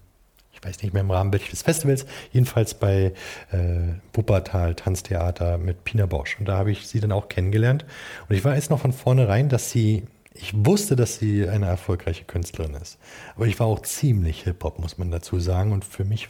ich 0.52 0.62
weiß 0.62 0.82
nicht 0.82 0.92
mehr 0.92 1.00
im 1.00 1.10
Rahmen 1.10 1.32
welches 1.32 1.62
Festivals, 1.62 2.04
jedenfalls 2.30 2.74
bei 2.74 3.14
äh, 3.52 3.94
Wuppertal 4.12 4.74
Tanztheater 4.74 5.56
mit 5.56 5.82
Pina 5.84 6.04
Bausch. 6.04 6.36
Und 6.38 6.46
da 6.46 6.58
habe 6.58 6.72
ich 6.72 6.86
sie 6.86 7.00
dann 7.00 7.10
auch 7.10 7.30
kennengelernt. 7.30 7.86
Und 8.28 8.36
ich 8.36 8.44
weiß 8.44 8.68
noch 8.68 8.80
von 8.80 8.92
vornherein, 8.92 9.48
dass 9.48 9.70
sie 9.70 10.02
ich 10.34 10.52
wusste, 10.54 10.94
dass 10.94 11.16
sie 11.16 11.48
eine 11.48 11.66
erfolgreiche 11.66 12.24
Künstlerin 12.24 12.74
ist. 12.74 12.98
Aber 13.34 13.46
ich 13.46 13.58
war 13.60 13.68
auch 13.68 13.80
ziemlich 13.80 14.42
Hip-Hop, 14.42 14.78
muss 14.78 14.98
man 14.98 15.10
dazu 15.10 15.38
sagen. 15.38 15.72
Und 15.72 15.86
für 15.86 16.04
mich, 16.04 16.28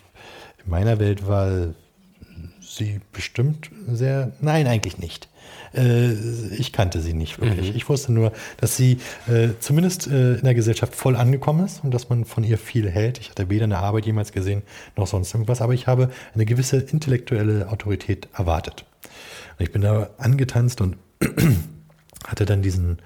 in 0.62 0.70
meiner 0.70 1.00
Welt 1.00 1.26
war 1.26 1.74
sie 2.76 3.00
bestimmt 3.12 3.70
sehr, 3.86 4.32
nein, 4.40 4.66
eigentlich 4.66 4.98
nicht. 4.98 5.28
Äh, 5.74 6.12
ich 6.56 6.72
kannte 6.72 7.00
sie 7.00 7.14
nicht 7.14 7.40
wirklich. 7.40 7.70
Mhm. 7.70 7.76
Ich 7.76 7.88
wusste 7.88 8.12
nur, 8.12 8.32
dass 8.58 8.76
sie 8.76 8.98
äh, 9.28 9.50
zumindest 9.60 10.06
äh, 10.06 10.34
in 10.34 10.44
der 10.44 10.54
Gesellschaft 10.54 10.94
voll 10.94 11.16
angekommen 11.16 11.64
ist 11.64 11.82
und 11.84 11.92
dass 11.92 12.08
man 12.08 12.24
von 12.24 12.44
ihr 12.44 12.58
viel 12.58 12.88
hält. 12.90 13.18
Ich 13.18 13.30
hatte 13.30 13.50
weder 13.50 13.64
eine 13.64 13.78
Arbeit 13.78 14.06
jemals 14.06 14.32
gesehen 14.32 14.62
noch 14.96 15.06
sonst 15.06 15.32
irgendwas, 15.34 15.60
aber 15.60 15.74
ich 15.74 15.86
habe 15.86 16.10
eine 16.34 16.44
gewisse 16.44 16.78
intellektuelle 16.78 17.68
Autorität 17.70 18.28
erwartet. 18.34 18.84
Und 19.58 19.64
ich 19.64 19.72
bin 19.72 19.82
da 19.82 20.10
angetanzt 20.18 20.80
und 20.80 20.96
hatte 22.26 22.44
dann 22.44 22.62
diesen 22.62 22.98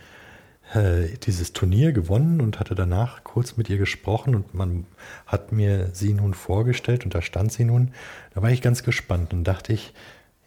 dieses 0.74 1.54
Turnier 1.54 1.92
gewonnen 1.92 2.40
und 2.42 2.60
hatte 2.60 2.74
danach 2.74 3.24
kurz 3.24 3.56
mit 3.56 3.70
ihr 3.70 3.78
gesprochen 3.78 4.34
und 4.34 4.54
man 4.54 4.84
hat 5.26 5.50
mir 5.50 5.90
sie 5.94 6.12
nun 6.12 6.34
vorgestellt 6.34 7.04
und 7.04 7.14
da 7.14 7.22
stand 7.22 7.52
sie 7.52 7.64
nun. 7.64 7.92
Da 8.34 8.42
war 8.42 8.50
ich 8.50 8.60
ganz 8.60 8.82
gespannt 8.82 9.32
und 9.32 9.44
dachte 9.44 9.72
ich, 9.72 9.94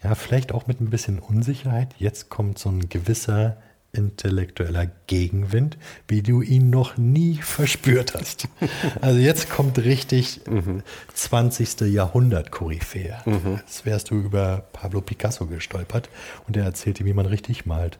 ja, 0.03 0.13
vielleicht 0.13 0.51
auch 0.51 0.67
mit 0.67 0.79
ein 0.79 0.89
bisschen 0.89 1.19
Unsicherheit. 1.19 1.95
Jetzt 1.97 2.29
kommt 2.29 2.59
so 2.59 2.69
ein 2.69 2.87
gewisser 2.89 3.57
intellektueller 3.93 4.87
Gegenwind, 5.07 5.77
wie 6.07 6.21
du 6.21 6.41
ihn 6.41 6.69
noch 6.69 6.97
nie 6.97 7.35
verspürt 7.41 8.13
hast. 8.13 8.47
Also 9.01 9.19
jetzt 9.19 9.49
kommt 9.49 9.79
richtig 9.79 10.41
mhm. 10.47 10.83
20. 11.13 11.81
Jahrhundert 11.81 12.51
Koryphäe. 12.51 13.17
Mhm. 13.25 13.59
Jetzt 13.59 13.85
wärst 13.85 14.11
du 14.11 14.15
über 14.15 14.65
Pablo 14.71 15.01
Picasso 15.01 15.45
gestolpert 15.47 16.09
und 16.47 16.55
er 16.55 16.63
erzählte, 16.63 17.05
wie 17.05 17.13
man 17.13 17.25
richtig 17.25 17.65
malt. 17.65 17.99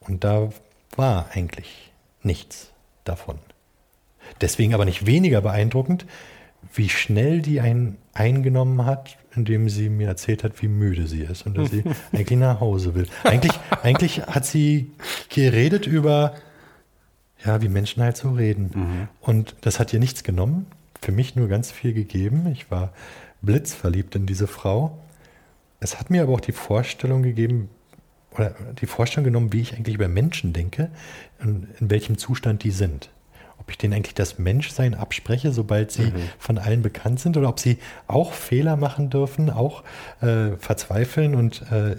Und 0.00 0.24
da 0.24 0.50
war 0.96 1.26
eigentlich 1.32 1.92
nichts 2.22 2.70
davon. 3.04 3.38
Deswegen 4.40 4.74
aber 4.74 4.84
nicht 4.84 5.06
weniger 5.06 5.40
beeindruckend, 5.40 6.06
wie 6.74 6.88
schnell 6.88 7.42
die 7.42 7.60
einen 7.60 7.98
eingenommen 8.14 8.84
hat, 8.84 9.18
indem 9.34 9.68
sie 9.68 9.88
mir 9.88 10.08
erzählt 10.08 10.44
hat, 10.44 10.62
wie 10.62 10.68
müde 10.68 11.06
sie 11.06 11.22
ist 11.22 11.46
und 11.46 11.56
dass 11.56 11.70
sie 11.70 11.84
eigentlich 12.12 12.38
nach 12.38 12.60
Hause 12.60 12.94
will. 12.94 13.06
Eigentlich, 13.24 13.52
eigentlich 13.82 14.22
hat 14.22 14.46
sie 14.46 14.92
geredet 15.28 15.86
über, 15.86 16.34
ja, 17.44 17.62
wie 17.62 17.68
Menschen 17.68 18.02
halt 18.02 18.16
so 18.16 18.30
reden. 18.30 18.70
Mhm. 18.74 19.08
Und 19.20 19.56
das 19.62 19.80
hat 19.80 19.92
ihr 19.92 19.98
nichts 19.98 20.22
genommen, 20.22 20.66
für 21.00 21.12
mich 21.12 21.34
nur 21.34 21.48
ganz 21.48 21.72
viel 21.72 21.92
gegeben. 21.92 22.46
Ich 22.52 22.70
war 22.70 22.92
blitzverliebt 23.40 24.14
in 24.14 24.26
diese 24.26 24.46
Frau. 24.46 24.98
Es 25.80 25.98
hat 25.98 26.10
mir 26.10 26.22
aber 26.22 26.34
auch 26.34 26.40
die 26.40 26.52
Vorstellung 26.52 27.22
gegeben, 27.22 27.68
oder 28.34 28.54
die 28.80 28.86
Vorstellung 28.86 29.24
genommen, 29.24 29.52
wie 29.52 29.60
ich 29.60 29.74
eigentlich 29.74 29.94
über 29.94 30.08
Menschen 30.08 30.52
denke 30.52 30.90
und 31.40 31.68
in 31.80 31.90
welchem 31.90 32.18
Zustand 32.18 32.64
die 32.64 32.70
sind 32.70 33.10
ob 33.62 33.70
ich 33.70 33.78
denen 33.78 33.94
eigentlich 33.94 34.14
das 34.14 34.40
Menschsein 34.40 34.94
abspreche, 34.94 35.52
sobald 35.52 35.92
sie 35.92 36.06
mhm. 36.06 36.14
von 36.36 36.58
allen 36.58 36.82
bekannt 36.82 37.20
sind, 37.20 37.36
oder 37.36 37.48
ob 37.48 37.60
sie 37.60 37.78
auch 38.08 38.32
Fehler 38.32 38.76
machen 38.76 39.08
dürfen, 39.08 39.50
auch 39.50 39.84
äh, 40.20 40.56
verzweifeln. 40.58 41.36
Und 41.36 41.62
äh, 41.70 41.94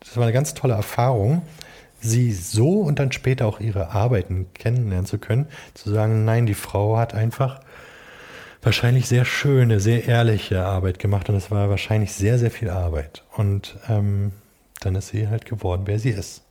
das 0.00 0.16
war 0.16 0.22
eine 0.22 0.32
ganz 0.32 0.54
tolle 0.54 0.72
Erfahrung, 0.72 1.42
sie 2.00 2.32
so 2.32 2.80
und 2.80 2.98
dann 2.98 3.12
später 3.12 3.46
auch 3.46 3.60
ihre 3.60 3.90
Arbeiten 3.90 4.46
kennenlernen 4.54 5.04
zu 5.04 5.18
können, 5.18 5.48
zu 5.74 5.90
sagen, 5.90 6.24
nein, 6.24 6.46
die 6.46 6.54
Frau 6.54 6.96
hat 6.96 7.12
einfach 7.12 7.60
wahrscheinlich 8.62 9.06
sehr 9.06 9.26
schöne, 9.26 9.80
sehr 9.80 10.06
ehrliche 10.08 10.64
Arbeit 10.64 10.98
gemacht 10.98 11.28
und 11.28 11.34
es 11.34 11.50
war 11.50 11.68
wahrscheinlich 11.68 12.14
sehr, 12.14 12.38
sehr 12.38 12.50
viel 12.50 12.70
Arbeit. 12.70 13.22
Und 13.36 13.76
ähm, 13.88 14.32
dann 14.84 14.94
ist 14.94 15.08
sie 15.08 15.28
halt 15.28 15.44
geworden, 15.46 15.82
wer 15.86 15.98
sie 15.98 16.10
ist 16.10 16.42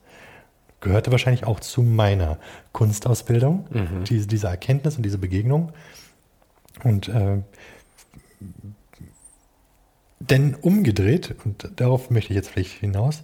gehörte 0.82 1.12
wahrscheinlich 1.12 1.46
auch 1.46 1.60
zu 1.60 1.84
meiner 1.84 2.38
Kunstausbildung, 2.74 3.68
mhm. 3.70 4.04
diese, 4.04 4.28
diese 4.28 4.48
Erkenntnis 4.48 4.98
und 4.98 5.04
diese 5.04 5.20
Begegnung. 5.20 5.72
Und 6.84 7.08
äh, 7.08 7.38
denn 10.20 10.56
umgedreht, 10.56 11.36
und 11.46 11.70
darauf 11.76 12.10
möchte 12.10 12.34
ich 12.34 12.36
jetzt 12.36 12.50
vielleicht 12.50 12.80
hinaus, 12.80 13.22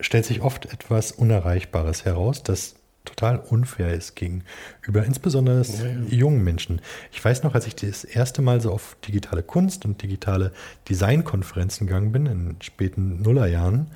stellt 0.00 0.24
sich 0.24 0.40
oft 0.40 0.66
etwas 0.66 1.12
Unerreichbares 1.12 2.04
heraus, 2.04 2.42
das 2.42 2.76
total 3.08 3.38
unfair 3.38 3.94
ist 3.94 4.14
gegenüber 4.14 5.04
insbesondere 5.04 5.62
ja, 5.62 6.16
jungen 6.16 6.44
Menschen. 6.44 6.80
Ich 7.12 7.24
weiß 7.24 7.42
noch, 7.42 7.54
als 7.54 7.66
ich 7.66 7.74
das 7.74 8.04
erste 8.04 8.42
Mal 8.42 8.60
so 8.60 8.72
auf 8.72 8.96
digitale 9.06 9.42
Kunst 9.42 9.84
und 9.84 10.02
digitale 10.02 10.52
Designkonferenzen 10.88 11.86
gegangen 11.86 12.12
bin, 12.12 12.26
in 12.26 12.56
späten 12.60 13.22
Nullerjahren, 13.22 13.88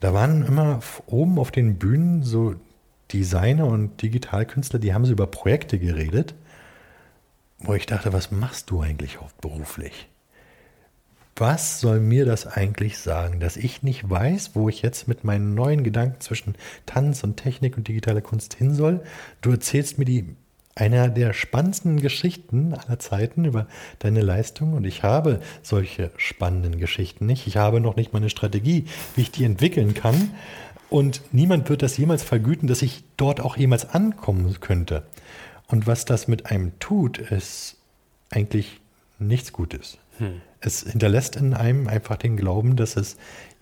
da 0.00 0.12
waren 0.12 0.44
immer 0.44 0.80
oben 1.06 1.38
auf 1.38 1.50
den 1.50 1.78
Bühnen 1.78 2.22
so 2.22 2.56
Designer 3.12 3.66
und 3.66 4.02
Digitalkünstler, 4.02 4.78
die 4.78 4.94
haben 4.94 5.04
so 5.04 5.12
über 5.12 5.26
Projekte 5.26 5.78
geredet, 5.78 6.34
wo 7.58 7.74
ich 7.74 7.86
dachte, 7.86 8.12
was 8.12 8.30
machst 8.30 8.70
du 8.70 8.80
eigentlich 8.80 9.20
hauptberuflich? 9.20 10.08
Was 11.36 11.80
soll 11.80 12.00
mir 12.00 12.26
das 12.26 12.46
eigentlich 12.46 12.98
sagen, 12.98 13.40
dass 13.40 13.56
ich 13.56 13.82
nicht 13.82 14.08
weiß, 14.08 14.50
wo 14.54 14.68
ich 14.68 14.82
jetzt 14.82 15.08
mit 15.08 15.24
meinen 15.24 15.54
neuen 15.54 15.82
Gedanken 15.82 16.20
zwischen 16.20 16.56
Tanz 16.84 17.24
und 17.24 17.36
Technik 17.36 17.76
und 17.76 17.88
digitaler 17.88 18.20
Kunst 18.20 18.54
hin 18.54 18.74
soll? 18.74 19.02
Du 19.40 19.50
erzählst 19.50 19.98
mir 19.98 20.04
die 20.04 20.36
einer 20.74 21.08
der 21.08 21.32
spannendsten 21.32 22.00
Geschichten 22.00 22.74
aller 22.74 22.98
Zeiten 22.98 23.44
über 23.44 23.66
deine 23.98 24.22
Leistung 24.22 24.72
und 24.72 24.84
ich 24.84 25.02
habe 25.02 25.40
solche 25.62 26.10
spannenden 26.16 26.78
Geschichten 26.78 27.26
nicht. 27.26 27.46
Ich 27.46 27.56
habe 27.56 27.80
noch 27.80 27.96
nicht 27.96 28.12
mal 28.12 28.20
eine 28.20 28.30
Strategie, 28.30 28.86
wie 29.14 29.22
ich 29.22 29.30
die 29.30 29.44
entwickeln 29.44 29.94
kann 29.94 30.30
und 30.92 31.22
niemand 31.32 31.70
wird 31.70 31.82
das 31.82 31.96
jemals 31.96 32.22
vergüten, 32.22 32.68
dass 32.68 32.82
ich 32.82 33.02
dort 33.16 33.40
auch 33.40 33.56
jemals 33.56 33.88
ankommen 33.88 34.60
könnte. 34.60 35.04
Und 35.66 35.86
was 35.86 36.04
das 36.04 36.28
mit 36.28 36.50
einem 36.50 36.78
tut, 36.80 37.16
ist 37.16 37.78
eigentlich 38.30 38.80
nichts 39.18 39.54
Gutes. 39.54 39.96
Hm. 40.18 40.42
Es 40.62 40.82
hinterlässt 40.82 41.36
in 41.36 41.54
einem 41.54 41.88
einfach 41.88 42.16
den 42.16 42.36
Glauben, 42.36 42.76
dass 42.76 42.96
es 42.96 43.16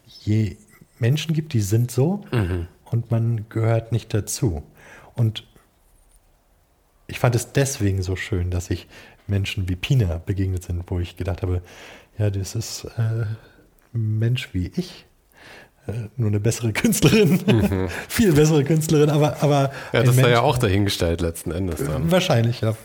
je 0.06 0.56
Menschen 0.98 1.34
gibt, 1.34 1.52
die 1.52 1.60
sind 1.60 1.90
so 1.90 2.24
mhm. 2.30 2.68
und 2.84 3.10
man 3.10 3.46
gehört 3.48 3.90
nicht 3.90 4.12
dazu. 4.14 4.62
Und 5.14 5.46
ich 7.06 7.18
fand 7.18 7.34
es 7.34 7.52
deswegen 7.52 8.02
so 8.02 8.16
schön, 8.16 8.50
dass 8.50 8.70
ich 8.70 8.86
Menschen 9.26 9.68
wie 9.68 9.76
Pina 9.76 10.20
begegnet 10.24 10.64
sind, 10.64 10.84
wo 10.88 11.00
ich 11.00 11.16
gedacht 11.16 11.42
habe, 11.42 11.62
ja, 12.18 12.30
das 12.30 12.54
ist 12.54 12.84
äh, 12.96 13.24
ein 13.94 14.18
Mensch 14.18 14.50
wie 14.52 14.70
ich. 14.76 15.06
Äh, 15.86 16.08
nur 16.16 16.28
eine 16.28 16.40
bessere 16.40 16.72
Künstlerin, 16.74 17.40
mhm. 17.46 17.88
viel 18.08 18.32
bessere 18.32 18.64
Künstlerin, 18.64 19.10
aber. 19.10 19.42
aber 19.42 19.72
ja, 19.92 20.02
das 20.02 20.16
war 20.20 20.28
ja 20.28 20.42
auch 20.42 20.58
dahingestellt 20.58 21.20
letzten 21.20 21.50
Endes 21.50 21.82
dann. 21.84 22.10
Wahrscheinlich, 22.10 22.60
ja. 22.60 22.76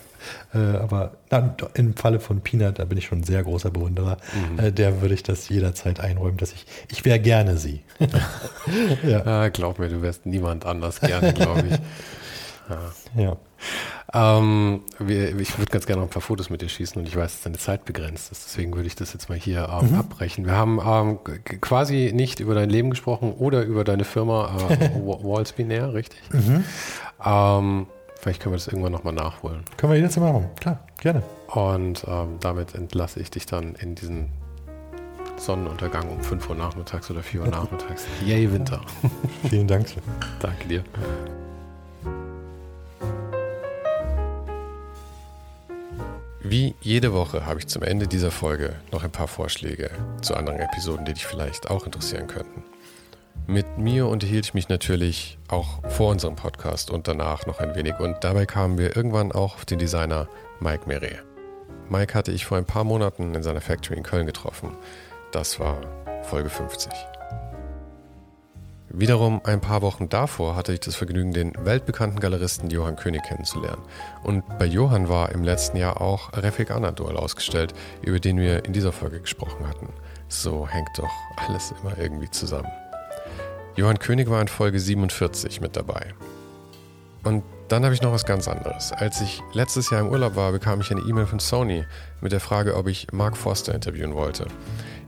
Äh, 0.54 0.58
aber 0.58 1.12
na, 1.30 1.56
im 1.74 1.96
Falle 1.96 2.20
von 2.20 2.40
Peanut, 2.40 2.78
da 2.78 2.84
bin 2.84 2.98
ich 2.98 3.06
schon 3.06 3.18
ein 3.18 3.24
sehr 3.24 3.42
großer 3.42 3.70
Bewunderer, 3.70 4.18
mhm. 4.52 4.58
äh, 4.58 4.72
der 4.72 5.00
würde 5.00 5.14
ich 5.14 5.22
das 5.22 5.48
jederzeit 5.48 6.00
einräumen, 6.00 6.36
dass 6.36 6.52
ich, 6.52 6.66
ich 6.90 7.04
wäre 7.04 7.18
gerne 7.18 7.56
sie. 7.56 7.82
ja. 9.02 9.24
ja. 9.24 9.48
glaub 9.48 9.78
mir, 9.78 9.88
du 9.88 10.02
wärst 10.02 10.26
niemand 10.26 10.66
anders 10.66 11.00
gerne, 11.00 11.32
glaube 11.32 11.64
ich. 11.70 11.78
Ja. 12.68 13.22
ja. 13.22 13.36
Ähm, 14.12 14.82
wir, 14.98 15.38
ich 15.38 15.58
würde 15.58 15.70
ganz 15.70 15.86
gerne 15.86 16.00
noch 16.00 16.08
ein 16.08 16.12
paar 16.12 16.22
Fotos 16.22 16.50
mit 16.50 16.62
dir 16.62 16.68
schießen 16.68 17.00
und 17.00 17.08
ich 17.08 17.16
weiß, 17.16 17.32
dass 17.32 17.42
deine 17.42 17.58
Zeit 17.58 17.84
begrenzt 17.84 18.32
ist. 18.32 18.44
Deswegen 18.46 18.74
würde 18.74 18.86
ich 18.86 18.94
das 18.94 19.12
jetzt 19.12 19.28
mal 19.28 19.38
hier 19.38 19.68
ähm, 19.70 19.90
mhm. 19.90 19.98
abbrechen. 19.98 20.46
Wir 20.46 20.52
haben 20.54 20.80
ähm, 20.84 21.18
quasi 21.60 22.12
nicht 22.14 22.40
über 22.40 22.54
dein 22.54 22.70
Leben 22.70 22.90
gesprochen 22.90 23.32
oder 23.32 23.62
über 23.62 23.84
deine 23.84 24.04
Firma 24.04 24.56
äh, 24.68 24.90
Wallspinair, 24.94 25.94
richtig? 25.94 26.20
Mhm. 26.32 26.64
Vielleicht 28.18 28.42
können 28.42 28.54
wir 28.54 28.58
das 28.58 28.66
irgendwann 28.66 28.92
nochmal 28.92 29.12
nachholen. 29.12 29.62
Können 29.76 29.92
wir 29.92 30.20
mal 30.20 30.32
machen, 30.32 30.50
klar, 30.58 30.80
gerne. 30.98 31.22
Und 31.48 32.04
ähm, 32.08 32.38
damit 32.40 32.74
entlasse 32.74 33.20
ich 33.20 33.30
dich 33.30 33.46
dann 33.46 33.74
in 33.76 33.94
diesen 33.94 34.30
Sonnenuntergang 35.36 36.08
um 36.08 36.22
5 36.22 36.48
Uhr 36.48 36.56
nachmittags 36.56 37.10
oder 37.10 37.22
4 37.22 37.42
Uhr 37.42 37.48
nachmittags. 37.48 38.06
Yay, 38.26 38.50
Winter. 38.52 38.80
Vielen 39.48 39.68
Dank. 39.68 39.86
Danke 40.40 40.66
dir. 40.66 40.84
Wie 46.40 46.74
jede 46.80 47.12
Woche 47.12 47.44
habe 47.44 47.58
ich 47.58 47.66
zum 47.66 47.82
Ende 47.82 48.06
dieser 48.06 48.30
Folge 48.30 48.76
noch 48.92 49.02
ein 49.02 49.10
paar 49.10 49.26
Vorschläge 49.26 49.90
zu 50.22 50.36
anderen 50.36 50.60
Episoden, 50.60 51.04
die 51.04 51.12
dich 51.12 51.26
vielleicht 51.26 51.70
auch 51.70 51.86
interessieren 51.86 52.28
könnten. 52.28 52.62
Mit 53.48 53.78
mir 53.78 54.08
unterhielt 54.08 54.46
ich 54.46 54.54
mich 54.54 54.68
natürlich 54.68 55.38
auch 55.46 55.88
vor 55.88 56.10
unserem 56.10 56.34
Podcast 56.34 56.90
und 56.90 57.06
danach 57.06 57.46
noch 57.46 57.60
ein 57.60 57.76
wenig 57.76 58.00
und 58.00 58.16
dabei 58.22 58.44
kamen 58.44 58.76
wir 58.76 58.96
irgendwann 58.96 59.30
auch 59.30 59.54
auf 59.54 59.64
den 59.64 59.78
Designer 59.78 60.28
Mike 60.58 60.88
Meret. 60.88 61.22
Mike 61.88 62.14
hatte 62.14 62.32
ich 62.32 62.44
vor 62.44 62.58
ein 62.58 62.64
paar 62.64 62.82
Monaten 62.82 63.36
in 63.36 63.44
seiner 63.44 63.60
Factory 63.60 63.96
in 63.96 64.02
Köln 64.02 64.26
getroffen. 64.26 64.76
Das 65.30 65.60
war 65.60 65.80
Folge 66.24 66.50
50. 66.50 66.90
Wiederum 68.88 69.40
ein 69.44 69.60
paar 69.60 69.80
Wochen 69.80 70.08
davor 70.08 70.56
hatte 70.56 70.72
ich 70.72 70.80
das 70.80 70.96
Vergnügen, 70.96 71.32
den 71.32 71.52
weltbekannten 71.64 72.18
Galeristen 72.18 72.68
Johann 72.70 72.96
König 72.96 73.22
kennenzulernen. 73.22 73.82
Und 74.24 74.42
bei 74.58 74.64
Johann 74.64 75.08
war 75.08 75.30
im 75.30 75.44
letzten 75.44 75.76
Jahr 75.76 76.00
auch 76.00 76.32
Refik 76.32 76.72
Anadol 76.72 77.16
ausgestellt, 77.16 77.74
über 78.02 78.18
den 78.18 78.38
wir 78.38 78.64
in 78.64 78.72
dieser 78.72 78.92
Folge 78.92 79.20
gesprochen 79.20 79.68
hatten. 79.68 79.88
So 80.28 80.66
hängt 80.66 80.90
doch 80.96 81.12
alles 81.36 81.72
immer 81.80 81.96
irgendwie 81.96 82.30
zusammen. 82.30 82.72
Johann 83.76 83.98
König 83.98 84.30
war 84.30 84.40
in 84.40 84.48
Folge 84.48 84.80
47 84.80 85.60
mit 85.60 85.76
dabei. 85.76 86.14
Und 87.24 87.44
dann 87.68 87.84
habe 87.84 87.94
ich 87.94 88.00
noch 88.00 88.12
was 88.12 88.24
ganz 88.24 88.48
anderes. 88.48 88.92
Als 88.92 89.20
ich 89.20 89.42
letztes 89.52 89.90
Jahr 89.90 90.00
im 90.00 90.08
Urlaub 90.08 90.34
war, 90.34 90.52
bekam 90.52 90.80
ich 90.80 90.90
eine 90.90 91.02
E-Mail 91.02 91.26
von 91.26 91.40
Sony 91.40 91.84
mit 92.20 92.32
der 92.32 92.40
Frage, 92.40 92.74
ob 92.74 92.86
ich 92.86 93.08
Mark 93.12 93.36
Forster 93.36 93.74
interviewen 93.74 94.14
wollte. 94.14 94.46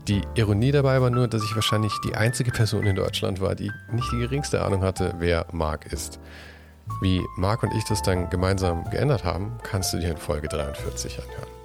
Die 0.07 0.23
Ironie 0.35 0.73
dabei 0.73 1.01
war 1.01 1.11
nur, 1.11 1.28
dass 1.28 1.45
ich 1.45 1.55
wahrscheinlich 1.55 1.93
die 2.05 2.15
einzige 2.15 2.51
Person 2.51 2.86
in 2.86 2.97
Deutschland 2.97 3.40
war, 3.40 3.55
die 3.55 3.70
nicht 3.93 4.11
die 4.12 4.19
geringste 4.19 4.62
Ahnung 4.62 4.82
hatte, 4.82 5.15
wer 5.19 5.47
Mark 5.53 5.90
ist. 5.93 6.19
Wie 7.01 7.23
Mark 7.36 7.62
und 7.62 7.73
ich 7.74 7.85
das 7.85 8.03
dann 8.03 8.28
gemeinsam 8.28 8.85
geändert 8.90 9.24
haben, 9.24 9.59
kannst 9.62 9.93
du 9.93 9.99
dir 9.99 10.11
in 10.11 10.16
Folge 10.16 10.49
43 10.49 11.19
anhören. 11.23 11.57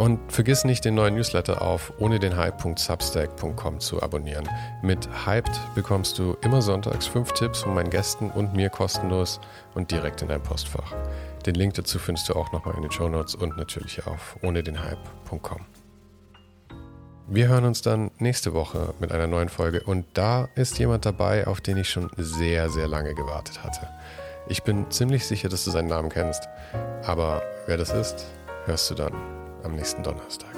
Und 0.00 0.32
vergiss 0.32 0.64
nicht, 0.64 0.86
den 0.86 0.94
neuen 0.94 1.14
Newsletter 1.14 1.60
auf 1.60 1.92
ohne 1.98 2.18
den 2.18 2.34
Hype.substack.com 2.34 3.80
zu 3.80 4.02
abonnieren. 4.02 4.48
Mit 4.80 5.06
Hyped 5.26 5.52
bekommst 5.74 6.18
du 6.18 6.38
immer 6.40 6.62
sonntags 6.62 7.06
fünf 7.06 7.32
Tipps 7.32 7.60
von 7.60 7.74
meinen 7.74 7.90
Gästen 7.90 8.30
und 8.30 8.54
mir 8.54 8.70
kostenlos 8.70 9.42
und 9.74 9.90
direkt 9.90 10.22
in 10.22 10.28
dein 10.28 10.42
Postfach. 10.42 10.94
Den 11.44 11.54
Link 11.54 11.74
dazu 11.74 11.98
findest 11.98 12.30
du 12.30 12.32
auch 12.32 12.50
nochmal 12.50 12.76
in 12.76 12.82
den 12.82 12.90
Show 12.90 13.10
Notes 13.10 13.34
und 13.34 13.58
natürlich 13.58 14.06
auf 14.06 14.38
ohne 14.40 14.62
den 14.62 14.82
Hype.com. 14.82 15.66
Wir 17.28 17.48
hören 17.48 17.66
uns 17.66 17.82
dann 17.82 18.10
nächste 18.16 18.54
Woche 18.54 18.94
mit 19.00 19.12
einer 19.12 19.26
neuen 19.26 19.50
Folge 19.50 19.82
und 19.82 20.06
da 20.14 20.48
ist 20.54 20.78
jemand 20.78 21.04
dabei, 21.04 21.46
auf 21.46 21.60
den 21.60 21.76
ich 21.76 21.90
schon 21.90 22.08
sehr, 22.16 22.70
sehr 22.70 22.88
lange 22.88 23.14
gewartet 23.14 23.62
hatte. 23.62 23.86
Ich 24.48 24.62
bin 24.62 24.90
ziemlich 24.90 25.26
sicher, 25.26 25.50
dass 25.50 25.66
du 25.66 25.70
seinen 25.70 25.88
Namen 25.88 26.08
kennst, 26.08 26.48
aber 27.04 27.42
wer 27.66 27.76
das 27.76 27.92
ist, 27.92 28.24
hörst 28.64 28.90
du 28.90 28.94
dann 28.94 29.39
am 29.64 29.74
nächsten 29.74 30.02
Donnerstag. 30.02 30.54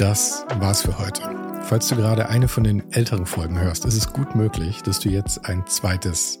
Das 0.00 0.46
war's 0.58 0.80
für 0.80 0.98
heute. 0.98 1.20
Falls 1.60 1.88
du 1.88 1.94
gerade 1.94 2.30
eine 2.30 2.48
von 2.48 2.64
den 2.64 2.90
älteren 2.90 3.26
Folgen 3.26 3.60
hörst, 3.60 3.84
ist 3.84 3.98
es 3.98 4.10
gut 4.10 4.34
möglich, 4.34 4.82
dass 4.82 4.98
du 4.98 5.10
jetzt 5.10 5.44
ein 5.44 5.66
zweites 5.66 6.40